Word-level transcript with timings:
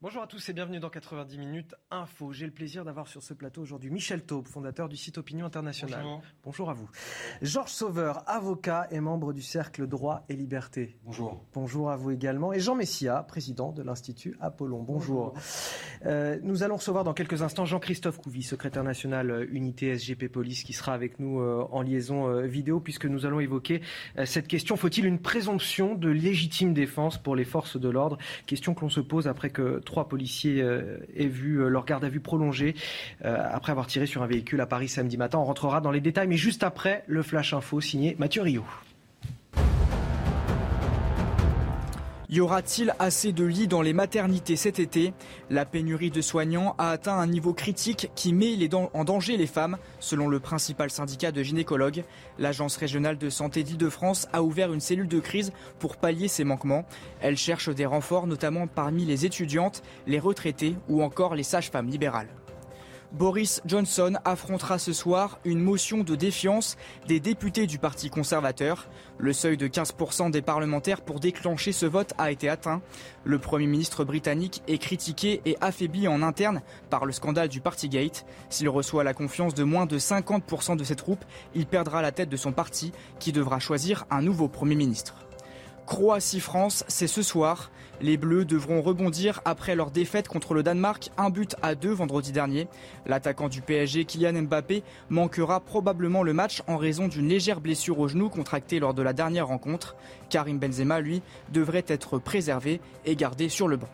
Bonjour 0.00 0.22
à 0.22 0.28
tous 0.28 0.48
et 0.48 0.52
bienvenue 0.52 0.78
dans 0.78 0.90
90 0.90 1.38
minutes 1.38 1.74
info. 1.90 2.32
J'ai 2.32 2.46
le 2.46 2.52
plaisir 2.52 2.84
d'avoir 2.84 3.08
sur 3.08 3.20
ce 3.20 3.34
plateau 3.34 3.62
aujourd'hui 3.62 3.90
Michel 3.90 4.22
Taube, 4.22 4.46
fondateur 4.46 4.88
du 4.88 4.96
site 4.96 5.18
Opinion 5.18 5.44
Internationale. 5.44 6.04
Bonjour. 6.04 6.22
Bonjour 6.44 6.70
à 6.70 6.74
vous. 6.74 6.88
Georges 7.42 7.72
Sauveur, 7.72 8.22
avocat 8.30 8.86
et 8.92 9.00
membre 9.00 9.32
du 9.32 9.42
Cercle 9.42 9.88
Droit 9.88 10.24
et 10.28 10.36
Liberté. 10.36 10.96
Bonjour. 11.02 11.44
Bonjour 11.52 11.90
à 11.90 11.96
vous 11.96 12.12
également. 12.12 12.52
Et 12.52 12.60
Jean 12.60 12.76
Messia, 12.76 13.24
président 13.24 13.72
de 13.72 13.82
l'Institut 13.82 14.36
Apollon. 14.40 14.84
Bonjour. 14.84 15.34
Euh, 16.06 16.38
nous 16.44 16.62
allons 16.62 16.76
recevoir 16.76 17.02
dans 17.02 17.12
quelques 17.12 17.42
instants 17.42 17.64
Jean-Christophe 17.64 18.18
Couvi, 18.18 18.44
secrétaire 18.44 18.84
national 18.84 19.32
euh, 19.32 19.46
unité 19.50 19.98
SGP 19.98 20.28
Police, 20.28 20.62
qui 20.62 20.74
sera 20.74 20.94
avec 20.94 21.18
nous 21.18 21.40
euh, 21.40 21.66
en 21.72 21.82
liaison 21.82 22.28
euh, 22.28 22.42
vidéo, 22.42 22.78
puisque 22.78 23.06
nous 23.06 23.26
allons 23.26 23.40
évoquer 23.40 23.82
euh, 24.16 24.26
cette 24.26 24.46
question. 24.46 24.76
Faut-il 24.76 25.06
une 25.06 25.18
présomption 25.18 25.96
de 25.96 26.08
légitime 26.08 26.72
défense 26.72 27.18
pour 27.18 27.34
les 27.34 27.44
forces 27.44 27.76
de 27.76 27.88
l'ordre? 27.88 28.16
Question 28.46 28.74
que 28.74 28.82
l'on 28.82 28.90
se 28.90 29.00
pose 29.00 29.26
après 29.26 29.50
que 29.50 29.80
trois 29.88 30.06
policiers 30.06 30.60
euh, 30.62 30.98
aient 31.16 31.26
vu 31.26 31.56
euh, 31.56 31.68
leur 31.68 31.86
garde 31.86 32.04
à 32.04 32.08
vue 32.10 32.20
prolongée 32.20 32.74
euh, 33.24 33.36
après 33.50 33.72
avoir 33.72 33.86
tiré 33.86 34.06
sur 34.06 34.22
un 34.22 34.26
véhicule 34.26 34.60
à 34.60 34.66
Paris 34.66 34.86
samedi 34.86 35.16
matin. 35.16 35.38
On 35.38 35.44
rentrera 35.44 35.80
dans 35.80 35.90
les 35.90 36.02
détails, 36.02 36.28
mais 36.28 36.36
juste 36.36 36.62
après 36.62 37.02
le 37.06 37.22
Flash 37.22 37.54
Info 37.54 37.80
signé 37.80 38.14
Mathieu 38.18 38.42
Rio. 38.42 38.64
Y 42.30 42.40
aura-t-il 42.40 42.94
assez 42.98 43.32
de 43.32 43.44
lits 43.44 43.68
dans 43.68 43.80
les 43.80 43.94
maternités 43.94 44.56
cet 44.56 44.78
été? 44.78 45.14
La 45.48 45.64
pénurie 45.64 46.10
de 46.10 46.20
soignants 46.20 46.74
a 46.76 46.90
atteint 46.90 47.18
un 47.18 47.26
niveau 47.26 47.54
critique 47.54 48.10
qui 48.14 48.34
met 48.34 48.58
en 48.74 49.04
danger 49.04 49.38
les 49.38 49.46
femmes, 49.46 49.78
selon 49.98 50.28
le 50.28 50.38
principal 50.38 50.90
syndicat 50.90 51.32
de 51.32 51.42
gynécologues. 51.42 52.04
L'Agence 52.38 52.76
régionale 52.76 53.16
de 53.16 53.30
santé 53.30 53.62
d'Île-de-France 53.62 54.28
a 54.34 54.42
ouvert 54.42 54.74
une 54.74 54.80
cellule 54.80 55.08
de 55.08 55.20
crise 55.20 55.52
pour 55.78 55.96
pallier 55.96 56.28
ces 56.28 56.44
manquements. 56.44 56.84
Elle 57.22 57.38
cherche 57.38 57.70
des 57.70 57.86
renforts 57.86 58.26
notamment 58.26 58.66
parmi 58.66 59.06
les 59.06 59.24
étudiantes, 59.24 59.82
les 60.06 60.18
retraités 60.18 60.76
ou 60.90 61.02
encore 61.02 61.34
les 61.34 61.42
sages-femmes 61.42 61.88
libérales. 61.88 62.28
Boris 63.12 63.62
Johnson 63.64 64.14
affrontera 64.26 64.78
ce 64.78 64.92
soir 64.92 65.38
une 65.46 65.60
motion 65.60 66.04
de 66.04 66.14
défiance 66.14 66.76
des 67.06 67.20
députés 67.20 67.66
du 67.66 67.78
Parti 67.78 68.10
conservateur. 68.10 68.86
Le 69.16 69.32
seuil 69.32 69.56
de 69.56 69.66
15% 69.66 70.30
des 70.30 70.42
parlementaires 70.42 71.00
pour 71.00 71.18
déclencher 71.18 71.72
ce 71.72 71.86
vote 71.86 72.12
a 72.18 72.30
été 72.30 72.50
atteint. 72.50 72.82
Le 73.24 73.38
Premier 73.38 73.66
ministre 73.66 74.04
britannique 74.04 74.62
est 74.68 74.76
critiqué 74.76 75.40
et 75.46 75.56
affaibli 75.62 76.06
en 76.06 76.20
interne 76.22 76.60
par 76.90 77.06
le 77.06 77.12
scandale 77.12 77.48
du 77.48 77.62
Partygate. 77.62 78.26
S'il 78.50 78.68
reçoit 78.68 79.04
la 79.04 79.14
confiance 79.14 79.54
de 79.54 79.64
moins 79.64 79.86
de 79.86 79.98
50% 79.98 80.76
de 80.76 80.84
ses 80.84 80.96
troupes, 80.96 81.24
il 81.54 81.66
perdra 81.66 82.02
la 82.02 82.12
tête 82.12 82.28
de 82.28 82.36
son 82.36 82.52
parti 82.52 82.92
qui 83.18 83.32
devra 83.32 83.58
choisir 83.58 84.04
un 84.10 84.20
nouveau 84.20 84.48
Premier 84.48 84.74
ministre. 84.74 85.14
Croatie-France, 85.86 86.84
c'est 86.88 87.06
ce 87.06 87.22
soir. 87.22 87.70
Les 88.00 88.16
Bleus 88.16 88.44
devront 88.44 88.80
rebondir 88.80 89.40
après 89.44 89.74
leur 89.74 89.90
défaite 89.90 90.28
contre 90.28 90.54
le 90.54 90.62
Danemark, 90.62 91.10
un 91.16 91.30
but 91.30 91.56
à 91.62 91.74
deux 91.74 91.92
vendredi 91.92 92.30
dernier. 92.30 92.68
L'attaquant 93.06 93.48
du 93.48 93.60
PSG, 93.60 94.04
Kylian 94.04 94.42
Mbappé, 94.42 94.84
manquera 95.10 95.60
probablement 95.60 96.22
le 96.22 96.32
match 96.32 96.62
en 96.68 96.76
raison 96.76 97.08
d'une 97.08 97.28
légère 97.28 97.60
blessure 97.60 97.98
au 97.98 98.06
genou 98.06 98.28
contractée 98.28 98.78
lors 98.78 98.94
de 98.94 99.02
la 99.02 99.12
dernière 99.12 99.48
rencontre. 99.48 99.96
Karim 100.30 100.58
Benzema, 100.58 101.00
lui, 101.00 101.22
devrait 101.52 101.84
être 101.88 102.18
préservé 102.18 102.80
et 103.04 103.16
gardé 103.16 103.48
sur 103.48 103.66
le 103.66 103.76
banc. 103.76 103.88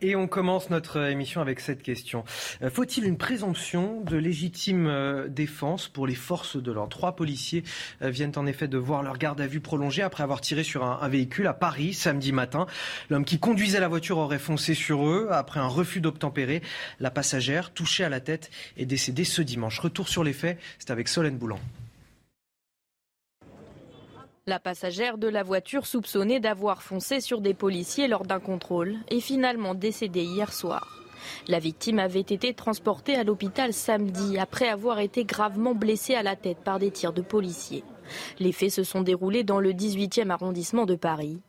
Et 0.00 0.14
on 0.14 0.28
commence 0.28 0.70
notre 0.70 1.08
émission 1.10 1.40
avec 1.40 1.58
cette 1.58 1.82
question. 1.82 2.22
Euh, 2.62 2.70
Faut-il 2.70 3.04
une 3.04 3.18
présomption 3.18 4.00
de 4.02 4.16
légitime 4.16 4.86
euh, 4.86 5.26
défense 5.26 5.88
pour 5.88 6.06
les 6.06 6.14
forces 6.14 6.56
de 6.56 6.70
l'ordre? 6.70 6.90
Trois 6.90 7.16
policiers 7.16 7.64
euh, 8.02 8.08
viennent 8.08 8.32
en 8.36 8.46
effet 8.46 8.68
de 8.68 8.78
voir 8.78 9.02
leur 9.02 9.18
garde 9.18 9.40
à 9.40 9.48
vue 9.48 9.58
prolongée 9.58 10.02
après 10.02 10.22
avoir 10.22 10.40
tiré 10.40 10.62
sur 10.62 10.84
un, 10.84 11.00
un 11.02 11.08
véhicule 11.08 11.48
à 11.48 11.52
Paris 11.52 11.94
samedi 11.94 12.30
matin. 12.30 12.66
L'homme 13.10 13.24
qui 13.24 13.40
conduisait 13.40 13.80
la 13.80 13.88
voiture 13.88 14.18
aurait 14.18 14.38
foncé 14.38 14.74
sur 14.74 15.04
eux 15.04 15.28
après 15.32 15.58
un 15.58 15.66
refus 15.66 16.00
d'obtempérer. 16.00 16.62
La 17.00 17.10
passagère, 17.10 17.72
touchée 17.72 18.04
à 18.04 18.08
la 18.08 18.20
tête, 18.20 18.50
est 18.76 18.86
décédée 18.86 19.24
ce 19.24 19.42
dimanche. 19.42 19.80
Retour 19.80 20.08
sur 20.08 20.22
les 20.22 20.32
faits, 20.32 20.60
c'est 20.78 20.92
avec 20.92 21.08
Solène 21.08 21.38
Boulan. 21.38 21.58
La 24.48 24.58
passagère 24.58 25.18
de 25.18 25.28
la 25.28 25.42
voiture 25.42 25.84
soupçonnée 25.84 26.40
d'avoir 26.40 26.82
foncé 26.82 27.20
sur 27.20 27.42
des 27.42 27.52
policiers 27.52 28.08
lors 28.08 28.24
d'un 28.24 28.40
contrôle 28.40 28.96
est 29.10 29.20
finalement 29.20 29.74
décédée 29.74 30.22
hier 30.22 30.54
soir. 30.54 31.04
La 31.48 31.58
victime 31.58 31.98
avait 31.98 32.20
été 32.20 32.54
transportée 32.54 33.14
à 33.14 33.24
l'hôpital 33.24 33.74
samedi 33.74 34.38
après 34.38 34.66
avoir 34.66 35.00
été 35.00 35.26
gravement 35.26 35.74
blessée 35.74 36.14
à 36.14 36.22
la 36.22 36.34
tête 36.34 36.60
par 36.64 36.78
des 36.78 36.90
tirs 36.90 37.12
de 37.12 37.20
policiers. 37.20 37.84
Les 38.38 38.52
faits 38.52 38.70
se 38.70 38.84
sont 38.84 39.02
déroulés 39.02 39.44
dans 39.44 39.60
le 39.60 39.74
18e 39.74 40.30
arrondissement 40.30 40.86
de 40.86 40.94
Paris. 40.94 41.42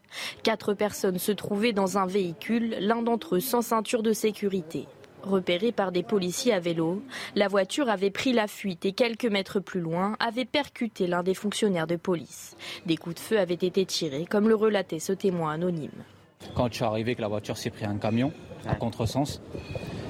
Quatre 0.43 0.73
personnes 0.73 1.19
se 1.19 1.31
trouvaient 1.31 1.71
dans 1.71 1.97
un 1.97 2.05
véhicule, 2.05 2.75
l'un 2.81 3.01
d'entre 3.01 3.37
eux 3.37 3.39
sans 3.39 3.61
ceinture 3.61 4.03
de 4.03 4.11
sécurité. 4.11 4.87
Repérée 5.23 5.71
par 5.71 5.91
des 5.91 6.03
policiers 6.03 6.53
à 6.53 6.59
vélo, 6.59 7.01
la 7.35 7.47
voiture 7.47 7.89
avait 7.89 8.09
pris 8.09 8.31
la 8.31 8.47
fuite 8.47 8.85
et 8.85 8.93
quelques 8.93 9.25
mètres 9.25 9.59
plus 9.59 9.81
loin 9.81 10.15
avait 10.19 10.45
percuté 10.45 11.07
l'un 11.07 11.23
des 11.23 11.33
fonctionnaires 11.33 11.87
de 11.87 11.97
police. 11.97 12.55
Des 12.85 12.95
coups 12.95 13.15
de 13.15 13.19
feu 13.19 13.39
avaient 13.39 13.53
été 13.53 13.85
tirés, 13.85 14.25
comme 14.25 14.47
le 14.47 14.55
relatait 14.55 14.99
ce 14.99 15.11
témoin 15.11 15.51
anonyme. 15.53 15.91
Quand 16.55 16.69
je 16.69 16.75
suis 16.75 16.85
arrivé, 16.85 17.15
que 17.15 17.21
la 17.21 17.27
voiture 17.27 17.57
s'est 17.57 17.69
pris 17.69 17.85
un 17.85 17.97
camion 17.97 18.31
à 18.65 18.75
contresens, 18.75 19.41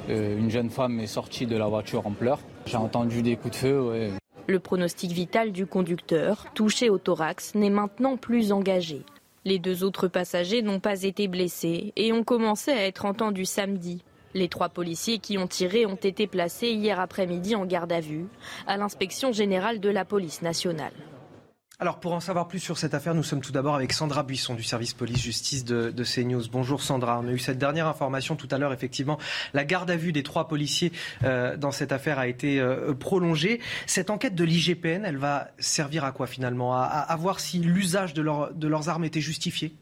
euh, 0.09 0.38
une 0.38 0.50
jeune 0.50 0.70
femme 0.70 1.00
est 1.00 1.08
sortie 1.08 1.47
de 1.47 1.58
la 1.58 1.68
voiture 1.68 2.06
en 2.06 2.12
pleurs. 2.12 2.40
J'ai 2.66 2.78
entendu 2.78 3.22
des 3.24 3.36
coups 3.36 3.53
de 3.53 3.56
feu. 3.56 3.81
ouais. 3.81 4.12
Le 4.47 4.59
pronostic 4.59 5.12
vital 5.12 5.52
du 5.52 5.68
conducteur, 5.68 6.46
touché 6.56 6.90
au 6.90 6.97
thorax, 6.97 7.53
n'est 7.53 7.70
maintenant 7.70 8.18
plus 8.18 8.52
engagé. 8.52 9.03
Les 9.46 9.59
deux 9.59 9.84
autres 9.84 10.08
passagers 10.08 10.62
n'ont 10.62 10.80
pas 10.80 11.03
été 11.03 11.28
blessés 11.28 11.94
et 11.96 12.12
ont 12.12 12.24
commencé 12.24 12.72
à 12.72 12.86
être 12.86 13.06
entendus 13.06 13.46
samedi. 13.46 14.03
Les 14.34 14.47
trois 14.47 14.69
policiers 14.69 15.19
qui 15.19 15.38
ont 15.38 15.47
tiré 15.47 15.85
ont 15.85 15.95
été 15.95 16.28
placés 16.28 16.69
hier 16.69 17.00
après-midi 17.00 17.56
en 17.56 17.66
garde 17.66 17.91
à 17.91 18.00
vue 18.00 18.28
à 18.67 18.78
l'inspection 18.78 19.31
générale 19.31 19.79
de 19.79 19.90
la 19.90 20.06
police 20.06 20.41
nationale. 20.41 20.94
Alors 21.81 22.01
pour 22.01 22.12
en 22.12 22.19
savoir 22.19 22.50
plus 22.50 22.59
sur 22.59 22.78
cette 22.78 22.94
affaire, 22.94 23.16
nous 23.16 23.23
sommes 23.23 23.40
tout 23.40 23.53
d'abord 23.53 23.73
avec 23.73 23.94
Sandra 23.94 24.23
Buisson 24.23 24.53
du 24.53 24.63
service 24.63 24.94
police-justice 24.94 25.63
de, 25.63 25.91
de 25.91 26.03
CNews. 26.03 26.44
Bonjour 26.51 26.81
Sandra, 26.81 27.22
on 27.23 27.28
a 27.29 27.31
eu 27.31 27.40
cette 27.40 27.57
dernière 27.57 27.88
information 27.88 28.35
tout 28.35 28.50
à 28.51 28.57
l'heure. 28.57 28.73
Effectivement, 28.73 29.17
la 29.53 29.63
garde 29.63 29.90
à 29.90 29.95
vue 29.95 30.12
des 30.12 30.22
trois 30.22 30.50
policiers 30.50 30.91
euh, 31.23 31.56
dans 31.56 31.72
cette 31.72 31.94
affaire 31.94 32.19
a 32.19 32.28
été 32.28 32.59
euh, 32.59 32.94
prolongée. 32.94 33.61
Cette 33.85 34.09
enquête 34.09 34.35
de 34.35 34.44
l'IGPN, 34.44 35.06
elle 35.06 35.16
va 35.16 35.51
servir 35.57 36.03
à 36.03 36.11
quoi 36.11 36.28
finalement? 36.28 36.73
À, 36.73 37.16
voir 37.17 37.40
si 37.40 37.59
l'usage 37.59 38.13
de 38.13 38.22
leurs 38.67 38.90
armes 38.90 39.06
était 39.06 39.22
justifié? 39.22 39.73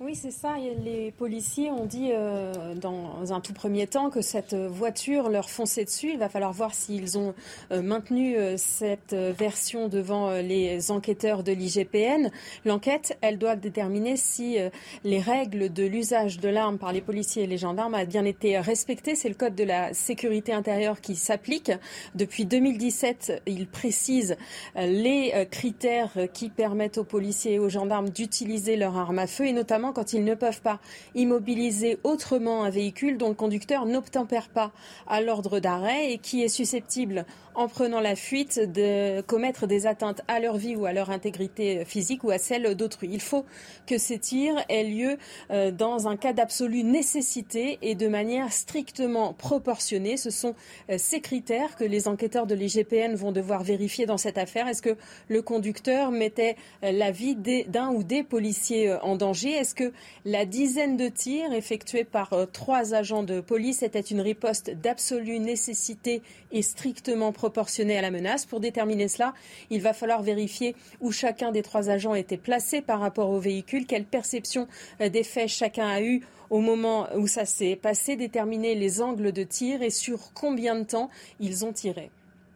Oui, 0.00 0.16
c'est 0.16 0.32
ça. 0.32 0.56
Les 0.84 1.12
policiers 1.12 1.70
ont 1.70 1.86
dit 1.86 2.10
euh, 2.12 2.74
dans 2.74 3.32
un 3.32 3.40
tout 3.40 3.52
premier 3.52 3.86
temps 3.86 4.10
que 4.10 4.22
cette 4.22 4.52
voiture 4.52 5.28
leur 5.28 5.48
fonçait 5.48 5.84
dessus. 5.84 6.10
Il 6.10 6.18
va 6.18 6.28
falloir 6.28 6.52
voir 6.52 6.74
s'ils 6.74 7.16
ont 7.16 7.32
euh, 7.70 7.80
maintenu 7.80 8.36
euh, 8.36 8.56
cette 8.56 9.14
version 9.14 9.86
devant 9.86 10.32
les 10.32 10.90
enquêteurs 10.90 11.44
de 11.44 11.52
l'IGPN. 11.52 12.32
L'enquête, 12.64 13.16
elle 13.20 13.38
doit 13.38 13.54
déterminer 13.54 14.16
si 14.16 14.58
les 15.04 15.20
règles 15.20 15.72
de 15.72 15.84
l'usage 15.84 16.40
de 16.40 16.48
l'arme 16.48 16.76
par 16.76 16.92
les 16.92 17.00
policiers 17.00 17.44
et 17.44 17.46
les 17.46 17.58
gendarmes 17.58 17.94
a 17.94 18.04
bien 18.04 18.24
été 18.24 18.58
respectées. 18.58 19.14
C'est 19.14 19.28
le 19.28 19.36
code 19.36 19.54
de 19.54 19.64
la 19.64 19.94
sécurité 19.94 20.52
intérieure 20.52 21.00
qui 21.00 21.14
s'applique. 21.14 21.70
Depuis 22.16 22.46
2017, 22.46 23.42
il 23.46 23.68
précise 23.68 24.36
les 24.76 25.46
critères 25.50 26.16
qui 26.32 26.48
permettent 26.48 26.98
aux 26.98 27.04
policiers 27.04 27.54
et 27.54 27.58
aux 27.60 27.68
gendarmes 27.68 28.10
d'utiliser 28.10 28.76
leur 28.76 28.96
arme 28.96 29.20
à 29.20 29.26
feu 29.26 29.46
et 29.46 29.52
notamment 29.52 29.83
quand 29.92 30.12
ils 30.12 30.24
ne 30.24 30.34
peuvent 30.34 30.60
pas 30.60 30.80
immobiliser 31.14 31.98
autrement 32.04 32.64
un 32.64 32.70
véhicule 32.70 33.18
dont 33.18 33.28
le 33.28 33.34
conducteur 33.34 33.86
n'obtempère 33.86 34.48
pas 34.48 34.72
à 35.06 35.20
l'ordre 35.20 35.60
d'arrêt 35.60 36.12
et 36.12 36.18
qui 36.18 36.42
est 36.42 36.48
susceptible 36.48 37.26
en 37.54 37.68
prenant 37.68 38.00
la 38.00 38.16
fuite 38.16 38.58
de 38.58 39.20
commettre 39.22 39.66
des 39.66 39.86
atteintes 39.86 40.22
à 40.28 40.40
leur 40.40 40.56
vie 40.56 40.74
ou 40.74 40.86
à 40.86 40.92
leur 40.92 41.10
intégrité 41.10 41.84
physique 41.84 42.24
ou 42.24 42.30
à 42.30 42.38
celle 42.38 42.74
d'autrui. 42.74 43.08
Il 43.12 43.20
faut 43.20 43.44
que 43.86 43.96
ces 43.98 44.18
tirs 44.18 44.56
aient 44.68 44.84
lieu 44.84 45.18
euh, 45.50 45.70
dans 45.70 46.08
un 46.08 46.16
cas 46.16 46.32
d'absolue 46.32 46.82
nécessité 46.82 47.78
et 47.82 47.94
de 47.94 48.08
manière 48.08 48.52
strictement 48.52 49.32
proportionnée. 49.34 50.16
Ce 50.16 50.30
sont 50.30 50.54
euh, 50.90 50.96
ces 50.98 51.20
critères 51.20 51.76
que 51.76 51.84
les 51.84 52.08
enquêteurs 52.08 52.46
de 52.46 52.54
l'IGPN 52.54 53.14
vont 53.14 53.32
devoir 53.32 53.62
vérifier 53.62 54.06
dans 54.06 54.18
cette 54.18 54.38
affaire. 54.38 54.66
Est-ce 54.66 54.82
que 54.82 54.96
le 55.28 55.42
conducteur 55.42 56.10
mettait 56.10 56.56
euh, 56.82 56.90
la 56.90 57.12
vie 57.12 57.36
d'un 57.36 57.90
ou 57.90 58.02
des 58.02 58.24
policiers 58.24 58.92
en 59.02 59.16
danger? 59.16 59.50
Est-ce 59.52 59.74
que 59.74 59.92
la 60.24 60.44
dizaine 60.44 60.96
de 60.96 61.08
tirs 61.08 61.52
effectués 61.52 62.04
par 62.04 62.34
trois 62.52 62.94
agents 62.94 63.22
de 63.22 63.40
police 63.40 63.82
était 63.82 64.00
une 64.00 64.20
riposte 64.20 64.70
d'absolue 64.70 65.38
nécessité 65.38 66.22
et 66.50 66.62
strictement 66.62 67.30
proportionnée? 67.30 67.43
Proportionné 67.44 67.98
à 67.98 68.00
la 68.00 68.10
menace. 68.10 68.46
Pour 68.46 68.58
déterminer 68.58 69.06
cela, 69.06 69.34
il 69.68 69.82
va 69.82 69.92
falloir 69.92 70.22
vérifier 70.22 70.74
où 71.02 71.12
chacun 71.12 71.52
des 71.52 71.60
trois 71.60 71.90
agents 71.90 72.14
était 72.14 72.38
placé 72.38 72.80
par 72.80 73.00
rapport 73.00 73.28
au 73.28 73.38
véhicule, 73.38 73.84
quelle 73.84 74.06
perception 74.06 74.66
euh, 75.02 75.10
des 75.10 75.24
faits 75.24 75.48
chacun 75.48 75.86
a 75.86 76.00
eu 76.00 76.22
au 76.48 76.60
moment 76.60 77.06
où 77.16 77.26
ça 77.26 77.44
s'est 77.44 77.76
passé, 77.76 78.16
déterminer 78.16 78.74
les 78.74 79.02
angles 79.02 79.30
de 79.30 79.42
tir 79.42 79.82
et 79.82 79.90
sur 79.90 80.32
combien 80.32 80.74
de 80.74 80.84
temps 80.84 81.10
ils 81.38 81.66
ont 81.66 81.72
tiré. 81.74 82.10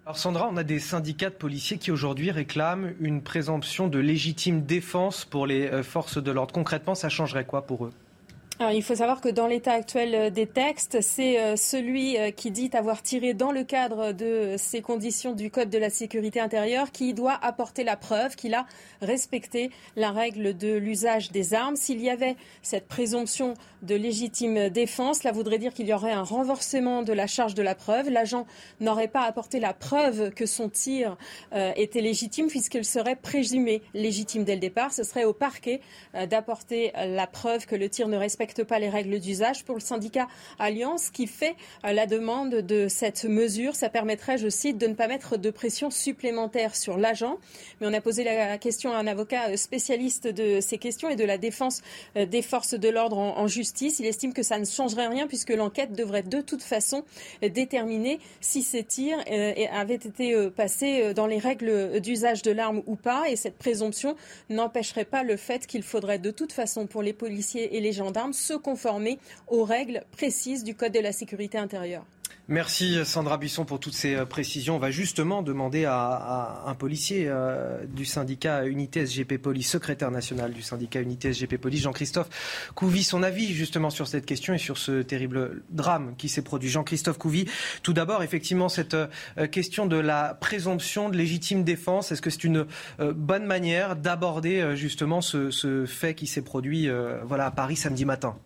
Alors 0.07 0.17
Sandra, 0.17 0.49
on 0.51 0.57
a 0.57 0.65
des 0.65 0.79
syndicats 0.79 1.29
de 1.29 1.35
policiers 1.35 1.77
qui 1.77 1.91
aujourd'hui 1.91 2.31
réclament 2.31 2.95
une 2.99 3.21
présomption 3.21 3.89
de 3.89 3.99
légitime 3.99 4.63
défense 4.63 5.27
pour 5.27 5.47
les 5.47 5.67
euh, 5.67 5.83
forces 5.83 6.17
de 6.17 6.31
l'ordre. 6.31 6.55
Concrètement, 6.55 6.95
ça 6.95 7.11
changerait 7.11 7.45
quoi 7.45 7.67
pour 7.67 7.85
eux? 7.85 7.93
Il 8.61 8.83
faut 8.83 8.97
savoir 8.97 9.21
que 9.21 9.29
dans 9.29 9.47
l'état 9.47 9.73
actuel 9.73 10.15
euh, 10.15 10.31
des 10.31 10.47
textes, 10.47 11.01
c'est 11.01 11.39
euh, 11.39 11.55
celui 11.57 12.19
euh, 12.19 12.33
qui 12.33 12.51
dit 12.51 12.71
avoir 12.73 13.03
tiré 13.03 13.33
dans 13.33 13.53
le 13.53 13.63
cadre 13.63 14.13
de 14.13 14.57
ces 14.59 14.83
conditions 14.83 15.33
du 15.33 15.51
Code 15.51 15.71
de 15.71 15.79
la 15.79 15.91
sécurité 15.91 16.41
intérieure 16.41 16.91
qui 16.91 17.15
doit 17.15 17.39
apporter 17.41 17.85
la 17.85 17.97
preuve 17.97 18.35
qu'il 18.35 18.55
a 18.55 18.67
respecté 19.01 19.71
la 19.95 20.11
règle 20.11 20.57
de 20.57 20.75
l'usage 20.75 21.31
des 21.31 21.55
armes. 21.55 21.77
S'il 21.77 22.01
y 22.01 22.11
avait 22.11 22.35
cette 22.63 22.89
présomption 22.89 23.55
de 23.83 23.95
légitime 23.95 24.69
défense, 24.69 25.21
cela 25.21 25.33
voudrait 25.33 25.59
dire 25.59 25.73
qu'il 25.73 25.87
y 25.87 25.93
aurait 25.93 26.13
un 26.13 26.23
renforcement 26.23 27.03
de 27.03 27.13
la 27.13 27.27
charge 27.27 27.55
de 27.55 27.63
la 27.63 27.75
preuve. 27.75 28.11
L'agent 28.11 28.47
n'aurait 28.81 29.09
pas 29.09 29.23
apporté 29.23 29.61
la 29.61 29.73
preuve 29.73 30.31
que 30.31 30.47
son 30.47 30.69
tir 30.69 31.17
était 31.53 32.01
légitime 32.01 32.49
puisqu'il 32.49 32.85
serait 32.85 33.17
présumé 33.17 33.83
légitime 33.95 34.45
dès 34.45 34.55
le 34.55 34.61
départ. 34.61 34.93
Ce 34.93 35.03
serait 35.03 35.25
au 35.25 35.33
parquet 35.33 35.81
d'apporter 36.29 36.93
la 36.95 37.27
preuve 37.27 37.67
que 37.67 37.77
le 37.77 37.89
tir 37.89 38.09
ne 38.09 38.17
respecte 38.17 38.65
pas 38.65 38.79
les 38.79 38.89
règles 38.89 39.19
d'usage. 39.19 39.65
Pour 39.65 39.77
le 39.77 39.81
syndicat 39.81 40.29
Alliance 40.59 41.11
qui 41.11 41.27
fait 41.27 41.57
euh, 41.85 41.93
la 41.93 42.07
demande 42.07 42.55
de 42.55 42.89
cette 42.89 43.25
mesure, 43.25 43.75
ça 43.75 43.89
permettrait, 43.89 44.39
je 44.39 44.49
cite, 44.49 44.79
de 44.79 44.87
ne 44.87 44.95
pas 44.95 45.09
mettre 45.09 45.37
de 45.37 45.51
pression 45.51 45.91
supplémentaire 45.91 46.75
sur 46.75 46.97
l'agent. 46.97 47.39
Mais 47.81 47.87
on 47.87 47.93
a 47.93 48.01
posé 48.01 48.25
la 48.25 48.59
question 48.59 48.93
à 48.93 48.97
un 48.97 49.07
avocat 49.07 49.51
euh, 49.51 49.57
spécialiste 49.57 50.27
de 50.27 50.61
ces 50.61 50.79
questions 50.79 51.09
et 51.09 51.17
de 51.17 51.25
la 51.25 51.39
défense 51.39 51.83
euh, 52.17 52.27
des 52.27 52.43
forces 52.43 52.75
de 52.75 52.89
l'ordre 52.89 53.19
en, 53.19 53.47
justice. 53.47 53.68
Il 53.81 54.07
estime 54.07 54.33
que 54.33 54.43
ça 54.43 54.59
ne 54.59 54.65
changerait 54.65 55.09
rien 55.09 55.27
puisque 55.27 55.51
l'enquête 55.51 55.93
devrait 55.93 56.23
de 56.23 56.41
toute 56.41 56.63
façon 56.63 57.05
déterminer 57.43 58.19
si 58.41 58.63
ces 58.63 58.85
tirs 58.85 59.19
avaient 59.73 59.95
été 59.95 60.51
passés 60.51 61.15
dans 61.15 61.27
les 61.27 61.39
règles 61.39 62.01
d'usage 62.01 62.43
de 62.43 62.51
l'arme 62.51 62.83
ou 62.87 62.97
pas. 62.97 63.29
Et 63.29 63.37
cette 63.37 63.57
présomption 63.57 64.17
n'empêcherait 64.51 65.05
pas 65.05 65.23
le 65.23 65.37
fait 65.37 65.67
qu'il 65.67 65.83
faudrait 65.83 66.19
de 66.19 66.31
toute 66.31 66.53
façon 66.53 66.87
pour 66.87 67.03
les 67.03 67.13
policiers 67.13 67.77
et 67.77 67.81
les 67.81 67.93
gendarmes 67.93 68.33
se 68.33 68.55
conformer 68.55 69.19
aux 69.49 69.65
règles 69.65 70.05
précises 70.13 70.65
du 70.65 70.75
Code 70.75 70.93
de 70.93 71.01
la 71.01 71.13
sécurité 71.13 71.59
intérieure. 71.59 72.05
Merci 72.51 73.05
Sandra 73.05 73.37
Buisson 73.37 73.67
pour 73.67 73.79
toutes 73.79 73.93
ces 73.93 74.15
euh, 74.15 74.25
précisions. 74.25 74.77
On 74.77 74.79
va 74.79 74.91
justement 74.91 75.43
demander 75.43 75.85
à, 75.85 76.63
un 76.67 76.75
policier 76.75 77.27
euh, 77.29 77.85
du 77.85 78.07
syndicat 78.07 78.65
Unité 78.65 79.05
SGP 79.05 79.37
Police, 79.37 79.69
secrétaire 79.69 80.11
national 80.11 80.55
du 80.55 80.63
syndicat 80.63 81.03
Unité 81.03 81.35
SGP 81.35 81.59
Police, 81.59 81.83
Jean-Christophe 81.83 82.31
Couvi, 82.75 83.05
son 83.05 83.23
avis 83.23 83.53
justement 83.53 83.91
sur 83.91 84.09
cette 84.09 84.25
question 84.25 84.55
et 84.55 84.59
sur 84.59 84.79
ce 84.79 85.03
terrible 85.03 85.61
drame 85.69 86.15
qui 86.17 86.31
s'est 86.31 86.41
produit. 86.41 86.71
Jean-Christophe 86.71 87.19
Couvi, 87.19 87.45
tout 87.83 87.93
d'abord, 87.93 88.23
effectivement, 88.23 88.71
cette 88.71 88.95
euh, 88.95 89.07
question 89.53 89.85
de 89.85 89.97
la 89.97 90.33
présomption 90.33 91.11
de 91.11 91.19
légitime 91.19 91.65
défense, 91.65 92.13
est-ce 92.13 92.23
que 92.23 92.31
c'est 92.31 92.45
une 92.45 92.65
bonne 92.99 93.45
manière 93.45 93.95
d'aborder 93.95 94.75
justement 94.75 95.21
ce, 95.21 95.51
ce, 95.51 95.85
fait 95.85 96.15
qui 96.15 96.27
s'est 96.27 96.43
produit 96.43 96.89
voilà, 97.25 97.47
à 97.47 97.51
Paris 97.51 97.77
samedi 97.77 98.05
matin? 98.05 98.37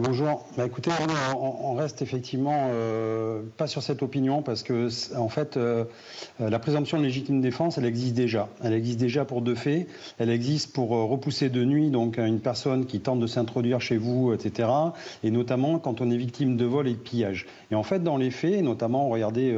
Bonjour. 0.00 0.46
Bah, 0.56 0.66
écoutez, 0.66 0.90
on, 1.36 1.74
reste 1.74 2.02
effectivement 2.02 2.68
euh, 2.70 3.42
pas 3.56 3.66
sur 3.66 3.82
cette 3.82 4.02
opinion 4.02 4.42
parce 4.42 4.62
que, 4.62 4.88
en 5.16 5.28
fait, 5.28 5.56
euh, 5.56 5.84
la 6.38 6.58
présomption 6.58 6.98
de 6.98 7.02
légitime 7.02 7.40
défense, 7.40 7.78
elle 7.78 7.84
existe 7.84 8.14
déjà. 8.14 8.48
Elle 8.62 8.72
existe 8.72 9.00
déjà 9.00 9.24
pour 9.24 9.42
deux 9.42 9.54
faits. 9.54 9.88
Elle 10.18 10.30
existe 10.30 10.72
pour 10.72 10.94
euh, 10.94 11.04
repousser 11.04 11.48
de 11.48 11.64
nuit 11.64 11.90
donc 11.90 12.18
une 12.18 12.40
personne 12.40 12.86
qui 12.86 13.00
tente 13.00 13.20
de 13.20 13.26
s'introduire 13.26 13.80
chez 13.80 13.96
vous, 13.96 14.32
etc. 14.32 14.68
Et 15.24 15.30
notamment 15.30 15.78
quand 15.78 16.00
on 16.00 16.10
est 16.10 16.16
victime 16.16 16.56
de 16.56 16.64
vol 16.64 16.88
et 16.88 16.92
de 16.92 16.98
pillage. 16.98 17.46
Et 17.70 17.74
en 17.74 17.82
fait, 17.82 18.02
dans 18.02 18.16
les 18.16 18.30
faits, 18.30 18.62
notamment, 18.62 19.08
regardez, 19.08 19.56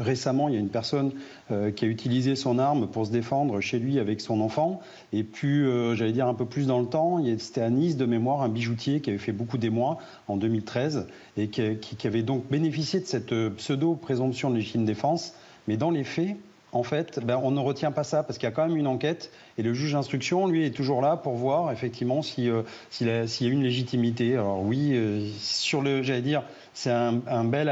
récemment, 0.00 0.48
il 0.48 0.54
y 0.54 0.56
a 0.56 0.60
une 0.60 0.68
personne 0.68 1.12
qui 1.48 1.84
a 1.84 1.88
utilisé 1.88 2.34
son 2.34 2.58
arme 2.58 2.88
pour 2.88 3.06
se 3.06 3.12
défendre 3.12 3.60
chez 3.60 3.78
lui 3.78 3.98
avec 3.98 4.20
son 4.20 4.40
enfant. 4.40 4.80
Et 5.12 5.22
puis, 5.22 5.64
j'allais 5.94 6.12
dire 6.12 6.26
un 6.26 6.34
peu 6.34 6.44
plus 6.44 6.66
dans 6.66 6.80
le 6.80 6.86
temps, 6.86 7.22
c'était 7.38 7.62
à 7.62 7.70
Nice 7.70 7.96
de 7.96 8.04
mémoire 8.04 8.42
un 8.42 8.48
bijoutier 8.48 9.00
qui 9.00 9.10
avait 9.10 9.18
fait 9.18 9.32
beaucoup 9.40 9.58
d'émoi 9.58 9.98
en 10.28 10.36
2013 10.36 11.06
et 11.36 11.48
qui, 11.48 12.06
avait 12.06 12.22
donc 12.22 12.44
bénéficié 12.50 13.00
de 13.00 13.06
cette 13.06 13.32
euh, 13.32 13.50
pseudo-présomption 13.50 14.50
de 14.50 14.56
légitime 14.56 14.84
défense. 14.84 15.34
Mais 15.66 15.76
dans 15.76 15.90
les 15.90 16.04
faits, 16.04 16.36
en 16.72 16.82
fait, 16.82 17.20
ben, 17.24 17.40
on 17.42 17.50
ne 17.50 17.58
retient 17.58 17.90
pas 17.90 18.04
ça 18.04 18.22
parce 18.22 18.38
qu'il 18.38 18.46
y 18.46 18.52
a 18.52 18.54
quand 18.54 18.66
même 18.68 18.76
une 18.76 18.86
enquête 18.86 19.32
et 19.58 19.62
le 19.62 19.72
juge 19.72 19.92
d'instruction, 19.92 20.46
lui, 20.46 20.64
est 20.64 20.70
toujours 20.70 21.00
là 21.00 21.16
pour 21.16 21.34
voir 21.34 21.72
effectivement 21.72 22.20
euh, 22.38 22.62
s'il 22.90 23.06
y 23.06 23.10
a 23.10 23.52
une 23.52 23.62
légitimité. 23.62 24.34
Alors 24.34 24.62
oui, 24.62 24.90
euh, 24.92 25.26
sur 25.38 25.80
le, 25.80 26.02
j'allais 26.02 26.20
dire, 26.20 26.42
c'est 26.74 26.90
un, 26.90 27.44
bel, 27.44 27.66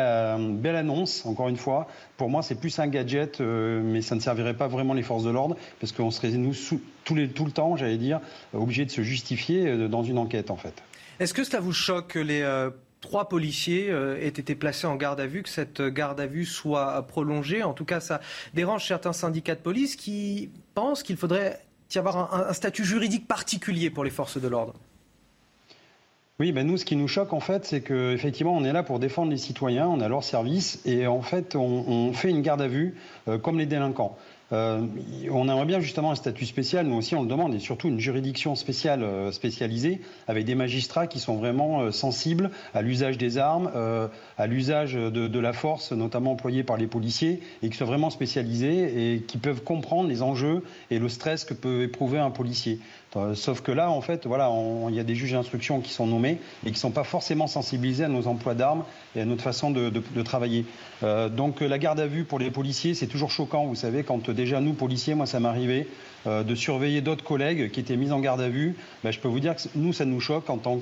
belle 0.55 0.77
annonce, 0.77 1.25
encore 1.27 1.49
une 1.49 1.57
fois. 1.57 1.87
Pour 2.17 2.31
moi, 2.31 2.43
c'est 2.43 2.57
plus 2.57 2.79
un 2.79 2.89
gadget, 2.89 3.41
mais 3.41 4.03
ça 4.03 4.17
ne 4.17 4.21
servirait 4.21 4.55
pas 4.55 4.67
vraiment 4.67 4.93
les 4.93 5.05
forces 5.05 5.23
de 5.23 5.31
l'ordre 5.31 5.57
parce 5.81 5.93
qu'on 5.93 6.11
serait, 6.11 6.31
nous, 6.31 6.53
tout, 7.05 7.15
les, 7.15 7.29
tout 7.29 7.45
le 7.45 7.53
temps, 7.53 7.77
j'allais 7.77 7.97
dire, 7.97 8.21
obligés 8.53 8.85
de 8.85 8.91
se 8.91 9.03
justifier 9.03 9.89
dans 9.89 10.03
une 10.03 10.19
enquête, 10.19 10.51
en 10.51 10.57
fait. 10.57 10.83
Est-ce 11.21 11.35
que 11.35 11.45
cela 11.45 11.61
vous 11.61 11.73
choque 11.73 12.09
que 12.09 12.19
les 12.19 12.43
euh, 12.43 12.71
trois 13.01 13.29
policiers 13.29 13.91
euh, 13.91 14.21
aient 14.21 14.29
été 14.29 14.55
placés 14.55 14.87
en 14.87 14.97
garde 14.97 15.21
à 15.21 15.27
vue, 15.27 15.43
que 15.43 15.49
cette 15.49 15.83
garde 15.83 16.21
à 16.21 16.27
vue 16.27 16.45
soit 16.45 17.07
prolongée? 17.07 17.63
En 17.63 17.73
tout 17.73 17.85
cas, 17.85 18.01
ça 18.01 18.21
dérange 18.55 18.87
certains 18.87 19.13
syndicats 19.13 19.57
de 19.57 19.61
police 19.61 19.97
qui 19.97 20.51
pensent 20.75 21.03
qu'il 21.03 21.17
faudrait 21.17 21.61
y 21.95 21.99
avoir 21.99 22.35
un, 22.35 22.53
statut 22.53 22.85
juridique 22.85 23.27
particulier 23.27 23.91
pour 23.91 24.05
les 24.05 24.11
forces 24.11 24.41
de 24.41 24.47
l'ordre. 24.47 24.75
Oui, 26.41 26.53
ben 26.53 26.65
nous, 26.65 26.77
ce 26.77 26.85
qui 26.85 26.95
nous 26.95 27.09
choque, 27.09 27.33
en 27.33 27.41
fait, 27.41 27.65
c'est 27.65 27.81
qu'effectivement, 27.81 28.57
on 28.57 28.63
est 28.63 28.73
là 28.73 28.85
pour 28.85 29.01
défendre 29.01 29.33
les 29.33 29.39
citoyens, 29.39 29.89
on 29.89 30.01
a 30.01 30.09
leur 30.09 30.23
service, 30.23 30.81
et 30.85 31.09
en 31.09 31.23
fait, 31.23 31.57
on, 31.57 32.13
fait 32.13 32.31
une 32.31 32.43
garde 32.43 32.63
à 32.63 32.69
vue 32.69 32.95
euh, 33.27 33.39
comme 33.39 33.59
les 33.59 33.67
délinquants. 33.67 34.17
Euh, 34.53 34.87
on 35.31 35.49
aimerait 35.49 35.67
bien 35.67 35.81
justement 35.81 36.11
un 36.11 36.15
statut 36.15 36.47
spécial, 36.47 36.87
nous 36.87 36.97
aussi 36.97 37.15
on 37.15 37.23
le 37.23 37.29
demande, 37.29 37.55
et 37.55 37.59
surtout 37.59 37.89
une 37.89 38.01
juridiction 38.01 38.55
spéciale 38.55 39.03
euh, 39.03 39.31
spécialisée, 39.31 40.01
avec 40.27 40.47
des 40.47 40.55
magistrats 40.55 41.07
qui 41.07 41.19
sont 41.19 41.37
vraiment 41.37 41.83
euh, 41.83 41.91
sensibles 41.91 42.51
à 42.73 42.81
l'usage 42.81 43.19
des 43.19 43.37
armes, 43.37 43.71
à 44.39 44.47
l'usage 44.47 44.95
de, 44.95 45.11
de, 45.11 45.39
la 45.39 45.53
force, 45.53 45.93
notamment 45.93 46.33
employée 46.33 46.63
par 46.63 46.77
les 46.77 46.87
policiers, 46.87 47.41
et 47.63 47.69
qui 47.69 47.77
soient 47.77 47.87
vraiment 47.87 48.11
spécialisés 48.11 49.15
et 49.15 49.21
qui 49.23 49.39
peuvent 49.39 49.63
comprendre 49.63 50.09
les 50.09 50.23
enjeux 50.23 50.63
et 50.91 50.99
le 50.99 51.09
stress 51.09 51.45
que 51.45 51.55
peut 51.55 51.83
éprouver 51.83 52.19
un 52.19 52.31
policier. 52.31 52.79
Euh, 53.17 53.35
sauf 53.35 53.63
que 53.63 53.73
là, 53.73 53.91
en 53.91 54.01
fait, 54.01 54.27
voilà, 54.27 54.51
il 54.89 54.95
y 54.95 55.01
a 55.01 55.05
des 55.05 55.15
juges 55.15 55.33
d'instruction 55.33 55.81
qui 55.81 55.93
sont 55.93 56.07
nommés 56.07 56.39
et 56.65 56.67
qui 56.67 56.73
ne 56.73 56.79
sont 56.79 56.91
pas 56.91 57.05
forcément 57.05 57.47
sensibilisés 57.47 58.05
à 58.05 58.09
nos 58.09 58.27
emplois 58.27 58.55
d'armes 58.55 58.85
et 59.17 59.23
à 59.23 59.25
notre 59.25 59.43
façon 59.43 59.71
de, 59.71 59.91
travailler. 60.23 60.67
Euh, 61.03 61.29
donc 61.29 61.61
la 61.61 61.79
garde 61.79 62.01
à 62.01 62.07
vue 62.07 62.25
pour 62.25 62.39
les 62.39 62.51
policiers, 62.51 62.95
c'est 62.95 63.07
toujours 63.07 63.31
choquant, 63.31 63.65
vous 63.67 63.75
savez, 63.75 64.03
quand 64.03 64.31
déjà 64.31 64.61
nous, 64.61 64.75
policiers, 64.75 65.15
moi 65.15 65.27
ça 65.27 65.41
m'arrivait, 65.41 65.87
euh, 65.87 66.18
de 66.27 66.55
surveiller 66.55 67.01
d'autres 67.01 67.25
collègues 67.25 67.71
qui 67.71 67.81
étaient 67.81 67.97
mis 67.97 68.11
en 68.13 68.21
garde 68.21 68.41
à 68.41 68.49
vue, 68.49 68.77
ben, 69.05 69.11
je 69.11 69.19
peux 69.19 69.29
vous 69.29 69.41
dire 69.41 69.55
que 69.57 69.63
nous, 69.75 69.93
ça 69.93 70.05
nous 70.05 70.21
choque 70.21 70.51
en 70.51 70.59
tant 70.59 70.81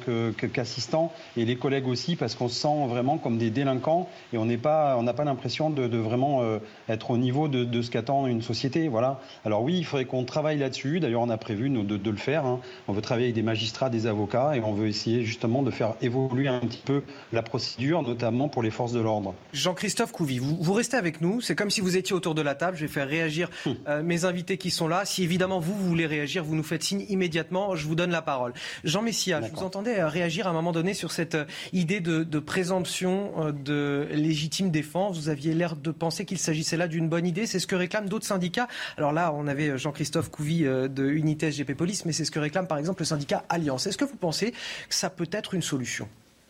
qu'assistants 0.52 1.12
et 1.36 1.44
les 1.44 1.56
collègues 1.56 1.88
aussi, 1.88 2.16
parce 2.16 2.34
qu'on 2.34 2.48
se 2.48 2.54
sent 2.54 2.86
vraiment 2.88 3.18
comme 3.18 3.38
des 3.38 3.50
délinquants 3.50 4.08
et 4.32 4.38
on 4.38 4.44
n'a 4.44 4.56
pas, 4.56 5.00
pas 5.16 5.24
l'impression 5.24 5.70
de, 5.70 5.96
vraiment 5.96 6.42
euh, 6.42 6.58
être 6.88 7.10
au 7.10 7.18
niveau 7.18 7.48
de, 7.48 7.82
ce 7.82 7.90
qu'attend 7.90 8.26
une 8.26 8.42
société. 8.42 8.88
Voilà. 8.88 9.20
Alors 9.44 9.62
oui, 9.62 9.76
il 9.78 9.84
faudrait 9.84 10.06
qu'on 10.06 10.24
travaille 10.24 10.58
là-dessus. 10.58 11.00
D'ailleurs, 11.00 11.22
on 11.22 11.30
a 11.30 11.36
prévu 11.36 11.68
de, 11.68 12.10
le 12.10 12.16
faire. 12.16 12.46
Hein. 12.46 12.60
On 12.88 12.92
veut 12.92 13.02
travailler 13.02 13.26
avec 13.26 13.34
des 13.34 13.42
magistrats, 13.42 13.90
des 13.90 14.06
avocats 14.06 14.56
et 14.56 14.60
on 14.60 14.72
veut 14.72 14.88
essayer 14.88 15.24
justement 15.24 15.62
de 15.62 15.70
faire 15.70 15.94
évoluer 16.00 16.48
un 16.48 16.60
petit 16.60 16.82
peu 16.84 17.02
la 17.32 17.42
procédure, 17.42 18.02
notamment 18.02 18.48
pour 18.48 18.62
les 18.62 18.70
forces 18.70 18.92
de 18.92 19.00
l'ordre. 19.00 19.34
Jean-Christophe 19.52 20.12
Couvi, 20.12 20.38
vous, 20.38 20.56
vous 20.60 20.72
restez 20.72 20.96
avec 20.96 21.20
nous. 21.20 21.40
C'est 21.40 21.54
comme 21.54 21.70
si 21.70 21.80
vous 21.80 21.96
étiez 21.96 22.14
autour 22.14 22.34
de 22.34 22.42
la 22.42 22.54
table. 22.54 22.76
Je 22.76 22.86
vais 22.86 22.92
faire 22.92 23.08
réagir 23.08 23.26
réagir. 23.26 23.50
Euh, 23.88 24.02
mes 24.02 24.24
invités 24.24 24.58
qui 24.58 24.70
sont 24.70 24.88
là, 24.88 25.04
si 25.04 25.26
évidemment 25.36 25.60
vous, 25.60 25.76
voulez 25.76 26.06
réagir, 26.06 26.44
vous 26.44 26.54
nous 26.54 26.62
faites 26.62 26.82
signe 26.82 27.04
immédiatement. 27.10 27.76
Je 27.76 27.86
vous 27.86 27.94
donne 27.94 28.10
la 28.10 28.22
parole. 28.22 28.54
Jean 28.84 29.02
Messia, 29.02 29.42
je 29.42 29.52
vous 29.52 29.62
entendais 29.62 30.00
euh, 30.00 30.08
réagir 30.08 30.46
à 30.46 30.50
un 30.50 30.52
moment 30.54 30.72
donné 30.72 30.94
sur 30.94 31.12
cette 31.12 31.36
idée 31.74 32.00
de, 32.00 32.24
de 32.24 32.38
présomption 32.38 33.52
de 33.52 34.08
légitime 34.12 34.70
défense. 34.70 35.18
Vous 35.18 35.28
aviez 35.28 35.52
l'air 35.52 35.76
de 35.76 35.90
penser 35.90 36.24
qu'il 36.24 36.38
s'agissait 36.38 36.78
là 36.78 36.88
d'une 36.88 37.10
bonne 37.10 37.26
idée. 37.26 37.44
C'est 37.44 37.58
ce 37.58 37.66
que 37.66 37.76
réclament 37.76 38.08
d'autres 38.08 38.24
syndicats. 38.24 38.66
Alors 38.96 39.12
là, 39.12 39.30
on 39.36 39.46
avait 39.46 39.76
Jean-Christophe 39.76 40.30
Couvi 40.30 40.62
de 40.62 41.06
Unité 41.06 41.52
SGP 41.52 41.74
Police, 41.74 42.06
mais 42.06 42.12
c'est 42.12 42.24
ce 42.24 42.30
que 42.30 42.38
réclame 42.38 42.66
par 42.66 42.78
exemple 42.78 43.02
le 43.02 43.06
syndicat 43.06 43.44
Alliance. 43.50 43.86
Est-ce 43.86 43.98
que 43.98 44.06
vous 44.06 44.16
pensez 44.16 44.52
que 44.52 44.94
ça 44.94 45.10
peut 45.10 45.28
être 45.32 45.52
une 45.52 45.62
solution? 45.62 46.08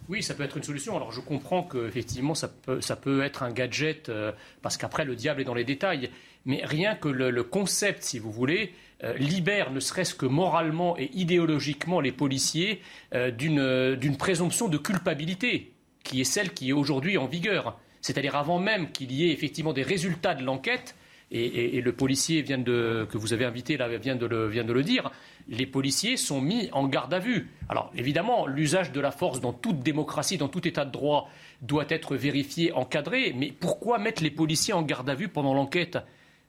Oui, 0.08 0.22
ça 0.22 0.34
peut 0.34 0.44
être 0.44 0.56
une 0.56 0.62
solution. 0.62 0.96
Alors 0.96 1.12
je 1.12 1.20
comprends 1.20 1.62
qu'effectivement, 1.62 2.34
ça 2.34 2.48
peut, 2.48 3.22
être 3.22 3.42
un 3.42 3.50
gadget, 3.50 4.08
euh, 4.08 4.32
parce 4.62 4.76
qu'après, 4.76 5.04
le 5.04 5.16
diable 5.16 5.40
est 5.40 5.44
dans 5.44 5.54
les 5.54 5.64
détails. 5.64 6.10
Mais 6.44 6.60
rien 6.64 6.94
que 6.94 7.08
le, 7.08 7.42
concept, 7.42 8.04
si 8.04 8.18
vous 8.20 8.30
voulez, 8.30 8.72
euh, 9.02 9.14
libère, 9.14 9.72
ne 9.72 9.80
serait-ce 9.80 10.14
que 10.14 10.26
moralement 10.26 10.96
et 10.96 11.10
idéologiquement, 11.12 12.00
les 12.00 12.12
policiers 12.12 12.80
euh, 13.14 13.30
d'une 13.32 14.16
présomption 14.16 14.68
de 14.68 14.78
culpabilité, 14.78 15.72
qui 16.04 16.20
est 16.20 16.24
celle 16.24 16.52
qui 16.52 16.68
est 16.70 16.72
aujourd'hui 16.72 17.18
en 17.18 17.26
vigueur. 17.26 17.78
C'est-à-dire 18.00 18.36
avant 18.36 18.60
même 18.60 18.92
qu'il 18.92 19.10
y 19.10 19.28
ait 19.28 19.32
effectivement 19.32 19.72
des 19.72 19.82
résultats 19.82 20.36
de 20.36 20.44
l'enquête, 20.44 20.94
et, 21.32 21.80
le 21.80 21.92
policier 21.92 22.44
que 22.44 23.18
vous 23.18 23.32
avez 23.32 23.44
invité 23.44 23.76
vient 24.00 24.14
de 24.14 24.26
le, 24.26 24.46
vient 24.46 24.62
de 24.62 24.72
le 24.72 24.84
dire, 24.84 25.10
les 25.48 25.66
policiers 25.66 26.16
sont 26.16 26.40
mis 26.40 26.68
en 26.72 26.86
garde 26.86 27.14
à 27.14 27.18
vue. 27.18 27.50
Alors 27.68 27.90
évidemment, 27.96 28.46
l'usage 28.46 28.92
de 28.92 29.00
la 29.00 29.10
force 29.10 29.40
dans 29.40 29.52
toute 29.52 29.80
démocratie, 29.80 30.38
dans 30.38 30.48
tout 30.48 30.66
état 30.66 30.84
de 30.84 30.90
droit, 30.90 31.28
doit 31.62 31.86
être 31.88 32.16
vérifié, 32.16 32.72
encadré, 32.72 33.32
mais 33.36 33.52
pourquoi 33.52 33.98
mettre 33.98 34.22
les 34.22 34.30
policiers 34.30 34.74
en 34.74 34.82
garde 34.82 35.08
à 35.08 35.14
vue 35.14 35.28
pendant 35.28 35.54
l'enquête? 35.54 35.98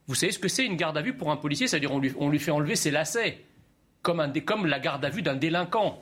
Vous 0.08 0.16
savez 0.16 0.32
ce 0.32 0.40
que 0.40 0.48
c'est 0.48 0.66
une 0.66 0.78
garde 0.78 0.98
à 0.98 1.02
vue 1.02 1.14
pour 1.14 1.32
un 1.32 1.38
policier? 1.38 1.68
C'est-à-dire 1.68 1.92
on 1.92 2.30
lui, 2.30 2.40
fait 2.40 2.52
enlever 2.52 2.76
ses 2.76 2.92
lacets, 2.92 3.44
comme 4.02 4.66
la 4.66 4.80
garde 4.80 5.04
à 5.06 5.10
vue 5.10 5.22
d'un 5.22 5.36
délinquant 5.36 6.02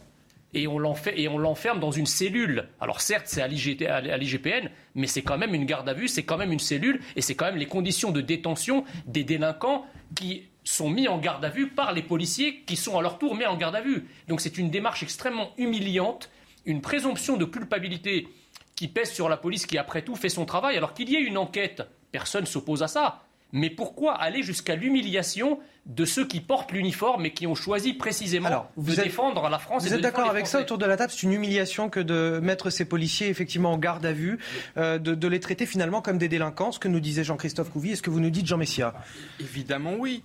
et 0.53 0.67
on 0.67 0.79
l'enferme 0.79 1.79
dans 1.81 1.91
une 1.91 2.05
cellule. 2.05 2.69
Alors 2.79 3.01
certes, 3.01 3.25
c'est 3.27 3.41
à 3.41 3.47
l'IGPN, 3.47 4.69
mais 4.95 5.07
c'est 5.07 5.21
quand 5.21 5.37
même 5.37 5.53
une 5.53 5.65
garde 5.65 5.89
à 5.89 5.93
vue, 5.93 6.07
c'est 6.07 6.23
quand 6.23 6.37
même 6.37 6.53
une 6.53 6.59
cellule, 6.59 7.01
et 7.17 7.21
c'est 7.21 7.35
quand 7.35 7.45
même 7.45 7.57
les 7.57 7.65
conditions 7.65 8.11
de 8.11 8.21
détention 8.21 8.85
des 9.05 9.25
délinquants 9.25 9.85
qui 10.15 10.43
sont 10.65 10.89
mis 10.89 11.07
en 11.07 11.19
garde 11.19 11.45
à 11.45 11.49
vue 11.49 11.69
par 11.69 11.93
les 11.93 12.01
policiers 12.01 12.63
qui 12.65 12.75
sont 12.75 12.97
à 12.97 13.01
leur 13.01 13.17
tour 13.17 13.35
mis 13.35 13.45
en 13.45 13.55
garde 13.55 13.75
à 13.75 13.81
vue. 13.81 14.09
Donc 14.27 14.41
c'est 14.41 14.57
une 14.57 14.69
démarche 14.69 15.03
extrêmement 15.03 15.51
humiliante, 15.57 16.29
une 16.65 16.81
présomption 16.81 17.37
de 17.37 17.45
culpabilité 17.45 18.27
qui 18.75 18.89
pèse 18.89 19.13
sur 19.13 19.29
la 19.29 19.37
police 19.37 19.65
qui, 19.65 19.77
après 19.77 20.01
tout, 20.01 20.15
fait 20.15 20.27
son 20.27 20.45
travail, 20.45 20.75
alors 20.75 20.93
qu'il 20.93 21.09
y 21.09 21.15
ait 21.15 21.21
une 21.21 21.37
enquête. 21.37 21.83
Personne 22.11 22.41
ne 22.41 22.47
s'oppose 22.47 22.83
à 22.83 22.87
ça. 22.87 23.24
Mais 23.51 23.69
pourquoi 23.69 24.15
aller 24.15 24.43
jusqu'à 24.43 24.75
l'humiliation 24.75 25.59
de 25.85 26.03
ceux 26.03 26.25
qui 26.25 26.41
portent 26.41 26.71
l'uniforme 26.71 27.25
et 27.25 27.31
qui 27.31 27.45
ont 27.47 27.55
choisi 27.55 27.93
précisément 27.93 28.67
de 28.75 28.95
défendre 28.95 29.49
la 29.49 29.59
France 29.59 29.83
Vous 29.85 29.93
êtes 29.93 30.01
d'accord 30.01 30.29
avec 30.29 30.47
ça 30.47 30.59
autour 30.59 30.77
de 30.77 30.85
la 30.85 30.97
table? 30.97 31.11
C'est 31.11 31.23
une 31.23 31.33
humiliation 31.33 31.89
que 31.89 31.99
de 31.99 32.39
mettre 32.41 32.69
ces 32.69 32.85
policiers 32.85 33.29
effectivement 33.29 33.71
en 33.71 33.77
garde 33.77 34.05
à 34.05 34.11
vue, 34.11 34.39
euh, 34.77 34.97
de, 34.97 35.27
les 35.27 35.39
traiter 35.39 35.65
finalement 35.65 36.01
comme 36.01 36.17
des 36.17 36.27
délinquants, 36.27 36.71
ce 36.71 36.79
que 36.79 36.87
nous 36.87 36.99
disait 36.99 37.23
Jean-Christophe 37.23 37.69
Couvi 37.69 37.91
et 37.91 37.95
ce 37.95 38.01
que 38.01 38.09
vous 38.09 38.19
nous 38.19 38.29
dites 38.29 38.47
Jean 38.47 38.57
Messia 38.57 38.93
Évidemment 39.39 39.93
oui. 39.97 40.23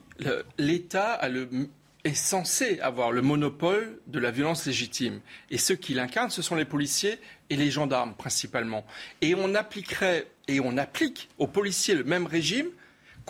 L'État 0.58 1.20
est 2.04 2.14
censé 2.14 2.80
avoir 2.80 3.12
le 3.12 3.22
monopole 3.22 3.98
de 4.06 4.18
la 4.18 4.30
violence 4.30 4.66
légitime. 4.66 5.20
Et 5.50 5.58
ceux 5.58 5.76
qui 5.76 5.94
l'incarnent, 5.94 6.30
ce 6.30 6.42
sont 6.42 6.54
les 6.54 6.64
policiers 6.64 7.18
et 7.50 7.56
les 7.56 7.70
gendarmes 7.70 8.14
principalement. 8.14 8.84
Et 9.20 9.34
on 9.34 9.54
appliquerait 9.54 10.26
et 10.48 10.60
on 10.60 10.76
applique 10.78 11.28
aux 11.38 11.46
policiers 11.46 11.94
le 11.94 12.04
même 12.04 12.26
régime 12.26 12.66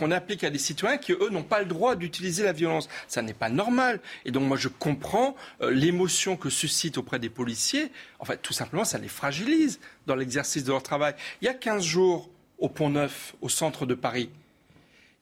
qu'on 0.00 0.11
applique 0.11 0.45
à 0.45 0.50
des 0.50 0.59
citoyens 0.59 0.97
qui, 0.97 1.12
eux, 1.12 1.28
n'ont 1.30 1.42
pas 1.42 1.61
le 1.61 1.66
droit 1.66 1.95
d'utiliser 1.95 2.42
la 2.42 2.52
violence. 2.52 2.88
Ça 3.07 3.21
n'est 3.21 3.35
pas 3.35 3.50
normal. 3.50 4.00
Et 4.25 4.30
donc, 4.30 4.45
moi, 4.45 4.57
je 4.57 4.69
comprends 4.69 5.37
euh, 5.61 5.71
l'émotion 5.71 6.38
que 6.38 6.49
suscite 6.49 6.97
auprès 6.97 7.19
des 7.19 7.28
policiers. 7.28 7.92
En 8.19 8.25
fait, 8.25 8.38
tout 8.38 8.54
simplement, 8.54 8.85
ça 8.85 8.97
les 8.97 9.09
fragilise 9.09 9.78
dans 10.07 10.14
l'exercice 10.14 10.64
de 10.64 10.73
leur 10.73 10.83
travail. 10.83 11.14
Il 11.42 11.45
y 11.45 11.49
a 11.49 11.54
15 11.54 11.85
jours, 11.85 12.30
au 12.59 12.71
Pont 12.71 12.88
Neuf, 12.88 13.35
au 13.42 13.50
centre 13.50 13.85
de 13.85 13.95
Paris, 13.95 14.30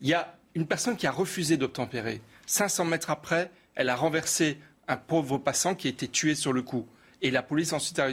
il 0.01 0.09
y 0.09 0.15
a 0.15 0.37
une 0.55 0.67
personne 0.67 0.97
qui 0.97 1.07
a 1.07 1.11
refusé 1.11 1.57
d'obtempérer. 1.57 2.21
500 2.47 2.85
mètres 2.85 3.11
après, 3.11 3.51
elle 3.75 3.89
a 3.89 3.97
renversé 3.97 4.59
un 4.87 4.97
pauvre 4.97 5.39
passant 5.39 5.75
qui 5.75 5.89
a 5.89 5.91
été 5.91 6.09
tué 6.09 6.35
sur 6.35 6.53
le 6.53 6.63
coup 6.63 6.87
et 7.23 7.31
la 7.31 7.43
police 7.43 7.73
ensuite 7.73 7.99
a 7.99 8.09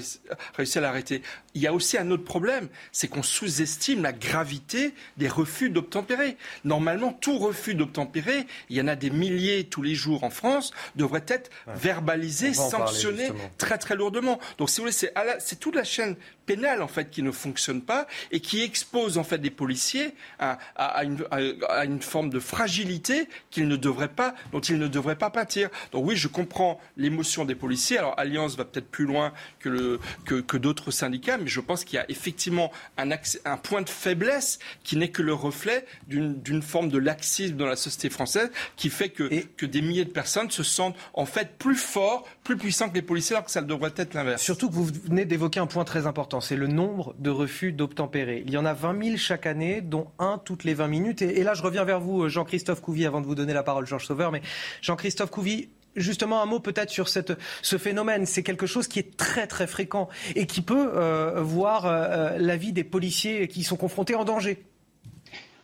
réussi 0.56 0.78
à 0.78 0.82
l'arrêter. 0.82 1.22
Il 1.56 1.62
y 1.62 1.68
a 1.68 1.74
aussi 1.74 1.98
un 1.98 2.12
autre 2.12 2.26
problème, 2.26 2.68
c'est 2.92 3.08
qu'on 3.08 3.24
sous-estime 3.24 4.04
la 4.04 4.12
gravité 4.12 4.94
des 5.18 5.30
refus 5.30 5.70
d'obtempérer. 5.70 6.38
Normalement, 6.66 7.14
tout 7.14 7.38
refus 7.40 7.76
d'obtempérer, 7.76 8.46
il 8.70 8.76
y 8.76 8.82
en 8.82 8.88
a 8.88 8.96
des 8.96 9.10
milliers 9.10 9.64
tous 9.64 9.82
les 9.82 9.96
jours 9.96 10.26
en 10.26 10.30
France, 10.30 10.74
devrait 10.98 11.26
être 11.28 11.50
verbalisé, 11.68 12.54
sanctionné 12.54 13.32
très 13.58 13.78
très 13.78 13.96
lourdement. 13.96 14.40
Donc 14.58 14.70
si 14.70 14.82
vous 14.82 14.88
voulez, 14.88 15.10
c'est 15.40 15.60
toute 15.60 15.76
la 15.76 15.86
chaîne 15.86 16.18
pénale 16.46 16.82
en 16.82 16.88
fait 16.88 17.10
qui 17.10 17.24
ne 17.24 17.32
fonctionne 17.32 17.82
pas 17.82 18.08
et 18.32 18.40
qui 18.40 18.62
expose 18.62 19.18
en 19.18 19.24
fait 19.24 19.40
des 19.40 19.50
policiers 19.50 20.14
à, 20.40 20.58
une, 21.04 21.26
à 21.32 21.86
une, 21.86 22.02
forme 22.02 22.30
de 22.30 22.40
fragilité 22.40 23.28
qu'ils 23.50 23.68
ne 23.68 23.76
devraient 23.76 24.08
pas, 24.08 24.36
dont 24.52 24.60
ils 24.60 24.78
ne 24.78 24.88
devraient 24.88 25.18
pas 25.18 25.30
pâtir. 25.30 25.70
Donc 25.92 26.06
oui, 26.06 26.16
je 26.16 26.28
comprends 26.28 26.80
l'émotion 26.98 27.46
des 27.46 27.56
policiers. 27.56 27.98
Alors 27.98 28.14
Alliance 28.18 28.56
va 28.56 28.66
peut-être 28.66 28.90
plus 28.90 29.06
loin 29.06 29.34
que, 29.60 29.70
le, 29.70 30.00
que, 30.26 30.36
que 30.36 30.58
d'autres 30.58 30.92
syndicats, 30.92 31.38
mais 31.38 31.45
je 31.48 31.60
pense 31.62 31.84
qu'il 31.84 31.98
y 31.98 32.00
a 32.00 32.06
effectivement 32.10 32.72
un, 32.98 33.10
un 33.12 33.58
point 33.58 33.82
de 33.82 33.90
faiblesse 33.90 34.60
qui 34.84 34.98
n'est 34.98 35.10
que 35.10 35.22
le 35.22 35.34
reflet 35.34 35.86
d'une 36.08 36.62
forme 36.62 36.90
de 36.90 36.98
laxisme 36.98 37.56
dans 37.56 37.66
la 37.66 37.75
société 37.75 38.10
française 38.10 38.52
qui 38.75 38.90
fait 38.90 39.10
que, 39.10 39.30
que 39.58 39.66
des 39.66 39.82
milliers 39.82 40.06
de 40.06 40.12
personnes 40.12 40.50
se 40.52 40.64
sentent 40.64 40.96
en 41.14 41.25
fait 41.25 41.58
plus 41.58 41.75
forts, 41.75 42.28
plus 42.44 42.58
puissants 42.58 42.90
que 42.90 42.96
les 42.96 43.02
policiers, 43.02 43.36
alors 43.36 43.46
que 43.46 43.52
ça 43.52 43.62
devrait 43.62 43.94
être 43.96 44.14
l'inverse. 44.14 44.42
Surtout 44.42 44.70
que 44.70 44.75
vous 44.75 44.86
venez 44.86 45.25
d'évoquer 45.25 45.60
un 45.60 45.68
point 45.68 45.84
très 45.84 46.08
important, 46.08 46.42
c'est 46.42 46.56
le 46.56 46.68
nombre 46.68 47.16
de 47.20 47.30
refus 47.30 47.72
d'obtempérer. 47.72 48.44
Il 48.46 48.52
y 48.52 48.58
en 48.58 48.66
a 48.66 48.74
20 48.74 49.04
000 49.04 49.18
chaque 49.18 49.46
année, 49.46 49.82
dont 49.82 50.08
un 50.20 50.40
toutes 50.44 50.64
les 50.64 50.74
20 50.74 50.88
minutes. 50.88 51.22
Et, 51.22 51.40
et 51.40 51.44
là, 51.44 51.54
je 51.54 51.64
reviens 51.64 51.84
vers 51.84 52.00
vous, 52.00 52.28
Jean-Christophe 52.30 52.82
Couvi, 52.82 53.06
avant 53.06 53.22
de 53.22 53.25
vous 53.25 53.36
donner 53.36 53.54
la 53.54 53.64
parole, 53.64 53.86
Georges 53.86 54.06
Sauveur. 54.06 54.32
Mais 54.32 54.42
Jean-Christophe 54.82 55.32
Couvi, 55.32 55.70
justement 55.96 56.42
un 56.42 56.46
mot 56.46 56.60
peut-être 56.60 56.90
sur 56.90 57.10
ce 57.10 57.78
phénomène. 57.78 58.25
C'est 58.25 58.44
quelque 58.44 58.66
chose 58.66 58.88
qui 58.88 59.00
est 59.00 59.18
très 59.18 59.48
très 59.48 59.68
fréquent 59.68 60.10
et 60.36 60.46
qui 60.46 60.62
peut 60.62 60.92
euh, 60.96 61.42
voir 61.42 61.86
euh, 61.86 61.92
euh, 61.92 62.38
la 62.38 62.58
vie 62.58 62.74
des 62.74 62.84
policiers 62.84 63.48
qui 63.48 63.64
sont 63.64 63.78
confrontés 63.78 64.16
en 64.16 64.25
danger. 64.25 64.64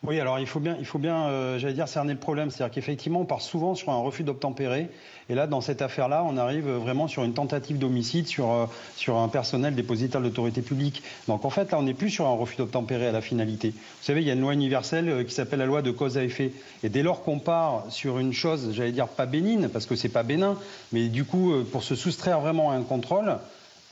Oui, 0.03 0.19
alors 0.19 0.39
il 0.39 0.47
faut 0.47 0.59
bien, 0.59 0.75
il 0.79 0.85
faut 0.85 0.97
bien 0.97 1.27
euh, 1.27 1.59
j'allais 1.59 1.75
dire, 1.75 1.87
cerner 1.87 2.13
le 2.13 2.19
problème. 2.19 2.49
C'est-à-dire 2.49 2.73
qu'effectivement, 2.73 3.21
on 3.21 3.25
part 3.25 3.41
souvent 3.41 3.75
sur 3.75 3.91
un 3.91 3.99
refus 3.99 4.23
d'obtempérer. 4.23 4.89
Et 5.29 5.35
là, 5.35 5.45
dans 5.45 5.61
cette 5.61 5.83
affaire-là, 5.83 6.25
on 6.27 6.37
arrive 6.37 6.67
vraiment 6.67 7.07
sur 7.07 7.23
une 7.23 7.35
tentative 7.35 7.77
d'homicide 7.77 8.25
sur, 8.25 8.51
euh, 8.51 8.65
sur 8.95 9.17
un 9.17 9.27
personnel 9.27 9.75
dépositaire 9.75 10.19
de 10.19 10.25
l'autorité 10.25 10.63
publique. 10.63 11.03
Donc 11.27 11.45
en 11.45 11.51
fait, 11.51 11.71
là, 11.71 11.77
on 11.77 11.83
n'est 11.83 11.93
plus 11.93 12.09
sur 12.09 12.25
un 12.25 12.33
refus 12.33 12.57
d'obtempérer 12.57 13.05
à 13.05 13.11
la 13.11 13.21
finalité. 13.21 13.69
Vous 13.69 14.03
savez, 14.03 14.21
il 14.21 14.27
y 14.27 14.31
a 14.31 14.33
une 14.33 14.41
loi 14.41 14.53
universelle 14.53 15.07
euh, 15.07 15.23
qui 15.23 15.35
s'appelle 15.35 15.59
la 15.59 15.67
loi 15.67 15.83
de 15.83 15.91
cause 15.91 16.17
à 16.17 16.23
effet. 16.23 16.51
Et 16.81 16.89
dès 16.89 17.03
lors 17.03 17.21
qu'on 17.21 17.37
part 17.37 17.85
sur 17.89 18.17
une 18.17 18.33
chose, 18.33 18.71
j'allais 18.73 18.91
dire 18.91 19.07
pas 19.07 19.27
bénigne, 19.27 19.67
parce 19.67 19.85
que 19.85 19.95
c'est 19.95 20.09
pas 20.09 20.23
bénin, 20.23 20.57
mais 20.91 21.09
du 21.09 21.25
coup, 21.25 21.53
pour 21.71 21.83
se 21.83 21.93
soustraire 21.93 22.39
vraiment 22.39 22.71
à 22.71 22.73
un 22.73 22.81
contrôle, 22.81 23.37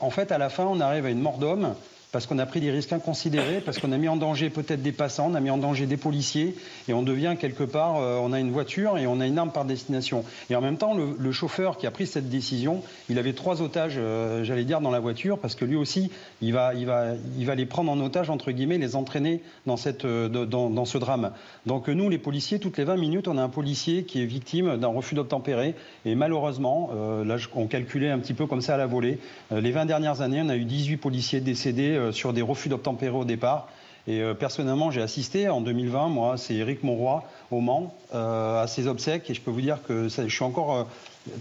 en 0.00 0.10
fait, 0.10 0.32
à 0.32 0.38
la 0.38 0.48
fin, 0.48 0.64
on 0.64 0.80
arrive 0.80 1.06
à 1.06 1.10
une 1.10 1.20
mort 1.20 1.38
d'homme 1.38 1.74
parce 2.12 2.26
qu'on 2.26 2.38
a 2.38 2.46
pris 2.46 2.60
des 2.60 2.70
risques 2.70 2.92
inconsidérés, 2.92 3.60
parce 3.60 3.78
qu'on 3.78 3.92
a 3.92 3.98
mis 3.98 4.08
en 4.08 4.16
danger 4.16 4.50
peut-être 4.50 4.82
des 4.82 4.92
passants, 4.92 5.28
on 5.30 5.34
a 5.34 5.40
mis 5.40 5.50
en 5.50 5.58
danger 5.58 5.86
des 5.86 5.96
policiers, 5.96 6.56
et 6.88 6.92
on 6.92 7.02
devient 7.02 7.36
quelque 7.38 7.64
part, 7.64 7.96
euh, 7.98 8.18
on 8.20 8.32
a 8.32 8.40
une 8.40 8.50
voiture 8.50 8.98
et 8.98 9.06
on 9.06 9.20
a 9.20 9.26
une 9.26 9.38
arme 9.38 9.52
par 9.52 9.64
destination. 9.64 10.24
Et 10.48 10.56
en 10.56 10.60
même 10.60 10.76
temps, 10.76 10.94
le, 10.94 11.30
chauffeur 11.30 11.76
qui 11.76 11.86
a 11.86 11.92
pris 11.92 12.08
cette 12.08 12.28
décision, 12.28 12.82
il 13.08 13.18
avait 13.18 13.34
trois 13.34 13.62
otages, 13.62 13.94
euh, 13.96 14.42
j'allais 14.42 14.64
dire, 14.64 14.80
dans 14.80 14.90
la 14.90 14.98
voiture, 14.98 15.38
parce 15.38 15.54
que 15.54 15.64
lui 15.64 15.76
aussi, 15.76 16.10
il 16.42 16.52
va, 16.52 16.74
il 16.74 16.86
va, 16.86 17.12
il 17.38 17.46
va 17.46 17.54
les 17.54 17.66
prendre 17.66 17.92
en 17.92 18.00
otage, 18.00 18.30
entre 18.30 18.50
guillemets, 18.50 18.78
les 18.78 18.96
entraîner 18.96 19.42
dans, 19.66 19.76
cette, 19.76 20.04
euh, 20.04 20.28
dans, 20.28 20.68
dans 20.70 20.84
ce 20.84 20.98
drame. 20.98 21.30
Donc 21.66 21.88
nous, 21.88 22.08
les 22.08 22.18
policiers, 22.18 22.58
toutes 22.58 22.78
les 22.78 22.84
20 22.84 22.96
minutes, 22.96 23.28
on 23.28 23.38
a 23.38 23.42
un 23.42 23.48
policier 23.48 24.02
qui 24.02 24.20
est 24.20 24.26
victime 24.26 24.76
d'un 24.76 24.88
refus 24.88 25.14
d'obtempérer, 25.14 25.76
et 26.04 26.16
malheureusement, 26.16 26.90
là, 27.24 27.36
on 27.54 27.66
calculait 27.66 28.10
un 28.10 28.18
petit 28.18 28.34
peu 28.34 28.46
comme 28.46 28.60
ça 28.60 28.74
à 28.74 28.76
la 28.76 28.86
volée, 28.86 29.18
les 29.50 29.70
20 29.70 29.86
dernières 29.86 30.20
années, 30.20 30.42
on 30.44 30.48
a 30.48 30.56
eu 30.56 30.64
18 30.64 30.96
policiers 30.96 31.40
décédés 31.40 31.99
euh, 32.00 32.12
sur 32.12 32.32
des 32.32 32.42
refus 32.42 32.68
d'obtempérer 32.68 33.16
au 33.16 33.24
départ. 33.24 33.68
Et 34.06 34.20
euh, 34.20 34.34
personnellement, 34.34 34.90
j'ai 34.90 35.02
assisté 35.02 35.48
en 35.48 35.60
2020, 35.60 36.08
moi, 36.08 36.36
c'est 36.36 36.54
Éric 36.54 36.82
Monroy 36.82 37.22
au 37.50 37.60
Mans, 37.60 37.94
euh, 38.14 38.62
à 38.62 38.66
ses 38.66 38.86
obsèques. 38.86 39.30
Et 39.30 39.34
je 39.34 39.40
peux 39.40 39.50
vous 39.50 39.60
dire 39.60 39.78
que 39.86 40.08
je 40.08 40.28
suis 40.28 40.44
encore 40.44 40.88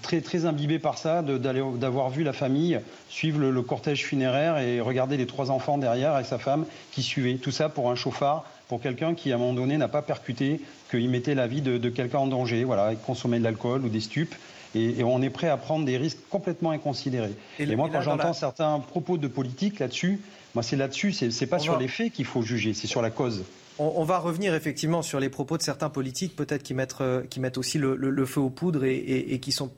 très, 0.02 0.22
très 0.22 0.46
imbibé 0.46 0.78
par 0.78 0.98
ça, 0.98 1.22
d'avoir 1.22 2.10
vu 2.10 2.24
la 2.24 2.34
famille 2.34 2.80
suivre 3.08 3.40
le, 3.40 3.62
cortège 3.62 4.06
funéraire 4.06 4.58
et 4.58 4.82
regarder 4.82 5.16
les 5.18 5.26
trois 5.26 5.52
enfants 5.52 5.78
derrière 5.78 6.14
avec 6.14 6.28
sa 6.28 6.38
femme 6.38 6.66
qui 6.92 7.02
suivaient. 7.02 7.36
Tout 7.36 7.52
ça 7.52 7.70
pour 7.70 7.90
un 7.90 7.96
chauffard, 7.96 8.44
pour 8.68 8.82
quelqu'un 8.82 9.16
qui, 9.16 9.32
à 9.32 9.36
un 9.36 9.38
moment 9.38 9.54
donné, 9.54 9.78
n'a 9.78 9.88
pas 9.88 10.02
percuté 10.02 10.60
qu'il 10.92 11.10
mettait 11.10 11.36
la 11.36 11.48
vie 11.48 11.62
de, 11.62 11.78
de 11.78 11.90
quelqu'un 11.90 12.20
en 12.20 12.28
danger. 12.28 12.66
Voilà, 12.66 12.92
il 12.92 13.00
consommait 13.00 13.40
de 13.40 13.44
l'alcool 13.46 13.86
ou 13.86 13.90
des 13.90 14.02
stupes 14.02 14.36
et, 14.76 15.04
on 15.04 15.22
est 15.22 15.30
prêt 15.30 15.50
à 15.50 15.58
prendre 15.58 15.86
des 15.86 15.98
risques 15.98 16.20
complètement 16.30 16.72
inconsidérés. 16.72 17.34
Et, 17.58 17.76
moi, 17.76 17.90
quand 17.92 18.02
j'entends 18.02 18.34
certains 18.34 18.80
propos 18.80 19.18
de 19.18 19.28
politique 19.28 19.80
là-dessus, 19.80 20.20
moi, 20.56 20.64
c'est 20.64 20.76
là-dessus, 20.76 21.14
c'est 21.14 21.48
pas 21.48 21.60
sur 21.60 21.78
les 21.78 21.88
faits 21.88 22.12
qu'il 22.14 22.26
faut 22.26 22.42
juger, 22.42 22.74
c'est 22.74 22.88
sur 22.88 23.02
la 23.02 23.12
cause. 23.12 23.44
on, 23.78 24.04
va 24.04 24.18
revenir 24.18 24.56
effectivement 24.56 25.02
sur 25.02 25.20
les 25.20 25.30
propos 25.30 25.58
de 25.58 25.62
certains 25.62 25.90
politiques, 25.90 26.36
peut-être 26.36 26.64
qui 26.64 26.74
mettent, 26.74 26.96
euh, 27.02 27.24
qui 27.30 27.40
mettent 27.40 27.58
aussi 27.58 27.78
le, 27.78 28.26
feu 28.26 28.42
aux 28.42 28.50
poudres 28.50 28.84
et, 28.84 29.40
qui 29.42 29.52
sont 29.52 29.72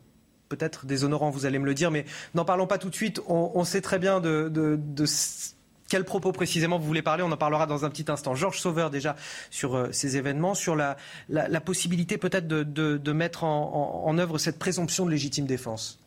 peut-être 0.50 0.86
déshonorants, 0.86 1.30
vous 1.30 1.46
allez 1.46 1.60
me 1.60 1.66
le 1.66 1.74
dire, 1.74 1.92
mais 1.92 2.06
n'en 2.36 2.46
parlons 2.46 2.68
pas 2.68 2.78
tout 2.78 2.90
de 2.90 2.96
suite. 2.96 3.22
On, 3.28 3.63
sait 3.63 3.82
très 3.82 4.00
bien 4.00 4.20
de, 4.20 4.50
de, 4.50 5.06
quels 5.90 6.06
propos 6.06 6.32
précisément 6.32 6.80
vous 6.80 6.88
voulez 6.88 7.01
parler 7.01 7.24
On 7.24 7.32
en 7.32 7.38
parlera 7.38 7.66
dans 7.66 7.84
un 7.84 7.90
petit 7.90 8.10
instant. 8.10 8.34
Georges 8.34 8.60
Sauveur, 8.60 8.90
déjà, 8.90 9.18
sur 9.50 9.75
euh, 9.75 9.90
ces 9.92 10.16
événements, 10.16 10.56
sur 10.56 10.75
la, 10.75 10.96
la, 11.28 11.62
possibilité 11.62 12.18
peut-être 12.18 12.48
de, 12.48 12.63
de, 12.63 13.12
mettre 13.12 13.44
en, 13.44 14.04
en, 14.06 14.18
œuvre 14.18 14.38
cette 14.38 14.58
présomption 14.58 15.06
de 15.06 15.12
légitime 15.12 15.46
défense. 15.46 16.00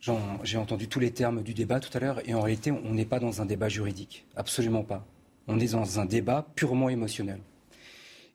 J'ai 0.00 0.58
entendu 0.58 0.88
tous 0.88 1.00
les 1.00 1.10
termes 1.10 1.42
du 1.42 1.54
débat 1.54 1.80
tout 1.80 1.96
à 1.96 2.00
l'heure, 2.00 2.20
et 2.28 2.34
en 2.34 2.40
réalité, 2.40 2.70
on 2.70 2.92
n'est 2.92 3.06
pas 3.06 3.18
dans 3.18 3.40
un 3.40 3.46
débat 3.46 3.68
juridique. 3.68 4.24
Absolument 4.36 4.84
pas. 4.84 5.04
On 5.48 5.58
est 5.58 5.72
dans 5.72 6.00
un 6.00 6.04
débat 6.04 6.46
purement 6.54 6.88
émotionnel. 6.88 7.40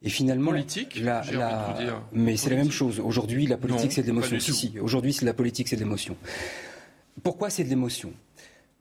Et 0.03 0.10
finalement, 0.10 0.51
politique, 0.51 1.00
la, 1.00 1.22
la... 1.32 2.01
mais 2.12 2.36
c'est 2.36 2.50
la 2.50 2.56
même 2.56 2.72
chose. 2.72 3.00
Aujourd'hui, 3.00 3.46
la 3.46 3.58
politique, 3.58 3.91
c'est 3.91 4.01
de 4.01 4.08
l'émotion. 4.08 4.39
Si, 4.39 4.53
si. 4.53 4.80
Aujourd'hui, 4.80 5.13
c'est 5.13 5.25
la 5.25 5.34
politique, 5.34 5.68
c'est 5.68 5.75
de 5.75 5.82
l'émotion. 5.82 6.18
Pourquoi 7.22 7.51
c'est 7.51 7.63
de 7.63 7.70
l'émotion? 7.70 8.12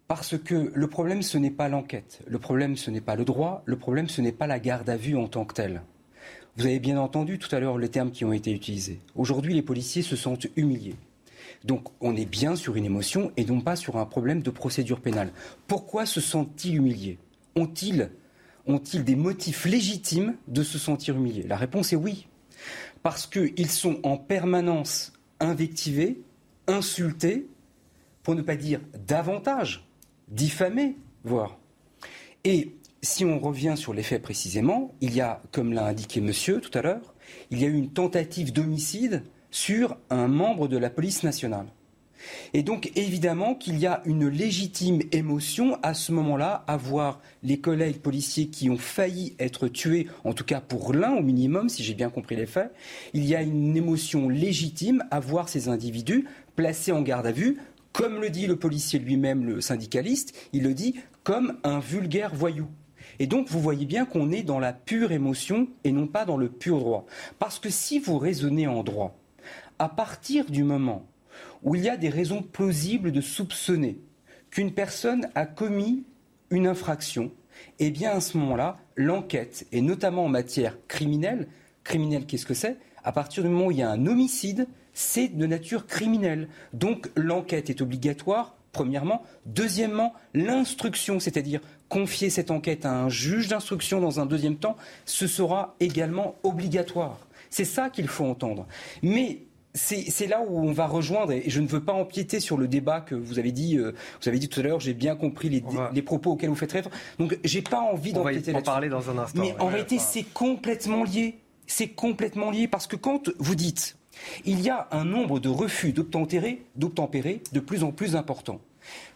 Parce 0.09 0.39
que 0.39 0.73
le 0.75 0.87
problème, 0.87 1.23
ce 1.23 1.37
n'est 1.37 1.51
pas 1.51 1.69
l'enquête. 1.69 2.21
Le 2.27 2.39
problème, 2.39 2.77
ce 2.77 2.91
n'est 2.91 3.03
pas 3.03 3.17
le 3.17 3.25
droit. 3.25 3.63
Le 3.67 3.77
problème, 3.77 4.09
ce 4.09 4.23
n'est 4.23 4.33
pas 4.33 4.47
la 4.47 4.59
garde 4.59 4.89
à 4.89 4.97
vue 4.97 5.17
en 5.17 5.29
tant 5.29 5.45
que 5.45 5.55
telle. 5.55 5.83
Vous 6.57 6.65
avez 6.65 6.81
bien 6.81 6.99
entendu 6.99 7.39
tout 7.39 7.55
à 7.55 7.61
l'heure 7.61 7.79
les 7.79 7.91
termes 7.91 8.11
qui 8.11 8.25
ont 8.25 8.33
été 8.33 8.51
utilisés. 8.51 8.99
Aujourd'hui, 9.15 9.53
les 9.53 9.63
policiers 9.63 10.03
se 10.03 10.17
sentent 10.17 10.47
humiliés. 10.57 10.97
Donc, 11.65 11.89
on 12.01 12.17
est 12.17 12.27
bien 12.27 12.57
sur 12.57 12.77
une 12.77 12.85
émotion 12.85 13.33
et 13.37 13.45
non 13.45 13.61
pas 13.61 13.77
sur 13.77 13.97
un 13.97 14.07
problème 14.07 14.43
de 14.43 14.51
procédure 14.51 15.01
pénale. 15.01 15.33
Pourquoi 15.67 16.07
se 16.07 16.21
sentent-ils 16.21 16.77
humiliés 16.77 17.19
Ont-ils 17.55 18.11
des 19.05 19.17
motifs 19.17 19.67
légitimes 19.67 20.37
de 20.49 20.63
se 20.63 20.79
sentir 20.79 21.17
humiliés 21.17 21.45
La 21.47 21.57
réponse 21.57 21.93
est 21.93 21.97
oui. 21.97 22.29
Parce 23.03 23.27
qu'ils 23.27 23.71
sont 23.71 23.99
en 24.03 24.17
permanence 24.17 25.13
invectivés, 25.39 26.21
insultés, 26.67 27.47
pour 28.23 28.35
ne 28.35 28.43
pas 28.43 28.57
dire 28.57 28.81
davantage, 29.07 29.87
diffamés, 30.29 30.97
voire. 31.25 31.59
Et 32.45 32.75
si 33.03 33.25
on 33.25 33.39
revient 33.39 33.75
sur 33.77 33.95
les 33.95 34.03
faits 34.03 34.23
précisément, 34.23 34.95
il 35.01 35.15
y 35.15 35.21
a, 35.21 35.43
comme 35.53 35.73
l'a 35.73 35.87
indiqué 35.87 36.21
monsieur 36.21 36.61
tout 36.61 36.77
à 36.77 36.83
l'heure, 36.83 37.15
il 37.51 37.61
y 37.61 37.65
a 37.65 37.69
eu 37.69 37.75
une 37.75 37.91
tentative 37.91 38.53
d'homicide 38.53 39.25
sur 39.51 39.97
un 40.11 40.29
membre 40.29 40.69
de 40.69 40.77
la 40.77 40.91
police 40.91 41.23
nationale. 41.23 41.67
Et 42.53 42.63
donc 42.63 42.93
évidemment 42.97 43.55
qu'il 43.55 43.79
y 43.79 43.87
a 43.87 44.03
une 44.05 44.29
légitime 44.29 45.01
émotion 45.13 45.79
à 45.83 45.95
ce 45.95 46.13
moment-là 46.13 46.65
à 46.67 46.77
voir 46.77 47.21
les 47.43 47.61
collègues 47.61 48.01
policiers 48.01 48.49
qui 48.49 48.69
ont 48.69 48.77
failli 48.77 49.35
être 49.39 49.69
tués, 49.69 50.07
en 50.25 50.33
tout 50.33 50.45
cas 50.45 50.61
pour 50.61 50.93
l'un 50.93 51.15
au 51.15 51.23
minimum, 51.23 51.69
si 51.69 51.83
j'ai 51.83 51.95
bien 51.95 52.11
compris 52.11 52.37
les 52.37 52.47
faits. 52.47 52.73
Il 53.15 53.25
y 53.25 53.35
a 53.35 53.43
une 53.43 53.77
émotion 53.77 54.29
légitime 54.29 55.05
à 55.11 55.21
voir 55.21 55.49
ces 55.49 55.69
individus 55.69 56.27
placés 56.57 56.93
en 56.93 57.03
garde 57.03 57.27
à 57.27 57.33
vue, 57.33 57.59
comme 57.93 58.21
le 58.21 58.31
dit 58.31 58.47
le 58.47 58.57
policier 58.57 58.99
lui-même, 58.99 59.45
le 59.45 59.61
syndicaliste, 59.61 60.37
il 60.53 60.63
le 60.63 60.75
dit 60.75 60.97
comme 61.25 61.59
un 61.65 61.81
vulgaire 61.81 62.35
voyou. 62.35 62.69
Et 63.19 63.27
donc, 63.27 63.49
vous 63.49 63.61
voyez 63.61 63.85
bien 63.85 64.07
qu'on 64.07 64.31
est 64.31 64.43
dans 64.43 64.59
la 64.59 64.73
pure 64.73 65.13
émotion 65.13 65.69
et 65.85 65.93
non 65.93 66.07
pas 66.07 66.25
dans 66.25 66.39
le 66.39 66.49
pur 66.49 66.79
droit. 66.79 67.05
Parce 67.39 67.59
que 67.59 67.69
si 67.69 67.99
vous 67.99 68.19
raisonnez 68.19 68.67
en 68.67 68.83
droit, 68.83 69.20
à 69.81 69.89
partir 69.89 70.45
du 70.45 70.63
moment 70.63 71.07
où 71.63 71.75
il 71.75 71.83
y 71.83 71.89
a 71.89 71.97
des 71.97 72.11
raisons 72.11 72.43
plausibles 72.43 73.13
de 73.13 73.23
soupçonner 73.23 73.99
qu'une 74.51 74.73
personne 74.73 75.29
a 75.35 75.47
commis 75.47 76.05
une 76.51 76.67
infraction, 76.67 77.33
eh 77.79 77.91
bien 77.91 78.11
à 78.11 78.21
ce 78.21 78.37
moment-là, 78.37 78.79
l'enquête, 78.95 79.67
et 79.73 79.81
notamment 79.81 80.27
en 80.27 80.29
matière 80.29 80.77
criminelle, 80.87 81.49
criminelle 81.83 82.27
qu'est-ce 82.27 82.45
que 82.45 82.55
c'est? 82.55 82.77
À 83.05 83.13
partir 83.13 83.43
du 83.43 83.49
moment 83.49 83.67
où 83.67 83.71
il 83.71 83.79
y 83.79 83.83
a 83.83 83.91
un 83.91 84.07
homicide, 84.07 84.69
c'est 84.93 85.29
de 85.29 85.47
nature 85.47 85.87
criminelle. 85.87 86.49
Donc 86.75 87.09
l'enquête 87.17 87.71
est 87.71 87.81
obligatoire, 87.81 88.57
premièrement. 88.73 89.23
Deuxièmement, 89.47 90.13
l'instruction, 90.35 91.21
c'est-à-dire 91.21 91.61
confier 91.89 92.29
cette 92.29 92.51
enquête 92.51 92.85
à 92.85 92.93
un 92.93 93.09
juge 93.09 93.49
d'instruction 93.49 93.99
dans 93.99 94.21
un 94.21 94.27
deuxième 94.27 94.57
temps, 94.57 94.77
ce 95.07 95.27
sera 95.27 95.75
également 95.81 96.35
obligatoire. 96.43 97.27
C'est 97.49 97.65
ça 97.65 97.89
qu'il 97.89 98.09
faut 98.09 98.27
entendre. 98.27 98.67
Mais 99.03 99.47
c'est 99.75 100.27
là 100.27 100.43
où 100.47 100.59
on 100.59 100.73
va 100.73 100.87
rejoindre, 100.87 101.33
et 101.33 101.45
je 101.47 101.61
ne 101.61 101.67
veux 101.67 101.83
pas 101.83 101.93
empiéter 101.93 102.41
sur 102.41 102.57
le 102.57 102.67
débat 102.67 103.01
que 103.01 103.15
vous 103.15 103.39
avez 103.39 103.53
dit, 103.53 103.79
euh, 103.79 103.93
vous 104.21 104.29
avez 104.29 104.39
dit 104.39 104.49
tout 104.49 104.61
à 104.61 104.63
l'heure, 104.65 104.81
j'ai 104.81 104.95
bien 104.95 105.15
compris 105.15 105.49
les, 105.49 106.03
propos 106.03 106.33
auxquels 106.33 106.49
vous 106.49 106.57
faites 106.57 106.73
référence. 106.73 106.99
Donc 107.19 107.39
j'ai 107.45 107.63
pas 107.63 107.81
envie 107.81 108.13
d'empiéter 108.13 108.53
là-dessus. 108.53 108.65
parler 108.65 108.89
dans 108.89 109.11
un 109.11 109.19
instant. 109.19 109.41
Mais 109.41 109.55
en 109.61 109.69
réalité, 109.69 109.99
c'est 109.99 110.25
complètement 110.25 111.05
lié. 111.05 111.39
C'est 111.67 111.89
complètement 111.89 112.51
lié 112.51 112.67
parce 112.67 112.89
que 112.89 112.97
quand 112.97 113.31
vous 113.39 113.55
dites, 113.55 113.97
il 114.45 114.61
y 114.61 114.71
a 114.71 114.89
un 114.91 115.05
nombre 115.05 115.39
de 115.39 115.49
refus 115.49 115.93
d'obtempérer 115.93 117.43
de 117.53 117.61
plus 117.61 117.85
en 117.85 117.93
plus 117.93 118.17
important, 118.17 118.61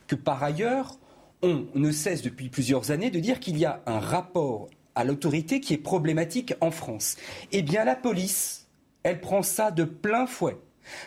que 0.06 0.14
par 0.14 0.42
ailleurs, 0.42 0.98
on 1.42 1.66
ne 1.74 1.90
cesse 1.90 2.22
depuis 2.22 2.48
plusieurs 2.48 2.90
années 2.90 3.10
de 3.10 3.18
dire 3.18 3.40
qu'il 3.40 3.58
y 3.58 3.64
a 3.64 3.82
un 3.86 3.98
rapport 3.98 4.68
à 4.94 5.04
l'autorité 5.04 5.60
qui 5.60 5.74
est 5.74 5.78
problématique 5.78 6.54
en 6.60 6.70
France. 6.70 7.16
Eh 7.52 7.62
bien, 7.62 7.84
la 7.84 7.96
police 7.96 8.63
elle 9.04 9.20
prend 9.20 9.42
ça 9.42 9.70
de 9.70 9.84
plein 9.84 10.26
fouet. 10.26 10.56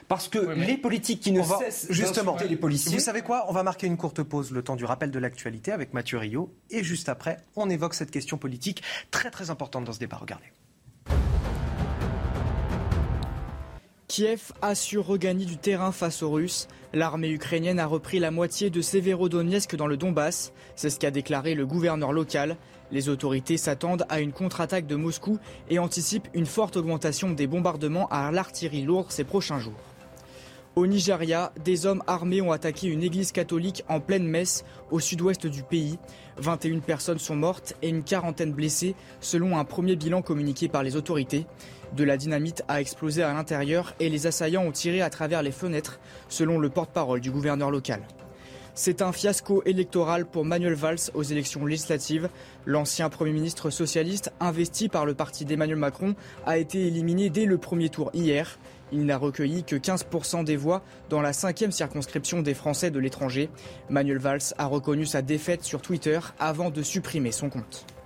Parce 0.08 0.28
que 0.28 0.40
les 0.40 0.78
politiques 0.78 1.20
qui 1.20 1.32
ne 1.32 1.44
cessent 1.44 1.88
justement 1.92 2.36
les 2.50 2.56
policiers. 2.56 2.94
Vous 2.94 3.04
savez 3.04 3.22
quoi? 3.22 3.46
On 3.48 3.54
va 3.54 3.62
marquer 3.62 3.86
une 3.86 3.98
courte 3.98 4.24
pause, 4.24 4.52
le 4.52 4.64
temps 4.64 4.76
du 4.76 4.86
rappel 4.86 5.12
de 5.12 5.20
l'actualité 5.20 5.72
avec 5.72 5.94
Mathieu 5.94 6.18
Rio. 6.18 6.52
Et 6.72 6.84
juste 6.84 7.10
après, 7.10 7.38
on 7.56 7.70
évoque 7.70 7.94
cette 7.94 8.10
question 8.10 8.38
politique 8.38 8.82
très 9.12 9.30
très 9.30 9.52
importante 9.52 9.84
dans 9.84 9.94
ce 9.94 10.00
débat. 10.00 10.18
Regardez. 10.18 10.48
Kiev 14.08 14.54
a 14.62 14.74
su 14.74 14.98
regagner 14.98 15.46
du 15.46 15.58
terrain 15.58 15.92
face 15.92 16.24
aux 16.24 16.32
Russes. 16.32 16.68
L'armée 16.94 17.30
ukrainienne 17.30 17.80
a 17.80 17.86
repris 17.86 18.20
la 18.20 18.32
moitié 18.32 18.70
de 18.70 18.82
Severodonetsk 18.82 19.76
dans 19.76 19.86
le 19.86 19.98
Donbass. 19.98 20.54
C'est 20.76 20.90
ce 20.90 20.98
qu'a 20.98 21.12
déclaré 21.12 21.54
le 21.54 21.68
gouverneur 21.68 22.14
local. 22.14 22.58
Les 22.92 23.10
autorités 23.10 23.58
s'attendent 23.58 24.06
à 24.10 24.22
une 24.22 24.32
contre-attaque 24.32 24.88
de 24.88 24.96
Moscou 24.96 25.40
et 25.70 25.80
anticipent 25.80 26.30
une 26.34 26.46
forte 26.46 26.78
augmentation 26.78 27.32
des 27.32 27.48
bombardements 27.48 28.08
à 28.10 28.32
l'artillerie 28.32 28.84
lourde 28.84 29.12
ces 29.12 29.24
prochains 29.24 29.60
jours. 29.60 29.74
Au 30.78 30.86
Nigeria, 30.86 31.52
des 31.66 31.88
hommes 31.88 32.04
armés 32.06 32.40
ont 32.40 32.52
attaqué 32.52 32.86
une 32.88 33.02
église 33.02 33.32
catholique 33.32 33.84
en 33.90 34.00
pleine 34.00 34.28
messe 34.28 34.64
au 34.92 35.00
sud-ouest 35.00 35.48
du 35.48 35.64
pays. 35.64 35.98
21 36.38 36.82
personnes 36.82 37.18
sont 37.18 37.36
mortes 37.36 37.74
et 37.82 37.90
une 37.90 38.04
quarantaine 38.04 38.52
blessées 38.52 38.94
selon 39.20 39.58
un 39.58 39.66
premier 39.66 39.96
bilan 39.96 40.22
communiqué 40.22 40.68
par 40.68 40.84
les 40.84 40.96
autorités. 40.96 41.48
De 41.96 42.04
la 42.04 42.16
dynamite 42.16 42.64
a 42.68 42.80
explosé 42.80 43.24
à 43.24 43.34
l'intérieur 43.34 43.96
et 44.00 44.08
les 44.10 44.28
assaillants 44.28 44.66
ont 44.66 44.72
tiré 44.72 45.02
à 45.02 45.10
travers 45.10 45.42
les 45.42 45.52
fenêtres 45.52 46.00
selon 46.30 46.60
le 46.60 46.70
porte-parole 46.70 47.22
du 47.22 47.32
gouverneur 47.32 47.72
local. 47.72 48.02
C'est 48.80 49.02
un 49.02 49.12
fiasco 49.12 49.64
électoral 49.66 50.28
pour 50.28 50.46
Manuel 50.46 50.76
Valls 50.76 51.10
aux 51.16 51.24
élections 51.24 51.66
législatives. 51.66 52.30
L'ancien 52.68 53.10
Premier 53.10 53.32
ministre 53.32 53.72
socialiste, 53.72 54.32
investi 54.40 54.88
par 54.88 55.04
le 55.04 55.16
parti 55.16 55.46
d'Emmanuel 55.46 55.80
Macron, 55.80 56.14
a 56.46 56.60
été 56.60 56.86
éliminé 56.86 57.32
dès 57.32 57.46
le 57.46 57.58
premier 57.58 57.90
tour 57.90 58.12
hier. 58.14 58.60
Il 58.92 59.08
n'a 59.08 59.18
recueilli 59.18 59.64
que 59.64 59.76
15% 59.76 60.44
des 60.44 60.58
voix 60.58 60.84
dans 61.10 61.24
la 61.24 61.34
cinquième 61.34 61.72
circonscription 61.72 62.44
des 62.44 62.54
Français 62.54 62.92
de 62.92 63.00
l'étranger. 63.00 63.50
Manuel 63.90 64.20
Valls 64.20 64.54
a 64.60 64.68
reconnu 64.68 65.08
sa 65.08 65.24
défaite 65.24 65.64
sur 65.64 65.82
Twitter 65.82 66.20
avant 66.38 66.70
de 66.70 66.84
supprimer 66.84 67.32
son 67.32 67.50
compte. 67.50 67.97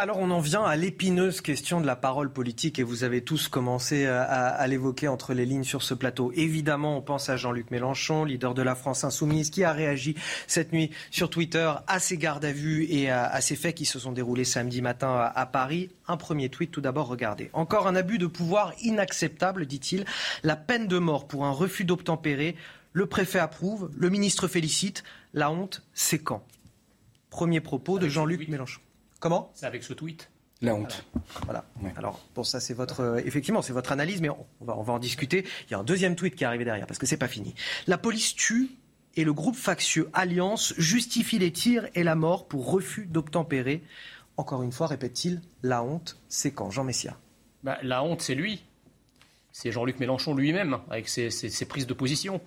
Alors 0.00 0.16
on 0.18 0.30
en 0.30 0.40
vient 0.40 0.62
à 0.62 0.76
l'épineuse 0.76 1.42
question 1.42 1.78
de 1.78 1.86
la 1.86 1.94
parole 1.94 2.32
politique 2.32 2.78
et 2.78 2.82
vous 2.82 3.04
avez 3.04 3.22
tous 3.22 3.48
commencé 3.48 4.06
à, 4.06 4.66
l'évoquer 4.66 5.08
entre 5.08 5.34
les 5.34 5.44
lignes 5.44 5.62
sur 5.62 5.82
ce 5.82 5.92
plateau. 5.92 6.32
Évidemment, 6.34 6.96
on 6.96 7.02
pense 7.02 7.28
à 7.28 7.36
Jean-Luc 7.36 7.70
Mélenchon, 7.70 8.24
leader 8.24 8.54
de 8.54 8.62
la 8.62 8.74
France 8.74 9.04
insoumise, 9.04 9.50
qui 9.50 9.62
a 9.62 9.72
réagi 9.72 10.14
cette 10.46 10.72
nuit 10.72 10.90
sur 11.10 11.28
Twitter 11.28 11.70
à 11.86 11.98
ces 11.98 12.16
gardes 12.16 12.46
à 12.46 12.52
vue 12.52 12.86
et 12.88 13.10
à, 13.10 13.38
ces 13.42 13.56
faits 13.56 13.74
qui 13.74 13.84
se 13.84 13.98
sont 13.98 14.12
déroulés 14.12 14.46
samedi 14.46 14.80
matin 14.80 15.10
à, 15.10 15.38
à 15.38 15.44
Paris. 15.44 15.90
Un 16.08 16.16
premier 16.16 16.48
tweet 16.48 16.70
tout 16.70 16.80
d'abord, 16.80 17.06
regardez. 17.06 17.50
Encore 17.52 17.86
un 17.86 17.94
abus 17.94 18.16
de 18.16 18.26
pouvoir 18.26 18.72
inacceptable, 18.80 19.66
dit-il. 19.66 20.06
La 20.42 20.56
peine 20.56 20.86
de 20.86 20.96
mort 20.96 21.28
pour 21.28 21.44
un 21.44 21.52
refus 21.52 21.84
d'obtempérer. 21.84 22.56
Le 22.94 23.04
préfet 23.04 23.38
approuve, 23.38 23.90
le 23.94 24.08
ministre 24.08 24.48
félicite. 24.48 25.04
La 25.34 25.50
honte, 25.50 25.82
c'est 25.92 26.20
quand? 26.20 26.42
Premier 27.28 27.60
propos 27.60 27.98
de 27.98 28.08
Jean-Luc 28.08 28.48
Mélenchon. 28.48 28.80
Comment? 29.20 29.50
C'est 29.54 29.66
avec 29.66 29.84
ce 29.84 29.92
tweet. 29.92 30.30
La 30.62 30.74
honte. 30.74 31.04
Voilà. 31.44 31.64
Alors, 31.96 32.20
bon, 32.34 32.42
ça, 32.42 32.60
c'est 32.60 32.74
votre, 32.74 33.00
euh, 33.00 33.22
effectivement, 33.24 33.62
c'est 33.62 33.72
votre 33.72 33.92
analyse, 33.92 34.20
mais 34.20 34.28
on 34.28 34.46
va, 34.60 34.76
on 34.76 34.82
va 34.82 34.92
en 34.92 34.98
discuter. 34.98 35.46
Il 35.66 35.72
y 35.72 35.74
a 35.74 35.78
un 35.78 35.84
deuxième 35.84 36.16
tweet 36.16 36.34
qui 36.34 36.44
est 36.44 36.46
arrivé 36.46 36.64
derrière, 36.64 36.86
parce 36.86 36.98
que 36.98 37.06
c'est 37.06 37.16
pas 37.16 37.28
fini. 37.28 37.54
La 37.86 37.96
police 37.96 38.34
tue 38.34 38.70
et 39.16 39.24
le 39.24 39.32
groupe 39.32 39.56
factieux 39.56 40.10
Alliance 40.12 40.74
justifie 40.76 41.38
les 41.38 41.52
tirs 41.52 41.88
et 41.94 42.02
la 42.02 42.14
mort 42.14 42.46
pour 42.46 42.70
refus 42.70 43.06
d'obtempérer. 43.06 43.82
Encore 44.36 44.62
une 44.62 44.72
fois, 44.72 44.86
répète-t-il, 44.86 45.40
la 45.62 45.82
honte, 45.82 46.18
c'est 46.28 46.52
quand? 46.52 46.70
Jean 46.70 46.84
Messia 46.84 47.16
bah, 47.62 47.78
La 47.82 48.02
honte, 48.02 48.20
c'est 48.20 48.34
lui. 48.34 48.64
C'est 49.52 49.72
Jean-Luc 49.72 49.98
Mélenchon 49.98 50.34
lui-même, 50.34 50.78
avec 50.90 51.08
ses, 51.08 51.30
prises 51.68 51.86
de 51.86 51.94
position. 51.94 52.40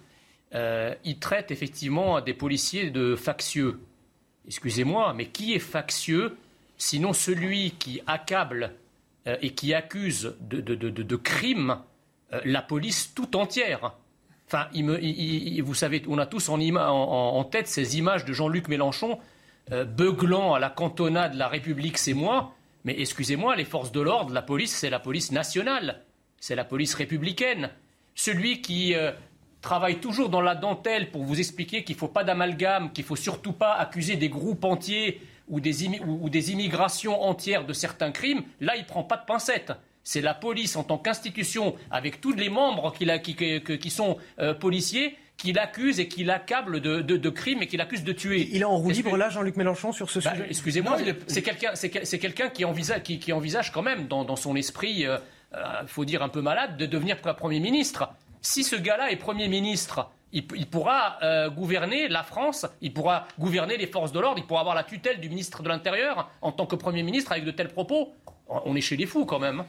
Euh, 0.54 0.94
il 1.04 1.20
traite 1.20 1.52
effectivement 1.52 2.22
des 2.22 2.34
policiers 2.34 2.92
de 2.92 3.16
factieux 3.16 3.80
excusez-moi, 4.48 5.14
mais 5.14 5.28
qui 5.28 5.54
est 5.54 5.60
factieux? 5.60 6.38
Sinon, 6.84 7.14
celui 7.14 7.72
qui 7.72 8.02
accable 8.08 8.74
euh, 9.26 9.38
et 9.42 9.52
qui 9.52 9.74
accuse 9.74 10.36
de, 10.42 11.16
crimes 11.16 11.78
euh, 12.34 12.42
la 12.44 12.62
police 12.62 13.14
tout 13.16 13.38
entière. 13.38 13.94
Enfin, 14.48 14.68
vous 14.74 15.74
savez, 15.76 16.04
on 16.10 16.18
a 16.18 16.26
tous 16.26 16.50
en, 16.50 17.44
tête 17.46 17.70
ces 17.70 17.98
images 17.98 18.26
de 18.26 18.34
Jean-Luc 18.34 18.68
Mélenchon 18.68 19.18
euh, 19.72 19.86
beuglant 19.86 20.56
à 20.56 20.60
la 20.60 20.70
cantonade 20.70 21.36
La 21.36 21.48
République, 21.48 21.98
c'est 21.98 22.14
moi. 22.14 22.54
Mais 22.84 23.00
excusez-moi, 23.00 23.56
les 23.56 23.64
forces 23.64 23.94
de 23.94 24.02
l'ordre, 24.02 24.34
la 24.34 24.42
police, 24.42 24.76
c'est 24.76 24.90
la 24.90 25.00
police 25.00 25.32
nationale, 25.32 26.04
c'est 26.42 26.54
la 26.54 26.66
police 26.66 26.96
républicaine. 26.96 27.70
Celui 28.14 28.60
qui 28.62 28.94
travaille 29.62 30.02
toujours 30.02 30.28
dans 30.28 30.42
la 30.42 30.54
dentelle 30.54 31.12
pour 31.12 31.24
vous 31.24 31.40
expliquer 31.40 31.86
qu'il 31.86 31.96
ne 31.96 32.00
faut 32.00 32.10
pas 32.10 32.26
d'amalgame, 32.26 32.92
qu'il 32.92 33.06
ne 33.06 33.08
faut 33.08 33.16
surtout 33.16 33.54
pas 33.54 33.72
accuser 33.76 34.18
des 34.18 34.28
groupes 34.28 34.66
entiers 34.66 35.22
ou 35.48 35.60
des, 35.60 36.52
immigrations 36.52 37.22
entières 37.22 37.66
de 37.66 37.74
certains 37.74 38.12
crimes, 38.12 38.44
là, 38.62 38.76
il 38.76 38.84
ne 38.84 38.88
prend 38.88 39.04
pas 39.04 39.18
de 39.18 39.26
pincettes. 39.26 39.74
C'est 40.04 40.22
la 40.22 40.34
police 40.34 40.76
en 40.76 40.84
tant 40.84 40.98
qu'institution, 40.98 41.76
avec 41.90 42.20
tous 42.20 42.34
les 42.34 42.50
membres 42.50 42.94
qui, 42.94 43.90
sont 43.90 44.18
euh, 44.40 44.54
policiers, 44.54 45.18
qui 45.38 45.54
l'accuse 45.54 46.00
et 46.00 46.08
qui 46.08 46.24
l'accable 46.24 46.82
de, 46.82 47.30
crimes 47.30 47.62
et 47.62 47.68
qui 47.68 47.78
l'accuse 47.78 48.04
de 48.04 48.12
tuer. 48.12 48.50
Il 48.52 48.62
est 48.62 48.66
en 48.66 48.78
roue 48.78 48.90
libre 48.90 49.18
là, 49.18 49.30
Jean-Luc 49.30 49.56
Mélenchon, 49.56 49.92
sur 49.92 50.10
ce 50.10 50.20
bah, 50.20 50.32
sujet? 50.32 50.46
Excusez-moi, 50.50 50.98
c'est 51.28 52.20
quelqu'un 52.20 52.50
qui, 52.50 52.66
envisage, 52.66 53.72
quand 53.72 53.82
même, 53.82 54.08
dans, 54.08 54.36
son 54.36 54.56
esprit, 54.56 54.92
il 54.92 55.06
euh, 55.06 55.18
euh, 55.54 55.88
faut 55.88 56.06
dire 56.06 56.22
un 56.22 56.30
peu 56.30 56.42
malade, 56.42 56.78
de 56.78 56.86
devenir 56.86 57.18
Premier 57.18 57.60
ministre. 57.60 58.10
Si 58.42 58.64
ce 58.64 58.76
gars-là 58.76 59.12
est 59.12 59.16
Premier 59.16 59.48
ministre 59.48 60.12
il, 60.34 60.68
pourra 60.68 61.20
euh, 61.22 61.50
gouverner 61.50 62.08
la 62.08 62.24
France, 62.24 62.66
il 62.82 62.94
pourra 62.94 63.28
gouverner 63.40 63.78
les 63.78 63.88
forces 63.88 64.12
de 64.12 64.20
l'ordre, 64.20 64.40
il 64.40 64.46
pourra 64.46 64.62
avoir 64.62 64.76
la 64.76 64.84
tutelle 64.84 65.20
du 65.20 65.30
ministre 65.30 65.64
de 65.64 65.70
l'Intérieur 65.70 66.30
en 66.42 66.52
tant 66.52 66.66
que 66.66 66.76
Premier 66.76 67.04
ministre 67.04 67.32
avec 67.32 67.46
de 67.46 67.52
tels 67.52 67.70
propos. 67.70 68.14
On 68.48 68.76
est 68.76 68.82
chez 68.82 68.98
les 68.98 69.06
fous 69.06 69.26
quand 69.26 69.40
même. 69.40 69.64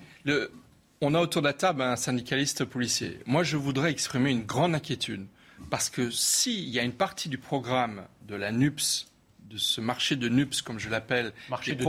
on 1.00 1.14
a 1.14 1.20
autour 1.20 1.42
de 1.42 1.46
la 1.46 1.53
table 1.53 1.83
un 1.83 1.96
syndicaliste 1.96 2.64
policier. 2.64 3.20
Moi, 3.27 3.42
je 3.42 3.57
voudrais 3.57 3.90
exprimer 3.90 4.31
une 4.31 4.44
grande 4.44 4.74
inquiétude. 4.74 5.27
Parce 5.70 5.88
que 5.88 6.11
s'il 6.11 6.68
y 6.68 6.79
a 6.79 6.83
une 6.83 6.92
partie 6.92 7.29
du 7.29 7.38
programme 7.38 8.05
de 8.27 8.35
la 8.35 8.50
NUPS 8.53 9.07
de 9.55 9.59
ce 9.59 9.81
marché 9.81 10.17
de 10.17 10.29
NUPS, 10.29 10.62
comme 10.62 10.81
je 10.81 10.88
l'appelle, 10.88 11.33
marché 11.49 11.77
de, 11.77 11.85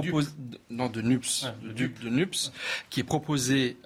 non, 0.69 0.87
de 0.87 1.01
NUPS, 1.01 1.47
de, 1.63 2.09
NUPS, 2.09 2.51
qui 2.91 2.99
est 2.99 3.03
proposé 3.03 3.77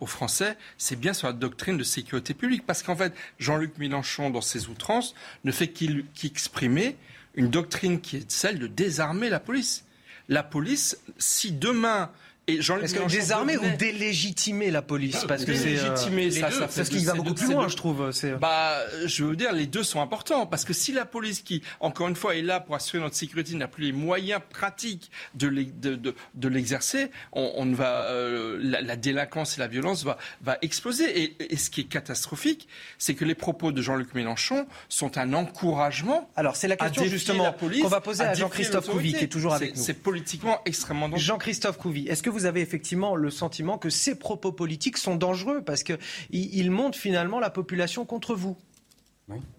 aux 0.00 0.06
Français, 0.06 0.58
c'est 0.76 0.96
bien 0.96 1.14
sur 1.14 1.28
la 1.28 1.32
doctrine 1.32 1.78
de 1.78 1.82
sécurité 1.82 2.34
publique. 2.34 2.66
Parce 2.66 2.82
qu'en 2.82 2.94
fait, 2.94 3.14
Jean-Luc 3.38 3.78
Mélenchon, 3.78 4.28
dans 4.28 4.42
ses 4.42 4.68
outrances, 4.68 5.14
ne 5.44 5.50
fait 5.50 5.68
qu'exprimer 5.68 6.96
une 7.34 7.48
doctrine 7.48 8.02
qui 8.02 8.18
est 8.18 8.30
celle 8.30 8.58
de 8.58 8.66
désarmer 8.66 9.30
la 9.30 9.40
police. 9.40 9.86
La 10.28 10.42
police, 10.42 11.00
si 11.16 11.52
demain 11.52 12.10
est-ce 12.48 12.94
que 12.94 13.08
désarmer 13.08 13.56
ou 13.56 13.76
délégitimer 13.78 14.70
la 14.70 14.82
police 14.82 15.24
Parce 15.28 15.44
que 15.44 15.54
c'est 15.54 15.78
euh, 15.78 16.30
ça, 16.30 16.50
ça 16.50 16.68
parce 16.74 16.88
qu'il 16.88 17.04
va 17.04 17.14
beaucoup 17.14 17.34
plus 17.34 17.52
loin, 17.52 17.68
je 17.68 17.76
trouve. 17.76 18.10
Euh. 18.24 18.36
Bah, 18.36 18.78
je 19.04 19.24
veux 19.24 19.36
dire, 19.36 19.52
les 19.52 19.66
deux 19.66 19.84
sont 19.84 20.00
importants 20.00 20.46
parce 20.46 20.64
que 20.64 20.72
si 20.72 20.92
la 20.92 21.04
police, 21.04 21.40
qui 21.40 21.62
encore 21.78 22.08
une 22.08 22.16
fois 22.16 22.34
est 22.34 22.42
là 22.42 22.58
pour 22.58 22.74
assurer 22.74 23.02
notre 23.02 23.14
sécurité, 23.14 23.54
n'a 23.54 23.68
plus 23.68 23.84
les 23.84 23.92
moyens 23.92 24.40
pratiques 24.50 25.10
de 25.34 26.48
l'exercer, 26.48 27.10
on, 27.32 27.72
va 27.72 28.06
euh, 28.06 28.58
la, 28.60 28.96
délinquance 28.96 29.56
et 29.56 29.60
la 29.60 29.68
violence 29.68 30.04
va 30.04 30.18
va 30.42 30.58
exploser. 30.62 31.22
Et, 31.22 31.36
et 31.52 31.56
ce 31.56 31.70
qui 31.70 31.82
est 31.82 31.84
catastrophique, 31.84 32.68
c'est 32.98 33.14
que 33.14 33.24
les 33.24 33.34
propos 33.36 33.72
de 33.72 33.80
Jean-Luc 33.80 34.14
Mélenchon 34.14 34.66
sont 34.88 35.16
un 35.16 35.32
encouragement. 35.32 36.28
Alors 36.34 36.56
c'est 36.56 36.68
la 36.68 36.76
question 36.76 37.04
justement 37.04 37.52
qu'on 37.52 37.88
va 37.88 38.00
poser 38.00 38.24
à, 38.24 38.34
Jean-Christophe 38.34 38.88
Couvi, 38.88 39.12
qui 39.12 39.24
est 39.24 39.28
toujours 39.28 39.54
avec 39.54 39.76
nous. 39.76 39.82
C'est 39.82 39.94
politiquement 39.94 40.60
extrêmement 40.64 41.08
dangereux. 41.08 41.24
Jean-Christophe 41.24 41.78
Couvi, 41.78 42.08
est-ce 42.08 42.22
que 42.22 42.31
vous 42.32 42.46
avez 42.46 42.60
effectivement 42.60 43.14
le 43.14 43.30
sentiment 43.30 43.78
que 43.78 43.90
ces 43.90 44.18
propos 44.18 44.52
politiques 44.52 44.96
sont 44.96 45.16
dangereux 45.16 45.62
parce 45.64 45.82
qu'ils 45.82 46.70
montent 46.70 46.96
finalement 46.96 47.38
la 47.38 47.50
population 47.50 48.04
contre 48.04 48.34
vous 48.34 48.56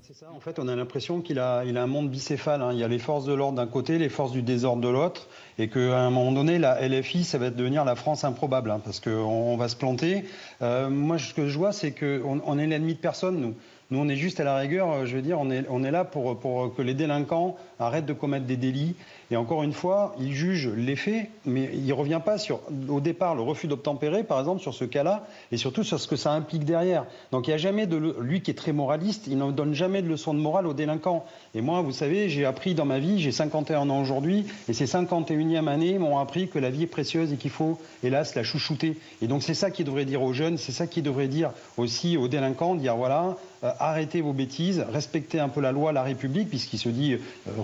C'est 0.02 0.14
ça, 0.14 0.28
en 0.36 0.40
fait, 0.40 0.60
on 0.60 0.68
a 0.68 0.76
l'impression 0.76 1.22
qu'il 1.22 1.40
a, 1.40 1.64
il 1.66 1.78
a 1.78 1.84
un 1.84 1.88
monde 1.88 2.10
bicéphale. 2.10 2.62
Hein. 2.62 2.74
Il 2.74 2.80
y 2.80 2.84
a 2.84 2.88
les 2.88 3.00
forces 3.00 3.26
de 3.26 3.34
l'ordre 3.34 3.56
d'un 3.58 3.68
côté, 3.68 3.98
les 3.98 4.10
forces 4.10 4.32
du 4.32 4.42
désordre 4.42 4.82
de 4.82 4.90
l'autre, 4.90 5.28
et 5.58 5.70
qu'à 5.70 6.00
un 6.00 6.10
moment 6.10 6.32
donné, 6.32 6.60
la 6.60 6.86
LFI, 6.88 7.24
ça 7.24 7.38
va 7.38 7.50
devenir 7.50 7.86
la 7.86 7.96
France 7.96 8.24
improbable, 8.24 8.72
hein, 8.72 8.82
parce 8.84 9.00
qu'on 9.00 9.56
va 9.56 9.68
se 9.70 9.76
planter. 9.76 10.26
Euh, 10.62 10.90
moi, 10.90 11.18
ce 11.18 11.34
que 11.34 11.48
je 11.48 11.58
vois, 11.58 11.72
c'est 11.72 11.92
qu'on 11.92 12.42
on 12.46 12.60
est 12.60 12.68
l'ennemi 12.68 12.94
de 12.94 13.00
personne, 13.00 13.40
nous. 13.40 13.56
Nous, 13.92 14.00
on 14.00 14.08
est 14.10 14.16
juste 14.16 14.40
à 14.40 14.44
la 14.44 14.56
rigueur, 14.56 14.92
euh, 14.92 15.06
je 15.06 15.16
veux 15.16 15.22
dire, 15.22 15.40
on 15.40 15.52
est, 15.52 15.66
on 15.70 15.84
est 15.84 15.92
là 15.92 16.04
pour, 16.04 16.40
pour 16.40 16.74
que 16.74 16.82
les 16.82 16.94
délinquants 16.94 17.56
arrêtent 17.80 18.06
de 18.06 18.14
commettre 18.14 18.46
des 18.46 18.58
délits. 18.58 18.96
Et 19.32 19.36
encore 19.36 19.64
une 19.64 19.74
fois, 19.74 20.16
il 20.20 20.34
juge 20.34 20.70
les 20.76 20.96
faits, 20.96 21.30
mais 21.46 21.70
il 21.74 21.86
ne 21.86 21.94
revient 21.94 22.22
pas 22.24 22.38
sur, 22.38 22.60
au 22.88 23.00
départ, 23.00 23.36
le 23.36 23.42
refus 23.42 23.68
d'obtempérer, 23.68 24.24
par 24.24 24.40
exemple, 24.40 24.62
sur 24.62 24.74
ce 24.74 24.86
cas-là, 24.86 25.26
et 25.52 25.58
surtout 25.58 25.84
sur 25.84 26.00
ce 26.00 26.08
que 26.08 26.16
ça 26.16 26.32
implique 26.32 26.66
derrière. 26.66 27.06
Donc 27.32 27.48
il 27.48 27.52
n'y 27.52 27.56
a 27.56 27.58
jamais 27.58 27.88
de. 27.88 28.16
Lui 28.20 28.42
qui 28.42 28.52
est 28.52 28.56
très 28.56 28.74
moraliste, 28.74 29.28
il 29.28 29.38
ne 29.38 29.52
donne 29.52 29.74
jamais 29.74 30.02
de 30.02 30.08
leçon 30.08 30.34
de 30.34 30.40
morale 30.40 30.68
aux 30.68 30.74
délinquants. 30.74 31.26
Et 31.56 31.62
moi, 31.62 31.82
vous 31.82 31.92
savez, 31.92 32.30
j'ai 32.30 32.46
appris 32.46 32.76
dans 32.76 32.86
ma 32.86 33.00
vie, 33.00 33.20
j'ai 33.20 33.32
51 33.32 33.90
ans 33.90 34.02
aujourd'hui, 34.02 34.46
et 34.68 34.74
ces 34.74 34.86
51e 34.86 35.68
années 35.68 35.98
m'ont 35.98 36.20
appris 36.20 36.48
que 36.48 36.60
la 36.60 36.70
vie 36.70 36.84
est 36.84 36.88
précieuse 36.88 37.34
et 37.34 37.38
qu'il 37.38 37.52
faut, 37.52 37.80
hélas, 38.04 38.36
la 38.36 38.44
chouchouter. 38.44 39.00
Et 39.22 39.28
donc 39.28 39.44
c'est 39.44 39.54
ça 39.54 39.72
qui 39.72 39.84
devrait 39.84 40.06
dire 40.06 40.22
aux 40.22 40.34
jeunes, 40.34 40.58
c'est 40.58 40.72
ça 40.72 40.88
qui 40.88 41.02
devrait 41.02 41.28
dire 41.28 41.52
aussi 41.78 42.18
aux 42.18 42.28
délinquants, 42.28 42.76
dire 42.76 42.96
voilà, 42.96 43.38
euh, 43.64 43.72
arrêtez 43.80 44.22
vos 44.22 44.34
bêtises, 44.34 44.86
respectez 44.92 45.40
un 45.40 45.48
peu 45.48 45.62
la 45.62 45.72
loi, 45.72 45.94
la 45.94 46.04
République, 46.04 46.50
puisqu'il 46.50 46.80
se 46.80 46.90
dit 46.90 47.14
euh, 47.14 47.18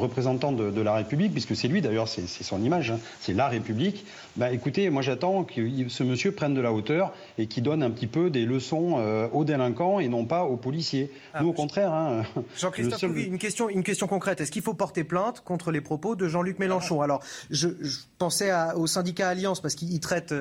représentant 0.09 0.51
de, 0.51 0.81
la 0.81 0.93
République, 0.93 1.31
puisque 1.31 1.55
c'est 1.55 1.67
lui 1.67 1.81
d'ailleurs, 1.81 2.07
c'est 2.07 2.27
son 2.27 2.61
image, 2.61 2.91
hein, 2.91 2.99
c'est 3.21 3.33
la 3.33 3.47
République. 3.47 4.05
Bah, 4.35 4.51
écoutez, 4.51 4.89
moi 4.89 5.01
j'attends 5.01 5.43
que 5.43 5.61
ce 5.87 6.03
monsieur 6.03 6.31
prenne 6.31 6.53
de 6.53 6.61
la 6.61 6.73
hauteur 6.73 7.13
et 7.37 7.47
qu'il 7.47 7.63
donne 7.63 7.83
un 7.83 7.91
petit 7.91 8.07
peu 8.07 8.29
des 8.29 8.45
leçons 8.45 8.95
euh, 8.97 9.27
aux 9.31 9.45
délinquants 9.45 9.99
et 9.99 10.07
non 10.07 10.25
pas 10.25 10.43
aux 10.43 10.57
policiers. 10.57 11.11
Ah, 11.33 11.41
Nous, 11.41 11.49
au 11.49 11.53
contraire. 11.53 11.93
Hein, 11.93 12.23
Jean-Christophe, 12.57 13.03
une, 13.03 13.37
question, 13.37 13.69
une 13.69 13.83
question 13.83 14.07
concrète. 14.07 14.41
Est-ce 14.41 14.51
qu'il 14.51 14.61
faut 14.61 14.73
porter 14.73 15.03
plainte 15.03 15.41
contre 15.41 15.71
les 15.71 15.81
propos 15.81 16.15
de 16.15 16.27
Jean-Luc 16.27 16.59
Mélenchon? 16.59 17.01
Alors, 17.01 17.21
je, 17.49 17.67
pensais 18.17 18.51
au 18.75 18.87
syndicat 18.87 19.29
Alliance, 19.29 19.61
parce 19.61 19.75
qu'il 19.75 19.99
traite 19.99 20.33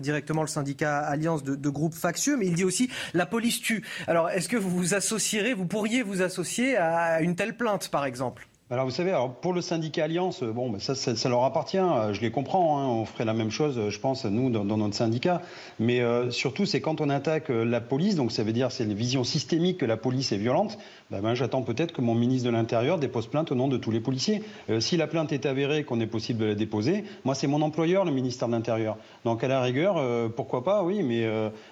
directement 0.00 0.42
le 0.42 0.48
syndicat 0.48 0.98
Alliance 0.98 1.42
de, 1.42 1.54
de 1.54 1.68
groupe 1.68 1.94
factieux, 1.94 2.36
mais 2.36 2.46
il 2.46 2.54
dit 2.54 2.64
aussi 2.64 2.88
la 3.14 3.26
police 3.26 3.60
tue. 3.60 3.84
Alors, 4.06 4.30
est-ce 4.30 4.48
que 4.48 4.56
vous 4.56 4.70
vous 4.70 4.94
associerez, 4.94 5.52
vous 5.52 5.66
pourriez 5.66 6.02
vous 6.02 6.22
associer 6.22 6.76
à 6.76 7.20
une 7.20 7.36
telle 7.36 7.56
plainte, 7.56 7.88
par 7.88 8.04
exemple? 8.04 8.48
Alors 8.68 8.84
vous 8.84 8.90
savez, 8.90 9.10
alors 9.10 9.32
pour 9.32 9.52
le 9.52 9.60
syndicat 9.60 10.02
Alliance, 10.06 10.42
euh, 10.42 10.50
bon, 10.50 10.70
ben, 10.70 10.80
ça, 10.80 11.28
leur 11.28 11.44
appartient. 11.44 11.78
Euh, 11.78 12.12
je 12.12 12.20
les 12.20 12.32
comprends. 12.32 12.80
Hein, 12.80 12.88
on 12.88 13.04
ferait 13.04 13.24
la 13.24 13.32
même 13.32 13.52
chose, 13.52 13.80
je 13.90 14.00
pense, 14.00 14.24
nous 14.24 14.50
dans, 14.50 14.64
notre 14.64 14.96
syndicat. 14.96 15.40
Mais 15.78 16.00
euh, 16.00 16.32
surtout, 16.32 16.66
c'est 16.66 16.80
quand 16.80 17.00
on 17.00 17.08
attaque 17.08 17.48
la 17.48 17.80
police. 17.80 18.16
Donc 18.16 18.32
ça 18.32 18.42
veut 18.42 18.52
dire 18.52 18.72
c'est 18.72 18.82
une 18.82 18.94
vision 18.94 19.22
systémique 19.22 19.78
que 19.78 19.86
la 19.86 19.96
police 19.96 20.32
est 20.32 20.36
violente. 20.36 20.78
Ben, 21.12 21.20
ben, 21.20 21.34
j'attends 21.34 21.62
peut-être 21.62 21.92
que 21.92 22.00
mon 22.00 22.16
ministre 22.16 22.48
de 22.48 22.52
l'Intérieur 22.52 22.98
dépose 22.98 23.28
plainte 23.28 23.52
au 23.52 23.54
nom 23.54 23.68
de 23.68 23.76
tous 23.76 23.92
les 23.92 24.00
policiers. 24.00 24.42
si 24.80 24.96
la 24.96 25.06
plainte 25.06 25.32
est 25.32 25.46
avérée, 25.46 25.84
qu'on 25.84 26.00
est 26.00 26.06
possible 26.08 26.40
de 26.40 26.46
la 26.46 26.54
déposer, 26.56 27.04
moi 27.24 27.36
c'est 27.36 27.46
mon 27.46 27.62
employeur, 27.62 28.04
le 28.04 28.10
ministère 28.10 28.48
de 28.48 28.54
l'Intérieur. 28.54 28.96
Donc 29.24 29.44
à 29.44 29.48
la 29.48 29.60
rigueur, 29.60 30.02
pourquoi 30.32 30.64
pas, 30.64 30.82
oui. 30.82 31.04
Mais 31.04 31.24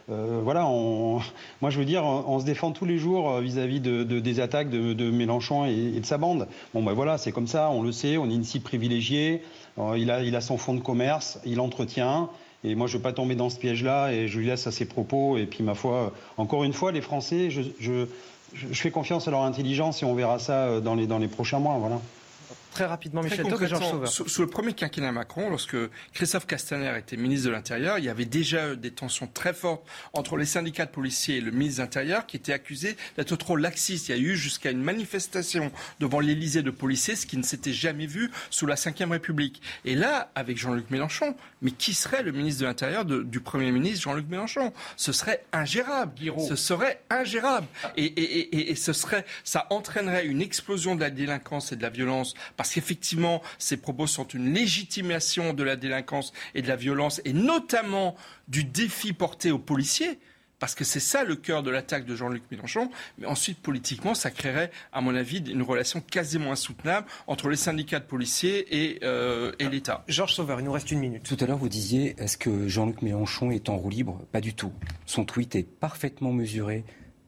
voilà, 0.06 0.62
moi 1.60 1.70
je 1.70 1.78
veux 1.80 1.84
dire, 1.84 2.04
on, 2.04 2.38
se 2.38 2.44
défend 2.44 2.70
tous 2.70 2.84
les 2.84 2.98
jours 2.98 3.40
vis-à-vis 3.40 3.80
de, 3.80 4.04
des 4.04 4.38
attaques 4.38 4.70
de, 4.70 5.10
Mélenchon 5.10 5.64
et, 5.64 5.98
de 5.98 6.06
sa 6.06 6.18
bande. 6.18 6.46
Ben 6.84 6.92
voilà, 6.92 7.18
c'est 7.18 7.32
comme 7.32 7.46
ça, 7.46 7.70
on 7.70 7.82
le 7.82 7.92
sait, 7.92 8.16
on 8.16 8.30
est 8.30 8.34
une 8.34 8.44
cible 8.44 8.64
privilégiée, 8.64 9.42
euh, 9.78 9.98
il, 9.98 10.10
a, 10.10 10.22
il 10.22 10.36
a 10.36 10.40
son 10.40 10.58
fonds 10.58 10.74
de 10.74 10.80
commerce, 10.80 11.38
il 11.44 11.60
entretient. 11.60 12.30
Et 12.62 12.74
moi, 12.74 12.86
je 12.86 12.94
ne 12.94 12.98
veux 12.98 13.02
pas 13.02 13.12
tomber 13.12 13.34
dans 13.34 13.50
ce 13.50 13.58
piège-là 13.58 14.12
et 14.12 14.26
je 14.26 14.38
lui 14.38 14.46
laisse 14.46 14.66
à 14.66 14.72
ses 14.72 14.86
propos. 14.86 15.36
Et 15.36 15.44
puis, 15.44 15.62
ma 15.62 15.74
foi, 15.74 16.12
encore 16.38 16.64
une 16.64 16.72
fois, 16.72 16.92
les 16.92 17.02
Français, 17.02 17.50
je, 17.50 17.60
je, 17.78 18.06
je 18.54 18.80
fais 18.80 18.90
confiance 18.90 19.28
à 19.28 19.30
leur 19.30 19.42
intelligence 19.42 20.02
et 20.02 20.06
on 20.06 20.14
verra 20.14 20.38
ça 20.38 20.64
euh, 20.64 20.80
dans 20.80 20.94
les, 20.94 21.06
dans 21.06 21.18
les 21.18 21.28
prochains 21.28 21.58
mois. 21.58 21.76
Voilà. 21.78 22.00
Très 22.74 22.86
rapidement, 22.86 23.22
Michel 23.22 23.46
Très 23.46 23.68
Sauveur. 23.68 24.08
Sous, 24.08 24.42
le 24.42 24.48
premier 24.48 24.72
quinquennat 24.72 25.12
Macron, 25.12 25.48
lorsque 25.48 25.76
Christophe 26.12 26.46
Castaner 26.46 26.92
était 26.98 27.16
ministre 27.16 27.46
de 27.46 27.52
l'Intérieur, 27.52 27.98
il 27.98 28.04
y 28.04 28.08
avait 28.08 28.24
déjà 28.24 28.74
des 28.74 28.90
tensions 28.90 29.28
très 29.32 29.54
fortes 29.54 29.86
entre 30.12 30.36
les 30.36 30.44
syndicats 30.44 30.84
de 30.84 30.90
policiers 30.90 31.36
et 31.36 31.40
le 31.40 31.52
ministre 31.52 31.78
de 31.78 31.82
l'Intérieur 31.84 32.26
qui 32.26 32.36
était 32.36 32.52
accusé 32.52 32.96
d'être 33.16 33.36
trop 33.36 33.56
laxiste. 33.56 34.08
Il 34.08 34.16
y 34.16 34.18
a 34.18 34.20
eu 34.20 34.34
jusqu'à 34.34 34.72
une 34.72 34.82
manifestation 34.82 35.70
devant 36.00 36.18
l'Élysée 36.18 36.62
de 36.62 36.70
policiers, 36.72 37.14
ce 37.14 37.26
qui 37.26 37.36
ne 37.36 37.44
s'était 37.44 37.72
jamais 37.72 38.06
vu 38.06 38.32
sous 38.50 38.66
la 38.66 38.74
Ve 38.74 39.10
République. 39.10 39.62
Et 39.84 39.94
là, 39.94 40.32
avec 40.34 40.58
Jean-Luc 40.58 40.90
Mélenchon, 40.90 41.36
mais 41.62 41.70
qui 41.70 41.94
serait 41.94 42.24
le 42.24 42.32
ministre 42.32 42.62
de 42.62 42.66
l'Intérieur 42.66 43.04
du 43.04 43.38
Premier 43.38 43.70
ministre 43.70 44.02
Jean-Luc 44.02 44.28
Mélenchon? 44.28 44.72
Ce 44.96 45.12
serait 45.12 45.44
ingérable. 45.52 46.12
Ce 46.48 46.56
serait 46.56 47.00
ingérable. 47.08 47.68
Et, 47.96 48.04
et, 48.04 48.70
et, 48.70 48.74
ce 48.74 48.92
serait, 48.92 49.24
ça 49.44 49.68
entraînerait 49.70 50.26
une 50.26 50.42
explosion 50.42 50.96
de 50.96 51.00
la 51.00 51.10
délinquance 51.10 51.70
et 51.70 51.76
de 51.76 51.82
la 51.82 51.90
violence 51.90 52.34
parce 52.64 52.72
qu'effectivement, 52.72 53.42
ces 53.58 53.76
propos 53.76 54.06
sont 54.06 54.26
une 54.26 54.54
légitimation 54.54 55.52
de 55.52 55.62
la 55.62 55.76
délinquance 55.76 56.32
et 56.54 56.62
de 56.62 56.68
la 56.68 56.76
violence, 56.76 57.20
et 57.26 57.34
notamment 57.34 58.16
du 58.48 58.64
défi 58.64 59.12
porté 59.12 59.50
aux 59.50 59.58
policiers. 59.58 60.18
parce 60.64 60.74
que 60.74 60.84
c'est 60.84 60.98
ça 60.98 61.24
le 61.24 61.36
cœur 61.36 61.62
de 61.62 61.70
l'attaque 61.70 62.06
de 62.06 62.16
Jean-Luc 62.16 62.42
Mélenchon. 62.50 62.90
Mais 63.18 63.26
ensuite, 63.26 63.58
politiquement, 63.58 64.14
ça 64.14 64.30
créerait, 64.30 64.70
à 64.94 65.02
mon 65.02 65.14
avis, 65.14 65.38
une 65.38 65.60
relation 65.60 66.00
quasiment 66.00 66.52
insoutenable 66.52 67.06
entre 67.26 67.50
les 67.50 67.56
syndicats 67.56 68.00
de 68.00 68.06
policiers 68.06 68.66
et, 68.74 69.00
euh, 69.02 69.52
et 69.58 69.68
l'État. 69.68 70.04
Georges 70.08 70.32
Sauveur, 70.32 70.60
il 70.60 70.64
nous 70.64 70.72
reste 70.72 70.90
une 70.90 71.00
minute. 71.00 71.22
Tout 71.22 71.36
à 71.40 71.46
l'heure, 71.46 71.58
vous 71.58 71.68
disiez, 71.68 72.14
est-ce 72.16 72.38
que 72.38 72.66
Jean-Luc 72.66 73.02
Mélenchon 73.02 73.50
est 73.50 73.68
en 73.68 73.76
roue 73.76 73.90
libre? 73.90 74.22
Pas 74.32 74.40
du 74.40 74.54
tout. 74.54 74.72
Son 75.04 75.26
tweet 75.26 75.54
est 75.54 75.68
parfaitement 75.68 76.32
mesuré, 76.32 76.84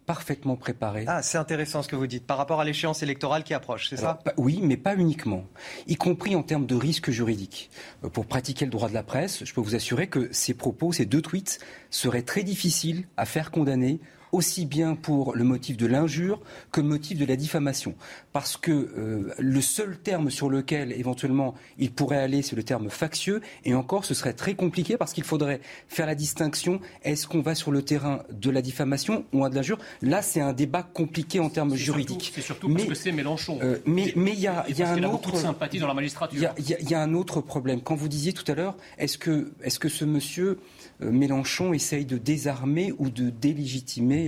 parfaitement 0.07 0.57
préparé. 0.57 1.05
Ah, 1.09 1.23
c'est 1.23 1.39
intéressant 1.39 1.83
ce 1.83 1.89
que 1.89 1.97
vous 1.97 2.07
dites 2.07 2.27
par 2.27 2.39
rapport 2.39 2.61
à 2.61 2.65
l'échéance 2.65 3.03
électorale 3.03 3.45
qui 3.45 3.55
approche, 3.55 3.89
c'est 3.91 3.97
ça 3.97 4.21
Oui, 4.37 4.61
mais 4.63 4.77
pas 4.77 4.95
uniquement, 4.95 5.45
y 5.87 5.97
compris 5.97 6.37
en 6.37 6.43
termes 6.43 6.67
de 6.67 6.77
risque 6.77 7.11
juridique. 7.11 7.71
Euh, 8.05 8.09
pour 8.09 8.27
pratiquer 8.27 8.65
le 8.65 8.71
droit 8.71 8.89
de 8.89 8.95
la 8.95 9.03
presse, 9.03 9.45
je 9.45 9.53
peux 9.53 9.61
vous 9.61 9.75
assurer 9.75 10.07
que 10.07 10.29
ces 10.33 10.55
propos, 10.55 10.93
ces 10.93 11.05
deux 11.05 11.23
tweets, 11.23 11.59
seraient 11.91 12.23
très 12.23 12.45
difficiles 12.45 13.07
à 13.17 13.27
faire 13.27 13.51
condamner 13.51 14.01
aussi 14.37 14.67
bien 14.67 14.95
pour 14.95 15.35
le 15.35 15.45
motif 15.45 15.77
de 15.79 15.87
l'injure 15.87 16.41
que 16.71 16.83
le 16.83 16.87
motif 16.87 17.19
de 17.19 17.25
la 17.25 17.37
diffamation. 17.37 17.95
Parce 18.33 18.59
que 18.59 18.71
euh, 18.71 19.33
le 19.39 19.61
seul 19.63 19.99
terme 19.99 20.31
sur 20.31 20.51
lequel 20.51 20.93
éventuellement 20.93 21.55
il 21.79 21.91
pourrait 21.91 22.19
aller, 22.19 22.43
c'est 22.43 22.55
le 22.55 22.63
terme 22.63 22.91
factieux, 22.91 23.41
et 23.65 23.75
encore 23.75 24.05
ce 24.05 24.13
serait 24.13 24.35
très 24.35 24.55
compliqué 24.55 24.99
parce 24.99 25.15
qu'il 25.15 25.25
faudrait 25.25 25.61
faire 25.89 26.07
la 26.07 26.15
distinction, 26.15 26.81
est-ce 27.03 27.27
qu'on 27.27 27.41
va 27.41 27.55
sur 27.55 27.71
le 27.73 27.81
terrain 27.83 28.23
de 28.31 28.51
la 28.51 28.61
diffamation 28.61 29.25
ou 29.33 29.49
de 29.49 29.55
l'injure? 29.55 29.79
Là, 30.03 30.21
c'est 30.21 30.41
un 30.41 30.53
débat 30.53 30.83
compliqué 30.83 31.41
en 31.41 31.49
termes 31.49 31.75
juridiques. 31.75 32.33
C'est 32.35 32.43
surtout 32.43 32.69
parce 32.69 32.85
que 32.85 32.95
c'est 32.95 33.13
Mélenchon. 33.13 33.59
Euh, 33.63 33.79
mais 33.87 34.13
il 34.17 34.41
y 34.41 34.47
a, 34.47 34.67
y 34.69 34.83
a 34.83 34.91
un 34.91 35.03
autre... 35.05 35.35
sympathie 35.37 35.79
dans 35.79 35.89
la 35.89 35.95
magistrature. 35.95 36.53
Il 36.59 36.65
y, 36.65 36.91
y, 36.91 36.95
a 36.95 37.01
un 37.01 37.15
autre 37.15 37.41
problème. 37.41 37.81
Quand 37.81 37.95
vous 37.95 38.09
disiez 38.09 38.35
tout 38.35 38.45
à 38.51 38.55
l'heure, 38.55 38.77
est-ce 38.99 39.17
que, 39.17 39.53
est 39.63 39.69
-ce 39.69 39.79
que 39.79 39.89
ce 39.89 40.05
monsieur 40.05 40.59
euh, 41.03 41.11
Mélenchon 41.11 41.73
essaye 41.73 42.05
de 42.05 42.19
désarmer 42.19 42.93
ou 42.99 43.09
de 43.09 43.31
délégitimer 43.31 44.26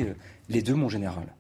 les 0.49 0.63
deux, 0.63 0.75
mon 0.75 0.89
général. 0.89 1.35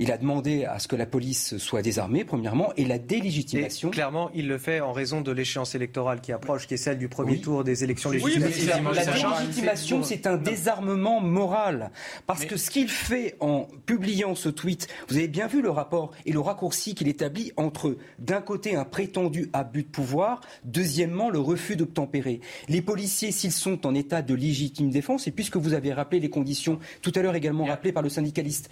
Il 0.00 0.12
a 0.12 0.18
demandé 0.18 0.64
à 0.64 0.78
ce 0.78 0.86
que 0.86 0.96
la 0.96 1.06
police 1.06 1.56
soit 1.58 1.82
désarmée, 1.82 2.24
premièrement, 2.24 2.72
et 2.76 2.84
la 2.84 2.98
délégitimation. 2.98 3.90
clairement, 3.90 4.30
il 4.34 4.46
le 4.46 4.58
fait 4.58 4.80
en 4.80 4.92
raison 4.92 5.20
de 5.20 5.32
l'échéance 5.32 5.74
électorale 5.74 6.20
qui 6.20 6.32
approche, 6.32 6.66
qui 6.66 6.74
est 6.74 6.78
celle 6.78 6.98
du 6.98 7.08
premier 7.08 7.40
tour 7.40 7.64
des 7.64 7.82
élections 7.82 8.10
législatives. 8.10 8.68
Oui, 8.86 8.94
la 8.94 9.04
délégitimation, 9.04 10.02
c'est 10.04 10.26
un 10.26 10.36
désarmement 10.36 11.20
moral. 11.20 11.90
Parce 12.26 12.44
que 12.44 12.56
ce 12.56 12.70
qu'il 12.70 12.88
fait 12.88 13.36
en 13.40 13.66
publiant 13.86 14.34
ce 14.34 14.48
tweet, 14.48 14.86
vous 15.08 15.16
avez 15.16 15.28
bien 15.28 15.48
vu 15.48 15.62
le 15.62 15.70
rapport 15.70 16.12
et 16.26 16.32
le 16.32 16.40
raccourci 16.40 16.94
qu'il 16.94 17.08
établit 17.08 17.52
entre, 17.56 17.96
d'un 18.18 18.40
côté, 18.40 18.76
un 18.76 18.84
prétendu 18.84 19.50
abus 19.52 19.82
de 19.82 19.88
pouvoir, 19.88 20.40
deuxièmement, 20.64 21.28
le 21.28 21.40
refus 21.40 21.74
d'obtempérer. 21.74 22.40
Les 22.68 22.82
policiers, 22.82 23.32
s'ils 23.32 23.52
sont 23.52 23.84
en 23.86 23.94
état 23.94 24.22
de 24.22 24.34
légitime 24.34 24.90
défense, 24.90 25.26
et 25.26 25.32
puisque 25.32 25.56
vous 25.56 25.72
avez 25.74 25.92
rappelé 25.92 26.20
les 26.20 26.30
conditions, 26.30 26.78
tout 27.02 27.12
à 27.16 27.22
l'heure 27.22 27.34
également 27.34 27.64
rappelées 27.64 27.92
par 27.92 28.02
le 28.02 28.08
syndicaliste, 28.08 28.70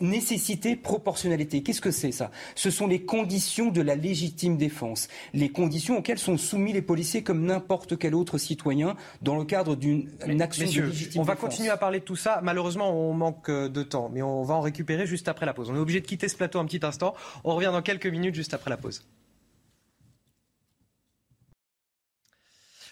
nécessitent 0.00 0.59
proportionnalité. 0.76 1.62
Qu'est-ce 1.62 1.80
que 1.80 1.90
c'est 1.90 2.12
ça? 2.12 2.30
Ce 2.54 2.70
sont 2.70 2.86
les 2.86 3.02
conditions 3.02 3.70
de 3.70 3.80
la 3.80 3.94
légitime 3.94 4.56
défense, 4.56 5.08
les 5.34 5.50
conditions 5.50 5.98
auxquelles 5.98 6.18
sont 6.18 6.36
soumis 6.36 6.72
les 6.72 6.82
policiers 6.82 7.22
comme 7.22 7.44
n'importe 7.44 7.98
quel 7.98 8.14
autre 8.14 8.38
citoyen 8.38 8.96
dans 9.22 9.36
le 9.36 9.44
cadre 9.44 9.76
d'une 9.76 10.08
action 10.40 10.66
de 10.66 10.82
légitime 10.82 11.20
On 11.20 11.24
va 11.24 11.36
continuer 11.36 11.70
à 11.70 11.76
parler 11.76 12.00
de 12.00 12.04
tout 12.04 12.16
ça. 12.16 12.40
Malheureusement, 12.42 12.92
on 12.92 13.12
manque 13.12 13.48
euh, 13.48 13.68
de 13.68 13.82
temps, 13.82 14.10
mais 14.12 14.22
on 14.22 14.42
va 14.42 14.54
en 14.54 14.60
récupérer 14.60 15.06
juste 15.06 15.28
après 15.28 15.46
la 15.46 15.54
pause. 15.54 15.70
On 15.70 15.76
est 15.76 15.78
obligé 15.78 16.00
de 16.00 16.06
quitter 16.06 16.28
ce 16.28 16.36
plateau 16.36 16.58
un 16.58 16.64
petit 16.64 16.84
instant. 16.84 17.14
On 17.44 17.54
revient 17.54 17.70
dans 17.72 17.82
quelques 17.82 18.06
minutes 18.06 18.34
juste 18.34 18.54
après 18.54 18.70
la 18.70 18.76
pause. 18.76 19.02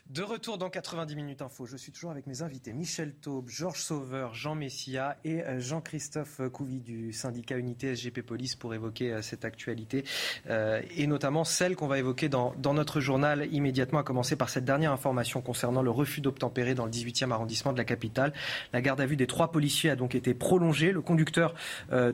De 0.08 0.22
retour 0.22 0.56
dans 0.56 0.70
90 0.70 1.16
minutes 1.16 1.42
info, 1.42 1.66
je 1.66 1.76
suis 1.76 1.92
toujours 1.92 2.10
avec 2.10 2.26
mes 2.26 2.40
invités 2.40 2.72
Michel 2.72 3.12
Taube, 3.12 3.50
Georges 3.50 3.82
Sauveur, 3.82 4.32
Jean 4.32 4.54
Messia 4.54 5.18
et 5.22 5.42
euh, 5.42 5.60
Jean-Christophe 5.60 6.40
Couvi 6.50 6.80
du 6.80 7.12
syndicat 7.12 7.58
Unité 7.58 7.94
SGP 7.94 8.22
Police 8.22 8.56
pour 8.56 8.72
évoquer 8.72 9.12
euh, 9.12 9.20
cette 9.20 9.44
actualité 9.44 10.04
euh, 10.48 10.80
et 10.96 11.06
notamment 11.06 11.44
celle 11.44 11.76
qu'on 11.76 11.88
va 11.88 11.98
évoquer 11.98 12.30
dans, 12.30 12.54
notre 12.72 13.00
journal 13.00 13.52
immédiatement, 13.52 13.98
à 13.98 14.02
commencer 14.02 14.34
par 14.34 14.48
cette 14.48 14.64
dernière 14.64 14.92
information 14.92 15.42
concernant 15.42 15.82
le 15.82 15.90
refus 15.90 16.22
d'obtempérer 16.22 16.74
dans 16.74 16.86
le 16.86 16.90
18e 16.90 17.30
arrondissement 17.30 17.74
de 17.74 17.78
la 17.78 17.84
capitale. 17.84 18.32
La 18.72 18.80
garde 18.80 19.02
à 19.02 19.06
vue 19.06 19.16
des 19.16 19.26
trois 19.26 19.52
policiers 19.52 19.90
a 19.90 19.96
donc 19.96 20.14
été 20.14 20.32
prolongée. 20.32 20.90
Le 20.90 21.02
conducteur 21.02 21.54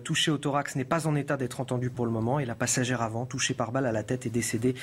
touché 0.02 0.32
au 0.32 0.38
thorax 0.38 0.74
n'est 0.74 0.84
pas 0.84 1.06
en 1.06 1.14
état 1.14 1.36
d'être 1.36 1.60
entendu 1.60 1.90
pour 1.90 2.06
le 2.06 2.12
moment 2.12 2.40
et 2.40 2.44
la 2.44 2.56
passagère 2.56 3.02
avant, 3.02 3.24
touchée 3.24 3.54
par 3.54 3.70
balle 3.70 3.86
à 3.86 3.92
la 3.92 4.02
tête, 4.02 4.26
est 4.26 4.30
décédée 4.30 4.74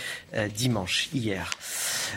dimanche, 0.54 1.10
hier. 1.14 1.52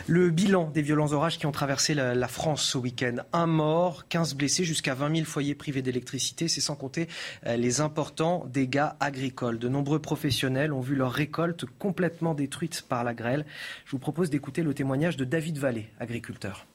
Le 0.07 0.29
bilan 0.29 0.69
des 0.69 0.84
violents 0.85 1.11
orages 1.11 1.37
qui 1.37 1.45
ont 1.45 1.51
traversé 1.51 1.93
la, 1.93 2.27
France 2.27 2.63
ce 2.63 2.77
week-end. 2.77 3.17
Un 3.33 3.47
mort, 3.47 4.07
15 4.07 4.35
blessés, 4.35 4.63
jusqu'à 4.63 4.93
20 4.93 5.15
000 5.15 5.25
foyers 5.25 5.55
privés 5.55 5.81
d'électricité. 5.81 6.47
C'est 6.47 6.61
sans 6.61 6.75
compter 6.75 7.09
euh, 7.45 7.57
les 7.57 7.81
importants 7.81 8.45
dégâts 8.47 8.89
agricoles. 8.99 9.59
De 9.59 9.67
nombreux 9.67 9.99
professionnels 9.99 10.71
ont 10.71 10.81
vu 10.81 10.95
leur 10.95 11.11
récolte 11.11 11.65
complètement 11.79 12.33
détruite 12.33 12.83
par 12.87 13.03
la 13.03 13.13
grêle. 13.13 13.45
Je 13.85 13.91
vous 13.91 13.99
propose 13.99 14.29
d'écouter 14.29 14.61
le 14.61 14.73
témoignage 14.73 15.17
de 15.17 15.25
David 15.25 15.57
Vallée, 15.57 15.89
agriculteur. 15.99 16.65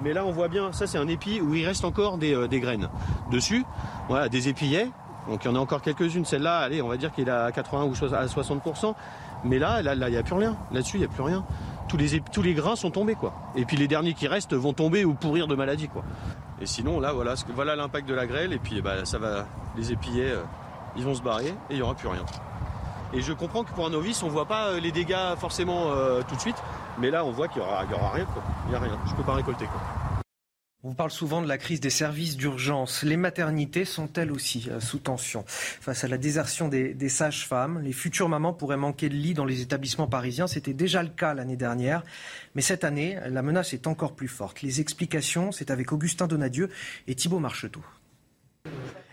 Mais 0.00 0.12
là, 0.12 0.24
on 0.24 0.30
voit 0.30 0.48
bien, 0.48 0.72
ça 0.72 0.86
c'est 0.86 0.98
un 0.98 1.08
épi 1.08 1.40
où 1.40 1.54
il 1.54 1.66
reste 1.66 1.84
encore 1.84 2.18
des, 2.18 2.34
euh, 2.34 2.46
graines. 2.46 2.88
Dessus, 3.32 3.64
voilà, 4.08 4.28
des 4.28 4.48
épillets. 4.48 4.88
Donc 5.28 5.44
il 5.44 5.48
y 5.48 5.50
en 5.50 5.56
a 5.56 5.58
encore 5.58 5.82
quelques-unes. 5.82 6.24
Celle-là, 6.24 6.58
allez, 6.60 6.80
on 6.80 6.88
va 6.88 6.96
dire 6.96 7.12
qu'il 7.12 7.28
est 7.28 7.32
à 7.32 7.50
80 7.50 7.84
ou 7.84 8.14
à 8.14 8.26
60%. 8.26 8.94
Mais 9.44 9.58
là, 9.58 9.82
là, 9.82 9.94
il 9.94 10.12
n'y 10.12 10.16
a 10.16 10.22
plus 10.22 10.34
rien. 10.34 10.56
Là-dessus, 10.72 10.96
il 10.96 11.00
n'y 11.00 11.06
a 11.06 11.08
plus 11.08 11.22
rien 11.22 11.44
tous 11.88 12.42
les, 12.42 12.54
grains 12.54 12.76
sont 12.76 12.90
tombés 12.90 13.14
quoi. 13.14 13.32
Et 13.56 13.64
puis 13.64 13.76
les 13.76 13.88
derniers 13.88 14.14
qui 14.14 14.28
restent 14.28 14.54
vont 14.54 14.72
tomber 14.72 15.04
ou 15.04 15.14
pourrir 15.14 15.46
de 15.46 15.54
maladie 15.54 15.88
quoi. 15.88 16.02
Et 16.60 16.66
sinon 16.66 17.00
là 17.00 17.12
voilà, 17.12 17.34
voilà 17.54 17.76
l'impact 17.76 18.08
de 18.08 18.14
la 18.14 18.26
grêle 18.26 18.52
et 18.52 18.58
puis 18.58 18.80
bah, 18.82 19.04
ça 19.04 19.18
va, 19.18 19.46
les 19.76 19.92
épillets 19.92 20.30
euh, 20.30 20.42
ils 20.96 21.04
vont 21.04 21.14
se 21.14 21.22
barrer 21.22 21.48
et 21.48 21.54
il 21.70 21.76
n'y 21.76 21.82
aura 21.82 21.94
plus 21.94 22.08
rien. 22.08 22.24
Et 23.12 23.22
je 23.22 23.32
comprends 23.32 23.64
que 23.64 23.72
pour 23.72 23.86
un 23.86 23.90
novice 23.90 24.22
on 24.22 24.28
voit 24.28 24.46
pas 24.46 24.68
euh, 24.68 24.80
les 24.80 24.92
dégâts 24.92 25.34
forcément 25.38 25.92
euh, 25.92 26.20
tout 26.28 26.36
de 26.36 26.40
suite, 26.40 26.62
mais 26.98 27.10
là 27.10 27.24
on 27.24 27.30
voit 27.30 27.48
qu'il 27.48 27.62
n'y 27.62 27.68
aura, 27.68 27.84
aura, 27.84 28.10
rien 28.10 28.24
quoi. 28.26 28.42
Il 28.66 28.70
n'y 28.70 28.76
a 28.76 28.80
rien, 28.80 28.98
je 29.06 29.14
peux 29.14 29.22
pas 29.22 29.34
récolter 29.34 29.64
quoi. 29.66 29.80
On 30.84 30.94
parle 30.94 31.10
souvent 31.10 31.42
de 31.42 31.48
la 31.48 31.58
crise 31.58 31.80
des 31.80 31.90
services 31.90 32.36
d'urgence. 32.36 33.02
Les 33.02 33.16
maternités 33.16 33.84
sont 33.84 34.08
elles 34.12 34.30
aussi 34.30 34.68
euh, 34.70 34.78
sous 34.78 35.00
tension? 35.00 35.42
Face 35.48 36.04
à 36.04 36.08
la 36.08 36.18
désertion 36.18 36.68
des, 36.68 37.08
sages-femmes, 37.08 37.80
les 37.82 37.92
futures 37.92 38.28
mamans 38.28 38.52
pourraient 38.52 38.76
manquer 38.76 39.08
de 39.08 39.14
lits 39.14 39.34
dans 39.34 39.44
les 39.44 39.60
établissements 39.60 40.06
parisiens. 40.06 40.46
C'était 40.46 40.74
déjà 40.74 41.02
le 41.02 41.08
cas 41.08 41.34
l'année 41.34 41.56
dernière. 41.56 42.04
Mais 42.54 42.62
cette 42.62 42.84
année, 42.84 43.18
la 43.26 43.42
menace 43.42 43.72
est 43.72 43.88
encore 43.88 44.14
plus 44.14 44.28
forte. 44.28 44.62
Les 44.62 44.80
explications, 44.80 45.50
c'est 45.50 45.72
avec 45.72 45.90
Augustin 45.90 46.28
Donadieu 46.28 46.70
et 47.08 47.16
Thibault 47.16 47.40
Marcheteau. 47.40 47.82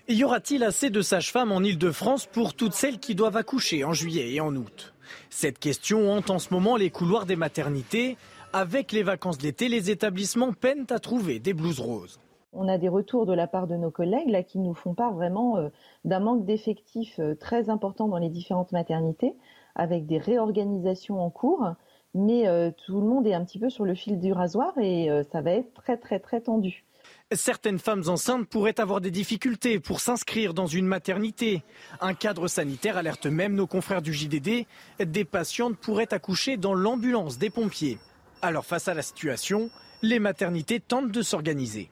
Y 0.07 0.23
aura-t-il 0.23 0.63
assez 0.63 0.91
de 0.91 1.01
sages-femmes 1.01 1.51
en 1.51 1.63
Ile-de-France 1.63 2.27
pour 2.31 2.53
toutes 2.53 2.75
celles 2.75 2.99
qui 2.99 3.15
doivent 3.15 3.37
accoucher 3.37 3.83
en 3.83 3.93
juillet 3.93 4.33
et 4.33 4.39
en 4.39 4.55
août? 4.55 4.93
Cette 5.31 5.57
question 5.57 6.11
hante 6.11 6.29
en 6.29 6.37
ce 6.37 6.53
moment 6.53 6.75
les 6.75 6.91
couloirs 6.91 7.25
des 7.25 7.35
maternités. 7.35 8.17
Avec 8.57 8.93
les 8.93 9.03
vacances 9.03 9.37
d'été, 9.37 9.67
les 9.67 9.91
établissements 9.91 10.53
peinent 10.53 10.87
à 10.89 10.99
trouver 10.99 11.39
des 11.39 11.53
blouses 11.53 11.81
roses. 11.81 12.21
On 12.53 12.69
a 12.69 12.77
des 12.77 12.87
retours 12.87 13.25
de 13.25 13.33
la 13.33 13.47
part 13.47 13.67
de 13.67 13.75
nos 13.75 13.91
collègues 13.91 14.29
là, 14.29 14.43
qui 14.43 14.59
nous 14.59 14.73
font 14.73 14.93
part 14.93 15.13
vraiment 15.13 15.57
euh, 15.57 15.67
d'un 16.05 16.21
manque 16.21 16.45
d'effectifs 16.45 17.19
euh, 17.19 17.35
très 17.35 17.69
important 17.69 18.07
dans 18.07 18.17
les 18.17 18.29
différentes 18.29 18.71
maternités, 18.71 19.33
avec 19.75 20.05
des 20.05 20.19
réorganisations 20.19 21.19
en 21.21 21.29
cours. 21.29 21.67
Mais 22.13 22.47
euh, 22.47 22.71
tout 22.85 23.01
le 23.01 23.05
monde 23.05 23.27
est 23.27 23.33
un 23.33 23.43
petit 23.43 23.59
peu 23.59 23.69
sur 23.69 23.83
le 23.83 23.93
fil 23.93 24.21
du 24.21 24.31
rasoir 24.31 24.71
et 24.77 25.09
ça 25.33 25.41
va 25.41 25.51
être 25.51 25.73
très 25.73 25.97
très 25.97 26.21
très 26.21 26.39
tendu. 26.39 26.85
Certaines 27.33 27.79
femmes 27.79 28.03
enceintes 28.07 28.47
pourraient 28.47 28.79
avoir 28.79 29.01
des 29.01 29.11
difficultés 29.11 29.81
pour 29.81 29.99
s'inscrire 29.99 30.53
dans 30.53 30.65
une 30.65 30.85
maternité. 30.85 31.61
Un 31.99 32.13
cadre 32.13 32.47
sanitaire 32.47 32.95
alerte 32.95 33.25
même 33.25 33.53
nos 33.53 33.67
confrères 33.67 34.01
du 34.01 34.13
JDD. 34.13 34.65
Des 35.05 35.25
patientes 35.25 35.75
pourraient 35.75 36.13
accoucher 36.13 36.55
dans 36.55 36.73
l'ambulance 36.73 37.37
des 37.37 37.49
pompiers. 37.49 37.97
Alors 38.41 38.65
face 38.65 38.87
à 38.87 38.93
la 38.93 39.01
situation, 39.01 39.69
les 40.01 40.19
maternités 40.19 40.79
tentent 40.79 41.11
de 41.11 41.21
s'organiser. 41.21 41.89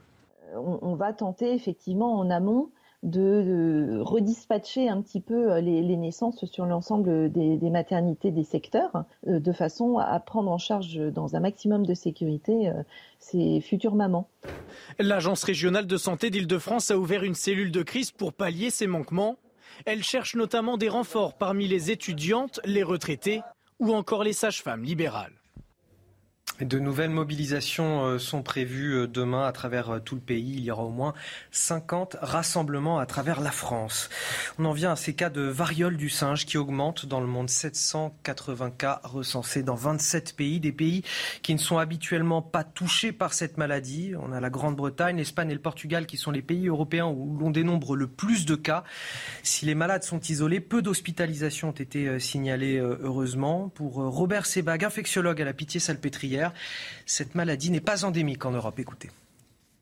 On, 0.55 0.93
va 0.95 1.13
tenter 1.13 1.51
effectivement 1.53 2.19
en 2.19 2.29
amont 2.29 2.69
de, 3.01 3.99
redispatcher 4.01 4.87
un 4.87 5.01
petit 5.01 5.19
peu 5.19 5.51
euh, 5.51 5.61
les, 5.61 5.97
naissances 5.97 6.45
sur 6.45 6.65
l'ensemble 6.65 7.31
des, 7.31 7.69
maternités 7.69 8.31
des 8.31 8.43
secteurs, 8.43 9.05
euh, 9.27 9.39
de 9.39 9.51
façon 9.51 9.97
à 9.97 10.19
prendre 10.19 10.51
en 10.51 10.57
charge 10.57 10.95
dans 10.95 11.35
un 11.35 11.39
maximum 11.39 11.85
de 11.85 11.93
sécurité 11.93 12.69
euh, 12.69 12.83
ces 13.19 13.61
futures 13.61 13.95
mamans. 13.95 14.29
L'Agence 14.99 15.43
régionale 15.43 15.87
de 15.87 15.97
santé 15.97 16.29
d'Île-de-France 16.29 16.91
a 16.91 16.97
ouvert 16.97 17.23
une 17.23 17.35
cellule 17.35 17.71
de 17.71 17.83
crise 17.83 18.11
pour 18.11 18.31
pallier 18.31 18.69
ces 18.69 18.87
manquements. 18.87 19.37
Elle 19.85 20.03
cherche 20.03 20.35
notamment 20.35 20.77
des 20.77 20.89
renforts 20.89 21.33
parmi 21.33 21.67
les 21.67 21.91
étudiantes, 21.91 22.59
les 22.63 22.83
retraités 22.83 23.41
ou 23.79 23.91
encore 23.91 24.23
les 24.23 24.33
sages-femmes 24.33 24.83
libérales. 24.83 25.33
De 26.63 26.79
nouvelles 26.79 27.09
mobilisations 27.09 28.05
euh, 28.05 28.19
sont 28.19 28.41
prévues 28.41 28.93
euh, 28.93 29.07
demain 29.07 29.45
à 29.45 29.51
travers 29.51 29.89
euh, 29.89 29.99
tout 29.99 30.15
le 30.15 30.21
pays. 30.21 30.53
Il 30.57 30.63
y 30.63 30.71
aura 30.71 30.83
au 30.83 30.91
moins 30.91 31.13
50 31.51 32.17
rassemblements 32.21 32.99
à 32.99 33.05
travers 33.05 33.41
la 33.41 33.51
France. 33.51 34.09
On 34.59 34.65
en 34.65 34.71
vient 34.71 34.91
à 34.91 34.95
ces 34.95 35.13
cas 35.13 35.29
de 35.29 35.41
variole 35.41 35.97
du 35.97 36.09
singe 36.09 36.45
qui 36.45 36.57
augmentent 36.57 37.05
dans 37.05 37.19
le 37.19 37.27
monde. 37.27 37.49
780 37.49 38.71
cas 38.71 39.01
recensés 39.03 39.61
dans 39.61 39.75
27 39.75 40.35
pays, 40.37 40.59
des 40.59 40.71
pays 40.71 41.03
qui 41.41 41.53
ne 41.53 41.59
sont 41.59 41.79
habituellement 41.79 42.41
pas 42.41 42.63
touchés 42.63 43.11
par 43.11 43.33
cette 43.33 43.57
maladie. 43.57 44.13
On 44.17 44.31
a 44.31 44.39
la 44.39 44.49
Grande-Bretagne, 44.49 45.17
l'Espagne 45.17 45.49
et 45.49 45.55
le 45.55 45.59
Portugal 45.59 46.05
qui 46.05 46.15
sont 46.15 46.31
les 46.31 46.41
pays 46.41 46.67
européens 46.67 47.07
où 47.07 47.37
l'on 47.37 47.51
dénombre 47.51 47.95
le 47.95 48.07
plus 48.07 48.45
de 48.45 48.55
cas. 48.55 48.83
Si 49.41 49.65
les 49.65 49.75
malades 49.75 50.03
sont 50.03 50.19
isolés, 50.21 50.61
peu 50.61 50.81
d'hospitalisations 50.81 51.69
ont 51.69 51.71
été 51.71 52.19
signalées 52.19 52.77
heureusement. 52.77 53.69
Pour 53.69 53.95
Robert 53.95 54.45
Sebag, 54.45 54.85
infectiologue 54.85 55.41
à 55.41 55.45
la 55.45 55.53
Pitié-Salpêtrière, 55.53 56.52
cette 57.05 57.35
maladie 57.35 57.71
n'est 57.71 57.81
pas 57.81 58.05
endémique 58.05 58.45
en 58.45 58.51
Europe. 58.51 58.79
Écoutez. 58.79 59.09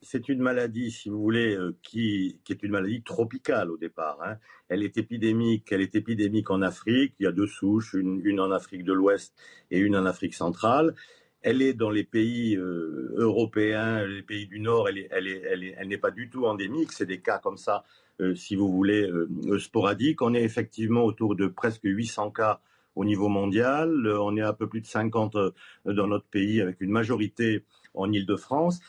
C'est 0.04 0.30
une 0.30 0.40
maladie, 0.40 0.90
si 0.90 1.10
vous 1.10 1.22
voulez, 1.22 1.56
euh, 1.56 1.76
qui, 1.84 2.40
est 2.50 2.64
une 2.64 2.72
maladie 2.72 3.04
tropicale 3.04 3.70
au 3.70 3.78
départ. 3.78 4.18
Hein. 4.24 4.38
Elle 4.68 4.82
est 4.84 4.98
épidémique. 4.98 5.72
Elle 5.72 5.82
est 5.82 5.96
épidémique 5.96 6.50
en 6.50 6.64
Afrique. 6.64 7.14
Il 7.20 7.24
y 7.24 7.28
a 7.28 7.32
deux 7.32 7.46
souches, 7.46 7.94
une, 7.94 8.40
en 8.40 8.52
Afrique 8.52 8.84
de 8.84 8.94
l'Ouest 8.94 9.34
et 9.70 9.78
une 9.78 9.96
en 9.96 10.06
Afrique 10.06 10.34
centrale. 10.34 10.96
Elle 11.44 11.62
est 11.62 11.74
dans 11.74 11.92
les 11.92 12.04
pays 12.04 12.56
euh, 12.56 13.14
européens, 13.16 14.06
les 14.06 14.24
pays 14.24 14.48
du 14.48 14.60
Nord. 14.60 14.90
Elle 14.90 15.88
n'est 15.88 15.98
pas 15.98 16.12
du 16.12 16.30
tout 16.30 16.46
endémique. 16.46 16.92
C'est 16.94 17.06
des 17.06 17.22
cas 17.22 17.38
comme 17.38 17.58
ça, 17.58 17.84
euh, 18.22 18.34
si 18.34 18.56
vous 18.56 18.72
voulez, 18.72 19.08
sporadiques. 19.60 20.24
On 20.24 20.34
est 20.34 20.44
effectivement 20.44 21.04
autour 21.04 21.36
de 21.36 21.46
presque 21.46 21.84
800 21.84 22.32
cas 22.32 22.60
au 22.96 23.06
niveau 23.06 23.30
mondial. 23.30 24.06
Euh, 24.06 24.20
on 24.22 24.36
est 24.38 24.42
à 24.42 24.54
peu 24.54 24.68
plus 24.68 24.82
de 24.82 24.88
50 24.88 25.36
euh, 25.36 25.52
dans 25.86 26.08
notre 26.08 26.26
pays, 26.26 26.62
avec 26.62 26.82
une 26.82 26.92
majorité 26.92 27.64
en 27.94 28.12
Ile-de-France. 28.12 28.80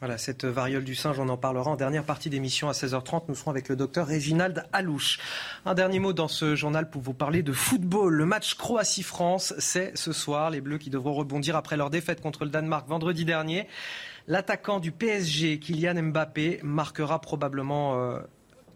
Voilà, 0.00 0.18
cette 0.18 0.44
variole 0.44 0.84
du 0.84 0.94
singe, 0.94 1.18
on 1.20 1.28
en 1.28 1.36
parlera 1.36 1.70
en 1.70 1.76
dernière 1.76 2.04
partie 2.04 2.28
d'émission 2.28 2.68
à 2.68 2.72
16h30. 2.72 3.24
Nous 3.28 3.34
serons 3.34 3.52
avec 3.52 3.68
le 3.68 3.76
docteur 3.76 4.06
Réginald 4.06 4.66
Alouche. 4.72 5.18
Un 5.64 5.74
dernier 5.74 6.00
mot 6.00 6.12
dans 6.12 6.28
ce 6.28 6.56
journal 6.56 6.90
pour 6.90 7.00
vous 7.00 7.14
parler 7.14 7.42
de 7.42 7.52
football. 7.52 8.12
Le 8.12 8.26
match 8.26 8.54
Croatie-France, 8.56 9.54
c'est 9.58 9.96
ce 9.96 10.12
soir. 10.12 10.50
Les 10.50 10.60
Bleus 10.60 10.78
qui 10.78 10.90
devront 10.90 11.14
rebondir 11.14 11.56
après 11.56 11.76
leur 11.76 11.90
défaite 11.90 12.20
contre 12.20 12.44
le 12.44 12.50
Danemark 12.50 12.88
vendredi 12.88 13.24
dernier. 13.24 13.68
L'attaquant 14.26 14.80
du 14.80 14.90
PSG, 14.90 15.58
Kylian 15.58 16.02
Mbappé, 16.02 16.60
marquera 16.62 17.20
probablement 17.20 17.94
euh, 17.94 18.18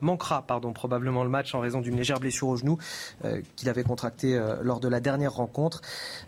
manquera 0.00 0.42
pardon, 0.42 0.72
probablement 0.72 1.24
le 1.24 1.30
match 1.30 1.54
en 1.54 1.60
raison 1.60 1.80
d'une 1.80 1.96
légère 1.96 2.20
blessure 2.20 2.48
au 2.48 2.56
genou 2.56 2.78
euh, 3.24 3.40
qu'il 3.56 3.68
avait 3.68 3.82
contractée 3.82 4.36
euh, 4.36 4.56
lors 4.62 4.80
de 4.80 4.88
la 4.88 5.00
dernière 5.00 5.34
rencontre. 5.34 5.82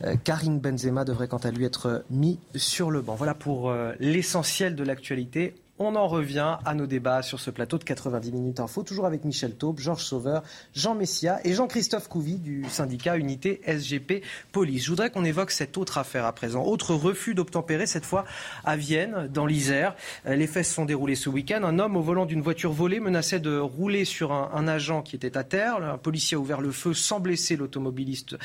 Euh, 0.04 0.16
Karim 0.22 0.58
Benzema 0.58 1.04
devrait 1.04 1.28
quant 1.28 1.38
à 1.38 1.50
lui 1.50 1.64
être 1.64 2.04
mis 2.10 2.38
sur 2.54 2.90
le 2.90 3.00
banc. 3.00 3.14
Voilà 3.14 3.34
pour 3.34 3.72
l'essentiel 3.98 4.74
de 4.74 4.84
l'actualité. 4.84 5.54
On 5.82 5.96
en 5.96 6.08
revient 6.08 6.58
à 6.66 6.74
nos 6.74 6.86
débats 6.86 7.22
sur 7.22 7.40
ce 7.40 7.50
plateau 7.50 7.78
de 7.78 7.84
90 7.84 8.32
minutes 8.32 8.60
info, 8.60 8.82
toujours 8.82 9.06
avec 9.06 9.24
Michel 9.24 9.56
Taube, 9.56 9.80
Georges 9.80 10.04
Sauveur, 10.04 10.42
Jean 10.74 10.94
Messia 10.94 11.40
et 11.42 11.54
Jean-Christophe 11.54 12.06
Couvi 12.06 12.36
du 12.36 12.66
syndicat 12.68 13.16
Unité 13.16 13.62
SGP 13.66 14.22
Police. 14.52 14.84
Je 14.84 14.90
voudrais 14.90 15.08
qu'on 15.08 15.24
évoque 15.24 15.50
cette 15.50 15.78
autre 15.78 15.96
affaire 15.96 16.26
à 16.26 16.34
présent. 16.34 16.64
Autre 16.64 16.94
refus 16.94 17.34
d'obtempérer, 17.34 17.86
cette 17.86 18.04
fois 18.04 18.26
à 18.62 18.76
Vienne, 18.76 19.26
dans 19.32 19.46
l'Isère. 19.46 19.96
Euh, 20.26 20.36
les 20.36 20.46
faits 20.46 20.66
se 20.66 20.74
sont 20.74 20.84
déroulés 20.84 21.14
ce 21.14 21.30
week-end. 21.30 21.62
Un 21.64 21.78
homme 21.78 21.96
au 21.96 22.02
volant 22.02 22.26
d'une 22.26 22.42
voiture 22.42 22.72
volée 22.72 23.00
menaçait 23.00 23.40
de 23.40 23.56
rouler 23.56 24.04
sur 24.04 24.32
un 24.32 24.68
agent 24.68 25.00
qui 25.00 25.16
était 25.16 25.38
à 25.38 25.44
terre. 25.44 25.76
Un 25.76 25.96
policier 25.96 26.36
a 26.36 26.40
ouvert 26.40 26.60
le 26.60 26.72
feu 26.72 26.92
sans 26.92 27.20
blesser 27.20 27.56
l'automobiliste. 27.56 28.36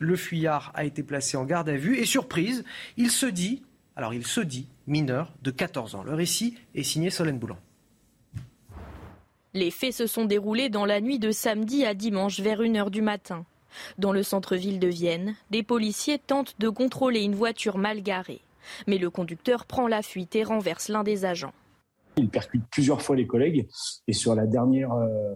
Le 0.00 0.16
fuyard 0.16 0.72
a 0.74 0.84
été 0.84 1.04
placé 1.04 1.36
en 1.36 1.44
garde 1.44 1.68
à 1.68 1.76
vue 1.76 1.98
et 1.98 2.04
surprise, 2.04 2.64
il 2.96 3.12
se 3.12 3.26
dit 3.26 3.62
alors 4.00 4.14
il 4.14 4.26
se 4.26 4.40
dit 4.40 4.66
mineur 4.86 5.30
de 5.42 5.50
14 5.50 5.94
ans. 5.94 6.02
Le 6.02 6.14
récit 6.14 6.56
est 6.74 6.84
signé 6.84 7.10
Solène 7.10 7.38
Boulan. 7.38 7.58
Les 9.52 9.70
faits 9.70 9.92
se 9.92 10.06
sont 10.06 10.24
déroulés 10.24 10.70
dans 10.70 10.86
la 10.86 11.02
nuit 11.02 11.18
de 11.18 11.30
samedi 11.30 11.84
à 11.84 11.92
dimanche 11.92 12.40
vers 12.40 12.62
1h 12.62 12.88
du 12.88 13.02
matin. 13.02 13.44
Dans 13.98 14.12
le 14.12 14.22
centre-ville 14.22 14.80
de 14.80 14.88
Vienne, 14.88 15.36
des 15.50 15.62
policiers 15.62 16.18
tentent 16.18 16.54
de 16.58 16.70
contrôler 16.70 17.20
une 17.20 17.34
voiture 17.34 17.76
mal 17.76 18.02
garée. 18.02 18.40
Mais 18.86 18.96
le 18.96 19.10
conducteur 19.10 19.66
prend 19.66 19.86
la 19.86 20.00
fuite 20.00 20.34
et 20.34 20.44
renverse 20.44 20.88
l'un 20.88 21.04
des 21.04 21.26
agents. 21.26 21.52
Il 22.16 22.30
percute 22.30 22.64
plusieurs 22.70 23.02
fois 23.02 23.16
les 23.16 23.26
collègues 23.26 23.68
et 24.08 24.14
sur 24.14 24.34
la 24.34 24.46
dernière 24.46 24.94
euh, 24.94 25.34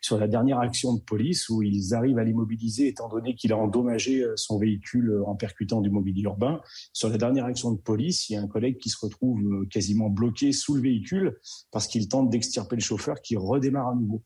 sur 0.00 0.18
la 0.18 0.28
dernière 0.28 0.58
action 0.58 0.94
de 0.94 1.00
police 1.00 1.48
où 1.48 1.62
ils 1.62 1.94
arrivent 1.94 2.18
à 2.18 2.24
l'immobiliser 2.24 2.88
étant 2.88 3.08
donné 3.08 3.34
qu'il 3.34 3.52
a 3.52 3.56
endommagé 3.56 4.22
euh, 4.22 4.34
son 4.36 4.58
véhicule 4.58 5.10
euh, 5.10 5.26
en 5.26 5.34
percutant 5.34 5.80
du 5.80 5.90
mobilier 5.90 6.22
urbain. 6.22 6.60
Sur 6.92 7.08
la 7.08 7.18
dernière 7.18 7.44
action 7.44 7.72
de 7.72 7.78
police, 7.78 8.28
il 8.28 8.34
y 8.34 8.36
a 8.36 8.42
un 8.42 8.48
collègue 8.48 8.78
qui 8.78 8.90
se 8.90 8.98
retrouve 9.00 9.40
euh, 9.40 9.66
quasiment 9.70 10.08
bloqué 10.08 10.52
sous 10.52 10.74
le 10.74 10.82
véhicule 10.82 11.38
parce 11.70 11.86
qu'il 11.86 12.08
tente 12.08 12.30
d'extirper 12.30 12.76
le 12.76 12.82
chauffeur 12.82 13.20
qui 13.20 13.36
redémarre 13.36 13.88
à 13.88 13.94
nouveau. 13.94 14.22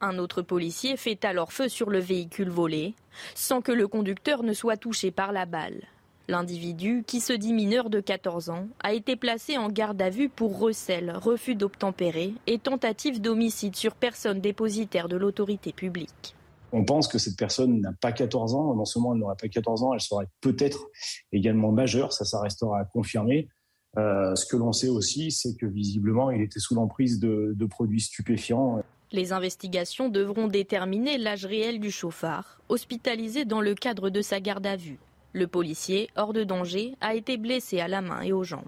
Un 0.00 0.18
autre 0.18 0.42
policier 0.42 0.96
fait 0.96 1.24
alors 1.24 1.52
feu 1.52 1.68
sur 1.68 1.90
le 1.90 1.98
véhicule 1.98 2.50
volé 2.50 2.94
sans 3.34 3.60
que 3.60 3.72
le 3.72 3.88
conducteur 3.88 4.44
ne 4.44 4.52
soit 4.52 4.76
touché 4.76 5.10
par 5.10 5.32
la 5.32 5.44
balle. 5.44 5.82
L'individu, 6.30 7.04
qui 7.06 7.20
se 7.20 7.32
dit 7.32 7.54
mineur 7.54 7.88
de 7.88 8.00
14 8.00 8.50
ans, 8.50 8.68
a 8.84 8.92
été 8.92 9.16
placé 9.16 9.56
en 9.56 9.70
garde 9.70 10.02
à 10.02 10.10
vue 10.10 10.28
pour 10.28 10.58
recel, 10.58 11.16
refus 11.16 11.54
d'obtempérer 11.54 12.34
et 12.46 12.58
tentative 12.58 13.22
d'homicide 13.22 13.74
sur 13.74 13.94
personne 13.94 14.38
dépositaire 14.42 15.08
de 15.08 15.16
l'autorité 15.16 15.72
publique. 15.72 16.34
On 16.72 16.84
pense 16.84 17.08
que 17.08 17.16
cette 17.16 17.38
personne 17.38 17.80
n'a 17.80 17.94
pas 17.98 18.12
14 18.12 18.54
ans. 18.54 18.74
Non 18.74 18.84
seulement 18.84 19.14
elle 19.14 19.20
n'aurait 19.20 19.36
pas 19.40 19.48
14 19.48 19.82
ans, 19.84 19.94
elle 19.94 20.02
serait 20.02 20.26
peut-être 20.42 20.88
également 21.32 21.72
majeure. 21.72 22.12
Ça, 22.12 22.26
ça 22.26 22.42
restera 22.42 22.80
à 22.80 22.84
confirmer. 22.84 23.48
Euh, 23.96 24.34
ce 24.34 24.44
que 24.44 24.58
l'on 24.58 24.72
sait 24.72 24.90
aussi, 24.90 25.30
c'est 25.30 25.56
que 25.56 25.64
visiblement, 25.64 26.30
il 26.30 26.42
était 26.42 26.60
sous 26.60 26.74
l'emprise 26.74 27.20
de, 27.20 27.54
de 27.56 27.64
produits 27.64 28.02
stupéfiants. 28.02 28.82
Les 29.12 29.32
investigations 29.32 30.10
devront 30.10 30.46
déterminer 30.46 31.16
l'âge 31.16 31.46
réel 31.46 31.80
du 31.80 31.90
chauffard, 31.90 32.60
hospitalisé 32.68 33.46
dans 33.46 33.62
le 33.62 33.74
cadre 33.74 34.10
de 34.10 34.20
sa 34.20 34.40
garde 34.40 34.66
à 34.66 34.76
vue. 34.76 34.98
Le 35.32 35.46
policier, 35.46 36.08
hors 36.16 36.32
de 36.32 36.44
danger, 36.44 36.94
a 37.00 37.14
été 37.14 37.36
blessé 37.36 37.80
à 37.80 37.88
la 37.88 38.00
main 38.00 38.22
et 38.22 38.32
aux 38.32 38.44
jambes. 38.44 38.64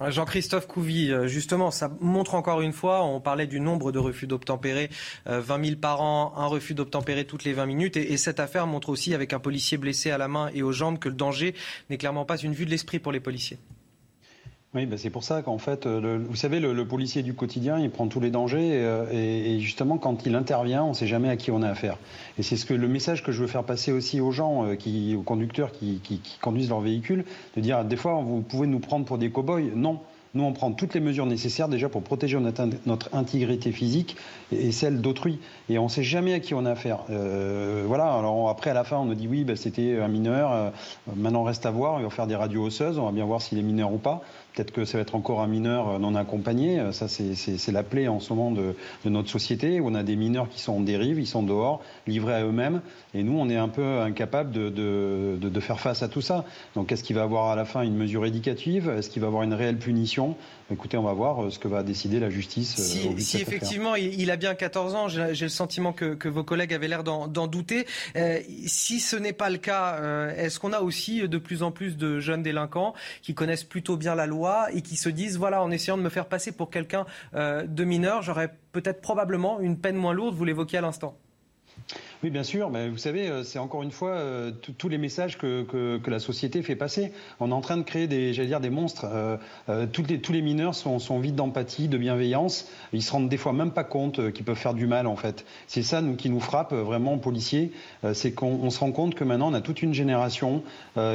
Jean-Christophe 0.00 0.66
Couvi, 0.66 1.10
euh, 1.10 1.26
justement, 1.26 1.70
ça 1.70 1.90
montre 2.00 2.34
encore 2.34 2.60
une 2.60 2.72
fois, 2.72 3.02
on 3.04 3.20
parlait 3.20 3.46
du 3.46 3.60
nombre 3.60 3.92
de 3.92 3.98
refus 3.98 4.26
d'obtempérer, 4.26 4.90
20 5.24 5.64
000 5.64 5.76
par 5.80 6.02
an, 6.02 6.34
un 6.36 6.46
refus 6.46 6.74
d'obtempérer 6.74 7.24
toutes 7.24 7.44
les 7.44 7.54
20 7.54 7.66
minutes. 7.66 7.96
Et, 7.96 8.12
et, 8.12 8.16
cette 8.16 8.38
affaire 8.38 8.66
montre 8.66 8.90
aussi, 8.90 9.14
avec 9.14 9.32
un 9.32 9.38
policier 9.38 9.78
blessé 9.78 10.10
à 10.10 10.18
la 10.18 10.28
main 10.28 10.50
et 10.52 10.62
aux 10.62 10.72
jambes, 10.72 10.98
que 10.98 11.08
le 11.08 11.14
danger 11.14 11.54
n'est 11.88 11.96
clairement 11.96 12.26
pas 12.26 12.36
une 12.36 12.52
vue 12.52 12.66
de 12.66 12.70
l'esprit 12.70 12.98
pour 12.98 13.12
les 13.12 13.20
policiers. 13.20 13.58
Oui, 14.76 14.84
bah, 14.84 14.98
c'est 14.98 15.08
pour 15.08 15.24
ça 15.24 15.40
qu'en 15.40 15.56
fait, 15.56 15.86
euh, 15.86 16.18
vous 16.28 16.36
savez, 16.36 16.60
le, 16.60 16.84
policier 16.84 17.22
du 17.22 17.32
quotidien, 17.32 17.78
il 17.78 17.90
prend 17.90 18.08
tous 18.08 18.20
les 18.20 18.30
dangers 18.30 18.72
euh, 18.74 19.06
et, 19.10 19.58
justement, 19.58 19.96
quand 19.96 20.26
il 20.26 20.34
intervient, 20.34 20.84
on 20.84 20.90
ne 20.90 20.94
sait 20.94 21.06
jamais 21.06 21.30
à 21.30 21.36
qui 21.36 21.50
on 21.50 21.62
a 21.62 21.68
affaire. 21.70 21.96
Et 22.38 22.42
c'est 22.42 22.56
ce 22.56 22.66
que 22.66 22.74
le 22.74 22.86
message 22.86 23.22
que 23.22 23.32
je 23.32 23.40
veux 23.40 23.46
faire 23.46 23.64
passer 23.64 23.90
aussi 23.90 24.20
aux 24.20 24.32
gens, 24.32 24.66
euh, 24.66 25.16
aux 25.16 25.22
conducteurs 25.22 25.72
qui, 25.72 26.20
conduisent 26.42 26.68
leur 26.68 26.80
véhicule, 26.80 27.24
de 27.56 27.62
dire 27.62 27.86
des 27.86 27.96
fois, 27.96 28.20
vous 28.22 28.42
pouvez 28.42 28.66
nous 28.66 28.78
prendre 28.78 29.06
pour 29.06 29.16
des 29.16 29.30
cow-boys. 29.30 29.62
Non. 29.74 29.98
Nous, 30.34 30.44
on 30.44 30.52
prend 30.52 30.70
toutes 30.70 30.92
les 30.92 31.00
mesures 31.00 31.24
nécessaires 31.24 31.68
déjà 31.68 31.88
pour 31.88 32.02
protéger 32.02 32.38
notre, 32.38 33.08
intégrité 33.14 33.72
physique 33.72 34.16
et, 34.52 34.70
celle 34.70 35.00
d'autrui. 35.00 35.38
Et 35.70 35.78
on 35.78 35.84
ne 35.84 35.88
sait 35.88 36.02
jamais 36.02 36.34
à 36.34 36.40
qui 36.40 36.52
on 36.52 36.66
a 36.66 36.72
affaire. 36.72 36.98
voilà, 37.86 38.12
alors 38.12 38.50
après, 38.50 38.68
à 38.68 38.74
la 38.74 38.84
fin, 38.84 38.98
on 38.98 39.06
nous 39.06 39.14
dit 39.14 39.28
oui, 39.28 39.44
bah, 39.44 39.56
c'était 39.56 39.98
un 39.98 40.08
mineur. 40.08 40.74
maintenant, 41.16 41.42
reste 41.42 41.64
à 41.64 41.70
voir. 41.70 41.94
On 41.94 42.02
va 42.02 42.10
faire 42.10 42.26
des 42.26 42.36
radios 42.36 42.66
osseuses. 42.66 42.98
On 42.98 43.06
va 43.06 43.12
bien 43.12 43.24
voir 43.24 43.40
s'il 43.40 43.58
est 43.58 43.62
mineur 43.62 43.90
ou 43.94 43.96
pas. 43.96 44.20
Peut-être 44.56 44.72
que 44.72 44.86
ça 44.86 44.96
va 44.96 45.02
être 45.02 45.14
encore 45.14 45.42
un 45.42 45.48
mineur 45.48 45.90
euh, 45.90 45.98
non 45.98 46.14
accompagné. 46.14 46.80
Euh, 46.80 46.90
ça, 46.90 47.08
c'est 47.08 47.72
la 47.72 47.82
plaie 47.82 48.08
en 48.08 48.20
ce 48.20 48.32
moment 48.32 48.50
de, 48.50 48.74
notre 49.04 49.28
société 49.28 49.80
on 49.82 49.94
a 49.94 50.02
des 50.02 50.16
mineurs 50.16 50.48
qui 50.48 50.60
sont 50.60 50.72
en 50.72 50.80
dérive, 50.80 51.18
ils 51.18 51.26
sont 51.26 51.42
dehors, 51.42 51.82
livrés 52.06 52.34
à 52.34 52.42
eux-mêmes. 52.42 52.80
Et 53.12 53.22
nous, 53.22 53.38
on 53.38 53.50
est 53.50 53.56
un 53.56 53.68
peu 53.68 54.00
incapable 54.00 54.52
de, 54.52 54.70
de, 54.70 55.60
faire 55.60 55.78
face 55.78 56.02
à 56.02 56.08
tout 56.08 56.22
ça. 56.22 56.44
Donc, 56.74 56.90
est-ce 56.90 57.02
qu'il 57.02 57.16
va 57.16 57.22
avoir 57.22 57.50
à 57.50 57.56
la 57.56 57.64
fin 57.66 57.82
une 57.82 57.96
mesure 57.96 58.24
éducative? 58.24 58.88
Est-ce 58.88 59.10
qu'il 59.10 59.20
va 59.20 59.28
avoir 59.28 59.42
une 59.42 59.52
réelle 59.52 59.78
punition? 59.78 60.36
Écoutez, 60.72 60.96
on 60.96 61.02
va 61.02 61.12
voir 61.12 61.44
euh, 61.44 61.50
ce 61.50 61.58
que 61.58 61.68
va 61.68 61.82
décider 61.82 62.18
la 62.18 62.30
justice. 62.30 62.76
Si, 62.76 63.36
effectivement 63.38 63.94
il, 63.94 64.30
a 64.30 64.36
bien 64.36 64.54
14 64.54 64.94
ans, 64.94 65.08
j'ai 65.08 65.44
le 65.44 65.48
sentiment 65.48 65.92
que, 65.92 66.28
vos 66.28 66.44
collègues 66.44 66.72
avaient 66.72 66.88
l'air 66.88 67.04
d'en 67.04 67.46
douter. 67.46 67.86
si 68.66 69.00
ce 69.00 69.16
n'est 69.16 69.32
pas 69.32 69.50
le 69.50 69.58
cas, 69.58 70.32
est-ce 70.36 70.58
qu'on 70.58 70.72
a 70.72 70.80
aussi 70.80 71.28
de 71.28 71.38
plus 71.38 71.62
en 71.62 71.70
plus 71.70 71.96
de 71.96 72.20
jeunes 72.20 72.42
délinquants 72.42 72.94
qui 73.22 73.34
connaissent 73.34 73.64
plutôt 73.64 73.96
bien 73.96 74.14
la 74.14 74.26
loi 74.26 74.45
et 74.72 74.82
qui 74.82 74.96
se 74.96 75.08
disent 75.08 75.38
voilà, 75.38 75.62
en 75.62 75.70
essayant 75.70 75.96
de 75.96 76.02
me 76.02 76.08
faire 76.08 76.26
passer 76.26 76.52
pour 76.52 76.70
quelqu'un 76.70 77.06
euh, 77.34 77.66
de 77.66 77.84
mineur, 77.84 78.22
j'aurais 78.22 78.54
peut-être 78.72 79.00
probablement 79.00 79.60
une 79.60 79.78
peine 79.78 79.96
moins 79.96 80.12
lourde, 80.12 80.34
vous 80.34 80.44
l'évoquiez 80.44 80.78
à 80.78 80.82
l'instant. 80.82 81.16
Oui, 82.26 82.32
bien 82.32 82.42
sûr. 82.42 82.70
Vous 82.70 82.98
savez, 82.98 83.28
euh, 83.28 83.44
c'est 83.44 83.60
encore 83.60 83.84
une 83.84 83.92
fois 83.92 84.08
euh, 84.08 84.50
tous 84.78 84.88
les 84.88 84.98
messages 84.98 85.38
que, 85.38 86.00
la 86.08 86.18
société 86.18 86.60
fait 86.62 86.74
passer. 86.74 87.12
On 87.38 87.52
est 87.52 87.54
en 87.54 87.60
train 87.60 87.76
de 87.76 87.84
créer 87.84 88.08
des, 88.08 88.32
j'allais 88.32 88.48
dire, 88.48 88.58
des 88.58 88.68
monstres. 88.68 89.06
Euh, 89.68 89.86
tous 89.86 90.32
les 90.32 90.42
mineurs 90.42 90.74
sont, 90.74 91.20
vides 91.20 91.36
d'empathie, 91.36 91.86
de 91.86 91.96
bienveillance. 91.96 92.68
Ils 92.92 93.04
se 93.04 93.12
rendent 93.12 93.28
des 93.28 93.36
fois 93.36 93.52
même 93.52 93.70
pas 93.70 93.84
compte 93.84 94.32
qu'ils 94.32 94.44
peuvent 94.44 94.56
faire 94.56 94.74
du 94.74 94.88
mal, 94.88 95.06
en 95.06 95.14
fait. 95.14 95.44
C'est 95.68 95.84
ça 95.84 96.02
qui 96.18 96.28
nous 96.28 96.40
frappe 96.40 96.74
vraiment, 96.74 97.16
policiers. 97.16 97.70
c'est 98.12 98.32
qu'on 98.32 98.70
se 98.70 98.80
rend 98.80 98.90
compte 98.90 99.14
que 99.14 99.22
maintenant, 99.22 99.52
on 99.52 99.54
a 99.54 99.60
toute 99.60 99.82
une 99.82 99.94
génération 99.94 100.64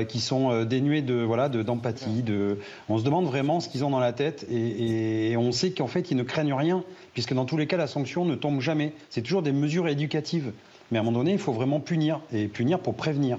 qui 0.08 0.22
sont 0.22 0.64
dénués 0.64 1.02
de, 1.02 1.16
voilà, 1.16 1.50
d'empathie. 1.50 2.24
De, 2.24 2.60
on 2.88 2.98
se 2.98 3.04
demande 3.04 3.26
vraiment 3.26 3.60
ce 3.60 3.68
qu'ils 3.68 3.84
ont 3.84 3.90
dans 3.90 4.00
la 4.00 4.14
tête 4.14 4.46
et, 4.50 5.32
et 5.32 5.38
on 5.38 5.52
sait 5.52 5.72
qu'en 5.72 5.88
fait, 5.88 6.10
ils 6.10 6.16
ne 6.16 6.24
craignent 6.24 6.54
rien, 6.54 6.86
puisque 7.14 7.34
dans 7.34 7.44
tous 7.44 7.58
les 7.58 7.68
cas, 7.68 7.76
la 7.76 7.88
sanction 7.88 8.24
ne 8.24 8.36
tombe 8.36 8.62
jamais. 8.62 8.94
C'est 9.10 9.22
toujours 9.22 9.42
des 9.42 9.52
mesures 9.52 9.90
éducatives. 9.90 10.54
Mais 10.92 10.98
à 10.98 11.02
un 11.02 11.04
moment 11.04 11.20
donné, 11.20 11.32
il 11.32 11.40
faut 11.40 11.54
vraiment 11.54 11.80
punir, 11.80 12.22
et 12.32 12.48
punir 12.48 12.80
pour 12.80 12.96
prévenir. 12.96 13.38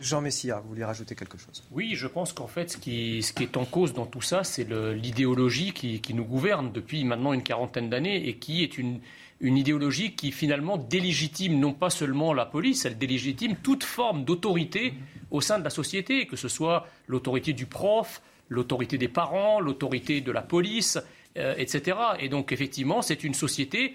Jean 0.00 0.20
Messia, 0.20 0.60
vous 0.60 0.68
voulez 0.68 0.84
rajouter 0.84 1.16
quelque 1.16 1.38
chose? 1.38 1.64
Oui, 1.72 1.94
je 1.96 2.06
pense 2.06 2.32
qu'en 2.32 2.46
fait, 2.46 2.70
ce 2.70 2.76
qui, 2.76 3.20
ce 3.22 3.32
qui, 3.32 3.42
est 3.42 3.56
en 3.56 3.64
cause 3.64 3.92
dans 3.92 4.06
tout 4.06 4.22
ça, 4.22 4.44
c'est 4.44 4.68
l'idéologie 4.94 5.72
qui, 5.72 6.00
qui, 6.00 6.14
nous 6.14 6.24
gouverne 6.24 6.70
depuis 6.70 7.04
maintenant 7.04 7.32
une 7.32 7.42
quarantaine 7.42 7.90
d'années 7.90 8.28
et 8.28 8.36
qui 8.36 8.62
est 8.62 8.78
une, 8.78 9.00
une 9.40 9.56
idéologie 9.56 10.14
qui 10.14 10.30
finalement 10.30 10.76
délégitime 10.76 11.58
non 11.58 11.72
pas 11.72 11.90
seulement 11.90 12.32
la 12.32 12.46
police, 12.46 12.84
elle 12.84 12.96
délégitime 12.96 13.56
toute 13.56 13.82
forme 13.82 14.24
d'autorité 14.24 14.94
au 15.32 15.40
sein 15.40 15.58
de 15.58 15.64
la 15.64 15.70
société, 15.70 16.26
que 16.26 16.36
ce 16.36 16.48
soit 16.48 16.86
l'autorité 17.08 17.52
du 17.52 17.66
prof, 17.66 18.22
l'autorité 18.48 18.98
des 18.98 19.08
parents, 19.08 19.60
l'autorité 19.60 20.20
de 20.20 20.32
la 20.32 20.42
police, 20.42 20.98
euh, 21.36 21.54
etc. 21.56 21.96
Et 22.20 22.28
donc 22.28 22.52
effectivement, 22.52 23.02
c'est 23.02 23.24
une 23.24 23.34
société 23.34 23.94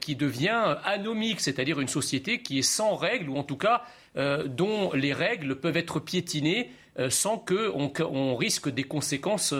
qui 0.00 0.16
devient 0.16 0.76
anomique, 0.84 1.40
c'est-à-dire 1.40 1.80
une 1.80 1.88
société 1.88 2.42
qui 2.42 2.58
est 2.58 2.62
sans 2.62 2.94
règles, 2.94 3.30
ou 3.30 3.36
en 3.36 3.42
tout 3.42 3.56
cas 3.56 3.82
euh, 4.16 4.46
dont 4.46 4.92
les 4.92 5.14
règles 5.14 5.56
peuvent 5.56 5.78
être 5.78 5.98
piétinées 5.98 6.70
euh, 6.98 7.08
sans 7.08 7.38
qu'on 7.38 8.36
risque 8.36 8.68
des 8.68 8.84
conséquences 8.84 9.54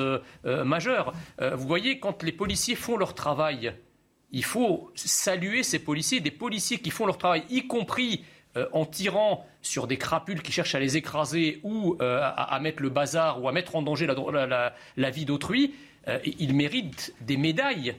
majeures. 0.44 1.14
vous 1.40 1.66
voyez, 1.66 1.98
quand 1.98 2.22
les 2.22 2.32
policiers 2.32 2.74
font 2.74 2.98
leur 2.98 3.14
travail, 3.14 3.72
il 4.30 4.44
faut 4.44 4.90
saluer 4.94 5.62
ces 5.62 5.78
policiers, 5.78 6.20
des 6.20 6.30
policiers 6.30 6.78
qui 6.78 6.90
font 6.90 7.06
leur 7.06 7.16
travail, 7.16 7.44
y 7.48 7.66
compris 7.66 8.24
en 8.72 8.84
tirant 8.84 9.46
sur 9.62 9.86
des 9.86 9.96
crapules 9.96 10.42
qui 10.42 10.52
cherchent 10.52 10.74
à 10.74 10.80
les 10.80 10.98
écraser 10.98 11.60
ou 11.62 11.96
à, 12.00 12.58
mettre 12.60 12.82
le 12.82 12.90
bazar 12.90 13.42
ou 13.42 13.48
à 13.48 13.52
mettre 13.52 13.76
en 13.76 13.82
danger 13.82 14.06
la 14.06 15.10
vie 15.10 15.24
d'autrui, 15.24 15.74
ils 16.24 16.54
méritent 16.54 17.14
des 17.22 17.36
médailles 17.38 17.94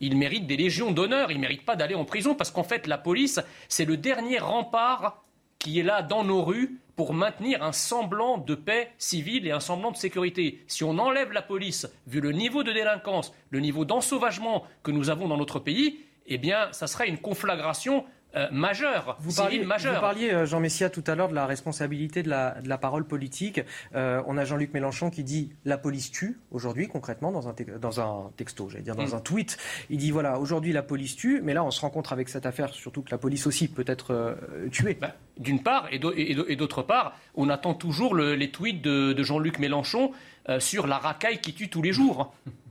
il 0.00 0.16
mérite 0.16 0.46
des 0.46 0.56
légions 0.56 0.92
d'honneur, 0.92 1.30
il 1.30 1.36
ne 1.36 1.40
mérite 1.40 1.64
pas 1.64 1.76
d'aller 1.76 1.94
en 1.94 2.04
prison 2.04 2.34
parce 2.34 2.50
qu'en 2.50 2.64
fait 2.64 2.86
la 2.86 2.98
police, 2.98 3.40
c'est 3.68 3.84
le 3.84 3.96
dernier 3.96 4.38
rempart 4.38 5.24
qui 5.58 5.78
est 5.80 5.82
là 5.82 6.02
dans 6.02 6.24
nos 6.24 6.44
rues 6.44 6.78
pour 6.96 7.12
maintenir 7.12 7.62
un 7.62 7.72
semblant 7.72 8.38
de 8.38 8.54
paix 8.54 8.92
civile 8.98 9.46
et 9.46 9.50
un 9.50 9.60
semblant 9.60 9.90
de 9.90 9.96
sécurité. 9.96 10.62
Si 10.66 10.82
on 10.84 10.98
enlève 10.98 11.32
la 11.32 11.42
police, 11.42 11.86
vu 12.06 12.20
le 12.20 12.32
niveau 12.32 12.62
de 12.62 12.72
délinquance, 12.72 13.34
le 13.50 13.60
niveau 13.60 13.84
d'ensauvagement 13.84 14.64
que 14.82 14.90
nous 14.90 15.10
avons 15.10 15.28
dans 15.28 15.36
notre 15.36 15.58
pays, 15.58 16.00
eh 16.26 16.38
bien, 16.38 16.68
ça 16.72 16.86
serait 16.86 17.08
une 17.08 17.18
conflagration 17.18 18.04
euh, 18.34 18.48
majeur, 18.50 19.16
vous 19.20 19.32
parliez, 19.34 19.62
Vous 19.62 20.00
parliez, 20.00 20.30
euh, 20.30 20.46
Jean 20.46 20.60
Messia, 20.60 20.90
tout 20.90 21.04
à 21.06 21.14
l'heure 21.14 21.28
de 21.28 21.34
la 21.34 21.46
responsabilité 21.46 22.22
de 22.22 22.28
la, 22.28 22.60
de 22.60 22.68
la 22.68 22.76
parole 22.76 23.06
politique. 23.06 23.60
Euh, 23.94 24.22
on 24.26 24.36
a 24.36 24.44
Jean-Luc 24.44 24.74
Mélenchon 24.74 25.08
qui 25.10 25.24
dit 25.24 25.52
la 25.64 25.78
police 25.78 26.10
tue 26.10 26.38
aujourd'hui, 26.50 26.86
concrètement, 26.86 27.32
dans 27.32 27.48
un, 27.48 27.54
dans 27.80 28.00
un 28.00 28.30
texto, 28.36 28.68
j'allais 28.68 28.84
dire, 28.84 28.94
dans 28.94 29.08
mm. 29.08 29.14
un 29.14 29.20
tweet. 29.20 29.56
Il 29.88 29.96
dit 29.98 30.10
voilà, 30.10 30.38
aujourd'hui 30.38 30.72
la 30.72 30.82
police 30.82 31.16
tue, 31.16 31.40
mais 31.42 31.54
là 31.54 31.64
on 31.64 31.70
se 31.70 31.80
rencontre 31.80 32.12
avec 32.12 32.28
cette 32.28 32.44
affaire, 32.44 32.74
surtout 32.74 33.00
que 33.00 33.10
la 33.10 33.18
police 33.18 33.46
aussi 33.46 33.68
peut 33.68 33.84
être 33.86 34.36
tuée. 34.70 34.98
Bah, 35.00 35.14
d'une 35.38 35.62
part, 35.62 35.88
et 35.90 36.56
d'autre 36.56 36.82
part, 36.82 37.16
on 37.34 37.48
attend 37.48 37.74
toujours 37.74 38.14
les 38.14 38.50
tweets 38.50 38.82
de, 38.82 39.12
de 39.12 39.22
Jean-Luc 39.22 39.58
Mélenchon 39.58 40.12
sur 40.58 40.86
la 40.86 40.98
racaille 40.98 41.40
qui 41.40 41.54
tue 41.54 41.68
tous 41.68 41.82
les 41.82 41.92
jours. 41.92 42.34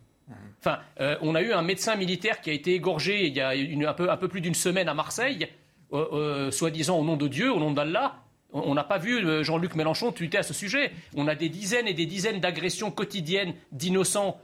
Enfin, 0.65 0.79
euh, 0.99 1.15
on 1.21 1.35
a 1.35 1.41
eu 1.43 1.53
un 1.53 1.61
médecin 1.61 1.95
militaire 1.95 2.41
qui 2.41 2.49
a 2.49 2.53
été 2.53 2.73
égorgé 2.73 3.27
il 3.27 3.35
y 3.35 3.41
a 3.41 3.51
un, 3.51 4.17
peu, 4.17 4.27
plus 4.27 4.41
d'une 4.41 4.55
semaine 4.55 4.89
à 4.89 4.95
Marseille, 4.95 5.47
euh, 5.93 6.05
euh, 6.11 6.51
soi-disant 6.51 6.97
au 6.97 7.03
nom 7.03 7.17
de 7.17 7.27
Dieu, 7.27 7.53
au 7.53 7.59
nom 7.59 7.71
d'Allah. 7.71 8.15
On 8.51 8.73
n'a 8.73 8.85
pas 8.85 8.97
vu 8.97 9.43
Jean-Luc 9.43 9.75
Mélenchon 9.75 10.13
tweeter 10.13 10.37
à 10.37 10.43
ce 10.43 10.53
sujet. 10.53 10.91
On 11.17 11.27
a 11.27 11.35
des 11.35 11.49
dizaines 11.49 11.87
et 11.87 11.93
des 11.93 12.05
dizaines 12.05 12.39
d'agressions 12.39 12.89
quotidiennes 12.89 13.53
d'innocents 13.73 14.39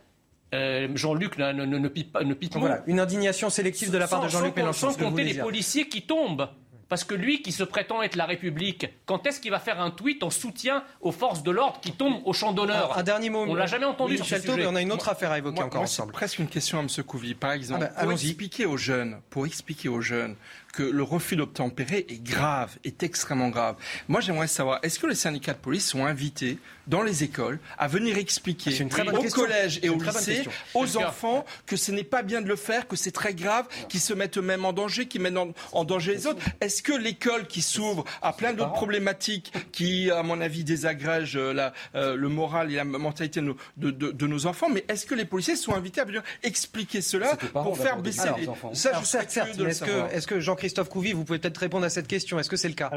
Jean-Luc 0.51 1.37
ne, 1.37 1.53
ne, 1.53 1.87
pipe 1.87 2.11
pas. 2.11 2.21
Ne 2.25 2.35
voilà, 2.55 2.83
une 2.87 2.99
indignation 2.99 3.49
sélective 3.49 3.89
de 3.89 3.97
la 3.97 4.09
part 4.09 4.21
de 4.21 4.27
Jean-Luc 4.27 4.53
Mélenchon. 4.57 4.91
Sans 4.91 4.97
compter 4.97 5.23
les 5.23 5.35
policiers 5.35 5.87
qui 5.87 6.01
tombent. 6.01 6.49
Parce 6.91 7.05
que 7.05 7.15
lui, 7.15 7.41
qui 7.41 7.53
se 7.53 7.63
prétend 7.63 8.01
être 8.01 8.17
la 8.17 8.25
République, 8.25 8.85
quand 9.05 9.25
est-ce 9.25 9.39
qu'il 9.39 9.51
va 9.51 9.61
faire 9.61 9.79
un 9.79 9.91
tweet 9.91 10.23
en 10.23 10.29
soutien 10.29 10.83
aux 10.99 11.13
forces 11.13 11.41
de 11.41 11.49
l'ordre 11.49 11.79
qui 11.79 11.93
tombent 11.93 12.19
au 12.25 12.33
champ 12.33 12.51
d'honneur 12.51 12.97
Un 12.97 13.03
dernier 13.03 13.29
mot. 13.29 13.45
On 13.47 13.55
l'a 13.55 13.65
jamais 13.65 13.85
entendu 13.85 14.17
sur 14.17 14.25
ce 14.25 14.41
sujet. 14.41 14.65
on 14.65 14.75
a 14.75 14.81
une 14.81 14.91
autre 14.91 15.07
affaire 15.07 15.31
à 15.31 15.37
évoquer 15.37 15.63
encore 15.63 15.83
ensemble. 15.83 16.11
Presque 16.11 16.39
une 16.39 16.49
question 16.49 16.79
à 16.79 16.81
M. 16.81 16.89
Couvi. 17.07 17.33
Par 17.33 17.53
exemple, 17.53 17.85
ah 17.89 17.93
ben, 17.95 18.03
pour 18.03 18.11
expliquer 18.11 18.65
aux 18.65 18.75
jeunes, 18.75 19.21
pour 19.29 19.45
expliquer 19.45 19.87
aux 19.87 20.01
jeunes 20.01 20.35
que 20.71 20.83
le 20.83 21.03
refus 21.03 21.35
d'obtempérer 21.35 22.05
est 22.09 22.21
grave, 22.21 22.77
est 22.83 23.03
extrêmement 23.03 23.49
grave. 23.49 23.75
Moi, 24.07 24.21
j'aimerais 24.21 24.47
savoir, 24.47 24.79
est-ce 24.83 24.99
que 24.99 25.07
les 25.07 25.15
syndicats 25.15 25.53
de 25.53 25.59
police 25.59 25.87
sont 25.87 26.05
invités 26.05 26.57
dans 26.87 27.03
les 27.03 27.23
écoles 27.23 27.59
à 27.77 27.87
venir 27.87 28.17
expliquer 28.17 28.71
au 28.83 29.29
collège 29.29 29.79
et 29.83 29.89
au 29.89 29.99
lycée 29.99 30.43
aux 30.73 30.97
enfants 30.97 31.45
que 31.65 31.75
ce 31.75 31.91
n'est 31.91 32.03
pas 32.03 32.23
bien 32.23 32.41
de 32.41 32.47
le 32.47 32.55
faire, 32.55 32.87
que 32.87 32.95
c'est 32.95 33.11
très 33.11 33.33
grave, 33.33 33.67
qu'ils 33.87 33.99
se 33.99 34.13
mettent 34.13 34.37
eux-mêmes 34.37 34.65
en 34.65 34.73
danger, 34.73 35.07
qu'ils 35.07 35.21
mettent 35.21 35.37
en, 35.71 35.85
danger 35.85 36.13
les 36.13 36.27
autres. 36.27 36.41
Est-ce 36.59 36.81
que 36.81 36.93
l'école 36.93 37.47
qui 37.47 37.61
s'ouvre 37.61 38.03
à 38.21 38.33
plein 38.33 38.53
d'autres 38.53 38.73
problématiques 38.73 39.53
qui, 39.71 40.09
à 40.11 40.23
mon 40.23 40.41
avis, 40.41 40.63
désagrègent 40.63 41.37
euh, 41.37 41.53
la, 41.53 41.73
euh, 41.95 42.15
le 42.15 42.29
moral 42.29 42.71
et 42.71 42.75
la 42.75 42.83
mentalité 42.83 43.41
de, 43.41 43.91
de, 43.91 44.27
nos 44.27 44.45
enfants, 44.45 44.69
mais 44.69 44.85
est-ce 44.87 45.05
que 45.05 45.15
les 45.15 45.25
policiers 45.25 45.55
sont 45.55 45.73
invités 45.73 46.01
à 46.01 46.05
venir 46.05 46.23
expliquer 46.43 47.01
cela 47.01 47.35
pour 47.35 47.77
faire 47.77 47.97
baisser 48.01 48.29
les... 48.37 48.47
enfants. 48.47 48.73
Ça, 48.73 48.91
je 48.99 49.05
certes, 49.05 49.29
certes, 49.29 49.59
est-ce 49.59 49.83
que, 49.83 50.13
est-ce 50.13 50.27
que 50.27 50.39
Jean 50.39 50.55
Christophe 50.61 50.89
Couvi, 50.89 51.13
vous 51.13 51.25
pouvez 51.25 51.39
peut-être 51.39 51.57
répondre 51.57 51.85
à 51.87 51.89
cette 51.89 52.05
question. 52.05 52.37
Est-ce 52.37 52.47
que 52.47 52.55
c'est 52.55 52.67
le 52.67 52.75
cas? 52.75 52.91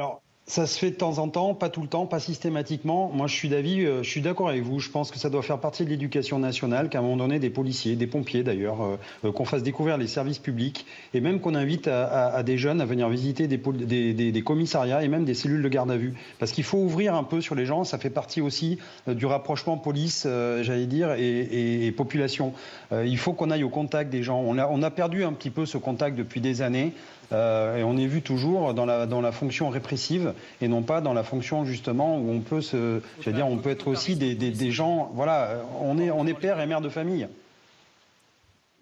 Ça 0.47 0.67
se 0.67 0.79
fait 0.79 0.91
de 0.91 0.97
temps 0.97 1.17
en 1.17 1.31
temps, 1.31 1.55
pas 1.55 1.71
tout 1.71 1.81
le 1.81 1.89
temps, 1.89 2.05
pas 2.05 2.21
systématiquement. 2.21 3.11
Moi, 3.15 3.27
je 3.29 3.35
suis 3.35 3.49
d'avis, 3.49 3.87
euh, 3.87 4.03
je 4.03 4.11
suis 4.11 4.21
d'accord 4.21 4.51
avec 4.51 4.63
vous. 4.63 4.79
Je 4.79 4.91
pense 4.91 5.11
que 5.11 5.19
ça 5.19 5.31
doit 5.31 5.41
faire 5.41 5.59
partie 5.59 5.87
de 5.87 5.89
l'éducation 5.89 6.39
nationale, 6.39 6.91
qu'à 6.91 6.99
un 6.99 7.01
moment 7.01 7.17
donné, 7.17 7.39
des 7.39 7.49
policiers, 7.49 7.97
des 7.97 8.07
pompiers 8.07 8.43
d'ailleurs, 8.43 8.83
euh, 8.83 8.97
euh, 9.25 9.33
qu'on 9.33 9.47
fasse 9.47 9.63
découvrir 9.63 9.97
les 9.97 10.07
services 10.07 10.39
publics 10.39 10.85
et 11.15 11.23
même 11.23 11.41
qu'on 11.41 11.55
invite 11.55 11.89
à, 11.89 12.43
des 12.43 12.59
jeunes 12.59 12.83
à 12.83 12.85
venir 12.85 13.09
visiter 13.09 13.49
des, 13.49 14.13
des, 14.13 14.43
commissariats 14.43 15.03
et 15.03 15.09
même 15.09 15.25
des 15.25 15.33
cellules 15.33 15.63
de 15.63 15.69
garde 15.71 15.91
à 15.91 15.97
vue. 15.97 16.13
Parce 16.39 16.53
qu'il 16.53 16.65
faut 16.65 16.77
ouvrir 16.77 17.15
un 17.15 17.25
peu 17.25 17.41
sur 17.41 17.55
les 17.55 17.65
gens. 17.65 17.85
Ça 17.85 17.97
fait 17.97 18.11
partie 18.11 18.43
aussi 18.43 18.79
du 19.07 19.25
rapprochement 19.25 19.79
police, 19.79 20.25
j'allais 20.25 20.87
dire, 20.87 21.13
et, 21.13 21.91
population. 21.97 22.53
il 22.93 23.17
faut 23.17 23.33
qu'on 23.33 23.51
aille 23.51 23.65
au 23.65 23.71
contact 23.71 24.11
des 24.11 24.23
gens. 24.23 24.43
On 24.45 24.59
a, 24.59 24.69
on 24.69 24.83
a 24.83 24.91
perdu 24.91 25.25
un 25.25 25.33
petit 25.33 25.51
peu 25.51 25.65
ce 25.65 25.79
contact 25.79 26.17
depuis 26.17 26.43
des 26.43 26.61
années. 26.61 26.93
Euh, 27.35 27.77
et 27.77 27.85
on 27.85 27.97
est 27.97 28.07
vu 28.07 28.23
toujours 28.23 28.75
dans 28.75 28.87
la, 28.87 29.07
dans 29.07 29.21
la 29.21 29.33
fonction 29.33 29.69
répressive 29.69 30.35
et 30.61 30.69
non 30.69 30.83
pas 30.83 31.01
dans 31.01 31.13
la 31.13 31.25
fonction 31.25 31.65
justement 31.65 32.19
où 32.19 32.31
on 32.31 32.41
peut 32.41 32.61
se, 32.61 33.01
dire, 33.27 33.47
on 33.47 33.59
peut 33.59 33.71
être 33.71 33.89
aussi 33.89 34.17
des, 34.17 34.35
des, 34.35 34.71
gens, 34.71 35.11
voilà, 35.15 35.63
on 35.81 35.99
est, 35.99 36.11
on 36.11 36.27
est 36.27 36.35
père 36.35 36.61
et 36.61 36.67
mère 36.67 36.81
de 36.81 36.89
famille. 36.89 37.29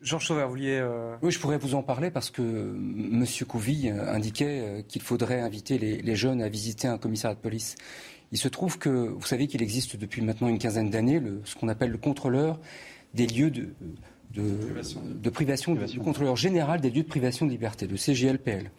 Georges 0.03 0.27
Sauveur, 0.27 0.49
vous 0.49 0.55
vouliez. 0.55 0.79
Euh, 0.81 1.15
oui, 1.23 1.31
je 1.31 1.39
pourrais 1.39 1.59
vous 1.59 1.75
en 1.75 1.83
parler 1.83 2.11
parce 2.11 2.31
que 2.31 2.43
M. 2.43 3.25
Couvi 3.47 3.89
euh, 3.89 4.13
indiquait 4.13 4.85
qu'il 4.89 5.01
faudrait 5.01 5.41
inviter 5.41 5.79
les, 5.79 6.03
les, 6.03 6.17
jeunes 6.17 6.43
à 6.43 6.49
visiter 6.49 6.89
un 6.89 6.99
commissariat 6.99 7.37
de 7.37 7.41
police. 7.41 7.77
Il 8.33 8.39
se 8.39 8.49
trouve 8.49 8.79
que, 8.79 8.89
vous 8.89 9.27
savez 9.27 9.47
qu'il 9.47 9.63
existe 9.63 9.97
depuis 9.97 10.23
maintenant 10.23 10.49
une 10.49 10.59
quinzaine 10.59 10.91
d'années 10.91 11.23
ce 11.45 11.55
qu'on 11.55 11.69
appelle 11.69 11.91
le 11.91 11.99
contrôleur 11.99 12.59
des 13.15 13.27
lieux 13.27 13.51
de, 13.51 13.69
de 14.35 15.31
privation, 15.31 15.75
du 15.75 15.99
contrôleur 15.99 16.37
général 16.37 16.81
des 16.81 16.91
lieux 16.91 17.03
de 17.03 17.09
privation 17.09 17.47
de 17.47 17.51
liberté, 17.51 17.87
le 17.87 17.97
CGLPL. 17.97 18.71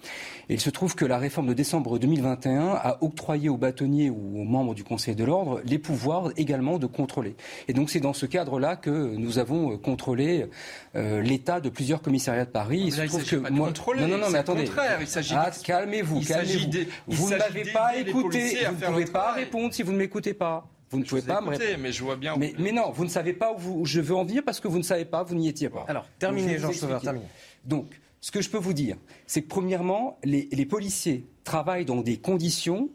Et 0.49 0.55
il 0.55 0.59
se 0.59 0.69
trouve 0.69 0.95
que 0.95 1.05
la 1.05 1.17
réforme 1.17 1.47
de 1.47 1.53
décembre 1.53 1.99
2021 1.99 2.69
a 2.69 2.97
octroyé 3.01 3.49
aux 3.49 3.57
bâtonniers 3.57 4.09
ou 4.09 4.41
aux 4.41 4.43
membres 4.43 4.73
du 4.73 4.83
Conseil 4.83 5.15
de 5.15 5.23
l'ordre 5.23 5.61
les 5.65 5.79
pouvoirs 5.79 6.31
également 6.37 6.79
de 6.79 6.87
contrôler. 6.87 7.35
Et 7.67 7.73
donc 7.73 7.89
c'est 7.89 7.99
dans 7.99 8.13
ce 8.13 8.25
cadre-là 8.25 8.75
que 8.75 9.15
nous 9.15 9.37
avons 9.37 9.77
contrôlé 9.77 10.47
euh, 10.95 11.21
l'état 11.21 11.59
de 11.59 11.69
plusieurs 11.69 12.01
commissariats 12.01 12.45
de 12.45 12.51
Paris. 12.51 12.83
Il 12.85 12.93
se 12.93 13.01
trouve 13.03 13.23
que 13.23 13.35
moi... 13.35 13.71
non, 13.97 14.07
non, 14.07 14.17
non, 14.17 14.29
mais 14.29 14.39
attendez. 14.39 14.65
Il 14.65 14.71
ah, 15.35 15.51
calmez-vous, 15.63 16.21
calmez-vous. 16.21 16.71
Vous 17.07 17.29
ne 17.29 17.37
m'avez 17.37 17.71
pas 17.71 17.95
écouté. 17.97 18.57
Vous 18.65 18.85
ne 18.85 18.91
pouvez 18.91 19.05
pas 19.05 19.33
répondre 19.33 19.73
si 19.73 19.83
vous 19.83 19.91
ne 19.91 19.97
m'écoutez 19.97 20.33
pas. 20.33 20.67
Vous 20.93 20.99
ne 20.99 21.05
pouvez 21.05 21.23
pas 21.23 21.41
me 21.41 21.77
mais 21.77 21.91
je 21.91 22.03
vois 22.03 22.15
bien. 22.15 22.35
Mais, 22.37 22.53
mais, 22.59 22.71
non, 22.71 22.91
vous 22.91 23.03
ne 23.03 23.09
savez 23.09 23.33
pas 23.33 23.51
où, 23.51 23.83
je 23.83 23.99
veux 23.99 24.15
en 24.15 24.25
venir 24.25 24.43
parce 24.45 24.59
que 24.59 24.67
vous 24.67 24.77
ne 24.77 24.83
savez 24.83 25.05
pas, 25.05 25.23
vous 25.23 25.33
n'y 25.33 25.47
étiez 25.47 25.69
pas. 25.69 25.85
Alors, 25.87 26.05
terminez, 26.19 26.59
Jean 26.59 26.71
Sauveur, 26.71 27.01
terminez. 27.01 27.25
Donc, 27.65 27.99
ce 28.21 28.29
que 28.29 28.41
je 28.41 28.49
peux 28.49 28.59
vous 28.59 28.73
dire, 28.73 28.95
c'est 29.25 29.41
que 29.41 29.47
premièrement, 29.47 30.19
les, 30.23 30.65
policiers 30.65 31.25
travaillent 31.43 31.85
dans 31.85 32.01
des 32.01 32.17
conditions 32.17 32.89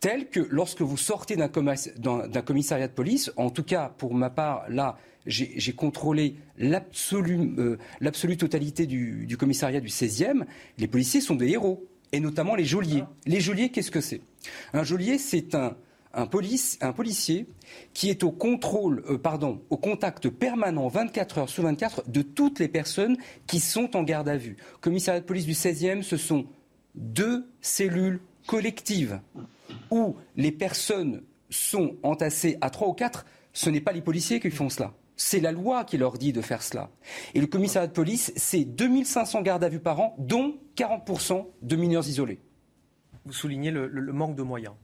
telles 0.00 0.28
que 0.28 0.40
lorsque 0.50 0.82
vous 0.82 0.96
sortez 0.96 1.36
d'un 1.36 1.48
commissariat 1.48 2.88
de 2.88 2.92
police, 2.92 3.32
en 3.36 3.50
tout 3.50 3.62
cas 3.62 3.94
pour 3.96 4.12
ma 4.12 4.28
part, 4.28 4.64
là, 4.68 4.98
j'ai 5.24 5.72
contrôlé 5.72 6.34
l'absolue 6.58 7.54
euh, 7.58 8.36
totalité 8.36 8.86
du, 8.86 9.24
du, 9.24 9.36
commissariat 9.36 9.80
du 9.80 9.88
16e, 9.88 10.44
les 10.78 10.88
policiers 10.88 11.20
sont 11.20 11.36
des 11.36 11.50
héros 11.50 11.86
et 12.10 12.18
notamment 12.18 12.56
les 12.56 12.64
geôliers. 12.64 13.04
Les 13.26 13.40
geôliers, 13.40 13.70
qu'est-ce 13.70 13.90
que 13.90 14.00
c'est? 14.00 14.20
Un 14.72 14.82
geôlier, 14.82 15.16
c'est 15.18 15.54
un, 15.54 15.76
un, 16.14 16.92
policier 16.92 17.46
qui 17.92 18.10
est 18.10 18.22
au 18.22 18.34
euh, 18.42 19.76
contact 19.76 20.28
permanent 20.28 20.88
24 20.88 21.38
heures 21.38 21.48
sur 21.48 21.64
24 21.64 22.08
de 22.08 22.22
toutes 22.22 22.58
les 22.58 22.68
personnes 22.68 23.16
qui 23.46 23.60
sont 23.60 23.96
en 23.96 24.02
garde 24.02 24.28
à 24.28 24.36
vue. 24.36 24.56
Commissariat 24.80 25.20
de 25.20 25.26
police 25.26 25.46
du 25.46 25.52
16e, 25.52 26.02
ce 26.02 26.16
sont 26.16 26.46
deux 26.94 27.46
cellules 27.60 28.20
collectives 28.46 29.20
où 29.90 30.16
les 30.36 30.52
personnes 30.52 31.22
sont 31.50 31.96
entassées 32.02 32.58
à 32.60 32.70
trois 32.70 32.88
ou 32.88 32.92
quatre. 32.92 33.24
Ce 33.52 33.70
n'est 33.70 33.80
pas 33.80 33.92
les 33.92 34.02
policiers 34.02 34.40
qui 34.40 34.50
font 34.50 34.68
cela. 34.68 34.92
C'est 35.16 35.40
la 35.40 35.52
loi 35.52 35.84
qui 35.84 35.96
leur 35.96 36.18
dit 36.18 36.32
de 36.32 36.40
faire 36.40 36.62
cela. 36.62 36.90
Et 37.34 37.40
le 37.40 37.46
commissariat 37.46 37.86
de 37.86 37.92
police, 37.92 38.32
c'est 38.36 38.64
2500 38.64 39.42
gardes 39.42 39.62
à 39.62 39.68
vue 39.68 39.78
par 39.78 40.00
an, 40.00 40.16
dont 40.18 40.56
40% 40.76 41.46
de 41.62 41.76
mineurs 41.76 42.08
isolés. 42.08 42.40
Vous 43.24 43.32
soulignez 43.32 43.70
le, 43.70 43.88
manque 44.12 44.34
de 44.34 44.42
moyens. 44.42 44.74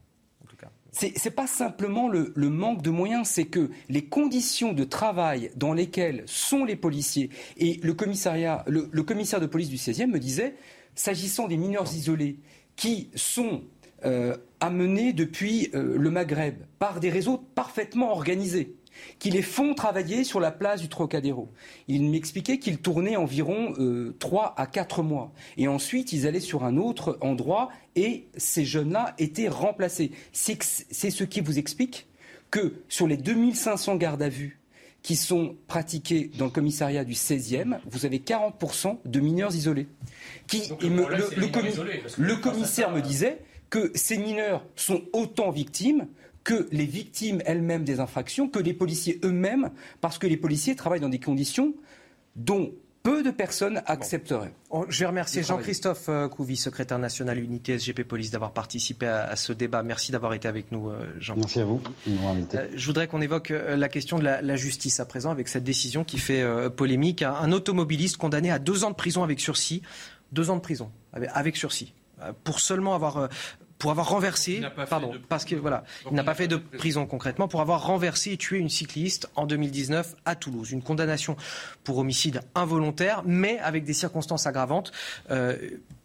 C'est 0.93 1.25
n'est 1.25 1.31
pas 1.31 1.47
simplement 1.47 2.09
le, 2.09 2.33
manque 2.37 2.83
de 2.83 2.91
moyens, 2.91 3.29
c'est 3.29 3.47
que 3.47 3.71
les 3.89 4.05
conditions 4.05 4.73
de 4.73 4.85
travail 4.85 5.51
dans 5.57 5.73
lesquelles 5.73 6.25
sont 6.27 6.65
les 6.65 6.77
policiers 6.77 7.31
et 7.57 7.79
le 7.83 7.95
commissariat, 7.95 8.65
le, 8.67 9.03
commissaire 9.03 9.41
de 9.41 9.47
police 9.47 9.69
du 9.69 9.77
16e 9.77 10.07
me 10.07 10.19
disait, 10.19 10.55
s'agissant 10.95 11.49
des 11.49 11.57
mineurs 11.57 11.93
isolés 11.95 12.39
qui 12.77 13.11
sont 13.15 13.63
euh, 14.05 14.37
amenés 14.61 15.13
depuis 15.13 15.71
euh, 15.75 15.97
le 15.97 16.11
Maghreb 16.11 16.57
par 16.79 17.01
des 17.01 17.11
réseaux 17.11 17.39
parfaitement 17.55 18.11
organisés 18.11 18.77
qui 19.19 19.31
les 19.31 19.43
font 19.43 19.75
travailler 19.75 20.25
sur 20.25 20.41
la 20.41 20.51
place 20.51 20.81
du 20.81 20.89
Trocadéro. 20.89 21.49
Il 21.89 22.11
m'expliquait 22.11 22.59
qu'ils 22.59 22.79
tournaient 22.79 23.17
environ 23.17 23.75
euh, 23.79 24.15
trois 24.19 24.55
à 24.57 24.67
quatre 24.67 25.03
mois. 25.03 25.33
Et 25.57 25.69
ensuite, 25.69 26.13
ils 26.13 26.27
allaient 26.27 26.41
sur 26.41 26.65
un 26.65 26.77
autre 26.77 27.19
endroit 27.21 27.71
et 27.97 28.27
ces 28.37 28.65
jeunes-là 28.65 29.15
étaient 29.19 29.49
remplacés. 29.49 30.13
C'est 30.33 30.61
ce 31.11 31.25
qui 31.25 31.41
vous 31.41 31.59
explique 31.59 32.07
que 32.51 32.75
sur 32.89 33.07
les 33.07 33.17
2500 33.17 33.97
gardes 33.97 34.23
à 34.23 34.29
vue 34.29 34.61
qui 35.03 35.17
sont 35.17 35.57
pratiqués 35.67 36.31
dans 36.37 36.45
le 36.47 36.51
commissariat 36.51 37.05
du 37.05 37.15
16e, 37.15 37.79
vous 37.87 38.05
avez 38.05 38.19
40% 38.19 38.99
de 39.05 39.21
mineurs 39.21 39.55
isolés. 39.55 39.89
le 40.53 42.35
commissaire 42.37 42.91
me 42.91 43.01
disait 43.01 43.39
que 43.71 43.91
ces 43.95 44.19
mineurs 44.19 44.65
sont 44.77 45.03
autant 45.13 45.51
victimes 45.51 46.09
que 46.45 46.69
les 46.73 46.87
victimes 46.87 47.43
elles-mêmes 47.45 47.85
des 47.85 48.01
infractions, 48.01 48.49
que 48.49 48.59
les 48.59 48.73
policiers 48.73 49.21
eux-mêmes, 49.25 49.71
parce 50.01 50.19
que 50.19 50.27
les 50.27 50.37
policiers 50.37 50.75
travaillent 50.75 51.01
dans 51.01 51.09
des 51.09 51.21
conditions 51.21 51.75
dont 52.37 52.73
peu 53.03 53.23
de 53.23 53.31
personnes 53.31 53.83
accepteraient. 53.87 54.53
Je 54.89 55.01
vais 55.01 55.07
remercier 55.07 55.43
Jean-Christophe 55.43 56.09
euh, 56.09 56.29
Couvi, 56.29 56.57
secrétaire 56.57 56.99
national 56.99 57.39
unité 57.39 57.79
SGP 57.79 58.03
Police, 58.03 58.31
d'avoir 58.31 58.53
participé 58.53 59.07
à, 59.07 59.35
ce 59.37 59.53
débat. 59.53 59.83
Merci 59.83 60.13
d'avoir 60.13 60.35
été 60.35 60.49
avec 60.49 60.71
nous, 60.71 60.91
euh, 60.91 61.07
Jean. 61.19 61.37
Merci 61.37 61.61
à 61.61 61.65
vous. 61.65 61.81
Euh, 62.09 62.69
je 62.75 62.87
voudrais 62.87 63.07
qu'on 63.07 63.23
évoque 63.23 63.51
la 63.51 63.89
question 63.89 64.19
de 64.19 64.25
la, 64.25 64.57
justice 64.57 65.01
à 65.01 65.07
présent, 65.07 65.31
avec 65.31 65.49
cette 65.49 65.65
décision 65.65 66.05
qui 66.05 66.19
fait 66.19 66.45
polémique. 66.77 67.23
Un, 67.23 67.53
automobiliste 67.53 68.17
condamné 68.17 68.51
à 68.51 68.59
deux 68.59 68.85
ans 68.85 68.91
de 68.91 68.97
prison 68.97 69.23
avec 69.23 69.41
sursis, 69.41 69.83
deux 70.33 70.51
ans 70.51 70.57
de 70.57 70.61
prison 70.61 70.91
avec 71.13 71.57
sursis, 71.57 71.95
pour 72.45 72.61
seulement 72.61 72.95
avoir 72.95 73.29
pour 73.81 73.91
avoir 73.91 74.11
renversé, 74.11 74.61
pardon, 74.91 75.13
parce 75.31 75.47
que 75.47 75.57
voilà, 75.57 75.85
il 76.09 76.15
n'a 76.15 76.23
pas 76.23 76.35
fait 76.35 76.47
de 76.47 76.57
prison 76.57 77.07
concrètement, 77.07 77.49
pour 77.49 77.63
avoir 77.63 77.87
renversé 77.87 78.33
et 78.33 78.37
tué 78.37 78.59
une 78.59 78.69
cycliste 78.69 79.31
en 79.37 79.47
2019 79.47 80.17
à 80.27 80.37
Toulouse. 80.37 80.71
Une 80.71 80.83
condamnation 80.83 81.35
pour 81.83 81.97
homicide 81.97 82.43
involontaire, 82.55 83.23
mais 83.25 83.59
avec 83.59 83.85
des 83.85 83.95
circonstances 83.95 84.47
aggravantes, 84.47 84.93
euh, 85.31 85.57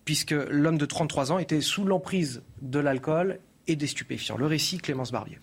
puisque 0.05 0.31
l'homme 0.31 0.77
de 0.77 0.85
33 0.85 1.33
ans 1.33 1.37
était 1.37 1.59
sous 1.59 1.83
l'emprise 1.83 2.41
de 2.61 2.79
l'alcool 2.79 3.39
et 3.67 3.75
des 3.75 3.87
stupéfiants. 3.87 4.37
Le 4.37 4.45
récit, 4.45 4.77
Clémence 4.77 5.11
Barbier. 5.11 5.37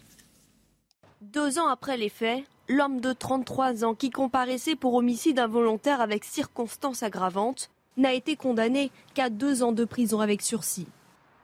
Deux 1.20 1.58
ans 1.58 1.68
après 1.68 1.98
les 1.98 2.08
faits, 2.08 2.44
l'homme 2.66 3.00
de 3.00 3.12
33 3.12 3.84
ans 3.84 3.94
qui 3.94 4.08
comparaissait 4.08 4.74
pour 4.74 4.94
homicide 4.94 5.38
involontaire 5.38 6.00
avec 6.00 6.24
circonstances 6.24 7.02
aggravantes 7.02 7.70
n'a 7.98 8.14
été 8.14 8.36
condamné 8.36 8.90
qu'à 9.12 9.28
deux 9.28 9.62
ans 9.62 9.72
de 9.72 9.84
prison 9.84 10.20
avec 10.20 10.40
sursis. 10.40 10.86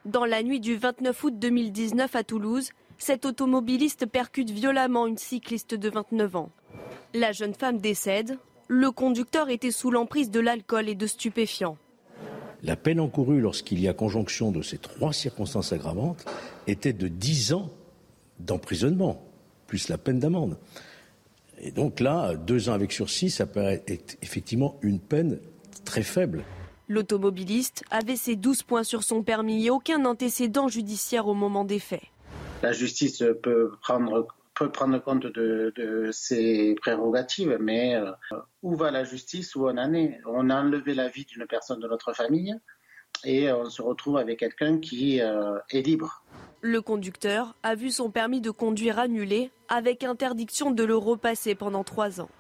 Dans 0.09 0.25
la 0.25 0.43
nuit 0.43 0.59
du 0.59 0.75
29 0.75 1.25
août 1.25 1.35
2019 1.39 2.17
à 2.17 2.25
Toulouse, 2.25 2.71
cet 2.97 3.27
automobiliste 3.27 4.07
percute 4.07 4.49
violemment 4.49 5.07
une 5.07 5.19
cycliste 5.19 5.75
de 5.75 5.91
29 5.91 6.37
ans. 6.37 6.51
La 7.13 7.33
jeune 7.33 7.53
femme 7.53 7.77
décède. 7.77 8.39
Le 8.69 8.91
conducteur 8.91 9.51
était 9.51 9.71
sous 9.71 9.91
l'emprise 9.91 10.31
de 10.31 10.41
l'alcool 10.41 10.89
et 10.89 10.95
de 10.95 11.07
stupéfiants. 11.07 11.77
La 12.63 12.75
peine 12.75 13.01
encourue 13.01 13.43
lorsqu'il 13.43 13.81
y 13.81 13.87
a 13.87 13.93
conjonction 13.93 14.51
de 14.51 14.63
ces 14.63 14.79
trois 14.79 15.13
circonstances 15.13 15.75
aggravantes 15.75 16.25
était 16.67 16.95
de 16.95 17.09
10 17.09 17.53
ans 17.53 17.69
d'emprisonnement, 18.41 19.21
plus 19.67 19.91
la 19.91 19.99
peine 19.99 20.21
d'amende. 20.21 20.57
Et 21.61 21.71
donc 21.71 22.01
là, 22.01 22.35
deux 22.35 22.71
ans 22.71 22.73
avec 22.73 22.93
sursis, 22.93 23.29
ça 23.29 23.45
paraît 23.45 23.85
effectivement 24.23 24.77
une 24.81 25.01
peine 25.01 25.39
très 25.85 26.03
faible. 26.03 26.45
L'automobiliste 26.89 27.85
avait 27.91 28.17
ses 28.17 28.35
12 28.35 28.63
points 28.63 28.83
sur 28.83 29.03
son 29.03 29.23
permis 29.23 29.67
et 29.67 29.71
aucun 29.71 30.07
antécédent 30.07 30.69
judiciaire 30.69 31.29
au 31.29 31.35
moment 31.35 31.65
des 31.65 31.79
faits. 31.79 32.03
La 32.63 32.73
justice 32.73 33.23
peut 33.43 33.73
prendre, 33.83 34.27
peut 34.55 34.71
prendre 34.71 34.99
compte 34.99 35.27
de, 35.27 36.09
ses 36.13 36.75
prérogatives, 36.81 37.59
mais 37.61 37.95
euh, 37.95 38.11
où 38.63 38.75
va 38.75 38.91
la 38.91 39.05
justice 39.05 39.55
Où 39.55 39.67
on 39.67 39.77
en 39.77 39.93
est? 39.93 40.19
On 40.27 40.49
a 40.49 40.63
enlevé 40.63 40.95
la 40.95 41.09
vie 41.09 41.27
d'une 41.27 41.47
personne 41.47 41.79
de 41.79 41.87
notre 41.87 42.15
famille 42.15 42.57
et 43.25 43.53
on 43.53 43.69
se 43.69 43.83
retrouve 43.83 44.17
avec 44.17 44.39
quelqu'un 44.39 44.79
qui 44.79 45.21
euh, 45.21 45.59
est 45.71 45.83
libre. 45.83 46.23
Le 46.63 46.81
conducteur 46.81 47.55
a 47.63 47.75
vu 47.75 47.91
son 47.91 48.11
permis 48.11 48.41
de 48.41 48.51
conduire 48.51 48.99
annulé 48.99 49.51
avec 49.69 50.05
interdiction 50.05 50.71
de 50.71 50.85
le 50.85 50.97
repasser 50.97 51.55
pendant 51.55 51.85
trois 51.85 52.21
ans. 52.21 52.31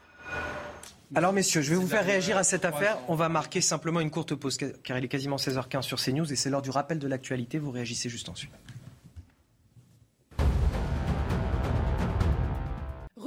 Alors 1.14 1.32
messieurs, 1.32 1.62
je 1.62 1.70
vais 1.70 1.76
vous 1.76 1.86
faire 1.86 2.04
réagir 2.04 2.36
à 2.36 2.44
cette 2.44 2.64
affaire. 2.64 2.98
On 3.09 3.14
va 3.14 3.28
marquer 3.28 3.61
simplement 3.61 4.00
une 4.00 4.11
courte 4.11 4.34
pause 4.34 4.59
car 4.59 4.98
il 4.98 5.04
est 5.04 5.09
quasiment 5.09 5.36
16h15 5.36 5.82
sur 5.82 5.98
CNews 5.98 6.30
et 6.30 6.36
c'est 6.36 6.50
l'heure 6.50 6.62
du 6.62 6.70
rappel 6.70 6.98
de 6.98 7.09
l'actualité. 7.09 7.59
Vous 7.59 7.70
réagissez 7.70 8.11
juste 8.11 8.28
ensuite. 8.28 8.52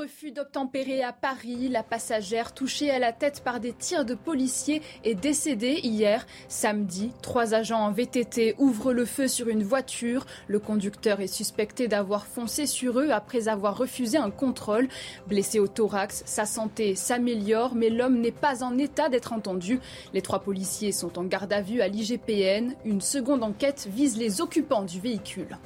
Refus 0.02 0.32
d'obtempérer 0.32 1.04
à 1.04 1.14
Paris. 1.14 1.70
La 1.70 1.84
passagère 1.84 2.56
touchée 2.56 2.90
à 2.90 2.98
la 2.98 3.14
tête 3.14 3.44
par 3.44 3.60
des 3.60 3.72
tirs 3.72 4.04
de 4.04 4.16
policiers 4.16 4.82
est 5.04 5.14
décédée 5.14 5.80
hier. 5.84 6.26
Samedi, 6.48 7.12
trois 7.22 7.54
agents 7.54 7.86
en 7.86 7.92
VTT 7.92 8.56
ouvrent 8.58 8.94
le 8.94 9.06
feu 9.06 9.28
sur 9.28 9.48
une 9.48 9.62
voiture. 9.62 10.26
Le 10.48 10.58
conducteur 10.58 11.22
est 11.22 11.28
suspecté 11.28 11.88
d'avoir 11.88 12.26
foncé 12.26 12.66
sur 12.66 13.00
eux 13.00 13.12
après 13.12 13.48
avoir 13.48 13.78
refusé 13.78 14.18
un 14.18 14.32
contrôle. 14.32 14.90
Blessé 15.28 15.60
au 15.60 15.68
thorax, 15.68 16.24
sa 16.26 16.48
santé 16.48 16.96
s'améliore, 16.96 17.76
mais 17.76 17.92
l'homme 17.92 18.22
n'est 18.22 18.32
pas 18.32 18.64
en 18.64 18.80
état 18.80 19.08
d'être 19.08 19.34
entendu. 19.34 19.80
Les 20.16 20.24
trois 20.24 20.40
policiers 20.40 20.94
sont 20.94 21.20
en 21.20 21.26
garde 21.26 21.54
à 21.54 21.62
vue 21.62 21.82
à 21.82 21.88
l'IGPN. 21.88 22.74
Une 22.86 23.02
seconde 23.02 23.44
enquête 23.44 23.88
vise 23.88 24.18
les 24.18 24.42
occupants 24.42 24.82
du 24.82 25.00
véhicule. 25.00 25.60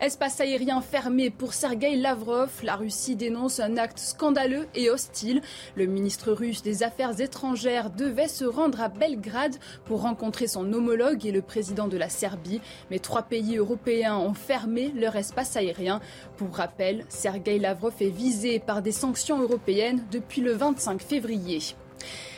Espace 0.00 0.40
aérien 0.40 0.80
fermé 0.80 1.30
pour 1.30 1.54
Sergei 1.54 1.96
Lavrov. 1.96 2.50
La 2.62 2.76
Russie 2.76 3.16
dénonce 3.16 3.58
un 3.58 3.76
acte 3.76 3.98
scandaleux 3.98 4.68
et 4.74 4.90
hostile. 4.90 5.42
Le 5.74 5.86
ministre 5.86 6.32
russe 6.32 6.62
des 6.62 6.82
Affaires 6.82 7.20
étrangères 7.20 7.90
devait 7.90 8.28
se 8.28 8.44
rendre 8.44 8.80
à 8.80 8.88
Belgrade 8.88 9.56
pour 9.84 10.02
rencontrer 10.02 10.46
son 10.46 10.72
homologue 10.72 11.26
et 11.26 11.32
le 11.32 11.42
président 11.42 11.88
de 11.88 11.96
la 11.96 12.08
Serbie. 12.08 12.60
Mais 12.90 13.00
trois 13.00 13.22
pays 13.22 13.56
européens 13.56 14.16
ont 14.16 14.34
fermé 14.34 14.92
leur 14.94 15.16
espace 15.16 15.56
aérien. 15.56 16.00
Pour 16.36 16.54
rappel, 16.54 17.04
Sergei 17.08 17.58
Lavrov 17.58 17.94
est 18.00 18.10
visé 18.10 18.60
par 18.60 18.82
des 18.82 18.92
sanctions 18.92 19.40
européennes 19.40 20.04
depuis 20.12 20.40
le 20.40 20.52
25 20.52 21.02
février. 21.02 21.60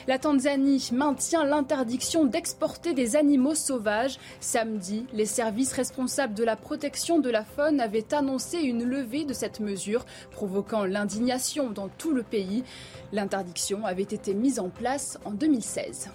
La 0.07 0.19
Tanzanie 0.19 0.91
maintient 0.93 1.45
l'interdiction 1.45 2.25
d'exporter 2.25 2.95
des 2.95 3.17
animaux 3.17 3.55
sauvages. 3.55 4.19
Samedi, 4.41 5.07
les 5.13 5.27
services 5.27 5.73
responsables 5.73 6.35
de 6.35 6.45
la 6.45 6.57
protection 6.57 7.19
de 7.19 7.31
la 7.31 7.45
faune 7.45 7.81
avaient 7.81 8.13
annoncé 8.13 8.59
une 8.59 8.85
levée 8.85 9.25
de 9.25 9.33
cette 9.33 9.61
mesure, 9.61 10.05
provoquant 10.31 10.85
l'indignation 10.85 11.71
dans 11.71 11.89
tout 11.89 12.13
le 12.13 12.23
pays. 12.23 12.65
L'interdiction 13.13 13.85
avait 13.85 14.03
été 14.03 14.35
mise 14.35 14.59
en 14.59 14.69
place 14.69 15.19
en 15.25 15.31
2016. 15.31 16.11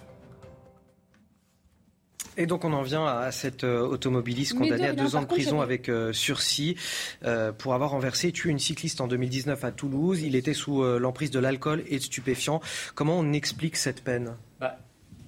Et 2.38 2.46
donc 2.46 2.66
on 2.66 2.74
en 2.74 2.82
vient 2.82 3.06
à 3.06 3.32
cet 3.32 3.64
euh, 3.64 3.80
automobiliste 3.82 4.56
condamné 4.56 4.88
à 4.88 4.94
deux 4.94 5.16
ans 5.16 5.22
de 5.22 5.28
prison 5.28 5.62
avec 5.62 5.90
euh, 5.90 6.12
sursis 6.12 6.76
euh, 7.24 7.52
pour 7.52 7.74
avoir 7.74 7.92
renversé 7.92 8.30
et 8.30 8.32
tué 8.32 8.52
une 8.52 8.60
cycliste 8.60 9.02
en 9.02 9.08
2019 9.08 9.64
à 9.64 9.72
Toulouse. 9.72 10.22
Il 10.22 10.36
était 10.36 10.54
sous 10.54 10.84
l'emprise 10.84 11.32
de 11.32 11.40
l'alcool 11.40 11.84
et 11.88 11.98
de 11.98 12.04
stupéfiants. 12.04 12.62
Comment 12.94 13.18
on 13.18 13.34
explique 13.34 13.78
cette 13.78 14.04
peine? 14.04 14.36
Bah, 14.60 14.78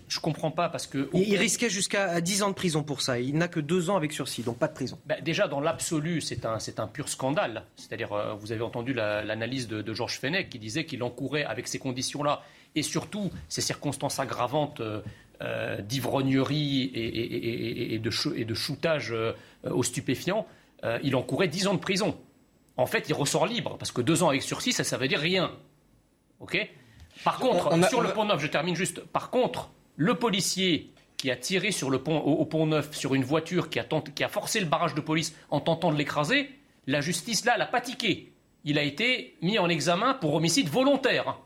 je 0.08 0.20
comprends 0.20 0.52
pas 0.52 0.70
parce 0.70 0.88
que. 0.88 1.10
Il, 1.14 1.38
risquait 1.38 1.70
jusqu'à 1.70 2.20
10 2.22 2.44
ans 2.44 2.50
de 2.50 2.54
prison 2.54 2.84
pour 2.84 3.02
ça. 3.02 3.20
Il 3.20 3.38
n'a 3.38 3.48
que 3.48 3.60
deux 3.60 3.90
ans 3.90 3.98
avec 3.98 4.12
sursis, 4.12 4.44
donc 4.44 4.58
pas 4.58 4.68
de 4.68 4.74
prison. 4.74 4.98
Bah, 5.06 5.20
déjà, 5.22 5.48
dans 5.48 5.60
l'absolu, 5.60 6.22
c'est 6.22 6.46
un, 6.46 6.58
un 6.78 6.88
pur 6.88 7.10
scandale. 7.10 7.64
C'est-à-dire, 7.76 8.38
vous 8.40 8.52
avez 8.52 8.62
entendu 8.62 8.94
l'analyse 8.94 9.68
de, 9.68 9.82
de, 9.82 9.94
Georges 9.94 10.20
Fenech 10.20 10.50
qui 10.50 10.60
disait 10.60 10.86
qu'il 10.86 11.04
encourait 11.04 11.44
avec 11.44 11.68
ces 11.68 11.80
conditions-là 11.80 12.42
et 12.76 12.84
surtout 12.84 13.32
ces 13.50 13.62
circonstances 13.62 14.20
aggravantes 14.20 14.82
d'ivrognerie 15.82 16.92
et, 16.94 18.00
de, 18.00 18.36
et, 18.36 18.46
de, 18.46 18.54
shootage 18.54 19.14
aux 19.64 19.84
stupéfiants, 19.84 20.48
il 21.04 21.16
encourait 21.16 21.48
10 21.48 21.68
ans 21.68 21.74
de 21.74 21.80
prison. 21.80 22.18
En 22.78 22.86
fait, 22.86 23.10
il 23.10 23.14
ressort 23.14 23.48
libre, 23.48 23.78
parce 23.78 23.92
que 23.92 24.02
deux 24.02 24.24
ans 24.24 24.30
avec 24.30 24.44
sursis, 24.44 24.72
ça, 24.72 24.84
ça 24.84 24.98
veut 24.98 25.08
dire 25.08 25.20
rien. 25.20 25.52
OK? 26.40 26.58
Par 27.24 27.40
contre, 27.40 27.88
sur 27.90 28.02
le 28.02 28.14
pont 28.14 28.26
neuf, 28.26 28.40
je 28.40 28.48
termine 28.48 28.76
juste. 28.76 29.02
Par 29.02 29.30
contre, 29.32 29.70
le 29.96 30.16
policier 30.16 30.92
qui 31.18 31.32
a 31.32 31.36
tiré 31.36 31.72
sur 31.72 31.90
le 31.90 32.02
pont, 32.02 32.20
au, 32.20 32.46
pont 32.46 32.68
neuf 32.68 32.96
sur 32.96 33.16
une 33.16 33.24
voiture 33.24 33.70
qui 33.70 33.80
a, 33.80 33.86
qui 34.16 34.24
a 34.24 34.28
forcé 34.30 34.60
le 34.60 34.68
barrage 34.68 34.94
de 34.94 35.02
police 35.02 35.36
en 35.50 35.60
tentant 35.60 35.92
de 35.92 35.98
l'écraser, 35.98 36.52
la 36.86 37.02
justice 37.02 37.44
là 37.44 37.58
l'a 37.58 37.66
pas 37.66 37.82
tiqué. 37.82 38.32
Il 38.64 38.78
a 38.78 38.84
été 38.84 39.36
mis 39.42 39.58
en 39.58 39.68
examen 39.68 40.14
pour 40.14 40.36
homicide 40.36 40.70
volontaire. 40.70 41.40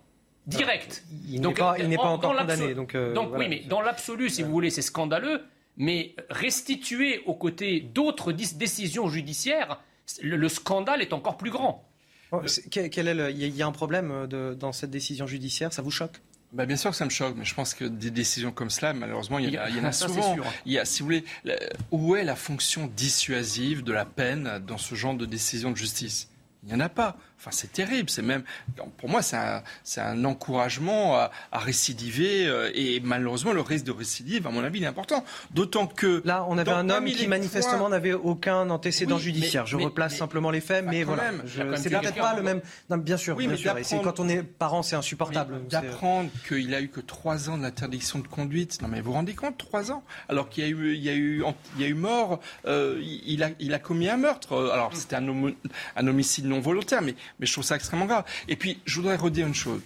Direct. 0.47 1.03
Il 1.27 1.41
n'est 1.41 1.53
pas, 1.53 1.75
pas, 1.75 2.03
encore 2.03 2.35
condamné. 2.37 2.73
Donc, 2.73 2.95
euh, 2.95 3.13
donc 3.13 3.31
oui, 3.37 3.47
mais 3.47 3.59
dans 3.67 3.81
l'absolu, 3.81 4.29
si 4.29 4.43
vous 4.43 4.51
voulez, 4.51 4.69
c'est 4.69 4.81
scandaleux. 4.81 5.41
Mais 5.77 6.15
restituer 6.29 7.21
aux 7.25 7.33
côtés 7.33 7.79
d'autres 7.79 8.33
décisions 8.33 9.07
judiciaires, 9.07 9.79
le, 10.21 10.49
scandale 10.49 11.01
est 11.01 11.13
encore 11.13 11.37
plus 11.37 11.49
grand. 11.49 11.87
Oh, 12.31 12.41
quel 12.69 13.07
est 13.07 13.31
il 13.33 13.55
y 13.55 13.61
a 13.61 13.67
un 13.67 13.71
problème 13.71 14.11
euh, 14.11 14.53
dans 14.55 14.73
cette 14.73 14.91
décision 14.91 15.27
judiciaire? 15.27 15.71
Ça 15.73 15.81
vous 15.81 15.91
choque? 15.91 16.21
Bah 16.53 16.65
bien 16.65 16.75
sûr 16.75 16.89
que 16.89 16.97
ça 16.97 17.05
me 17.05 17.09
choque, 17.09 17.35
mais 17.37 17.45
je 17.45 17.55
pense 17.55 17.73
que 17.73 17.85
des 17.85 18.11
décisions 18.11 18.51
comme 18.51 18.69
cela, 18.69 18.91
malheureusement, 18.91 19.39
il 19.39 19.53
y, 19.53 19.57
en 19.57 19.83
a 19.85 19.93
souvent. 19.93 20.35
Il 20.65 20.73
y 20.73 20.79
a, 20.79 20.83
si 20.83 20.99
vous 20.99 21.05
voulez, 21.05 21.23
où 21.91 22.17
est 22.17 22.25
la 22.25 22.35
fonction 22.35 22.91
dissuasive 22.93 23.83
de 23.83 23.93
la 23.93 24.03
peine 24.03 24.61
dans 24.67 24.77
ce 24.77 24.95
genre 24.95 25.13
de 25.13 25.25
décision 25.25 25.71
de 25.71 25.77
justice? 25.77 26.29
Il 26.63 26.69
n'y 26.69 26.75
en 26.75 26.81
a 26.81 26.89
pas. 26.89 27.17
Enfin, 27.41 27.49
c'est 27.51 27.73
terrible. 27.73 28.07
C'est 28.11 28.21
même, 28.21 28.43
pour 28.97 29.09
moi, 29.09 29.23
c'est 29.23 29.35
un, 29.35 29.63
un, 29.97 30.25
encouragement 30.25 31.15
à, 31.15 31.31
récidiver. 31.53 32.47
Euh, 32.47 32.69
et 32.75 32.99
malheureusement, 32.99 33.51
le 33.51 33.61
risque 33.61 33.85
de 33.85 33.91
récidive, 33.91 34.45
à 34.45 34.51
mon 34.51 34.63
avis, 34.63 34.83
est 34.83 34.87
important. 34.87 35.25
D'autant 35.49 35.87
que 35.87 36.21
là, 36.23 36.45
on 36.49 36.59
avait 36.59 36.71
un 36.71 36.87
homme 36.91 37.05
qui 37.05 37.27
manifestement 37.27 37.89
n'avait 37.89 38.13
aucun 38.13 38.69
antécédent 38.69 39.17
judiciaire. 39.17 39.65
Je 39.65 39.75
replace 39.75 40.17
simplement 40.17 40.51
les 40.51 40.61
faits, 40.61 40.85
mais 40.85 41.03
voilà, 41.03 41.31
c'est 41.77 41.89
peut-être 41.89 42.15
pas 42.15 42.35
le 42.35 42.43
même. 42.43 42.61
Non, 42.91 42.97
bien 42.97 43.17
sûr, 43.17 43.35
oui, 43.35 43.47
bien 43.47 43.57
sûr. 43.57 43.75
Et 43.75 44.03
quand 44.03 44.19
on 44.19 44.29
est 44.29 44.43
parent, 44.43 44.83
c'est 44.83 44.95
insupportable. 44.95 45.61
D'apprendre 45.67 46.29
qu'il 46.47 46.75
a 46.75 46.81
eu 46.81 46.89
que 46.89 46.99
trois 46.99 47.49
ans 47.49 47.57
d'interdiction 47.57 48.19
de 48.19 48.27
conduite. 48.27 48.81
Non, 48.81 48.87
mais 48.87 49.01
vous 49.01 49.11
vous 49.11 49.13
rendez 49.13 49.33
compte, 49.33 49.57
trois 49.57 49.91
ans? 49.91 50.03
Alors 50.29 50.49
qu'il 50.49 50.63
y 50.63 50.67
a 50.67 50.69
eu, 50.69 50.93
il 50.93 51.03
y 51.03 51.09
a 51.09 51.15
eu, 51.15 51.43
il 51.75 51.81
y 51.81 51.85
a 51.85 51.87
eu 51.87 51.93
mort. 51.95 52.39
Euh, 52.65 53.01
il 53.01 53.43
a, 53.43 53.49
il 53.59 53.73
a 53.73 53.79
commis 53.79 54.09
un 54.09 54.17
meurtre. 54.17 54.71
Alors 54.71 54.95
c'était 54.95 55.15
un, 55.15 55.25
un 55.95 56.07
homicide 56.07 56.45
non 56.45 56.59
volontaire, 56.59 57.01
mais 57.01 57.15
mais 57.39 57.45
je 57.45 57.53
trouve 57.53 57.63
ça 57.63 57.75
extrêmement 57.75 58.05
grave. 58.05 58.25
Et 58.47 58.55
puis, 58.55 58.79
je 58.85 58.95
voudrais 58.95 59.15
redire 59.15 59.47
une 59.47 59.55
chose. 59.55 59.81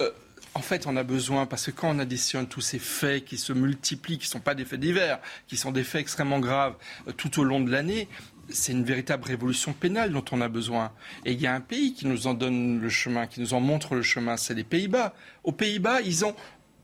Euh, 0.00 0.10
en 0.54 0.60
fait, 0.60 0.86
on 0.86 0.96
a 0.96 1.02
besoin, 1.02 1.46
parce 1.46 1.66
que 1.66 1.70
quand 1.70 1.90
on 1.90 1.98
additionne 1.98 2.46
tous 2.46 2.60
ces 2.60 2.78
faits 2.78 3.24
qui 3.24 3.38
se 3.38 3.52
multiplient, 3.52 4.18
qui 4.18 4.26
ne 4.26 4.30
sont 4.32 4.40
pas 4.40 4.54
des 4.54 4.64
faits 4.64 4.80
divers, 4.80 5.18
qui 5.46 5.56
sont 5.56 5.72
des 5.72 5.84
faits 5.84 6.02
extrêmement 6.02 6.40
graves 6.40 6.74
euh, 7.08 7.12
tout 7.12 7.40
au 7.40 7.44
long 7.44 7.60
de 7.60 7.70
l'année, 7.70 8.08
c'est 8.48 8.72
une 8.72 8.84
véritable 8.84 9.24
révolution 9.24 9.72
pénale 9.72 10.12
dont 10.12 10.24
on 10.32 10.40
a 10.40 10.48
besoin. 10.48 10.92
Et 11.24 11.32
il 11.32 11.40
y 11.40 11.46
a 11.46 11.54
un 11.54 11.60
pays 11.60 11.94
qui 11.94 12.06
nous 12.06 12.26
en 12.26 12.34
donne 12.34 12.80
le 12.80 12.88
chemin, 12.88 13.26
qui 13.26 13.40
nous 13.40 13.54
en 13.54 13.60
montre 13.60 13.94
le 13.94 14.02
chemin, 14.02 14.36
c'est 14.36 14.54
les 14.54 14.64
Pays-Bas. 14.64 15.14
Aux 15.44 15.52
Pays-Bas, 15.52 16.02
ils 16.02 16.24
ont 16.24 16.34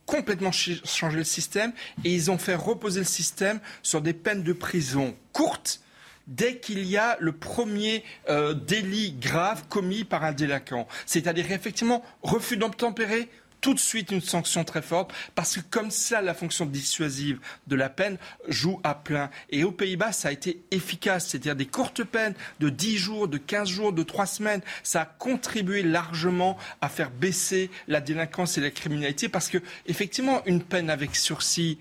complètement 0.06 0.52
changé 0.52 1.18
le 1.18 1.24
système 1.24 1.72
et 2.04 2.14
ils 2.14 2.30
ont 2.30 2.38
fait 2.38 2.54
reposer 2.54 3.00
le 3.00 3.06
système 3.06 3.60
sur 3.82 4.00
des 4.00 4.14
peines 4.14 4.42
de 4.42 4.54
prison 4.54 5.14
courtes 5.32 5.80
dès 6.28 6.58
qu'il 6.58 6.84
y 6.84 6.96
a 6.96 7.16
le 7.18 7.32
premier 7.32 8.04
euh, 8.28 8.54
délit 8.54 9.12
grave 9.12 9.64
commis 9.68 10.04
par 10.04 10.24
un 10.24 10.32
délinquant. 10.32 10.86
C'est-à-dire 11.06 11.50
effectivement 11.50 12.04
refus 12.22 12.56
d'obtempérer, 12.56 13.28
tout 13.60 13.74
de 13.74 13.78
suite 13.78 14.12
une 14.12 14.20
sanction 14.20 14.64
très 14.64 14.82
forte, 14.82 15.12
parce 15.34 15.56
que 15.56 15.60
comme 15.68 15.90
ça, 15.90 16.20
la 16.22 16.34
fonction 16.34 16.66
dissuasive 16.66 17.40
de 17.66 17.76
la 17.76 17.88
peine 17.88 18.18
joue 18.46 18.80
à 18.84 18.94
plein. 18.94 19.30
Et 19.50 19.64
aux 19.64 19.72
Pays-Bas, 19.72 20.12
ça 20.12 20.28
a 20.28 20.32
été 20.32 20.62
efficace, 20.70 21.28
c'est-à-dire 21.28 21.56
des 21.56 21.66
courtes 21.66 22.04
peines 22.04 22.34
de 22.60 22.68
10 22.68 22.98
jours, 22.98 23.28
de 23.28 23.38
15 23.38 23.68
jours, 23.68 23.92
de 23.92 24.02
3 24.02 24.26
semaines. 24.26 24.60
Ça 24.82 25.02
a 25.02 25.04
contribué 25.06 25.82
largement 25.82 26.56
à 26.80 26.88
faire 26.88 27.10
baisser 27.10 27.70
la 27.88 28.00
délinquance 28.00 28.58
et 28.58 28.60
la 28.60 28.70
criminalité, 28.70 29.28
parce 29.28 29.48
que 29.48 29.58
effectivement, 29.86 30.42
une 30.46 30.62
peine 30.62 30.90
avec 30.90 31.16
sursis 31.16 31.78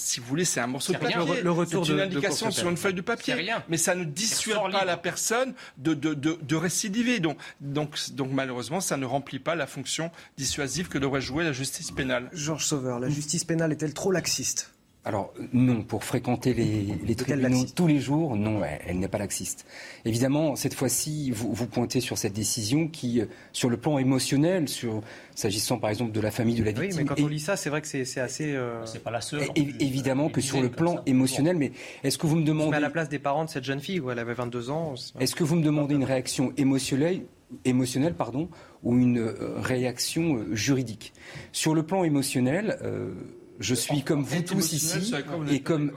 si 0.00 0.20
vous 0.20 0.26
voulez, 0.26 0.44
c'est 0.44 0.60
un 0.60 0.66
morceau 0.66 0.92
de 0.92 0.98
papier. 0.98 1.42
Le, 1.42 1.50
retour 1.50 1.86
c'est 1.86 1.92
une 1.92 2.00
indication 2.00 2.50
sur 2.50 2.68
une 2.68 2.76
feuille 2.76 2.94
de 2.94 3.00
papier. 3.00 3.34
Mais 3.68 3.76
ça 3.76 3.94
ne 3.94 4.04
dissuade 4.04 4.72
pas 4.72 4.84
la 4.84 4.96
personne 4.96 5.54
de, 5.78 5.94
de, 5.94 6.14
de, 6.14 6.56
récidiver. 6.56 7.20
Donc, 7.20 7.38
donc, 7.60 7.96
donc, 8.12 8.30
malheureusement, 8.32 8.80
ça 8.80 8.96
ne 8.96 9.06
remplit 9.06 9.38
pas 9.38 9.54
la 9.54 9.66
fonction 9.66 10.10
dissuasive 10.36 10.88
que 10.88 10.98
devrait 10.98 11.20
jouer 11.20 11.44
la 11.44 11.52
justice 11.52 11.90
pénale. 11.90 12.28
Georges 12.32 12.66
Sauveur, 12.66 12.98
la 13.00 13.08
justice 13.08 13.44
pénale 13.44 13.72
est-elle 13.72 13.94
trop 13.94 14.12
laxiste? 14.12 14.72
Alors 15.02 15.32
non, 15.54 15.82
pour 15.82 16.04
fréquenter 16.04 16.52
les, 16.52 16.94
les 17.06 17.14
tribunaux 17.14 17.64
tous 17.74 17.86
les 17.86 18.00
jours, 18.00 18.36
non, 18.36 18.60
elle, 18.86 18.98
n'est 18.98 19.08
pas 19.08 19.16
laxiste. 19.16 19.64
Évidemment, 20.04 20.56
cette 20.56 20.74
fois-ci, 20.74 21.30
vous, 21.30 21.54
vous, 21.54 21.66
pointez 21.66 22.00
sur 22.00 22.18
cette 22.18 22.34
décision 22.34 22.86
qui, 22.86 23.22
euh, 23.22 23.26
sur 23.52 23.70
le 23.70 23.78
plan 23.78 23.98
émotionnel, 23.98 24.68
sur 24.68 25.00
s'agissant 25.34 25.78
par 25.78 25.88
exemple 25.88 26.12
de 26.12 26.20
la 26.20 26.30
famille 26.30 26.56
de 26.56 26.64
la 26.64 26.72
victime. 26.72 26.90
Oui, 26.90 26.96
mais 26.98 27.04
quand 27.04 27.22
on 27.22 27.28
lit 27.28 27.40
ça, 27.40 27.56
c'est 27.56 27.70
vrai 27.70 27.80
que 27.80 27.86
c'est 27.86 28.20
assez. 28.20 28.52
Euh, 28.54 28.84
c'est 28.84 29.02
pas 29.02 29.10
la 29.10 29.22
seule. 29.22 29.42
évidemment 29.56 30.28
que 30.28 30.42
sur 30.42 30.60
le 30.60 30.68
plan 30.68 31.00
émotionnel, 31.06 31.56
mais 31.56 31.72
est-ce 32.04 32.18
que 32.18 32.26
vous 32.26 32.36
me 32.36 32.44
demandez. 32.44 32.76
à 32.76 32.80
la 32.80 32.90
place 32.90 33.08
des 33.08 33.18
parents 33.18 33.46
de 33.46 33.50
cette 33.50 33.64
jeune 33.64 33.80
fille 33.80 34.00
où 34.00 34.10
elle 34.10 34.18
avait 34.18 34.34
22 34.34 34.68
ans. 34.68 34.94
Est-ce 35.18 35.34
que 35.34 35.44
vous 35.44 35.56
me 35.56 35.62
demandez 35.62 35.94
une 35.94 36.04
réaction 36.04 36.52
émotionnelle 36.58 37.22
émotionnelle 37.64 38.14
pardon, 38.14 38.48
ou 38.84 38.96
une 38.96 39.18
euh, 39.18 39.54
réaction 39.56 40.44
juridique? 40.52 41.14
Sur 41.52 41.74
le 41.74 41.84
plan 41.84 42.04
émotionnel, 42.04 42.78
je 43.60 43.74
suis 43.74 44.02
comme 44.02 44.22
vous 44.22 44.42
tous 44.42 44.72
ici 44.72 45.14
et 45.50 45.60
comme 45.60 45.92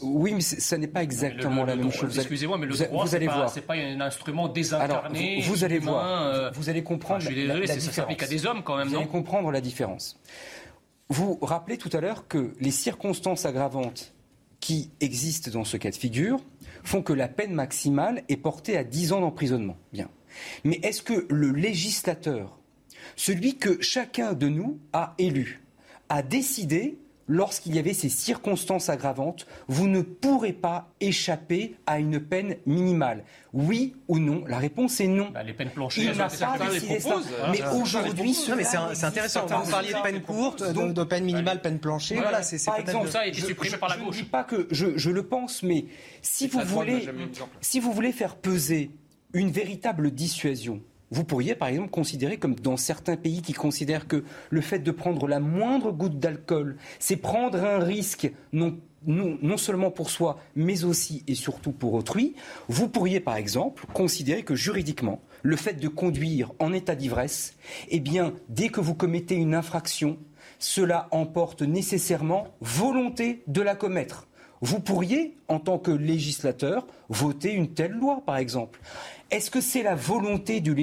oui 0.00 0.32
mais 0.34 0.40
ça 0.40 0.78
n'est 0.78 0.88
pas 0.88 1.02
exactement 1.02 1.64
la 1.64 1.76
même 1.76 1.92
chose. 1.92 2.18
Excusez-moi 2.18 2.58
mais 2.58 2.66
le 2.66 2.74
droit 2.74 3.06
c'est 3.06 3.60
pas, 3.60 3.74
pas 3.74 3.80
un 3.80 4.00
instrument 4.00 4.48
désincarné. 4.48 5.36
Alors, 5.36 5.50
vous, 5.50 5.64
allez 5.64 5.78
voir, 5.78 6.22
euh, 6.22 6.50
vous 6.54 6.70
allez 6.70 6.82
comprendre. 6.82 7.20
je 7.20 7.26
suis 7.26 7.34
désolé, 7.34 7.66
ça 7.66 7.80
s'applique 7.80 8.22
à 8.22 8.26
des 8.26 8.46
hommes 8.46 8.62
quand 8.62 8.76
même. 8.76 8.88
Vous 8.88 8.96
allez 8.96 9.06
comprendre 9.06 9.50
la 9.52 9.60
différence. 9.60 10.18
Vous 11.10 11.38
rappelez 11.42 11.76
tout 11.76 11.90
à 11.92 12.00
l'heure 12.00 12.26
que 12.26 12.54
les 12.60 12.70
circonstances 12.70 13.44
aggravantes 13.44 14.14
qui 14.60 14.90
existent 15.00 15.50
dans 15.50 15.64
ce 15.64 15.76
cas 15.76 15.90
de 15.90 15.96
figure 15.96 16.40
font 16.82 17.02
que 17.02 17.12
la 17.12 17.28
peine 17.28 17.52
maximale 17.52 18.22
est 18.30 18.36
portée 18.36 18.78
à 18.78 18.84
10 18.84 19.12
ans 19.12 19.20
d'emprisonnement. 19.20 19.76
Bien. 19.92 20.08
Mais 20.64 20.80
est-ce 20.82 21.02
que 21.02 21.26
le 21.28 21.50
législateur, 21.50 22.58
celui 23.16 23.58
que 23.58 23.82
chacun 23.82 24.32
de 24.32 24.48
nous 24.48 24.78
a 24.94 25.14
élu, 25.18 25.62
a 26.08 26.22
décidé 26.22 26.98
lorsqu'il 27.28 27.74
y 27.74 27.78
avait 27.78 27.94
ces 27.94 28.08
circonstances 28.08 28.88
aggravantes, 28.88 29.46
vous 29.68 29.88
ne 29.88 30.02
pourrez 30.02 30.52
pas 30.52 30.90
échapper 31.00 31.76
à 31.86 31.98
une 31.98 32.20
peine 32.20 32.56
minimale. 32.66 33.24
Oui 33.52 33.94
ou 34.08 34.18
non 34.18 34.44
La 34.46 34.58
réponse 34.58 35.00
est 35.00 35.06
non. 35.06 35.30
Bah, 35.30 35.42
les 35.42 35.52
peines 35.52 35.70
planchées, 35.70 36.04
il 36.04 36.16
n'a 36.16 36.28
pas 36.28 36.68
décidé 36.70 37.00
ça. 37.00 37.16
Mais 37.50 37.62
aujourd'hui, 37.74 38.34
c'est 38.34 39.04
intéressant. 39.04 39.46
Vous 39.46 39.70
parliez 39.70 39.92
de 39.92 40.02
peine 40.02 40.22
courte, 40.22 40.62
de, 40.62 41.04
peine 41.04 41.24
minimale, 41.24 41.60
peine 41.60 41.78
planchée. 41.78 42.16
Voilà, 42.16 42.42
c'est 42.42 42.64
par 42.64 42.78
exemple 42.78 43.10
ça 43.10 43.20
a 43.20 43.26
été 43.26 43.40
supprimé 43.40 43.76
par 43.76 43.88
la 43.88 43.96
gauche. 43.96 44.14
Je 44.14 44.20
ne 44.20 44.24
dis 44.24 44.30
pas 44.30 44.44
que 44.44 44.68
je, 44.70 45.10
le 45.10 45.22
pense, 45.22 45.62
mais 45.62 45.86
si 46.22 46.48
vous 46.48 46.60
voulez, 46.60 47.08
si 47.60 47.80
vous 47.80 47.92
voulez 47.92 48.12
faire 48.12 48.36
peser 48.36 48.90
une 49.34 49.50
véritable 49.50 50.10
dissuasion 50.10 50.80
vous 51.12 51.24
pourriez, 51.24 51.54
par 51.54 51.68
exemple, 51.68 51.90
considérer, 51.90 52.38
comme 52.38 52.54
dans 52.54 52.78
certains 52.78 53.16
pays 53.16 53.42
qui 53.42 53.52
considèrent 53.52 54.08
que 54.08 54.24
le 54.48 54.60
fait 54.62 54.78
de 54.78 54.90
prendre 54.90 55.28
la 55.28 55.40
moindre 55.40 55.92
goutte 55.92 56.18
d'alcool, 56.18 56.76
c'est 56.98 57.16
prendre 57.16 57.62
un 57.62 57.78
risque 57.80 58.32
non, 58.52 58.78
seulement 59.58 59.90
pour 59.90 60.08
soi, 60.08 60.38
mais 60.56 60.84
aussi 60.84 61.22
et 61.28 61.34
surtout 61.34 61.72
pour 61.72 61.92
autrui, 61.92 62.34
vous 62.68 62.88
pourriez, 62.88 63.20
par 63.20 63.36
exemple, 63.36 63.84
considérer 63.92 64.42
que 64.42 64.54
juridiquement, 64.54 65.20
le 65.42 65.56
fait 65.56 65.74
de 65.74 65.88
conduire 65.88 66.52
en 66.58 66.72
état 66.72 66.94
d'ivresse, 66.94 67.56
eh 67.90 68.00
bien, 68.00 68.32
dès 68.48 68.70
que 68.70 68.80
vous 68.80 68.94
commettez 68.94 69.34
une 69.34 69.54
infraction, 69.54 70.16
cela 70.58 71.08
emporte 71.10 71.60
nécessairement 71.60 72.48
volonté 72.62 73.42
de 73.48 73.60
la 73.60 73.74
commettre. 73.74 74.28
Vous 74.62 74.78
pourriez, 74.78 75.36
en 75.48 75.58
tant 75.58 75.78
que 75.78 75.90
législateur, 75.90 76.86
voter 77.08 77.52
une 77.52 77.74
telle 77.74 77.90
loi, 77.90 78.22
par 78.24 78.36
exemple. 78.36 78.80
Est-ce 79.32 79.50
que 79.50 79.62
c'est 79.62 79.82
la 79.82 79.94
volonté 79.94 80.60
du, 80.60 80.74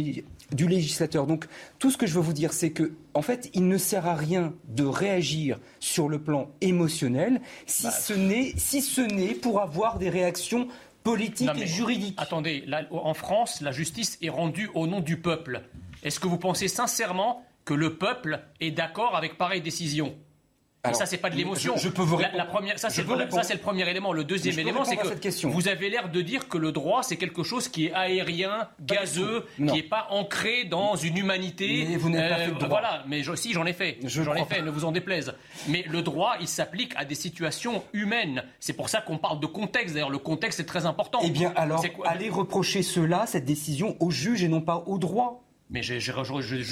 législateur? 0.68 1.28
Donc, 1.28 1.46
tout 1.78 1.92
ce 1.92 1.98
que 1.98 2.08
je 2.08 2.16
veux 2.16 2.22
vous 2.22 2.34
dire, 2.34 2.52
c'est 2.52 2.72
que, 2.72 2.94
en 3.14 3.22
fait, 3.22 3.52
il 3.54 3.68
ne 3.68 3.78
sert 3.78 4.08
à 4.08 4.16
rien 4.16 4.56
de 4.70 4.84
réagir 4.84 5.60
sur 5.80 6.10
le 6.10 6.20
plan 6.20 6.50
émotionnel 6.60 7.42
si 7.68 7.84
bah, 7.84 7.92
ce 7.92 8.14
n'est 8.14 8.54
si 8.58 8.82
ce 8.82 9.02
n'est 9.02 9.36
pour 9.36 9.62
avoir 9.62 10.00
des 10.00 10.10
réactions 10.10 10.68
politiques 11.04 11.48
et 11.62 11.68
juridiques. 11.68 12.16
Attendez, 12.18 12.66
en 12.90 13.14
France, 13.14 13.62
la 13.62 13.72
justice 13.72 14.18
est 14.24 14.30
rendue 14.30 14.72
au 14.74 14.88
nom 14.88 15.00
du 15.00 15.22
peuple. 15.22 15.62
Est-ce 16.02 16.20
que 16.20 16.28
vous 16.28 16.40
pensez 16.40 16.68
sincèrement 16.68 17.46
que 17.66 17.76
le 17.76 17.98
peuple 17.98 18.42
est 18.60 18.72
d'accord 18.72 19.16
avec 19.16 19.38
pareille 19.38 19.62
décision? 19.62 20.16
Alors, 20.84 20.96
ça, 20.96 21.06
c'est 21.06 21.18
pas 21.18 21.30
de 21.30 21.36
l'émotion. 21.36 21.76
Je, 21.76 21.90
peux 21.90 22.02
vous 22.02 22.18
la, 22.18 22.32
la, 22.32 22.46
première, 22.46 22.80
ça, 22.80 22.90
c'est 22.90 23.02
le, 23.02 23.58
premier 23.58 23.90
élément. 23.90 24.14
Le 24.14 24.24
deuxième 24.24 24.58
élément, 24.60 24.86
c'est 24.86 24.96
que 24.96 25.48
vous 25.48 25.68
avez 25.68 25.90
l'air 25.90 26.10
de 26.10 26.22
dire 26.22 26.48
que 26.48 26.58
le 26.58 26.72
droit, 26.72 27.04
c'est 27.04 27.18
quelque 27.18 27.44
chose 27.44 27.68
qui 27.68 27.88
est 27.88 27.94
aérien, 27.94 28.70
gazeux, 28.82 29.46
qui 29.58 29.64
n'est 29.64 29.84
pas 29.84 30.08
ancré 30.10 30.64
dans 30.64 30.96
une 30.96 31.18
humanité. 31.18 31.86
Mais 31.90 31.98
vous 31.98 32.10
n'avez 32.10 32.30
pas 32.30 32.36
fait 32.38 32.52
de 32.52 32.54
droit. 32.54 32.70
Voilà, 32.70 33.04
mais 33.08 33.24
je, 33.24 33.36
si, 33.36 33.52
j'en 33.52 33.66
ai 33.66 33.74
fait. 33.74 33.98
J'en 34.06 34.36
ai 34.36 34.46
fait, 34.46 34.62
ne 34.62 34.70
vous 34.72 34.86
en 34.86 34.94
déplaise. 34.94 35.34
Mais 35.68 35.84
le 35.88 36.02
droit, 36.02 36.36
il 36.40 36.48
s'applique 36.48 36.94
à 36.96 37.04
des 37.04 37.16
situations 37.16 37.84
humaines. 37.92 38.44
C'est 38.62 38.74
pour 38.74 38.88
ça 38.88 39.02
qu'on 39.02 39.18
parle 39.18 39.42
de 39.42 39.48
contexte. 39.48 39.96
D'ailleurs, 39.96 40.10
le 40.10 40.18
contexte 40.18 40.62
est 40.62 40.66
très 40.66 40.86
important. 40.86 41.20
Eh 41.24 41.30
bien, 41.30 41.52
alors, 41.58 41.84
allez 42.06 42.30
reprocher 42.30 42.84
cela, 42.84 43.26
cette 43.26 43.46
décision, 43.46 43.98
au 44.00 44.12
juge 44.12 44.44
et 44.44 44.48
non 44.48 44.62
pas 44.62 44.84
au 44.88 44.98
droit. 44.98 45.44
Mais 45.70 45.84
je, 45.84 46.00
je, 46.00 46.12
je, 46.42 46.64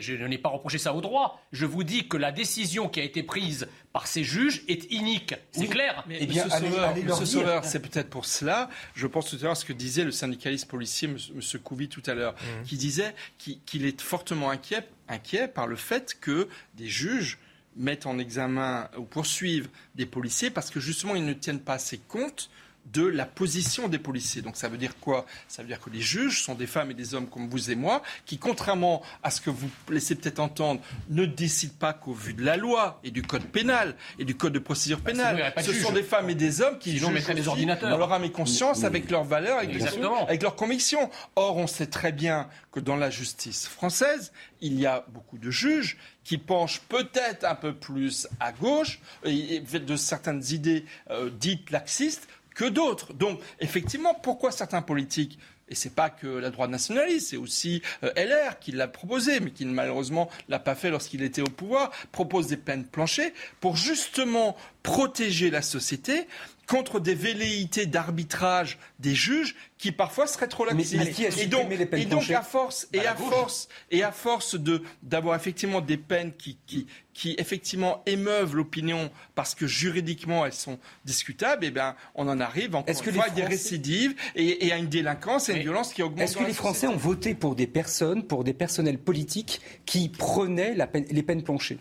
je 0.00 0.24
n'ai 0.26 0.38
pas 0.38 0.48
reproché 0.48 0.78
ça 0.78 0.94
au 0.94 1.00
droit. 1.00 1.40
Je 1.52 1.66
vous 1.66 1.82
dis 1.82 2.06
que 2.06 2.16
la 2.16 2.30
décision 2.30 2.88
qui 2.88 3.00
a 3.00 3.02
été 3.02 3.24
prise 3.24 3.66
par 3.92 4.06
ces 4.06 4.22
juges 4.22 4.62
est 4.68 4.90
inique. 4.92 5.34
C'est 5.50 5.66
clair. 5.66 6.04
Mais, 6.06 6.18
eh 6.20 6.26
bien, 6.26 6.44
Monsieur 6.44 7.26
Sauveur, 7.26 7.64
c'est 7.64 7.80
peut-être 7.90 8.08
pour 8.08 8.24
cela. 8.24 8.70
Je 8.94 9.06
pense 9.08 9.30
tout 9.30 9.36
à 9.36 9.42
l'heure 9.42 9.52
à 9.52 9.56
ce 9.56 9.64
que 9.64 9.72
disait 9.72 10.04
le 10.04 10.12
syndicaliste 10.12 10.68
policier, 10.68 11.08
M. 11.08 11.42
Couvi, 11.62 11.88
tout 11.88 12.02
à 12.06 12.14
l'heure, 12.14 12.34
mmh. 12.34 12.66
qui 12.66 12.76
disait 12.76 13.14
qu'il 13.38 13.84
est 13.84 14.00
fortement 14.00 14.50
inquiet, 14.50 14.86
inquiet 15.08 15.48
par 15.48 15.66
le 15.66 15.76
fait 15.76 16.16
que 16.20 16.48
des 16.74 16.86
juges 16.86 17.38
mettent 17.76 18.06
en 18.06 18.18
examen 18.18 18.88
ou 18.96 19.02
poursuivent 19.02 19.68
des 19.94 20.06
policiers 20.06 20.50
parce 20.50 20.70
que 20.70 20.80
justement 20.80 21.14
ils 21.14 21.24
ne 21.24 21.34
tiennent 21.34 21.60
pas 21.60 21.74
assez 21.74 21.98
compte 21.98 22.50
de 22.92 23.04
la 23.04 23.26
position 23.26 23.88
des 23.88 23.98
policiers. 23.98 24.42
Donc 24.42 24.56
ça 24.56 24.68
veut 24.68 24.78
dire 24.78 24.98
quoi? 25.00 25.26
Ça 25.48 25.62
veut 25.62 25.68
dire 25.68 25.80
que 25.80 25.90
les 25.90 26.00
juges 26.00 26.42
sont 26.42 26.54
des 26.54 26.66
femmes 26.66 26.90
et 26.90 26.94
des 26.94 27.14
hommes 27.14 27.28
comme 27.28 27.48
vous 27.48 27.70
et 27.70 27.74
moi, 27.74 28.02
qui, 28.24 28.38
contrairement 28.38 29.02
à 29.22 29.30
ce 29.30 29.40
que 29.40 29.50
vous 29.50 29.68
laissez 29.90 30.14
peut-être 30.14 30.40
entendre, 30.40 30.80
ne 31.10 31.24
décident 31.24 31.74
pas 31.78 31.92
qu'au 31.92 32.12
vu 32.12 32.34
de 32.34 32.44
la 32.44 32.56
loi 32.56 33.00
et 33.04 33.10
du 33.10 33.22
code 33.22 33.44
pénal 33.44 33.96
et 34.18 34.24
du 34.24 34.36
code 34.36 34.52
de 34.52 34.58
procédure 34.58 34.98
bah, 34.98 35.12
pénale. 35.12 35.52
ce 35.62 35.72
sont 35.72 35.92
des 35.92 36.02
femmes 36.02 36.30
et 36.30 36.34
des 36.34 36.60
hommes 36.60 36.78
qui 36.78 36.98
jugent 36.98 37.26
des 37.34 37.48
ordinateurs. 37.48 37.90
dans 37.90 37.98
leur 37.98 38.12
âme 38.12 38.24
et 38.24 38.32
conscience, 38.32 38.84
avec 38.84 39.10
leurs 39.10 39.24
valeurs, 39.24 39.58
avec, 39.58 39.82
avec 40.28 40.42
leurs 40.42 40.56
convictions. 40.56 41.10
Or, 41.34 41.56
on 41.56 41.66
sait 41.66 41.86
très 41.86 42.12
bien 42.12 42.48
que 42.72 42.80
dans 42.80 42.96
la 42.96 43.10
justice 43.10 43.66
française, 43.66 44.32
il 44.60 44.78
y 44.78 44.86
a 44.86 45.04
beaucoup 45.08 45.38
de 45.38 45.50
juges 45.50 45.96
qui 46.24 46.38
penchent 46.38 46.80
peut-être 46.88 47.44
un 47.44 47.54
peu 47.54 47.74
plus 47.74 48.26
à 48.40 48.52
gauche, 48.52 49.00
et, 49.24 49.60
de 49.60 49.96
certaines 49.96 50.42
idées 50.50 50.84
euh, 51.10 51.30
dites 51.30 51.70
laxistes, 51.70 52.28
que 52.56 52.64
d'autres. 52.64 53.12
Donc, 53.12 53.38
effectivement, 53.60 54.14
pourquoi 54.14 54.50
certains 54.50 54.82
politiques 54.82 55.38
et 55.68 55.74
c'est 55.74 55.94
pas 55.94 56.10
que 56.10 56.28
la 56.28 56.50
droite 56.50 56.70
nationaliste, 56.70 57.30
c'est 57.30 57.36
aussi 57.36 57.82
euh, 58.04 58.12
LR 58.14 58.60
qui 58.60 58.70
l'a 58.70 58.86
proposé, 58.86 59.40
mais 59.40 59.50
qui 59.50 59.64
malheureusement 59.64 60.30
l'a 60.48 60.60
pas 60.60 60.76
fait 60.76 60.90
lorsqu'il 60.90 61.24
était 61.24 61.42
au 61.42 61.50
pouvoir, 61.50 61.90
propose 62.12 62.46
des 62.46 62.56
peines 62.56 62.84
planchées 62.84 63.34
pour 63.60 63.76
justement 63.76 64.56
protéger 64.86 65.50
la 65.50 65.62
société 65.62 66.28
contre 66.68 67.00
des 67.00 67.14
velléités 67.14 67.86
d'arbitrage 67.86 68.78
des 68.98 69.14
juges 69.14 69.56
qui 69.78 69.92
parfois 69.92 70.26
seraient 70.26 70.48
trop 70.48 70.64
laxistes. 70.64 71.38
et 71.38 71.46
donc, 71.46 71.70
et 71.92 72.04
donc 72.06 72.30
à 72.30 72.42
force 72.42 72.88
et 72.92 73.06
à, 73.06 73.14
force 73.14 73.68
et 73.90 74.02
à 74.02 74.10
force 74.10 74.56
de 74.56 74.82
d'avoir 75.02 75.36
effectivement 75.36 75.80
des 75.80 75.96
peines 75.96 76.32
qui, 76.32 76.58
qui 76.66 76.86
qui 77.14 77.34
effectivement 77.38 78.02
émeuvent 78.06 78.54
l'opinion 78.54 79.10
parce 79.34 79.54
que 79.54 79.66
juridiquement 79.66 80.46
elles 80.46 80.52
sont 80.52 80.78
discutables, 81.04 81.64
eh 81.64 81.70
bien 81.70 81.94
on 82.14 82.28
en 82.28 82.40
arrive 82.40 82.74
encore 82.74 82.94
une 83.06 83.12
fois 83.12 83.24
à 83.24 83.30
des 83.30 83.44
récidives 83.44 84.14
et, 84.34 84.72
à 84.72 84.76
une 84.76 84.88
délinquance 84.88 85.48
et 85.48 85.54
une 85.54 85.62
violence 85.62 85.92
qui 85.92 86.02
augmente. 86.02 86.20
Est-ce 86.20 86.36
que 86.36 86.44
les 86.44 86.52
Français 86.52 86.86
ont 86.86 86.96
voté 86.96 87.34
pour 87.34 87.54
des 87.54 87.66
personnes, 87.66 88.24
pour 88.24 88.44
des 88.44 88.54
personnels 88.54 88.98
politiques 88.98 89.60
qui 89.84 90.08
prenaient 90.08 90.74
la 90.74 90.86
peine, 90.86 91.06
les 91.10 91.22
peines 91.22 91.42
planchées 91.42 91.78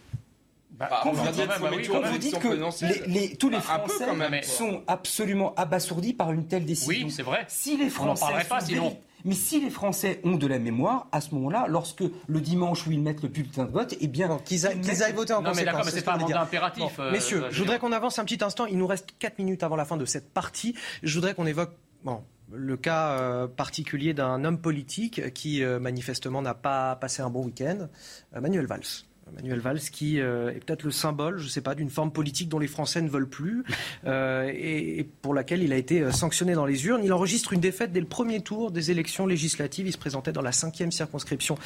bah, 0.78 0.90
quand 1.04 1.12
vous, 1.12 1.32
dites, 2.18 2.40
que 2.40 3.08
les, 3.08 3.36
tous 3.38 3.50
les 3.50 3.62
Français 3.62 4.06
sont 4.44 4.84
absolument 4.88 5.54
abasourdis 5.56 6.14
par 6.14 6.32
une 6.34 6.48
telle 6.48 6.66
décision. 6.66 7.06
Oui, 7.06 7.12
c'est 7.12 7.24
vrai. 7.24 7.46
Si 7.48 7.78
les 7.78 7.90
Français 7.90 8.26
On 8.28 8.50
pas 8.50 8.60
sinon. 8.60 8.98
Mais 9.26 9.34
si 9.34 9.60
les 9.60 9.72
Français 9.72 10.22
ont 10.24 10.36
de 10.36 10.46
la 10.46 10.60
mémoire, 10.60 11.08
à 11.12 11.20
ce 11.20 11.34
moment-là, 11.34 11.66
lorsque 11.68 12.04
le 12.28 12.42
dimanche 12.42 12.86
où 12.86 12.92
ils 12.92 13.02
mettent 13.02 13.24
le 13.24 13.30
bulletin 13.30 13.66
de 13.66 13.72
vote, 13.72 13.96
eh 14.00 14.08
bien, 14.08 14.38
qu'ils 14.46 14.68
aillent, 14.68 15.14
voter 15.14 15.34
en 15.34 15.42
non, 15.42 15.50
conséquence. 15.50 15.56
mais 15.56 15.66
d'accord, 15.66 15.86
mais 15.86 15.92
c'est 15.92 16.06
pas 16.06 16.14
un 16.14 16.18
mandat 16.18 16.42
impératif. 16.42 17.00
Euh, 17.00 17.12
messieurs, 17.12 17.44
je 17.50 17.60
voudrais 17.60 17.80
qu'on 17.80 17.92
avance 17.92 18.20
un 18.20 18.26
petit 18.26 18.44
instant. 18.44 18.68
Il 18.68 18.78
nous 18.78 18.86
reste 18.86 19.08
4 19.18 19.40
minutes 19.40 19.64
avant 19.64 19.76
la 19.76 19.86
fin 19.86 19.98
de 19.98 20.06
cette 20.06 20.32
partie. 20.32 20.76
Je 21.02 21.16
voudrais 21.16 21.34
qu'on 21.34 21.48
évoque 21.48 21.72
bon, 22.04 22.22
le 22.52 22.78
cas 22.78 23.18
euh, 23.18 23.48
particulier 23.48 24.14
d'un 24.14 24.44
homme 24.44 24.60
politique 24.60 25.34
qui 25.34 25.64
euh, 25.64 25.80
manifestement 25.80 26.44
n'a 26.44 26.54
pas 26.54 26.96
passé 26.96 27.24
un 27.24 27.32
bon 27.32 27.46
week-end, 27.46 27.88
Manuel 28.40 28.68
Valls. 28.68 29.06
Manuel 29.34 29.60
Valls, 29.60 29.80
qui 29.80 30.20
euh, 30.20 30.52
est 30.52 30.64
peut-être 30.64 30.84
le 30.84 30.92
symbole, 30.92 31.40
je 31.40 31.46
ne 31.46 31.50
sais 31.50 31.62
pas, 31.62 31.74
d'une 31.74 31.90
forme 31.90 32.12
politique 32.12 32.48
dont 32.48 32.60
les 32.60 32.68
Français 32.68 33.02
ne 33.02 33.10
veulent 33.10 33.28
plus 33.28 33.64
euh, 34.06 34.52
et, 34.54 35.08
pour 35.22 35.34
laquelle 35.34 35.64
il 35.64 35.74
a 35.74 35.78
été 35.78 36.02
euh, 36.02 36.12
sanctionné 36.12 36.54
dans 36.54 36.66
les 36.66 36.86
urnes. 36.86 37.02
Il 37.04 37.12
enregistre 37.12 37.54
une 37.54 37.60
défaite 37.60 37.92
dès 37.92 38.00
le 38.00 38.06
premier 38.06 38.42
tour 38.42 38.72
des 38.72 38.92
élections 38.92 39.26
législatives. 39.26 39.88
Il 39.88 39.94
se 39.94 39.98
présentait 39.98 40.32
dans 40.32 40.42
la 40.42 40.52
cinquième 40.52 40.92
circonscription 40.92 41.58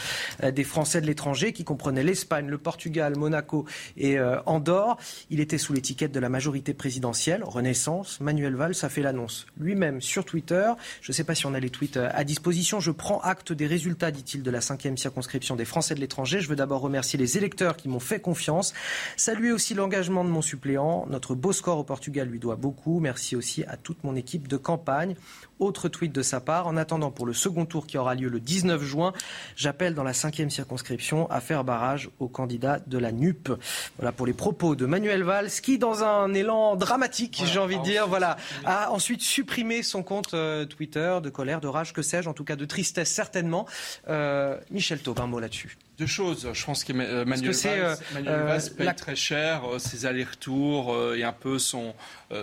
des 0.44 0.64
Français 0.64 1.02
de 1.02 1.06
l'étranger, 1.06 1.54
qui 1.54 1.64
comprenait 1.64 2.04
l'Espagne, 2.04 2.48
le 2.48 2.58
Portugal, 2.58 3.18
Monaco 3.18 3.66
et 3.98 4.20
Andorre. 4.46 4.98
Il 5.30 5.40
était 5.40 5.58
sous 5.58 5.74
l'étiquette 5.74 6.12
de 6.12 6.20
la 6.20 6.30
majorité 6.30 6.74
présidentielle, 6.74 7.44
Renaissance. 7.44 8.20
Manuel 8.20 8.56
Valls 8.56 8.76
a 8.82 8.90
fait 8.90 9.02
l'annonce 9.02 9.46
lui-même 9.60 10.02
sur 10.02 10.26
Twitter. 10.26 10.72
Je 11.02 11.12
ne 11.12 11.14
sais 11.14 11.24
pas 11.24 11.36
si 11.36 11.46
on 11.46 11.54
a 11.54 11.60
les 11.60 11.70
tweets 11.70 11.98
à 11.98 12.24
disposition. 12.24 12.80
Je 12.80 12.92
prends 12.92 13.20
acte 13.22 13.52
des 13.52 13.68
résultats, 13.68 14.12
dit-il, 14.12 14.44
de 14.44 14.52
la 14.52 14.62
cinquième 14.62 14.98
circonscription 14.98 15.56
des 15.56 15.66
Français 15.66 15.96
de 15.96 16.00
l'étranger. 16.00 16.42
Je 16.42 16.50
veux 16.50 16.56
d'abord 16.56 16.82
remercier 16.82 17.20
les 17.20 17.38
électeurs 17.38 17.49
qui 17.50 17.90
m'ont 17.90 18.00
fait 18.00 18.20
confiance. 18.20 18.74
Saluer 19.16 19.52
aussi 19.52 19.74
l'engagement 19.74 20.24
de 20.24 20.30
mon 20.30 20.42
suppléant. 20.42 21.06
Notre 21.10 21.36
beau 21.36 21.54
score 21.54 21.78
au 21.78 21.84
Portugal 21.84 22.28
lui 22.28 22.40
doit 22.40 22.56
beaucoup. 22.56 23.00
Merci 23.00 23.36
aussi 23.36 23.64
à 23.66 23.78
toute 23.78 24.04
mon 24.04 24.16
équipe 24.16 24.48
de 24.48 24.58
campagne. 24.58 25.16
Autre 25.60 25.90
tweet 25.90 26.12
de 26.12 26.22
sa 26.22 26.40
part. 26.40 26.68
En 26.68 26.78
attendant 26.78 27.12
pour 27.12 27.26
le 27.26 27.34
second 27.34 27.66
tour 27.66 27.86
qui 27.86 27.98
aura 27.98 28.16
lieu 28.16 28.30
le 28.30 28.40
19 28.40 28.82
juin, 28.82 29.14
j'appelle 29.56 29.94
dans 29.94 30.04
la 30.04 30.14
cinquième 30.14 30.50
circonscription 30.50 31.30
à 31.30 31.42
faire 31.42 31.64
barrage 31.64 32.10
aux 32.20 32.28
candidats 32.28 32.80
de 32.88 32.98
la 32.98 33.12
NUP. 33.12 33.50
Voilà 33.98 34.12
pour 34.12 34.26
les 34.26 34.34
propos 34.34 34.76
de 34.76 34.86
Manuel 34.86 35.24
Valls 35.24 35.50
qui, 35.62 35.78
dans 35.78 36.04
un 36.04 36.34
élan 36.34 36.76
dramatique, 36.76 37.44
j'ai 37.46 37.60
envie 37.60 37.78
de 37.78 37.84
dire, 37.84 38.08
voilà, 38.08 38.38
a 38.66 38.92
ensuite 38.92 39.22
supprimé 39.22 39.84
son 39.84 40.04
compte 40.04 40.34
euh, 40.34 40.66
Twitter 40.66 41.18
de 41.22 41.30
colère, 41.30 41.62
de 41.62 41.68
rage, 41.68 41.94
que 41.94 42.02
sais-je, 42.02 42.30
en 42.30 42.34
tout 42.34 42.44
cas 42.44 42.56
de 42.56 42.66
tristesse 42.66 43.12
certainement. 43.12 43.66
Euh, 44.08 44.58
Michel 44.72 45.00
Taub, 45.00 45.20
un 45.20 45.28
mot 45.28 45.40
là-dessus. 45.40 45.78
Deux 45.98 46.06
choses. 46.06 46.50
Je 46.54 46.66
pense 46.66 46.84
que 46.86 46.94
euh, 46.94 47.26
Manuel, 47.26 47.52
Valls, 47.52 47.98
Manuel 48.14 48.44
Valls 48.44 48.70
paye 48.78 48.96
très 48.96 49.16
cher 49.16 49.64
ses 49.80 50.06
allers-retours 50.06 50.96
et 51.14 51.24
un 51.24 51.34
peu 51.34 51.60
son, 51.60 51.94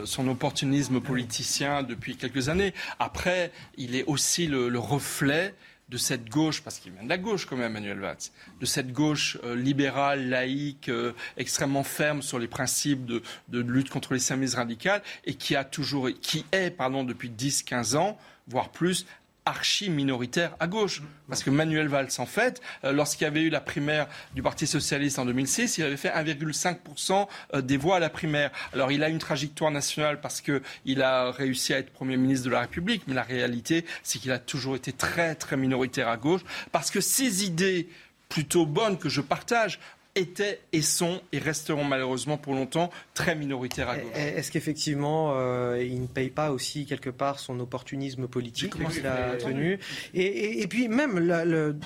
son 0.04 0.28
opportunisme 0.28 1.00
politicien 1.00 1.82
depuis 1.82 2.16
quelques 2.16 2.48
années. 2.48 2.74
Après, 2.98 3.52
il 3.76 3.94
est 3.94 4.04
aussi 4.04 4.46
le, 4.46 4.78
reflet 4.78 5.54
de 5.88 5.96
cette 5.96 6.28
gauche, 6.28 6.62
parce 6.62 6.78
qu'il 6.78 6.92
vient 6.92 7.04
de 7.04 7.08
la 7.08 7.18
gauche 7.18 7.46
quand 7.46 7.56
même, 7.56 7.72
Manuel 7.72 8.00
Valls, 8.00 8.16
de 8.60 8.66
cette 8.66 8.92
gauche 8.92 9.38
euh, 9.44 9.54
libérale, 9.54 10.28
laïque, 10.28 10.88
euh, 10.88 11.12
extrêmement 11.36 11.84
ferme 11.84 12.22
sur 12.22 12.40
les 12.40 12.48
principes 12.48 13.06
de, 13.06 13.22
lutte 13.52 13.88
contre 13.88 14.14
l'islamisme 14.14 14.56
radical, 14.56 15.02
et 15.24 15.34
qui 15.34 15.54
a 15.54 15.64
toujours, 15.64 16.08
qui 16.20 16.44
est, 16.50 16.70
pardon, 16.70 17.04
depuis 17.04 17.30
10-15 17.30 17.96
ans, 17.96 18.18
voire 18.48 18.70
plus, 18.70 19.06
archi 19.46 19.88
minoritaire 19.88 20.54
à 20.60 20.66
gauche. 20.66 21.02
Parce 21.28 21.42
que 21.42 21.50
Manuel 21.50 21.88
Valls, 21.88 22.08
en 22.18 22.26
fait, 22.26 22.60
euh, 22.84 22.92
lorsqu'il 22.92 23.24
y 23.24 23.28
avait 23.28 23.42
eu 23.42 23.48
la 23.48 23.60
primaire 23.60 24.08
du 24.34 24.42
Parti 24.42 24.66
socialiste 24.66 25.18
en 25.18 25.24
2006, 25.24 25.78
il 25.78 25.84
avait 25.84 25.96
fait 25.96 26.10
1,5% 26.10 27.26
euh, 27.54 27.62
des 27.62 27.76
voix 27.76 27.96
à 27.96 28.00
la 28.00 28.10
primaire. 28.10 28.50
Alors 28.72 28.92
il 28.92 29.02
a 29.02 29.08
une 29.08 29.18
trajectoire 29.18 29.70
nationale 29.70 30.20
parce 30.20 30.40
qu'il 30.40 31.02
a 31.02 31.30
réussi 31.30 31.72
à 31.72 31.78
être 31.78 31.90
Premier 31.90 32.16
ministre 32.16 32.46
de 32.46 32.50
la 32.50 32.60
République, 32.60 33.04
mais 33.06 33.14
la 33.14 33.22
réalité, 33.22 33.84
c'est 34.02 34.18
qu'il 34.18 34.32
a 34.32 34.38
toujours 34.38 34.76
été 34.76 34.92
très, 34.92 35.34
très 35.34 35.56
minoritaire 35.56 36.08
à 36.08 36.16
gauche, 36.16 36.42
parce 36.72 36.90
que 36.90 37.00
ses 37.00 37.44
idées 37.44 37.88
plutôt 38.28 38.66
bonnes 38.66 38.98
que 38.98 39.08
je 39.08 39.20
partage 39.20 39.78
étaient 40.16 40.60
et 40.72 40.82
sont 40.82 41.20
et 41.30 41.38
resteront 41.38 41.84
malheureusement 41.84 42.38
pour 42.38 42.54
longtemps 42.54 42.90
très 43.14 43.36
minoritaires 43.36 43.88
à 43.88 43.98
gauche. 43.98 44.12
Est-ce 44.14 44.50
qu'effectivement, 44.50 45.34
euh, 45.36 45.82
il 45.82 46.02
ne 46.02 46.06
paye 46.06 46.30
pas 46.30 46.50
aussi 46.50 46.86
quelque 46.86 47.10
part 47.10 47.38
son 47.38 47.60
opportunisme 47.60 48.26
politique? 48.26 48.74
Qu'il 48.74 49.06
a 49.06 49.36
tenu? 49.36 49.78
Et, 50.14 50.66
puis 50.68 50.88
même, 50.88 51.18
le, 51.18 51.76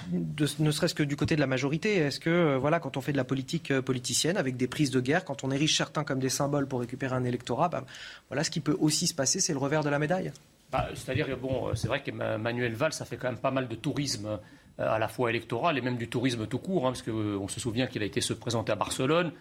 ne 0.58 0.70
serait-ce 0.70 0.94
que 0.94 1.02
du 1.02 1.16
côté 1.16 1.34
de 1.34 1.40
la 1.40 1.46
majorité, 1.46 1.96
est-ce 1.96 2.20
que 2.20 2.30
euh, 2.30 2.58
voilà, 2.58 2.80
quand 2.80 2.96
on 2.96 3.00
fait 3.00 3.12
de 3.12 3.16
la 3.16 3.24
politique 3.24 3.70
euh, 3.70 3.82
politicienne 3.82 4.36
avec 4.36 4.56
des 4.56 4.68
prises 4.68 4.90
de 4.90 5.00
guerre, 5.00 5.24
quand 5.24 5.44
on 5.44 5.50
érige 5.50 5.76
certains 5.76 6.04
comme 6.04 6.20
des 6.20 6.28
symboles 6.28 6.66
pour 6.66 6.80
récupérer 6.80 7.14
un 7.14 7.24
électorat, 7.24 7.68
bah, 7.68 7.84
voilà, 8.28 8.44
ce 8.44 8.50
qui 8.50 8.60
peut 8.60 8.76
aussi 8.78 9.06
se 9.06 9.14
passer, 9.14 9.40
c'est 9.40 9.52
le 9.52 9.58
revers 9.58 9.82
de 9.82 9.90
la 9.90 9.98
médaille. 9.98 10.32
Bah, 10.70 10.88
c'est-à-dire, 10.94 11.36
bon, 11.36 11.74
c'est 11.74 11.88
vrai 11.88 12.00
que 12.00 12.12
Manuel 12.12 12.74
Valls, 12.74 12.92
ça 12.92 13.04
fait 13.04 13.16
quand 13.16 13.28
même 13.28 13.40
pas 13.40 13.50
mal 13.50 13.66
de 13.66 13.74
tourisme 13.74 14.38
à 14.80 14.98
la 14.98 15.08
fois 15.08 15.30
électoral 15.30 15.78
et 15.78 15.80
même 15.80 15.96
du 15.96 16.08
tourisme 16.08 16.46
tout 16.46 16.58
court, 16.58 16.86
hein, 16.86 16.92
parce 16.92 17.02
qu'on 17.02 17.48
se 17.48 17.60
souvient 17.60 17.86
qu'il 17.86 18.02
a 18.02 18.06
été 18.06 18.20
se 18.20 18.32
présenter 18.32 18.72
à 18.72 18.76
Barcelone. 18.76 19.32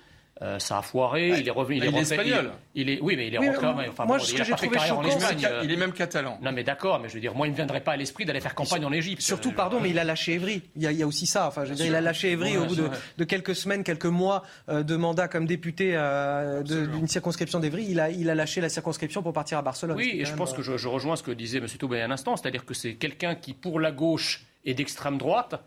Euh, 0.42 0.58
ça 0.58 0.78
a 0.78 0.82
foiré, 0.82 1.38
il 1.38 1.48
est 1.48 1.52
revenu. 1.52 1.78
Il, 1.78 1.84
est 1.84 2.00
espagnol. 2.00 2.52
Il, 2.74 2.90
est, 2.90 3.00
oui, 3.02 3.18
mais 3.18 3.28
il 3.28 3.36
est 3.36 3.38
rentré. 3.38 3.90
enfin, 3.90 4.06
moi, 4.06 4.20
ce 4.20 4.34
que 4.34 4.42
j'ai 4.46 4.54
trouvé 4.54 4.80
choquant, 4.80 5.02
en 5.02 5.64
il 5.64 5.72
est 5.72 5.76
même 5.76 5.92
catalan. 5.92 6.40
Non, 6.42 6.54
mais 6.54 6.64
d'accord, 6.64 7.00
mais 7.00 7.10
je 7.10 7.16
veux 7.16 7.20
dire, 7.20 7.36
moi, 7.36 7.46
il 7.46 7.50
ne 7.50 7.56
me 7.56 7.58
viendrait 7.58 7.82
pas 7.82 7.92
à 7.92 7.98
l'esprit 7.98 8.24
d'aller 8.24 8.40
faire 8.40 8.56
campagne 8.56 8.86
en 8.86 8.92
Égypte. 8.94 9.22
Surtout, 9.22 9.52
pardon, 9.52 9.82
mais 9.82 9.90
il 9.90 10.00
a 10.00 10.06
lâché 10.06 10.36
Evry. 10.36 10.62
Il 10.78 10.90
y 10.90 11.04
a, 11.04 11.08
aussi 11.08 11.26
ça. 11.26 11.48
Enfin, 11.48 11.66
je 11.66 11.72
veux 11.72 11.76
dire, 11.76 11.88
il 11.88 11.96
a 11.96 12.00
lâché 12.00 12.32
Evry 12.32 12.58
au 12.58 12.66
bout 12.66 12.76
de, 13.18 13.24
quelques 13.26 13.56
semaines, 13.56 13.84
quelques 13.84 14.06
mois 14.06 14.44
euh, 14.70 14.82
de 14.82 14.96
mandat 14.96 15.28
comme 15.28 15.46
député 15.46 15.92
euh, 15.96 16.64
d'une 16.64 17.08
circonscription 17.10 17.60
d'Evry. 17.60 17.88
Il 17.90 18.00
a, 18.00 18.10
il 18.10 18.30
a 18.30 18.36
lâché 18.36 18.62
la 18.62 18.70
circonscription 18.70 19.22
pour 19.22 19.34
partir 19.34 19.58
à 19.58 19.62
Barcelone. 19.62 19.98
Oui, 19.98 20.16
et 20.20 20.26
je 20.26 20.34
pense 20.34 20.54
que 20.54 20.62
je, 20.62 20.88
rejoins 20.88 21.18
ce 21.18 21.24
que 21.24 21.32
disait 21.32 21.58
M. 21.58 21.68
Toubé 21.68 21.98
il 21.98 22.00
y 22.00 22.02
a 22.02 22.06
un 22.06 22.12
instant, 22.12 22.38
c'est-à-dire 22.38 22.66
que 22.66 22.74
c'est 22.74 22.94
quelqu'un 22.94 23.36
qui, 23.36 23.54
pour 23.54 23.80
la 23.80 23.92
gauche, 23.92 24.46
est 24.66 24.74
d'extrême 24.74 25.18
droite. 25.18 25.62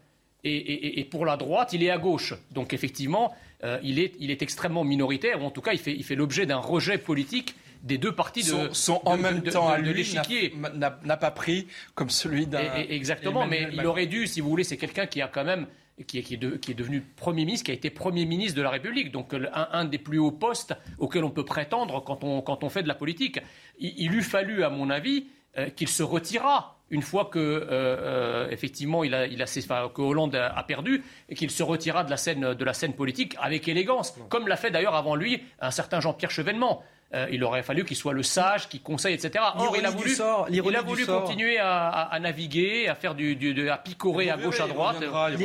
et, 0.45 1.07
pour 1.11 1.25
la 1.25 1.37
droite, 1.37 1.73
il 1.73 1.83
est 1.83 1.91
à 1.91 1.99
gauche. 1.99 2.35
Donc 2.51 2.73
effectivement, 2.73 3.33
euh, 3.65 3.79
il, 3.83 4.01
est, 4.01 4.15
il 4.19 4.31
est 4.31 4.43
extrêmement 4.43 4.83
minoritaire, 4.83 5.41
ou 5.41 5.47
en 5.47 5.51
tout 5.51 5.61
cas, 5.61 5.73
il 5.73 5.79
fait, 5.79 5.95
il 5.95 6.03
fait 6.03 6.17
l'objet 6.17 6.47
d'un 6.47 6.57
rejet 6.57 6.99
politique 6.99 7.55
des 7.85 7.99
deux 7.99 8.13
parties 8.13 8.45
de, 8.45 8.73
sont, 8.73 9.01
en 9.05 9.17
même 9.17 9.43
temps 9.43 9.69
à 9.69 9.79
l'échiquier. 9.79 10.55
N'a 10.75 11.17
pas 11.17 11.31
pris 11.31 11.67
comme 11.95 12.11
celui 12.11 12.47
d'un. 12.47 12.61
Exactement, 12.89 13.47
mais 13.47 13.69
il 13.73 13.87
aurait 13.87 14.07
dû, 14.07 14.27
si 14.27 14.41
vous 14.41 14.49
voulez, 14.49 14.65
c'est 14.65 14.77
quelqu'un 14.77 15.07
qui 15.07 15.21
a 15.21 15.29
quand 15.29 15.45
même. 15.45 15.67
Qui 16.07 16.19
est, 16.19 16.23
qui, 16.23 16.35
est 16.35 16.75
devenu 16.75 17.03
Premier 17.03 17.45
ministre, 17.45 17.67
qui 17.67 17.71
a 17.71 17.75
été 17.75 17.91
Premier 17.91 18.25
ministre 18.25 18.57
de 18.57 18.63
la 18.63 18.71
République, 18.71 19.13
donc 19.13 19.35
un, 19.53 19.85
des 19.85 19.99
plus 19.99 20.19
hauts 20.19 20.33
postes 20.33 20.75
auxquels 20.99 21.23
on 21.23 21.31
peut 21.31 21.45
prétendre 21.45 22.03
quand 22.03 22.25
on, 22.25 22.41
quand 22.41 22.65
on 22.65 22.71
fait 22.71 22.83
de 22.83 22.89
la 22.89 22.95
politique. 22.95 23.39
Il, 23.79 23.93
il 23.99 24.15
eût 24.15 24.23
fallu, 24.23 24.65
à 24.65 24.71
mon 24.71 24.89
avis, 24.89 25.27
euh, 25.59 25.69
qu'il 25.69 25.89
se 25.89 26.03
retirera 26.03 26.82
une 26.93 27.03
fois 27.03 27.25
que 27.25 27.39
euh, 27.71 28.49
effectivement 28.51 29.03
il 29.03 29.15
a, 29.15 29.27
il 29.27 29.43
a 29.43 29.47
que 29.47 30.03
Hollande 30.03 30.37
a, 30.37 30.63
perdu 30.63 31.03
et 31.29 31.35
qu'il 31.35 31.51
se 31.51 31.63
retirera 31.63 32.05
de 32.05 32.11
la 32.11 32.17
scène 32.17 32.55
de 32.55 32.65
la 32.65 32.75
scène 32.75 32.93
politique 32.93 33.35
avec 33.41 33.67
élégance, 33.67 34.15
comme 34.29 34.47
l'a 34.47 34.57
fait 34.57 34.71
d'ailleurs 34.71 34.95
avant 34.95 35.17
lui 35.17 35.43
un 35.61 35.71
certain 35.71 36.01
Jean-Pierre 36.01 36.31
Chevènement. 36.31 36.85
Euh, 37.15 37.27
il 37.31 37.45
aurait 37.45 37.63
fallu 37.63 37.85
qu'il 37.85 37.97
soit 37.97 38.15
le 38.15 38.23
sage, 38.23 38.69
qui 38.69 38.81
conseille, 38.81 39.15
etc. 39.15 39.45
Or, 39.57 39.77
il 39.77 39.85
a 39.85 39.91
voulu, 39.91 40.17
il 40.51 40.77
a 40.77 40.83
voulu 40.83 41.05
continuer 41.07 41.59
à, 41.59 42.19
naviguer, 42.21 42.89
à 42.89 42.95
faire 42.95 43.15
du, 43.15 43.69
à 43.69 43.77
picorer 43.77 44.31
à 44.31 44.37
gauche, 44.37 44.61
à 44.61 44.67
droite. 44.67 44.97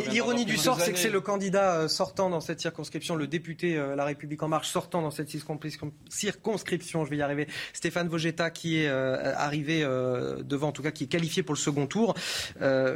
L'ironie 0.09 0.45
du 0.45 0.57
sort, 0.57 0.79
c'est 0.79 0.93
que 0.93 0.99
c'est 0.99 1.09
le 1.09 1.21
candidat 1.21 1.75
euh, 1.75 1.87
sortant 1.87 2.29
dans 2.29 2.39
cette 2.39 2.61
circonscription, 2.61 3.15
le 3.15 3.27
député 3.27 3.77
euh, 3.77 3.95
La 3.95 4.05
République 4.05 4.41
en 4.43 4.47
Marche 4.47 4.69
sortant 4.69 5.01
dans 5.01 5.11
cette 5.11 5.29
circonscription, 5.29 7.05
je 7.05 7.09
vais 7.09 7.17
y 7.17 7.21
arriver, 7.21 7.47
Stéphane 7.73 8.07
Vogetta, 8.07 8.49
qui 8.49 8.79
est 8.79 8.87
arrivé 8.87 9.81
devant, 9.81 10.69
en 10.69 10.71
tout 10.71 10.83
cas, 10.83 10.91
qui 10.91 11.05
est 11.05 11.07
qualifié 11.07 11.43
pour 11.43 11.53
le 11.53 11.59
second 11.59 11.87
tour, 11.87 12.15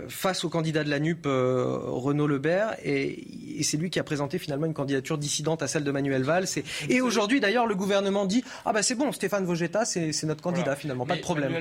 face 0.07 0.43
au 0.43 0.49
candidat 0.49 0.83
de 0.83 0.89
la 0.89 0.99
NUP, 0.99 1.25
Renaud 1.25 2.27
Lebert, 2.27 2.75
et, 2.83 3.59
et 3.59 3.63
c'est 3.63 3.77
lui 3.77 3.89
qui 3.89 3.99
a 3.99 4.03
présenté 4.03 4.37
finalement 4.37 4.65
une 4.65 4.73
candidature 4.73 5.17
dissidente 5.17 5.61
à 5.61 5.67
celle 5.67 5.83
de 5.83 5.91
Manuel 5.91 6.23
Valls. 6.23 6.45
Et, 6.57 6.95
et 6.95 7.01
aujourd'hui, 7.01 7.39
d'ailleurs, 7.39 7.67
le 7.67 7.75
gouvernement 7.75 8.25
dit 8.25 8.43
ah 8.65 8.73
ben 8.73 8.81
c'est 8.81 8.95
bon, 8.95 9.11
Stéphane 9.11 9.45
Vogetta, 9.45 9.85
c'est 9.85 10.23
notre 10.23 10.41
candidat 10.41 10.75
finalement, 10.75 11.05
pas 11.05 11.15
de 11.15 11.21
problème. 11.21 11.53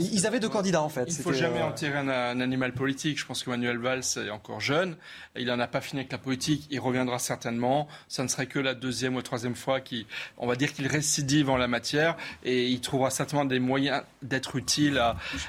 Ils 0.00 0.26
avaient 0.26 0.40
deux 0.40 0.48
candidats 0.48 0.82
en 0.82 0.88
fait. 0.88 1.04
Il 1.08 1.18
ne 1.18 1.22
faut 1.22 1.32
jamais 1.32 1.60
euh, 1.60 1.66
enterrer 1.66 1.98
un, 1.98 2.40
animal 2.40 2.72
politique. 2.72 3.18
Je 3.18 3.26
pense 3.26 3.42
que 3.42 3.50
Manuel 3.50 3.78
Valls 3.78 4.02
est 4.16 4.30
encore 4.30 4.60
jeune. 4.60 4.96
Il 5.36 5.46
n'en 5.46 5.58
a 5.60 5.66
pas 5.66 5.80
fini 5.80 6.00
avec 6.00 6.12
la 6.12 6.18
politique. 6.18 6.66
Il 6.70 6.80
reviendra 6.80 7.18
certainement. 7.18 7.88
Ça 8.08 8.22
ne 8.22 8.28
serait 8.28 8.46
que 8.46 8.58
la 8.58 8.74
deuxième 8.74 9.16
ou 9.16 9.22
troisième 9.22 9.54
fois 9.54 9.80
qu'il, 9.80 10.06
on 10.36 10.46
va 10.46 10.56
dire 10.56 10.72
qu'il 10.72 10.86
récidive 10.86 11.50
en 11.50 11.56
la 11.56 11.68
matière 11.68 12.16
et 12.44 12.66
il 12.66 12.80
trouvera 12.80 13.10
certainement 13.10 13.44
des 13.44 13.58
moyens 13.58 14.02
d'être 14.22 14.56
utile 14.56 14.98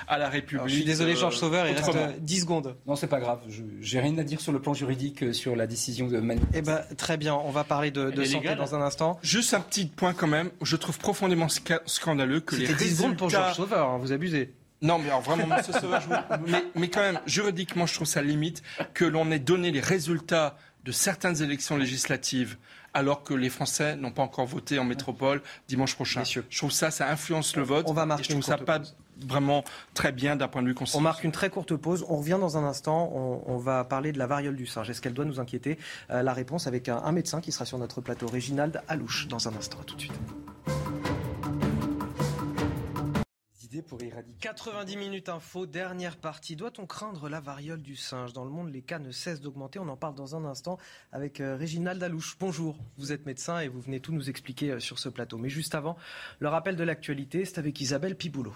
à, 0.07 0.17
la 0.17 0.29
République. 0.29 0.67
je 0.67 0.75
suis 0.75 0.85
désolé, 0.85 1.15
Georges 1.15 1.35
euh, 1.35 1.39
Sauveur, 1.39 1.67
il 1.67 1.75
reste 1.75 2.19
10 2.19 2.41
secondes. 2.41 2.75
Non, 2.87 2.95
c'est 2.95 3.07
pas 3.07 3.19
grave. 3.19 3.39
Je 3.47 3.95
n'ai 3.95 4.01
rien 4.01 4.17
à 4.17 4.23
dire 4.23 4.41
sur 4.41 4.51
le 4.51 4.59
plan 4.59 4.73
juridique 4.73 5.23
euh, 5.23 5.33
sur 5.33 5.55
la 5.55 5.67
décision 5.67 6.07
de 6.07 6.19
Manuel. 6.19 6.45
Eh 6.53 6.61
ben, 6.61 6.81
très 6.97 7.17
bien. 7.17 7.35
On 7.35 7.51
va 7.51 7.63
parler 7.63 7.91
de, 7.91 8.09
de 8.09 8.23
santé 8.23 8.55
dans 8.55 8.75
un 8.75 8.81
instant. 8.81 9.19
Juste 9.21 9.53
un 9.53 9.61
petit 9.61 9.85
point 9.85 10.13
quand 10.13 10.27
même. 10.27 10.49
Je 10.61 10.75
trouve 10.79 10.97
profondément 10.99 11.47
scandaleux 11.85 12.39
que 12.39 12.55
les 12.55 12.67
résultats... 12.67 13.15
pour 13.15 13.29
Georges 13.29 13.55
Sauveur, 13.55 13.89
hein, 13.89 13.97
vous 13.97 14.11
abusez. 14.11 14.53
Non, 14.81 14.97
mais 14.97 15.07
alors 15.07 15.21
vraiment, 15.21 15.45
Monsieur 15.47 15.73
Sauveur, 15.73 16.01
mais, 16.47 16.63
mais, 16.75 16.89
quand 16.89 17.01
même, 17.01 17.19
juridiquement, 17.25 17.85
je 17.85 17.93
trouve 17.93 18.07
ça 18.07 18.21
limite 18.21 18.63
que 18.93 19.03
l'on 19.03 19.29
ait 19.31 19.39
donné 19.39 19.71
les 19.71 19.81
résultats 19.81 20.55
de 20.85 20.91
certaines 20.91 21.41
élections 21.41 21.75
législatives 21.75 22.57
alors 22.93 23.23
que 23.23 23.33
les 23.33 23.49
Français 23.49 23.95
n'ont 23.95 24.11
pas 24.11 24.23
encore 24.23 24.45
voté 24.45 24.79
en 24.79 24.83
métropole 24.83 25.41
dimanche 25.67 25.95
prochain. 25.95 26.23
Je 26.23 26.57
trouve 26.57 26.71
ça, 26.71 26.91
ça 26.91 27.09
influence 27.09 27.55
le 27.55 27.63
vote. 27.63 27.85
On 27.87 27.93
va 27.93 28.05
marquer 28.05 28.23
je 28.23 28.29
trouve 28.29 28.43
ça 28.43 28.57
pas 28.57 28.81
vraiment 29.27 29.63
très 29.93 30.11
bien 30.11 30.35
d'un 30.35 30.47
point 30.47 30.61
de 30.61 30.67
vue 30.67 30.73
constitutionnel. 30.73 31.07
On 31.07 31.09
marque 31.09 31.23
une 31.23 31.31
très 31.31 31.49
courte 31.49 31.75
pause. 31.75 32.05
On 32.07 32.17
revient 32.17 32.37
dans 32.39 32.57
un 32.57 32.63
instant. 32.63 33.11
On, 33.45 33.57
va 33.57 33.83
parler 33.83 34.11
de 34.11 34.17
la 34.17 34.27
variole 34.27 34.55
du 34.55 34.65
singe. 34.65 34.89
Est-ce 34.89 35.01
qu'elle 35.01 35.13
doit 35.13 35.25
nous 35.25 35.39
inquiéter? 35.39 35.77
Euh, 36.09 36.23
La 36.23 36.33
réponse 36.33 36.67
avec 36.67 36.87
un, 36.87 36.97
un, 36.97 37.11
médecin 37.11 37.41
qui 37.41 37.51
sera 37.51 37.65
sur 37.65 37.77
notre 37.77 38.01
plateau, 38.01 38.27
Réginald 38.27 38.81
Alouche, 38.87 39.27
dans 39.27 39.47
un 39.47 39.55
instant. 39.55 39.79
tout 39.85 39.95
de 39.95 40.01
suite. 40.01 40.13
Pour 43.81 44.01
éradiquer. 44.01 44.39
90 44.39 44.97
minutes 44.97 45.29
info, 45.29 45.65
dernière 45.65 46.17
partie. 46.17 46.55
Doit-on 46.55 46.85
craindre 46.85 47.29
la 47.29 47.39
variole 47.39 47.81
du 47.81 47.95
singe? 47.95 48.33
Dans 48.33 48.43
le 48.43 48.51
monde, 48.51 48.71
les 48.71 48.81
cas 48.81 48.99
ne 48.99 49.11
cessent 49.11 49.41
d'augmenter. 49.41 49.79
On 49.79 49.87
en 49.87 49.97
parle 49.97 50.15
dans 50.15 50.35
un 50.35 50.45
instant 50.45 50.77
avec 51.11 51.39
euh, 51.39 51.55
Réginald 51.55 52.01
Alouche. 52.01 52.37
Bonjour, 52.39 52.77
vous 52.97 53.11
êtes 53.11 53.25
médecin 53.25 53.59
et 53.59 53.67
vous 53.67 53.81
venez 53.81 53.99
tout 53.99 54.11
nous 54.11 54.29
expliquer 54.29 54.71
euh, 54.71 54.79
sur 54.79 54.99
ce 54.99 55.09
plateau. 55.09 55.37
Mais 55.37 55.49
juste 55.49 55.75
avant, 55.75 55.97
le 56.39 56.47
rappel 56.47 56.75
de 56.75 56.83
l'actualité, 56.83 57.45
c'est 57.45 57.59
avec 57.59 57.79
Isabelle 57.81 58.15
Piboulot. 58.15 58.55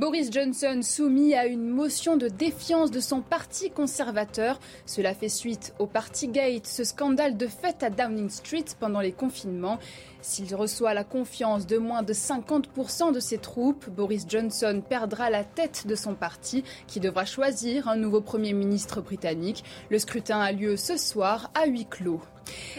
Boris 0.00 0.30
Johnson 0.32 0.80
soumis 0.82 1.34
à 1.34 1.44
une 1.44 1.68
motion 1.68 2.16
de 2.16 2.28
défiance 2.28 2.90
de 2.90 3.00
son 3.00 3.20
parti 3.20 3.70
conservateur. 3.70 4.58
Cela 4.86 5.12
fait 5.12 5.28
suite 5.28 5.74
au 5.78 5.86
Partygate, 5.86 6.66
ce 6.66 6.84
scandale 6.84 7.36
de 7.36 7.46
fête 7.46 7.82
à 7.82 7.90
Downing 7.90 8.30
Street 8.30 8.64
pendant 8.80 9.02
les 9.02 9.12
confinements. 9.12 9.78
S'il 10.22 10.54
reçoit 10.54 10.94
la 10.94 11.04
confiance 11.04 11.66
de 11.66 11.76
moins 11.76 12.02
de 12.02 12.14
50% 12.14 13.12
de 13.12 13.20
ses 13.20 13.36
troupes, 13.36 13.90
Boris 13.90 14.24
Johnson 14.26 14.82
perdra 14.88 15.28
la 15.28 15.44
tête 15.44 15.86
de 15.86 15.94
son 15.94 16.14
parti 16.14 16.64
qui 16.86 16.98
devra 16.98 17.26
choisir 17.26 17.86
un 17.86 17.96
nouveau 17.96 18.22
Premier 18.22 18.54
ministre 18.54 19.02
britannique. 19.02 19.64
Le 19.90 19.98
scrutin 19.98 20.40
a 20.40 20.50
lieu 20.50 20.78
ce 20.78 20.96
soir 20.96 21.50
à 21.52 21.66
huis 21.66 21.84
clos. 21.84 22.22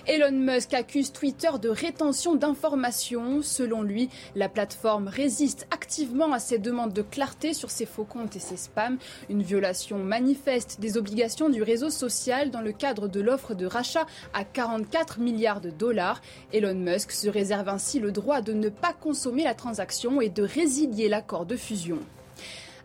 Elon 0.07 0.31
Musk 0.31 0.73
accuse 0.73 1.11
Twitter 1.11 1.49
de 1.61 1.69
rétention 1.69 2.35
d'informations. 2.35 3.41
Selon 3.41 3.81
lui, 3.81 4.09
la 4.35 4.49
plateforme 4.49 5.07
résiste 5.07 5.67
activement 5.71 6.31
à 6.33 6.39
ses 6.39 6.57
demandes 6.57 6.93
de 6.93 7.01
clarté 7.01 7.53
sur 7.53 7.69
ses 7.69 7.85
faux 7.85 8.03
comptes 8.03 8.35
et 8.35 8.39
ses 8.39 8.57
spams, 8.57 8.97
une 9.29 9.43
violation 9.43 9.99
manifeste 9.99 10.79
des 10.79 10.97
obligations 10.97 11.49
du 11.49 11.63
réseau 11.63 11.89
social 11.89 12.51
dans 12.51 12.61
le 12.61 12.71
cadre 12.71 13.07
de 13.07 13.21
l'offre 13.21 13.53
de 13.53 13.65
rachat 13.65 14.05
à 14.33 14.43
44 14.43 15.19
milliards 15.19 15.61
de 15.61 15.69
dollars. 15.69 16.21
Elon 16.53 16.75
Musk 16.75 17.11
se 17.11 17.29
réserve 17.29 17.69
ainsi 17.69 17.99
le 17.99 18.11
droit 18.11 18.41
de 18.41 18.53
ne 18.53 18.69
pas 18.69 18.93
consommer 18.93 19.43
la 19.43 19.53
transaction 19.53 20.21
et 20.21 20.29
de 20.29 20.43
résilier 20.43 21.09
l'accord 21.09 21.45
de 21.45 21.55
fusion. 21.55 21.99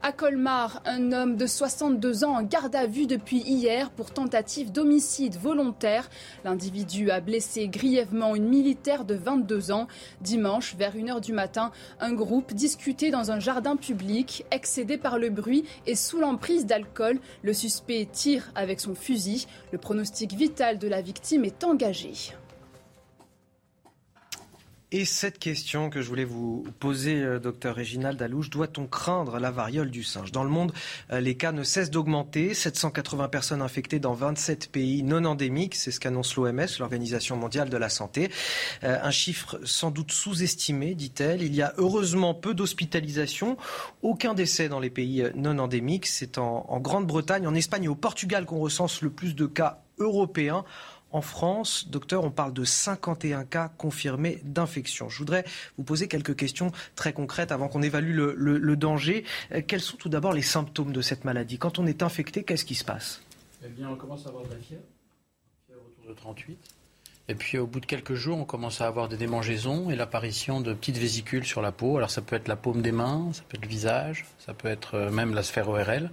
À 0.02 0.12
Colmar, 0.12 0.82
un 0.84 1.12
homme 1.12 1.36
de 1.36 1.46
62 1.46 2.24
ans 2.24 2.36
en 2.36 2.42
garde 2.42 2.76
à 2.76 2.86
vue 2.86 3.06
depuis 3.06 3.38
hier 3.38 3.90
pour 3.90 4.10
tentative 4.10 4.70
d'homicide 4.70 5.36
volontaire. 5.36 6.08
L'individu 6.44 7.10
a 7.10 7.20
blessé 7.20 7.66
grièvement 7.68 8.34
une 8.34 8.48
militaire 8.48 9.04
de 9.04 9.14
22 9.14 9.72
ans. 9.72 9.88
Dimanche, 10.20 10.76
vers 10.76 10.94
1h 10.94 11.20
du 11.20 11.32
matin, 11.32 11.72
un 11.98 12.12
groupe 12.12 12.52
discutait 12.52 13.10
dans 13.10 13.30
un 13.30 13.40
jardin 13.40 13.76
public. 13.76 14.44
Excédé 14.50 14.98
par 14.98 15.18
le 15.18 15.30
bruit 15.30 15.64
et 15.86 15.94
sous 15.94 16.18
l'emprise 16.18 16.66
d'alcool, 16.66 17.18
le 17.42 17.52
suspect 17.52 18.06
tire 18.10 18.50
avec 18.54 18.80
son 18.80 18.94
fusil. 18.94 19.46
Le 19.72 19.78
pronostic 19.78 20.34
vital 20.34 20.78
de 20.78 20.88
la 20.88 21.00
victime 21.00 21.44
est 21.44 21.64
engagé. 21.64 22.12
Et 24.92 25.04
cette 25.04 25.40
question 25.40 25.90
que 25.90 26.00
je 26.00 26.06
voulais 26.06 26.24
vous 26.24 26.64
poser, 26.78 27.16
euh, 27.20 27.40
docteur 27.40 27.74
Réginald 27.74 28.16
Dalouche, 28.16 28.50
doit-on 28.50 28.86
craindre 28.86 29.40
la 29.40 29.50
variole 29.50 29.90
du 29.90 30.04
singe? 30.04 30.30
Dans 30.30 30.44
le 30.44 30.48
monde, 30.48 30.72
euh, 31.10 31.18
les 31.18 31.34
cas 31.34 31.50
ne 31.50 31.64
cessent 31.64 31.90
d'augmenter. 31.90 32.54
780 32.54 33.26
personnes 33.28 33.62
infectées 33.62 33.98
dans 33.98 34.12
27 34.12 34.70
pays 34.70 35.02
non 35.02 35.24
endémiques, 35.24 35.74
c'est 35.74 35.90
ce 35.90 35.98
qu'annonce 35.98 36.36
l'OMS, 36.36 36.68
l'Organisation 36.78 37.36
mondiale 37.36 37.68
de 37.68 37.76
la 37.76 37.88
santé. 37.88 38.30
Euh, 38.84 38.96
un 39.02 39.10
chiffre 39.10 39.58
sans 39.64 39.90
doute 39.90 40.12
sous-estimé, 40.12 40.94
dit-elle. 40.94 41.42
Il 41.42 41.56
y 41.56 41.62
a 41.62 41.74
heureusement 41.78 42.32
peu 42.32 42.54
d'hospitalisations, 42.54 43.56
aucun 44.02 44.34
décès 44.34 44.68
dans 44.68 44.78
les 44.78 44.90
pays 44.90 45.24
non 45.34 45.58
endémiques. 45.58 46.06
C'est 46.06 46.38
en, 46.38 46.64
en 46.68 46.78
Grande-Bretagne, 46.78 47.48
en 47.48 47.56
Espagne 47.56 47.84
et 47.84 47.88
au 47.88 47.96
Portugal 47.96 48.46
qu'on 48.46 48.60
recense 48.60 49.02
le 49.02 49.10
plus 49.10 49.34
de 49.34 49.46
cas 49.46 49.80
européens. 49.98 50.64
En 51.12 51.20
France, 51.20 51.88
docteur, 51.88 52.24
on 52.24 52.30
parle 52.30 52.52
de 52.52 52.64
51 52.64 53.44
cas 53.44 53.70
confirmés 53.78 54.40
d'infection. 54.44 55.08
Je 55.08 55.18
voudrais 55.18 55.44
vous 55.78 55.84
poser 55.84 56.08
quelques 56.08 56.36
questions 56.36 56.72
très 56.94 57.12
concrètes 57.12 57.52
avant 57.52 57.68
qu'on 57.68 57.82
évalue 57.82 58.14
le, 58.14 58.76
danger. 58.76 59.24
Euh, 59.52 59.62
quels 59.66 59.80
sont 59.80 59.96
tout 59.96 60.08
d'abord 60.08 60.32
les 60.32 60.42
symptômes 60.42 60.92
de 60.92 61.00
cette 61.00 61.24
maladie? 61.24 61.58
Quand 61.58 61.78
on 61.78 61.86
est 61.86 62.02
infecté, 62.02 62.42
qu'est-ce 62.42 62.64
qui 62.64 62.74
se 62.74 62.84
passe? 62.84 63.22
Eh 63.64 63.68
bien, 63.68 63.88
on 63.88 63.96
commence 63.96 64.26
à 64.26 64.28
avoir 64.28 64.44
de 64.44 64.50
la 64.50 64.60
fièvre, 64.60 64.82
fièvre 65.66 65.80
autour 65.86 66.10
de 66.10 66.14
38. 66.14 66.58
Et 67.28 67.34
puis 67.34 67.58
au 67.58 67.66
bout 67.66 67.80
de 67.80 67.86
quelques 67.86 68.14
jours, 68.14 68.38
on 68.38 68.44
commence 68.44 68.80
à 68.80 68.86
avoir 68.86 69.08
des 69.08 69.16
démangeaisons 69.16 69.90
et 69.90 69.96
l'apparition 69.96 70.60
de 70.60 70.72
petites 70.72 70.98
vésicules 70.98 71.44
sur 71.44 71.60
la 71.60 71.72
peau. 71.72 71.96
Alors 71.96 72.10
ça 72.10 72.22
peut 72.22 72.36
être 72.36 72.46
la 72.46 72.54
paume 72.54 72.82
des 72.82 72.92
mains, 72.92 73.30
ça 73.32 73.42
peut 73.48 73.56
être 73.56 73.64
le 73.64 73.68
visage, 73.68 74.24
ça 74.38 74.54
peut 74.54 74.68
être 74.68 74.94
euh, 74.94 75.10
même 75.10 75.34
la 75.34 75.42
sphère 75.42 75.68
ORL. 75.68 76.10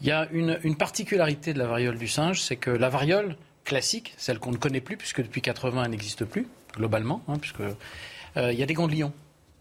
Il 0.00 0.06
y 0.06 0.12
a 0.12 0.28
une, 0.30 0.76
particularité 0.76 1.52
de 1.52 1.58
la 1.58 1.66
variole 1.66 1.98
du 1.98 2.06
singe, 2.06 2.40
c'est 2.40 2.56
que 2.56 2.70
la 2.70 2.88
variole 2.88 3.36
classique, 3.66 4.14
celle 4.16 4.38
qu'on 4.38 4.52
ne 4.52 4.56
connaît 4.56 4.80
plus, 4.80 4.96
puisque 4.96 5.22
depuis 5.22 5.42
80 5.42 5.84
elle 5.84 5.90
n'existe 5.90 6.24
plus, 6.24 6.48
globalement, 6.74 7.22
hein, 7.28 7.36
puisque 7.38 7.60
euh, 7.60 8.52
il 8.52 8.58
y 8.58 8.62
a 8.62 8.66
des 8.66 8.74
ganglions. 8.74 9.12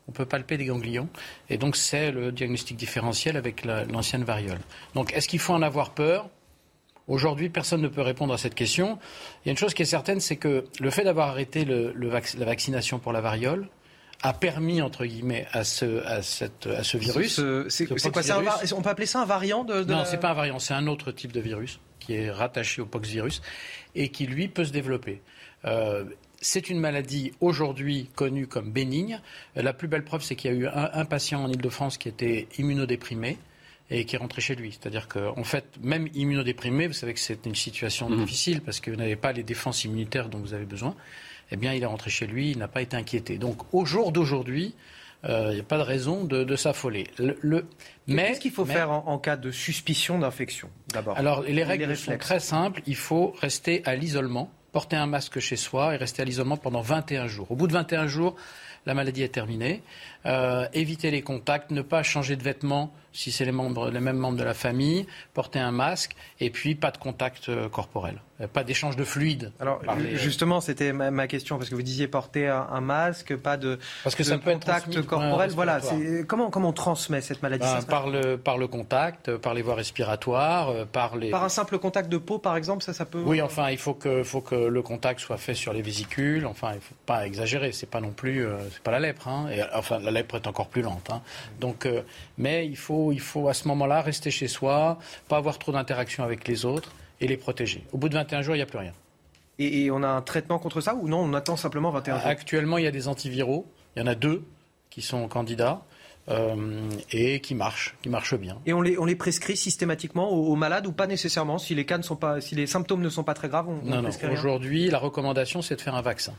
On 0.08 0.12
peut 0.12 0.26
palper 0.26 0.58
des 0.58 0.66
ganglions. 0.66 1.10
Et 1.50 1.58
donc, 1.58 1.76
c'est 1.76 2.12
le 2.12 2.32
diagnostic 2.32 2.78
différentiel 2.78 3.38
avec 3.38 3.66
l'ancienne 3.66 4.24
variole. 4.24 4.60
Donc, 4.94 5.12
est-ce 5.14 5.28
qu'il 5.28 5.40
faut 5.40 5.54
en 5.54 5.64
avoir 5.64 5.90
peur? 5.96 6.30
Aujourd'hui, 7.08 7.50
personne 7.50 7.82
ne 7.82 7.88
peut 7.88 8.02
répondre 8.02 8.32
à 8.32 8.38
cette 8.38 8.54
question. 8.54 9.00
Il 9.44 9.48
y 9.48 9.50
a 9.50 9.52
une 9.52 9.58
chose 9.58 9.74
qui 9.74 9.82
est 9.82 9.86
certaine, 9.86 10.20
c'est 10.20 10.36
que 10.36 10.66
le 10.80 10.90
fait 10.92 11.04
d'avoir 11.04 11.30
arrêté 11.30 11.66
la 11.66 12.46
vaccination 12.46 13.00
pour 13.00 13.14
la 13.14 13.22
variole 13.22 13.68
a 14.22 14.34
permis, 14.34 14.82
entre 14.82 15.06
guillemets, 15.06 15.48
à 15.52 15.64
ce, 15.64 16.06
à 16.06 16.22
ce 16.22 16.98
virus. 16.98 17.42
C'est 17.70 17.88
quoi 17.88 17.98
On 18.76 18.82
peut 18.82 18.90
appeler 18.90 19.08
ça 19.08 19.22
un 19.22 19.26
variant 19.26 19.64
de, 19.64 19.84
Non, 19.84 20.06
ce 20.06 20.12
n'est 20.12 20.20
pas 20.20 20.30
un 20.30 20.36
variant, 20.36 20.60
c'est 20.60 20.76
un 20.76 20.86
autre 20.86 21.12
type 21.12 21.32
de 21.32 21.42
virus 21.42 21.80
qui 22.06 22.14
est 22.14 22.32
rattaché 22.32 22.82
au 22.82 22.86
poxvirus 22.86 23.42
et 23.96 24.10
qui, 24.10 24.28
lui, 24.28 24.48
peut 24.48 24.66
se 24.66 24.72
développer. 24.72 25.22
Euh, 25.66 26.06
c'est 26.42 26.70
une 26.70 26.80
maladie 26.80 27.32
aujourd'hui 27.42 28.10
connue 28.16 28.46
comme 28.46 28.72
bénigne. 28.72 29.20
La 29.56 29.74
plus 29.74 29.88
belle 29.88 30.04
preuve, 30.04 30.22
c'est 30.22 30.36
qu'il 30.36 30.52
y 30.52 30.54
a 30.54 30.58
eu 30.58 30.68
un, 30.68 31.06
patient 31.06 31.44
en 31.44 31.52
Ile-de-France 31.52 31.98
qui 31.98 32.08
était 32.08 32.48
immunodéprimé 32.60 33.38
et 33.90 34.06
qui 34.06 34.16
est 34.16 34.20
rentré 34.20 34.42
chez 34.42 34.56
lui. 34.56 34.72
C'est-à-dire 34.72 35.08
qu'en 35.08 35.44
fait, 35.44 35.66
même 35.82 36.08
immunodéprimé, 36.14 36.88
vous 36.88 36.94
savez 36.94 37.14
que 37.14 37.20
c'est 37.20 37.46
une 37.46 37.56
situation 37.56 38.10
mmh. 38.10 38.18
difficile 38.18 38.62
parce 38.62 38.80
que 38.80 38.92
vous 38.92 38.98
n'avez 38.98 39.16
pas 39.16 39.32
les 39.32 39.44
défenses 39.44 39.86
immunitaires 39.86 40.30
dont 40.30 40.40
vous 40.40 40.54
avez 40.54 40.66
besoin. 40.66 40.96
Eh 41.52 41.58
bien, 41.58 41.74
il 41.74 41.82
est 41.82 41.88
rentré 41.88 42.10
chez 42.10 42.28
lui, 42.28 42.52
il 42.52 42.58
n'a 42.58 42.68
pas 42.68 42.82
été 42.82 42.96
inquiété. 42.98 43.38
Donc, 43.38 43.74
au 43.74 43.86
jour 43.86 44.12
d'aujourd'hui, 44.12 44.76
euh, 45.24 45.48
il 45.52 45.56
n'y 45.56 45.62
a 45.62 45.64
pas 45.64 45.78
de 45.78 45.84
raison 45.84 46.24
de, 46.24 46.56
s'affoler. 46.56 47.06
Qu'est-ce 48.08 48.40
qu'il 48.40 48.52
faut 48.52 48.66
faire 48.66 48.92
en, 48.92 49.18
cas 49.18 49.38
de 49.38 49.52
suspicion 49.52 50.20
d'infection, 50.20 50.70
d'abord 50.94 51.18
Alors, 51.18 51.44
les 51.44 51.64
règles 51.64 51.96
sont 51.96 52.18
très 52.18 52.40
simples. 52.40 52.82
Il 52.86 52.96
faut 52.96 53.34
rester 53.40 53.82
à 53.86 53.96
l'isolement, 53.96 54.52
porter 54.72 54.96
un 54.96 55.08
masque 55.08 55.40
chez 55.40 55.56
soi 55.56 55.96
et 55.96 55.98
rester 55.98 56.22
à 56.22 56.26
l'isolement 56.26 56.58
pendant 56.58 56.82
21 56.82 57.28
jours. 57.28 57.52
Au 57.52 57.56
bout 57.56 57.68
de 57.68 57.74
21 57.74 58.08
jours, 58.08 58.36
la 58.86 58.94
maladie 58.94 59.24
est 59.24 59.34
terminée. 59.34 59.82
Euh, 60.26 60.68
éviter 60.74 61.12
les 61.12 61.22
contacts, 61.22 61.72
ne 61.72 61.82
pas 61.82 62.02
changer 62.02 62.36
de 62.36 62.44
vêtements 62.44 62.92
si 63.14 63.32
c'est 63.32 63.46
les, 63.46 63.54
membres, 63.54 63.90
les 63.90 64.02
mêmes 64.02 64.18
membres 64.18 64.38
de 64.38 64.44
la 64.44 64.54
famille, 64.54 65.08
porter 65.34 65.60
un 65.60 65.72
masque 65.72 66.16
et 66.42 66.50
puis 66.50 66.76
pas 66.76 66.92
de 66.92 66.98
contact 66.98 67.48
euh, 67.48 67.70
corporel, 67.70 68.22
euh, 68.42 68.48
pas 68.48 68.66
d'échange 68.66 68.98
de 68.98 69.06
fluide. 69.06 69.54
Alors 69.62 69.80
justement, 70.16 70.60
c'était 70.60 70.92
ma, 70.92 71.28
question 71.28 71.58
parce 71.58 71.70
que 71.70 71.76
vous 71.76 71.82
disiez 71.82 72.10
porter 72.10 72.50
un, 72.50 72.82
masque, 72.82 73.38
pas 73.38 73.56
de, 73.56 73.80
parce 74.04 74.16
que 74.16 74.24
ça 74.24 74.38
peut 74.38 74.52
contact 74.52 75.02
corporel. 75.04 75.52
Voilà, 75.52 75.80
comment 76.28 76.50
comment 76.50 76.70
on 76.70 76.74
transmet 76.74 77.22
cette 77.22 77.42
maladie? 77.42 77.64
Ben, 77.64 77.84
par 77.84 78.10
le 78.10 78.38
par 78.38 78.58
le 78.58 78.68
contact, 78.68 79.38
par 79.38 79.54
les 79.54 79.62
voies 79.62 79.76
respiratoires, 79.76 80.86
par 80.88 81.16
les 81.16 81.30
par 81.30 81.44
un 81.44 81.50
simple 81.50 81.80
contact 81.80 82.10
de 82.10 82.18
peau, 82.18 82.38
par 82.38 82.58
exemple, 82.58 82.84
ça 82.84 82.94
ça 82.94 83.06
peut. 83.06 83.24
Oui, 83.26 83.42
enfin, 83.42 83.70
il 83.70 83.78
faut 83.78 83.94
que 83.94 84.24
faut 84.24 84.42
que 84.42 84.56
le 84.56 84.82
contact 84.82 85.22
soit 85.22 85.38
fait 85.38 85.54
sur 85.54 85.72
les 85.72 85.82
vésicules. 85.82 86.46
Enfin, 86.46 86.72
il 86.74 86.82
faut 86.82 86.96
pas 87.06 87.26
exagérer. 87.26 87.72
C'est 87.72 87.90
pas 87.90 88.02
non 88.02 88.12
plus 88.12 88.46
c'est 88.72 88.84
pas 88.84 88.92
la 88.92 89.00
lèpre. 89.00 89.30
Hein. 89.30 89.48
Et, 89.54 89.62
enfin, 89.74 90.00
la 90.00 90.12
lèpre 90.16 90.36
est 90.36 90.48
encore 90.48 90.68
plus 90.68 90.82
lente. 90.82 91.10
Hein. 91.12 91.22
Donc, 91.60 91.88
mais 92.38 92.66
il 92.66 92.78
faut 92.78 93.12
il 93.12 93.20
faut 93.20 93.48
à 93.48 93.54
ce 93.54 93.68
moment-là 93.68 94.02
rester 94.02 94.32
chez 94.32 94.48
soi, 94.48 94.98
pas 95.28 95.38
avoir 95.38 95.60
trop 95.60 95.72
d'interaction 95.72 96.24
avec 96.24 96.48
les 96.48 96.66
autres 96.66 96.92
et 97.22 97.28
les 97.28 97.38
protéger. 97.38 97.84
Au 97.94 97.98
bout 97.98 98.10
de 98.10 98.16
21 98.16 98.42
jours, 98.42 98.56
il 98.56 98.60
n'y 98.60 98.64
a 98.64 98.68
plus 98.68 98.80
rien. 98.80 98.94
Et, 99.58 99.90
on 99.90 100.04
a 100.04 100.08
un 100.08 100.22
traitement 100.22 100.60
contre 100.60 100.82
ça 100.82 100.96
ou 100.96 101.08
non 101.08 101.20
On 101.20 101.34
attend 101.34 101.56
simplement 101.56 101.90
21 101.92 102.20
jours? 102.20 102.28
Actuellement, 102.28 102.78
il 102.78 102.84
y 102.84 102.88
a 102.88 102.92
des 102.92 103.08
antiviraux. 103.08 103.66
Il 103.96 104.00
y 104.00 104.04
en 104.04 104.08
a 104.08 104.16
deux 104.16 104.44
qui 104.90 105.02
sont 105.02 105.28
candidats. 105.28 105.82
Euh, 106.28 106.90
et 107.12 107.40
qui 107.40 107.54
marchent, 107.54 107.96
qui 108.02 108.10
marchent 108.10 108.34
bien. 108.34 108.58
Et 108.66 108.74
on 108.74 108.82
les, 108.82 108.98
on 108.98 109.06
les 109.06 109.16
prescrit 109.16 109.56
systématiquement 109.56 110.32
aux, 110.32 110.56
malades 110.56 110.88
ou 110.88 110.92
pas 110.92 111.06
nécessairement? 111.06 111.60
Si 111.60 111.76
les 111.76 111.86
cas 111.86 112.00
ne 112.00 112.04
sont 112.04 112.16
pas, 112.16 112.42
si 112.42 112.56
les 112.56 112.66
symptômes 112.66 113.02
ne 113.02 113.10
sont 113.10 113.24
pas 113.24 113.36
très 113.36 113.48
graves, 113.48 113.70
on, 113.70 113.76
non, 113.86 114.02
non. 114.02 114.10
Aujourd'hui, 114.32 114.90
la 114.90 114.98
recommandation, 114.98 115.62
c'est 115.62 115.76
de 115.76 115.82
faire 115.82 115.94
un 115.94 116.02
vaccin. 116.02 116.34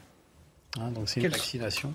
Hein, 0.80 0.90
donc 0.90 1.08
c'est 1.08 1.20
une 1.20 1.28
vaccination, 1.28 1.94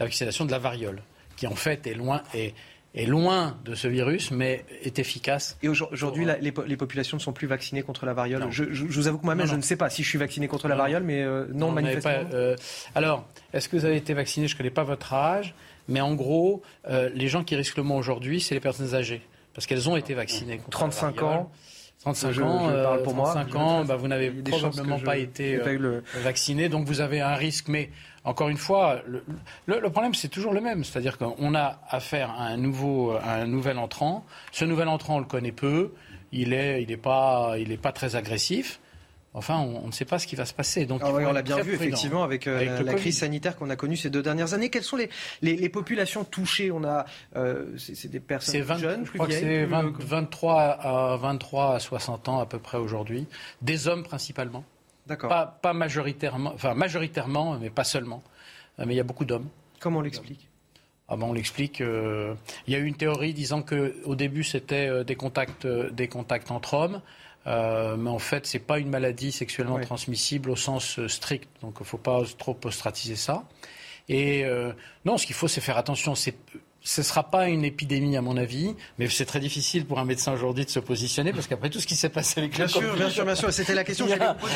la 0.00 0.06
vaccination 0.06 0.46
de 0.46 0.50
la 0.50 0.58
variole, 0.58 1.02
qui 1.36 1.46
en 1.46 1.54
fait 1.54 1.86
est 1.86 1.94
loin, 1.94 2.22
est, 2.34 2.54
est 2.96 3.06
loin 3.06 3.58
de 3.64 3.74
ce 3.74 3.88
virus, 3.88 4.30
mais 4.30 4.64
est 4.82 4.98
efficace. 4.98 5.58
Et 5.62 5.68
aujourd'hui, 5.68 6.26
les, 6.40 6.76
populations 6.76 7.18
ne 7.18 7.22
sont 7.22 7.32
plus 7.32 7.46
vaccinées 7.46 7.82
contre 7.82 8.06
la 8.06 8.14
variole. 8.14 8.46
Je, 8.50 8.64
vous 8.64 9.06
avoue 9.06 9.18
que 9.18 9.24
moi-même, 9.24 9.46
je 9.46 9.54
ne 9.54 9.62
sais 9.62 9.76
pas 9.76 9.90
si 9.90 10.02
je 10.02 10.08
suis 10.08 10.18
vacciné 10.18 10.48
contre 10.48 10.66
la 10.66 10.76
variole, 10.76 11.02
mais 11.02 11.22
euh, 11.22 11.46
non, 11.52 11.70
manifestement. 11.70 12.30
Euh, 12.32 12.56
alors, 12.94 13.26
est-ce 13.52 13.68
que 13.68 13.76
vous 13.76 13.84
avez 13.84 13.96
été 13.96 14.14
vacciné? 14.14 14.48
Je 14.48 14.54
ne 14.54 14.58
connais 14.58 14.70
pas 14.70 14.84
votre 14.84 15.12
âge, 15.12 15.54
mais 15.88 16.00
en 16.00 16.14
gros, 16.14 16.62
euh, 16.88 17.10
les 17.14 17.28
gens 17.28 17.44
qui 17.44 17.54
risquent 17.54 17.76
le 17.76 17.82
moins 17.82 17.98
aujourd'hui, 17.98 18.40
c'est 18.40 18.54
les 18.54 18.60
personnes 18.60 18.94
âgées, 18.94 19.20
parce 19.52 19.66
qu'elles 19.66 19.90
ont 19.90 19.96
été 19.96 20.14
vaccinées 20.14 20.56
contre 20.56 20.70
35 20.70 21.20
la 21.20 21.26
ans. 21.26 21.52
35 22.00 22.38
ans, 22.40 22.68
parle 22.68 23.02
pour 23.02 23.14
35 23.14 23.52
moi. 23.52 23.62
ans, 23.62 23.84
bah, 23.84 23.96
vous 23.96 24.06
n'avez 24.06 24.30
probablement 24.30 25.00
pas 25.00 25.16
été 25.16 25.58
vacciné, 26.22 26.68
donc 26.68 26.86
vous 26.86 27.00
avez 27.00 27.20
un 27.20 27.34
risque. 27.34 27.68
Mais 27.68 27.90
encore 28.26 28.48
une 28.48 28.56
fois, 28.56 29.00
le, 29.66 29.90
problème, 29.90 30.12
c'est 30.12 30.28
toujours 30.28 30.52
le 30.52 30.60
même. 30.60 30.82
C'est-à-dire 30.82 31.16
qu'on 31.16 31.54
a 31.54 31.80
affaire 31.88 32.30
à 32.32 32.46
un, 32.46 32.56
nouveau, 32.56 33.16
un 33.22 33.46
nouvel 33.46 33.78
entrant. 33.78 34.26
Ce 34.50 34.64
nouvel 34.64 34.88
entrant, 34.88 35.16
on 35.16 35.20
le 35.20 35.24
connaît 35.24 35.52
peu. 35.52 35.92
Il 36.32 36.50
n'est 36.50 36.82
il 36.82 36.90
est 36.90 36.96
pas, 36.96 37.54
il 37.56 37.78
pas 37.78 37.92
très 37.92 38.16
agressif. 38.16 38.80
Enfin, 39.32 39.58
on, 39.58 39.86
ne 39.86 39.92
sait 39.92 40.06
pas 40.06 40.18
ce 40.18 40.26
qui 40.26 40.34
va 40.34 40.44
se 40.44 40.54
passer. 40.54 40.86
Donc, 40.86 41.02
ah 41.04 41.10
on 41.12 41.32
l'a 41.32 41.42
bien 41.42 41.60
vu 41.60 41.74
effectivement 41.74 42.24
avec, 42.24 42.46
euh, 42.46 42.82
la, 42.82 42.94
crise 42.94 43.18
sanitaire 43.18 43.54
qu'on 43.54 43.68
a 43.68 43.76
connue 43.76 43.96
ces 43.96 44.08
deux 44.08 44.22
dernières 44.22 44.54
années. 44.54 44.70
Quelles 44.70 44.82
sont 44.82 44.96
les, 44.96 45.10
les, 45.42 45.68
populations 45.68 46.24
touchées? 46.24 46.72
On 46.72 46.82
a, 46.84 47.04
euh, 47.36 47.66
c'est 47.76 48.10
des 48.10 48.18
personnes 48.18 48.62
20, 48.62 48.78
jeunes, 48.78 49.04
plus 49.04 49.24
vieilles? 49.26 49.40
C'est 49.40 49.66
23 49.66 50.62
à 50.62 51.16
23 51.18 51.74
à 51.74 51.78
60 51.78 52.28
ans 52.30 52.40
à 52.40 52.46
peu 52.46 52.58
près 52.58 52.78
aujourd'hui, 52.78 53.26
des 53.60 53.88
hommes 53.88 54.02
principalement. 54.02 54.64
Pas, 55.06 55.46
pas 55.46 55.72
majoritairement, 55.72 56.52
enfin 56.54 56.74
majoritairement, 56.74 57.58
mais 57.58 57.70
pas 57.70 57.84
seulement. 57.84 58.22
Euh, 58.78 58.84
mais 58.86 58.94
il 58.94 58.96
y 58.96 59.00
a 59.00 59.04
beaucoup 59.04 59.24
d'hommes. 59.24 59.48
Comment 59.80 59.98
on 59.98 60.02
l'explique? 60.02 60.48
Ah 61.08 61.16
ben 61.16 61.26
on 61.26 61.32
l'explique. 61.32 61.80
Euh, 61.80 62.34
il 62.66 62.72
y 62.72 62.76
a 62.76 62.80
eu 62.80 62.84
une 62.84 62.96
théorie 62.96 63.32
disant 63.32 63.62
qu'au 63.62 64.14
début 64.16 64.42
c'était 64.42 64.88
euh, 64.88 65.04
des 65.04 65.14
contacts, 65.14 65.66
des 65.66 66.08
contacts 66.08 66.50
entre 66.50 66.74
hommes, 66.74 67.00
mais 67.46 68.10
en 68.10 68.18
fait 68.18 68.46
c'est 68.46 68.58
pas 68.58 68.80
une 68.80 68.90
maladie 68.90 69.30
sexuellement 69.30 69.78
transmissible 69.78 70.50
au 70.50 70.56
sens 70.56 71.04
strict. 71.06 71.48
Donc 71.62 71.76
il 71.78 71.82
ne 71.82 71.86
faut 71.86 71.98
pas 71.98 72.22
trop 72.36 72.58
ostratiser 72.64 73.16
ça. 73.16 73.44
Et 74.08 74.44
non, 75.04 75.16
ce 75.16 75.26
qu'il 75.26 75.36
faut 75.36 75.46
c'est 75.46 75.60
faire 75.60 75.78
attention. 75.78 76.16
C'est 76.16 76.36
ce 76.86 77.00
ne 77.00 77.04
sera 77.04 77.24
pas 77.24 77.48
une 77.48 77.64
épidémie, 77.64 78.16
à 78.16 78.22
mon 78.22 78.36
avis, 78.36 78.76
mais 78.96 79.08
c'est 79.08 79.24
très 79.24 79.40
difficile 79.40 79.86
pour 79.86 79.98
un 79.98 80.04
médecin 80.04 80.32
aujourd'hui 80.32 80.64
de 80.64 80.70
se 80.70 80.78
positionner, 80.78 81.32
parce 81.32 81.48
qu'après 81.48 81.68
tout 81.68 81.80
ce 81.80 81.86
qui 81.86 81.96
s'est 81.96 82.10
passé 82.10 82.38
avec 82.40 82.52
bien 82.52 82.66
le 82.66 82.70
sûr, 82.70 82.94
Bien 82.94 83.10
sûr, 83.10 83.24
bien 83.24 83.34
sûr, 83.34 83.52
c'était 83.52 83.74
la 83.74 83.82
question 83.82 84.06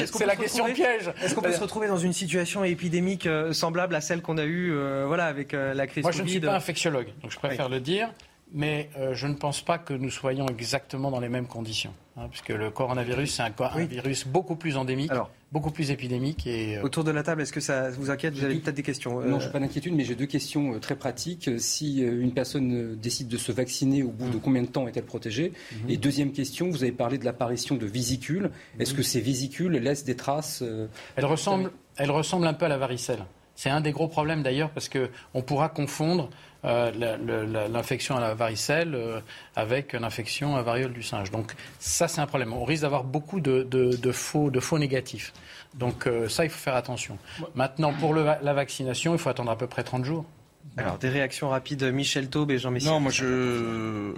C'est 0.06 0.26
la 0.26 0.36
question 0.36 0.64
piège. 0.66 1.12
Est-ce 1.22 1.34
qu'on 1.34 1.42
peut 1.42 1.52
se 1.52 1.60
retrouver 1.60 1.88
dans 1.88 1.98
une 1.98 2.12
situation 2.12 2.62
épidémique 2.62 3.26
euh, 3.26 3.52
semblable 3.52 3.96
à 3.96 4.00
celle 4.00 4.22
qu'on 4.22 4.38
a 4.38 4.44
eue 4.44 4.70
euh, 4.72 5.06
voilà, 5.08 5.26
avec 5.26 5.54
euh, 5.54 5.74
la 5.74 5.88
crise 5.88 6.04
Moi, 6.04 6.12
Covid 6.12 6.22
Moi, 6.22 6.30
je 6.30 6.34
ne 6.34 6.38
suis 6.38 6.46
pas 6.46 6.54
infectiologue, 6.54 7.08
donc 7.20 7.32
je 7.32 7.38
préfère 7.38 7.68
le 7.68 7.80
dire 7.80 8.10
mais 8.52 8.90
euh, 8.96 9.14
je 9.14 9.26
ne 9.26 9.34
pense 9.34 9.62
pas 9.62 9.78
que 9.78 9.94
nous 9.94 10.10
soyons 10.10 10.46
exactement 10.46 11.10
dans 11.10 11.20
les 11.20 11.28
mêmes 11.28 11.46
conditions, 11.46 11.94
hein, 12.16 12.26
puisque 12.30 12.48
le 12.48 12.70
coronavirus, 12.70 13.34
c'est 13.34 13.42
un, 13.42 13.84
virus 13.84 14.26
beaucoup 14.26 14.56
plus 14.56 14.76
endémique, 14.76 15.12
beaucoup 15.52 15.70
plus 15.70 15.90
épidémique. 15.90 16.46
Et, 16.46 16.78
euh, 16.78 16.82
Autour 16.82 17.04
de 17.04 17.10
la 17.10 17.22
table, 17.22 17.42
est-ce 17.42 17.52
que 17.52 17.60
ça 17.60 17.90
vous 17.90 18.10
inquiète? 18.10 18.34
Vous 18.34 18.44
avez 18.44 18.56
peut-être 18.56 18.76
des 18.76 18.82
questions 18.82 19.20
Non, 19.20 19.40
je 19.40 19.46
n'ai 19.46 19.52
pas 19.52 19.60
d'inquiétude, 19.60 19.94
mais 19.94 20.04
j'ai 20.04 20.14
deux 20.14 20.26
questions 20.26 20.74
euh, 20.74 20.78
très 20.78 20.96
pratiques. 20.96 21.50
Si 21.58 22.00
une 22.00 22.32
personne 22.32 22.96
décide 22.96 23.28
de 23.28 23.36
se 23.36 23.52
vacciner, 23.52 24.02
au 24.02 24.10
bout 24.10 24.28
de 24.28 24.36
mmh. 24.36 24.40
combien 24.40 24.62
de 24.62 24.68
temps 24.68 24.86
est-elle 24.86 25.04
protégée? 25.04 25.52
Mmh. 25.72 25.90
Et 25.90 25.96
deuxième 25.96 26.32
question, 26.32 26.70
vous 26.70 26.82
avez 26.82 26.92
parlé 26.92 27.18
de 27.18 27.24
l'apparition 27.24 27.76
de 27.76 27.86
vésicules. 27.86 28.50
Mmh. 28.76 28.82
Est-ce 28.82 28.94
que 28.94 29.02
ces 29.02 29.20
vésicules 29.20 29.72
laissent 29.72 30.04
des 30.04 30.16
traces 30.16 30.62
elles, 31.16 31.24
ressemblent, 31.24 31.72
elles 31.96 32.10
ressemblent 32.10 32.46
un 32.46 32.54
peu 32.54 32.66
à 32.66 32.68
la 32.68 32.78
varicelle. 32.78 33.24
C'est 33.60 33.68
un 33.68 33.82
des 33.82 33.92
gros 33.92 34.08
problèmes 34.08 34.42
d'ailleurs, 34.42 34.70
parce 34.70 34.88
qu'on 34.88 35.42
pourra 35.42 35.68
confondre 35.68 36.30
euh, 36.64 36.90
l'infection 37.68 38.16
à 38.16 38.20
la 38.20 38.32
varicelle 38.32 38.94
euh, 38.94 39.20
avec 39.54 39.92
l'infection 39.92 40.56
à 40.56 40.62
variole 40.62 40.94
du 40.94 41.02
singe. 41.02 41.30
Donc 41.30 41.52
ça, 41.78 42.08
c'est 42.08 42.22
un 42.22 42.26
problème. 42.26 42.54
On 42.54 42.64
risque 42.64 42.84
d'avoir 42.84 43.04
beaucoup 43.04 43.38
de, 43.38 44.12
faux, 44.12 44.50
de 44.50 44.60
faux 44.60 44.78
négatifs. 44.78 45.34
Donc 45.74 46.06
euh, 46.06 46.26
ça, 46.26 46.44
il 46.44 46.50
faut 46.50 46.58
faire 46.58 46.74
attention. 46.74 47.18
Maintenant, 47.54 47.92
pour 47.92 48.14
la 48.14 48.54
vaccination, 48.54 49.12
il 49.12 49.18
faut 49.18 49.28
attendre 49.28 49.50
à 49.50 49.58
peu 49.58 49.66
près 49.66 49.84
30 49.84 50.06
jours. 50.06 50.24
Alors, 50.78 50.96
des 50.96 51.10
réactions 51.10 51.50
rapides, 51.50 51.82
Michel 51.92 52.30
Taube 52.30 52.52
et 52.52 52.58
Jean-Michel. 52.58 52.90
Non, 52.90 53.00
moi, 53.00 53.12
je, 53.12 54.14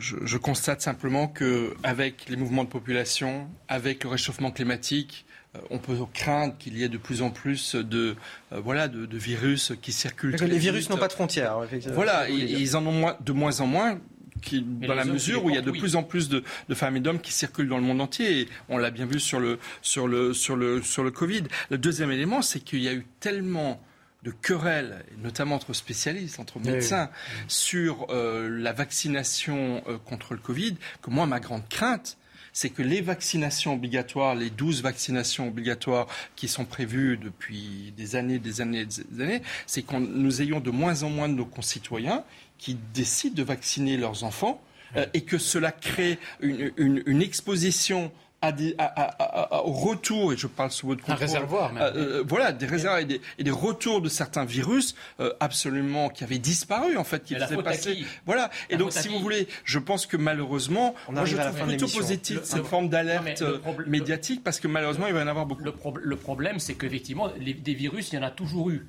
je, 0.00 0.36
constate 0.36 0.82
simplement 0.82 1.28
qu'avec 1.28 2.28
les 2.28 2.36
mouvements 2.36 2.64
de 2.64 2.68
population, 2.68 3.48
avec 3.68 4.04
le 4.04 4.10
réchauffement 4.10 4.50
climatique, 4.50 5.24
euh, 5.28 5.31
on 5.70 5.78
peut 5.78 5.96
craindre 6.14 6.56
qu'il 6.58 6.78
y 6.78 6.82
ait 6.82 6.88
de 6.88 6.98
plus 6.98 7.22
en 7.22 7.30
plus 7.30 7.74
de, 7.74 8.16
euh, 8.52 8.60
voilà, 8.60 8.88
de, 8.88 9.18
virus 9.18 9.72
qui 9.82 9.92
circulent. 9.92 10.34
les 10.34 10.58
virus 10.58 10.88
n'ont 10.88 10.96
pas 10.96 11.08
de 11.08 11.12
frontières. 11.12 11.58
Voilà, 11.92 12.28
ils 12.28 12.76
en 12.76 12.86
ont 12.86 13.14
de 13.20 13.32
moins 13.32 13.60
en 13.60 13.66
moins 13.66 14.00
qui, 14.40 14.62
dans 14.62 14.94
la 14.94 15.04
mesure 15.04 15.44
où 15.44 15.50
il 15.50 15.54
y 15.54 15.58
a 15.58 15.62
de 15.62 15.70
plus 15.70 15.94
en 15.96 16.02
plus 16.02 16.28
de, 16.28 16.42
femmes 16.72 16.96
et 16.96 17.00
d'hommes 17.00 17.20
qui 17.20 17.32
circulent 17.32 17.68
dans 17.68 17.78
le 17.78 17.84
monde 17.84 18.00
entier. 18.00 18.40
Et 18.40 18.48
on 18.68 18.78
l'a 18.78 18.90
bien 18.90 19.06
vu 19.06 19.20
sur 19.20 19.40
le, 19.40 19.58
sur, 19.82 20.08
le, 20.08 20.32
sur, 20.32 20.56
le, 20.56 20.82
sur 20.82 21.04
le 21.04 21.10
Covid. 21.10 21.44
Le 21.70 21.78
deuxième 21.78 22.10
élément, 22.10 22.42
c'est 22.42 22.60
qu'il 22.60 22.80
y 22.80 22.88
a 22.88 22.94
eu 22.94 23.06
tellement 23.20 23.80
de 24.22 24.30
querelles, 24.30 25.04
notamment 25.18 25.56
entre 25.56 25.72
spécialistes, 25.72 26.38
entre 26.38 26.60
médecins, 26.60 27.10
sur 27.48 28.06
euh, 28.10 28.48
la 28.48 28.72
vaccination 28.72 29.82
euh, 29.88 29.98
contre 29.98 30.34
le 30.34 30.40
Covid, 30.40 30.76
que 31.02 31.10
moi, 31.10 31.26
ma 31.26 31.40
grande 31.40 31.68
crainte, 31.68 32.18
c'est 32.52 32.70
que 32.70 32.82
les 32.82 33.00
vaccinations 33.00 33.74
obligatoires, 33.74 34.34
les 34.34 34.50
12 34.50 34.82
vaccinations 34.82 35.48
obligatoires 35.48 36.06
qui 36.36 36.48
sont 36.48 36.64
prévues 36.64 37.16
depuis 37.16 37.92
des 37.96 38.16
années, 38.16 38.38
des 38.38 38.60
années, 38.60 38.84
des 38.84 39.22
années, 39.22 39.42
c'est 39.66 39.82
que 39.82 39.96
nous 39.96 40.42
ayons 40.42 40.60
de 40.60 40.70
moins 40.70 41.02
en 41.02 41.10
moins 41.10 41.28
de 41.28 41.34
nos 41.34 41.46
concitoyens 41.46 42.24
qui 42.58 42.76
décident 42.94 43.34
de 43.34 43.42
vacciner 43.42 43.96
leurs 43.96 44.24
enfants 44.24 44.62
euh, 44.96 45.06
et 45.14 45.22
que 45.22 45.38
cela 45.38 45.72
crée 45.72 46.18
une, 46.40 47.02
une 47.06 47.22
exposition 47.22 48.12
à 48.42 49.64
au 49.64 49.72
retour, 49.72 50.32
et 50.32 50.36
je 50.36 50.46
parle 50.46 50.70
sous 50.70 50.88
votre 50.88 51.00
contrôle, 51.00 51.16
un 51.16 51.26
réservoir, 51.26 51.72
même. 51.72 51.82
Euh, 51.82 51.92
euh, 51.94 52.24
voilà, 52.26 52.52
des 52.52 52.66
réserves 52.66 53.00
et 53.00 53.04
des, 53.04 53.20
et 53.38 53.44
des, 53.44 53.50
retours 53.50 54.00
de 54.00 54.08
certains 54.08 54.44
virus 54.44 54.94
euh, 55.20 55.32
absolument 55.40 56.08
qui 56.08 56.24
avaient 56.24 56.38
disparu 56.38 56.96
en 56.96 57.04
fait, 57.04 57.22
qui 57.24 57.34
faisaient 57.34 57.62
passer. 57.62 58.04
Voilà. 58.26 58.50
Et 58.68 58.76
donc, 58.76 58.92
si 58.92 59.08
vous 59.08 59.20
voulez, 59.20 59.48
je 59.64 59.78
pense 59.78 60.06
que 60.06 60.16
malheureusement, 60.16 60.94
On 61.08 61.12
moi 61.12 61.24
je 61.24 61.36
trouve 61.36 61.66
plutôt 61.66 61.88
positif 61.88 62.40
cette 62.42 62.66
forme 62.66 62.88
d'alerte 62.88 63.42
médiatique 63.86 64.42
parce 64.42 64.60
que 64.60 64.68
malheureusement, 64.68 65.06
il 65.06 65.14
va 65.14 65.20
y 65.20 65.24
en 65.24 65.28
avoir 65.28 65.46
beaucoup. 65.46 65.62
Le, 65.62 65.72
le 66.02 66.16
problème, 66.16 66.58
c'est 66.58 66.74
qu'effectivement, 66.74 67.30
des 67.38 67.74
virus, 67.74 68.12
il 68.12 68.16
y 68.16 68.18
en 68.18 68.22
a 68.22 68.30
toujours 68.30 68.70
eu. 68.70 68.86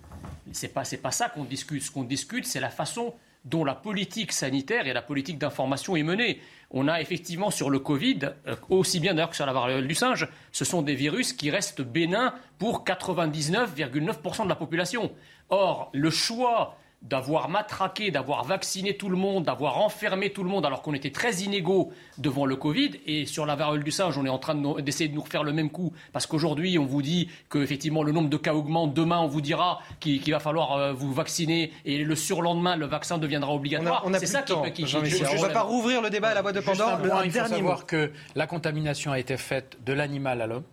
C'est 0.51 0.67
pas, 0.67 0.83
c'est 0.83 0.97
pas 0.97 1.11
ça 1.11 1.29
qu'on 1.29 1.43
discute. 1.43 1.83
Ce 1.83 1.91
qu'on 1.91 2.03
discute, 2.03 2.45
c'est 2.45 2.59
la 2.59 2.69
façon 2.69 3.13
dont 3.45 3.65
la 3.65 3.75
politique 3.75 4.31
sanitaire 4.31 4.87
et 4.87 4.93
la 4.93 5.01
politique 5.01 5.37
d'information 5.37 5.95
est 5.95 6.03
menée. 6.03 6.39
On 6.71 6.87
a 6.87 7.01
effectivement 7.01 7.51
sur 7.51 7.69
le 7.69 7.79
Covid, 7.79 8.19
euh, 8.47 8.55
aussi 8.69 8.99
bien 8.99 9.13
d'ailleurs 9.13 9.29
que 9.29 9.35
sur 9.35 9.45
la 9.45 9.53
variole 9.53 9.87
du 9.87 9.95
singe, 9.95 10.27
ce 10.51 10.65
sont 10.65 10.81
des 10.81 10.95
virus 10.95 11.33
qui 11.33 11.51
restent 11.51 11.81
bénins 11.81 12.33
pour 12.57 12.83
99,9% 12.83 14.43
de 14.43 14.49
la 14.49 14.55
population. 14.55 15.11
Or, 15.49 15.91
le 15.93 16.09
choix 16.09 16.77
d'avoir 17.03 17.49
matraqué, 17.49 18.11
d'avoir 18.11 18.45
vacciné 18.45 18.95
tout 18.95 19.09
le 19.09 19.17
monde, 19.17 19.43
d'avoir 19.43 19.77
enfermé 19.79 20.31
tout 20.31 20.43
le 20.43 20.49
monde 20.49 20.65
alors 20.65 20.81
qu'on 20.81 20.93
était 20.93 21.11
très 21.11 21.35
inégaux 21.41 21.91
devant 22.17 22.45
le 22.45 22.55
Covid. 22.55 22.91
Et 23.05 23.25
sur 23.25 23.45
la 23.45 23.55
variole 23.55 23.83
du 23.83 23.91
singe, 23.91 24.17
on 24.17 24.25
est 24.25 24.29
en 24.29 24.39
train 24.39 24.55
d'essayer 24.81 25.09
de, 25.09 25.15
nous 25.15 25.21
refaire 25.21 25.43
le 25.43 25.51
même 25.51 25.69
coup 25.69 25.93
parce 26.13 26.25
qu'aujourd'hui, 26.25 26.79
on 26.79 26.85
vous 26.85 27.01
dit 27.01 27.29
que 27.49 27.59
effectivement 27.59 28.03
le 28.03 28.13
nombre 28.13 28.29
de 28.29 28.37
cas 28.37 28.53
augmente. 28.53 28.93
Demain, 28.93 29.19
on 29.19 29.27
vous 29.27 29.41
dira 29.41 29.79
qu'il 29.99 30.31
va 30.31 30.39
falloir 30.39 30.73
euh, 30.73 30.93
vous 30.93 31.13
vacciner 31.13 31.71
et 31.85 31.97
le 31.97 32.15
surlendemain, 32.15 32.77
le 32.77 32.85
vaccin 32.85 33.17
deviendra 33.17 33.53
obligatoire. 33.53 34.05
C'est 34.19 34.25
ça 34.25 34.41
qui, 34.41 34.53
qui, 34.73 34.85
qui, 34.85 34.95
On 34.95 35.01
ne 35.01 35.41
va 35.41 35.49
pas 35.49 35.61
rouvrir 35.61 36.01
le 36.01 36.09
débat 36.09 36.29
à 36.29 36.33
la 36.33 36.41
boîte 36.41 36.55
de 36.55 36.61
Pandore. 36.61 36.99
il 37.25 37.31
faut 37.31 37.47
savoir 37.47 37.85
que 37.85 38.11
la 38.35 38.47
contamination 38.47 39.11
a 39.11 39.19
été 39.19 39.35
faite 39.37 39.77
de 39.85 39.93
l'animal 39.93 40.41
à 40.41 40.47
l'homme. 40.47 40.63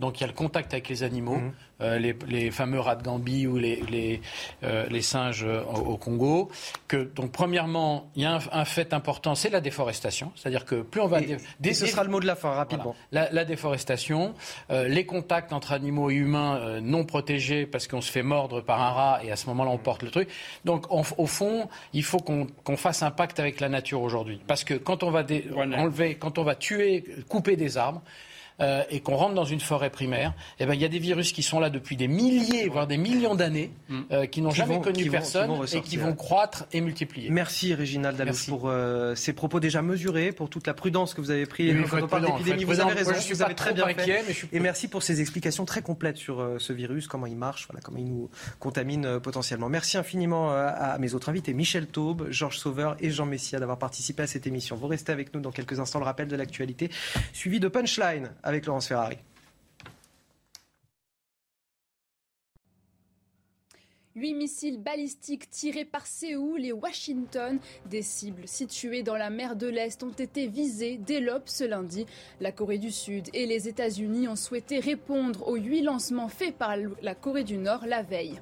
Donc 0.00 0.18
il 0.18 0.22
y 0.22 0.24
a 0.24 0.28
le 0.28 0.32
contact 0.32 0.72
avec 0.72 0.88
les 0.88 1.02
animaux. 1.02 1.36
Mmh. 1.36 1.52
Euh, 1.82 1.98
les, 1.98 2.50
fameux 2.50 2.78
rats 2.78 2.94
de 2.94 3.02
Gambie 3.02 3.46
ou 3.46 3.56
les, 3.56 3.82
les, 3.90 4.20
euh, 4.64 5.00
singes 5.00 5.46
au, 5.74 5.96
Congo. 5.96 6.50
Que, 6.88 7.04
donc, 7.14 7.32
premièrement, 7.32 8.10
il 8.16 8.22
y 8.22 8.26
a 8.26 8.38
un, 8.52 8.64
fait 8.66 8.92
important, 8.92 9.34
c'est 9.34 9.48
la 9.48 9.60
déforestation. 9.60 10.30
C'est-à-dire 10.36 10.66
que 10.66 10.82
plus 10.82 11.00
on 11.00 11.06
va... 11.06 11.20
Et, 11.22 11.72
ce 11.72 11.86
sera 11.86 12.04
le 12.04 12.10
mot 12.10 12.20
de 12.20 12.26
la 12.26 12.36
fin, 12.36 12.50
rapidement. 12.50 12.94
La, 13.12 13.44
déforestation, 13.44 14.34
euh, 14.70 14.88
les 14.88 15.06
contacts 15.06 15.52
entre 15.52 15.72
animaux 15.72 16.10
et 16.10 16.14
humains 16.14 16.80
non 16.82 17.04
protégés 17.04 17.64
parce 17.64 17.86
qu'on 17.86 18.02
se 18.02 18.10
fait 18.10 18.22
mordre 18.22 18.60
par 18.60 18.82
un 18.82 18.90
rat 18.90 19.20
et 19.24 19.32
à 19.32 19.36
ce 19.36 19.46
moment-là, 19.46 19.70
on 19.70 19.78
porte 19.78 20.02
le 20.02 20.10
truc. 20.10 20.28
Donc, 20.64 20.84
au 20.90 21.26
fond, 21.26 21.68
il 21.94 22.04
faut 22.04 22.18
qu'on 22.18 22.76
fasse 22.76 23.02
un 23.02 23.10
pacte 23.10 23.40
avec 23.40 23.60
la 23.60 23.70
nature 23.70 24.02
aujourd'hui. 24.02 24.40
Parce 24.46 24.64
que 24.64 24.74
quand 24.74 25.02
on 25.02 25.10
va 25.10 25.24
enlever, 25.54 26.16
quand 26.16 26.36
on 26.38 26.44
va 26.44 26.54
tuer, 26.54 27.04
couper 27.28 27.56
des 27.56 27.78
arbres, 27.78 28.02
euh, 28.60 28.82
et 28.90 29.00
qu'on 29.00 29.16
rentre 29.16 29.34
dans 29.34 29.44
une 29.44 29.60
forêt 29.60 29.90
primaire, 29.90 30.34
eh 30.58 30.66
ben, 30.66 30.74
il 30.74 30.80
y 30.80 30.84
a 30.84 30.88
des 30.88 30.98
virus 30.98 31.32
qui 31.32 31.42
sont 31.42 31.60
là 31.60 31.70
depuis 31.70 31.96
des 31.96 32.08
milliers, 32.08 32.68
voire 32.68 32.86
des 32.86 32.98
millions 32.98 33.34
d'années, 33.34 33.70
mm. 33.88 34.00
euh, 34.12 34.26
qui 34.26 34.42
n'ont 34.42 34.50
jamais 34.50 34.80
connu 34.80 35.08
personne 35.10 35.50
et 35.72 35.80
qui 35.80 35.96
vont 35.96 36.14
croître 36.14 36.66
et 36.72 36.80
multiplier. 36.80 37.30
Merci 37.30 37.74
Réginald 37.74 38.20
pour 38.48 38.68
euh, 38.68 39.14
ces 39.14 39.32
propos 39.32 39.60
déjà 39.60 39.82
mesurés, 39.82 40.32
pour 40.32 40.50
toute 40.50 40.66
la 40.66 40.74
prudence 40.74 41.14
que 41.14 41.20
vous 41.20 41.30
avez 41.30 41.46
prise 41.46 41.74
quand 41.88 42.02
on 42.02 42.08
parle 42.08 42.26
d'épidémie. 42.26 42.64
Vous 42.64 42.80
avez 42.80 42.92
raison, 42.92 43.12
vous 43.12 43.42
avez 43.42 43.54
très 43.54 43.72
bien 43.72 43.86
fait. 43.86 44.24
Et 44.52 44.60
merci 44.60 44.88
pour 44.88 45.02
ces 45.02 45.20
explications 45.20 45.64
très 45.64 45.82
complètes 45.82 46.16
sur 46.16 46.56
ce 46.58 46.72
virus, 46.72 47.06
comment 47.06 47.26
il 47.26 47.36
marche, 47.36 47.66
voilà, 47.68 47.80
comment 47.80 47.98
il 47.98 48.06
nous 48.06 48.30
contamine 48.58 49.20
potentiellement. 49.20 49.68
Merci 49.68 49.96
infiniment 49.96 50.50
à 50.52 50.98
mes 50.98 51.14
autres 51.14 51.28
invités, 51.28 51.54
Michel 51.54 51.86
Taube, 51.86 52.26
Georges 52.30 52.58
Sauveur 52.58 52.96
et 53.00 53.10
Jean 53.10 53.26
Messia 53.26 53.58
d'avoir 53.58 53.78
participé 53.78 54.22
à 54.22 54.26
cette 54.26 54.46
émission. 54.46 54.76
Vous 54.76 54.86
restez 54.86 55.12
avec 55.12 55.34
nous 55.34 55.40
dans 55.40 55.52
quelques 55.52 55.80
instants, 55.80 55.98
le 55.98 56.04
rappel 56.04 56.28
de 56.28 56.36
l'actualité, 56.36 56.90
suivi 57.32 57.60
de 57.60 57.68
Punchline 57.68 58.30
avec 58.50 58.66
Laurence 58.66 58.88
Ferrari. 58.88 59.18
Huit 64.20 64.34
missiles 64.34 64.78
balistiques 64.78 65.48
tirés 65.48 65.86
par 65.86 66.06
Séoul 66.06 66.62
et 66.66 66.72
Washington. 66.72 67.58
Des 67.88 68.02
cibles 68.02 68.46
situées 68.46 69.02
dans 69.02 69.16
la 69.16 69.30
mer 69.30 69.56
de 69.56 69.66
l'Est 69.66 70.02
ont 70.02 70.10
été 70.10 70.46
visées 70.46 70.98
dès 70.98 71.20
l'aube 71.20 71.44
ce 71.46 71.64
lundi. 71.64 72.04
La 72.38 72.52
Corée 72.52 72.76
du 72.76 72.90
Sud 72.90 73.30
et 73.32 73.46
les 73.46 73.66
États-Unis 73.66 74.28
ont 74.28 74.36
souhaité 74.36 74.78
répondre 74.78 75.48
aux 75.48 75.56
huit 75.56 75.80
lancements 75.80 76.28
faits 76.28 76.54
par 76.54 76.74
la 77.00 77.14
Corée 77.14 77.44
du 77.44 77.56
Nord 77.56 77.86
la 77.86 78.02
veille. 78.02 78.38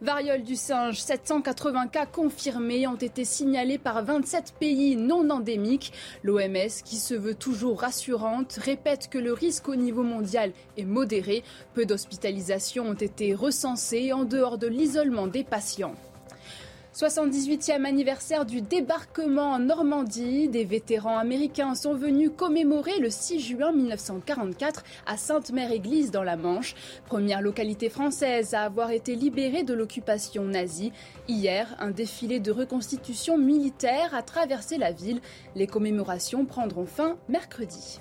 Variole 0.00 0.42
du 0.42 0.56
singe, 0.56 1.00
780 1.00 1.86
cas 1.86 2.06
confirmés 2.06 2.88
ont 2.88 2.96
été 2.96 3.24
signalés 3.24 3.78
par 3.78 4.04
27 4.04 4.54
pays 4.58 4.96
non 4.96 5.30
endémiques. 5.30 5.92
L'OMS, 6.24 6.82
qui 6.84 6.96
se 6.96 7.14
veut 7.14 7.36
toujours 7.36 7.82
rassurante, 7.82 8.54
répète 8.54 9.08
que 9.08 9.18
le 9.18 9.32
risque 9.32 9.68
au 9.68 9.76
niveau 9.76 10.02
mondial 10.02 10.50
est 10.76 10.84
modéré. 10.84 11.44
Peu 11.74 11.86
d'hospitalisations 11.86 12.88
ont 12.88 12.94
été 12.94 13.36
recensées 13.36 14.12
en 14.12 14.24
dehors 14.24 14.58
de 14.58 14.66
l'isolement 14.66 15.11
des 15.26 15.44
patients. 15.44 15.94
78e 16.94 17.86
anniversaire 17.86 18.44
du 18.44 18.60
débarquement 18.60 19.52
en 19.52 19.58
Normandie. 19.58 20.48
Des 20.48 20.66
vétérans 20.66 21.16
américains 21.16 21.74
sont 21.74 21.94
venus 21.94 22.30
commémorer 22.36 22.98
le 22.98 23.08
6 23.08 23.40
juin 23.40 23.72
1944 23.72 24.84
à 25.06 25.16
Sainte-Mère-Église 25.16 26.10
dans 26.10 26.22
la 26.22 26.36
Manche, 26.36 26.74
première 27.06 27.40
localité 27.40 27.88
française 27.88 28.52
à 28.52 28.62
avoir 28.62 28.90
été 28.90 29.14
libérée 29.14 29.62
de 29.62 29.72
l'occupation 29.72 30.44
nazie. 30.44 30.92
Hier, 31.28 31.74
un 31.78 31.90
défilé 31.90 32.40
de 32.40 32.52
reconstitution 32.52 33.38
militaire 33.38 34.14
a 34.14 34.22
traversé 34.22 34.76
la 34.76 34.92
ville. 34.92 35.22
Les 35.54 35.66
commémorations 35.66 36.44
prendront 36.44 36.86
fin 36.86 37.16
mercredi. 37.28 38.00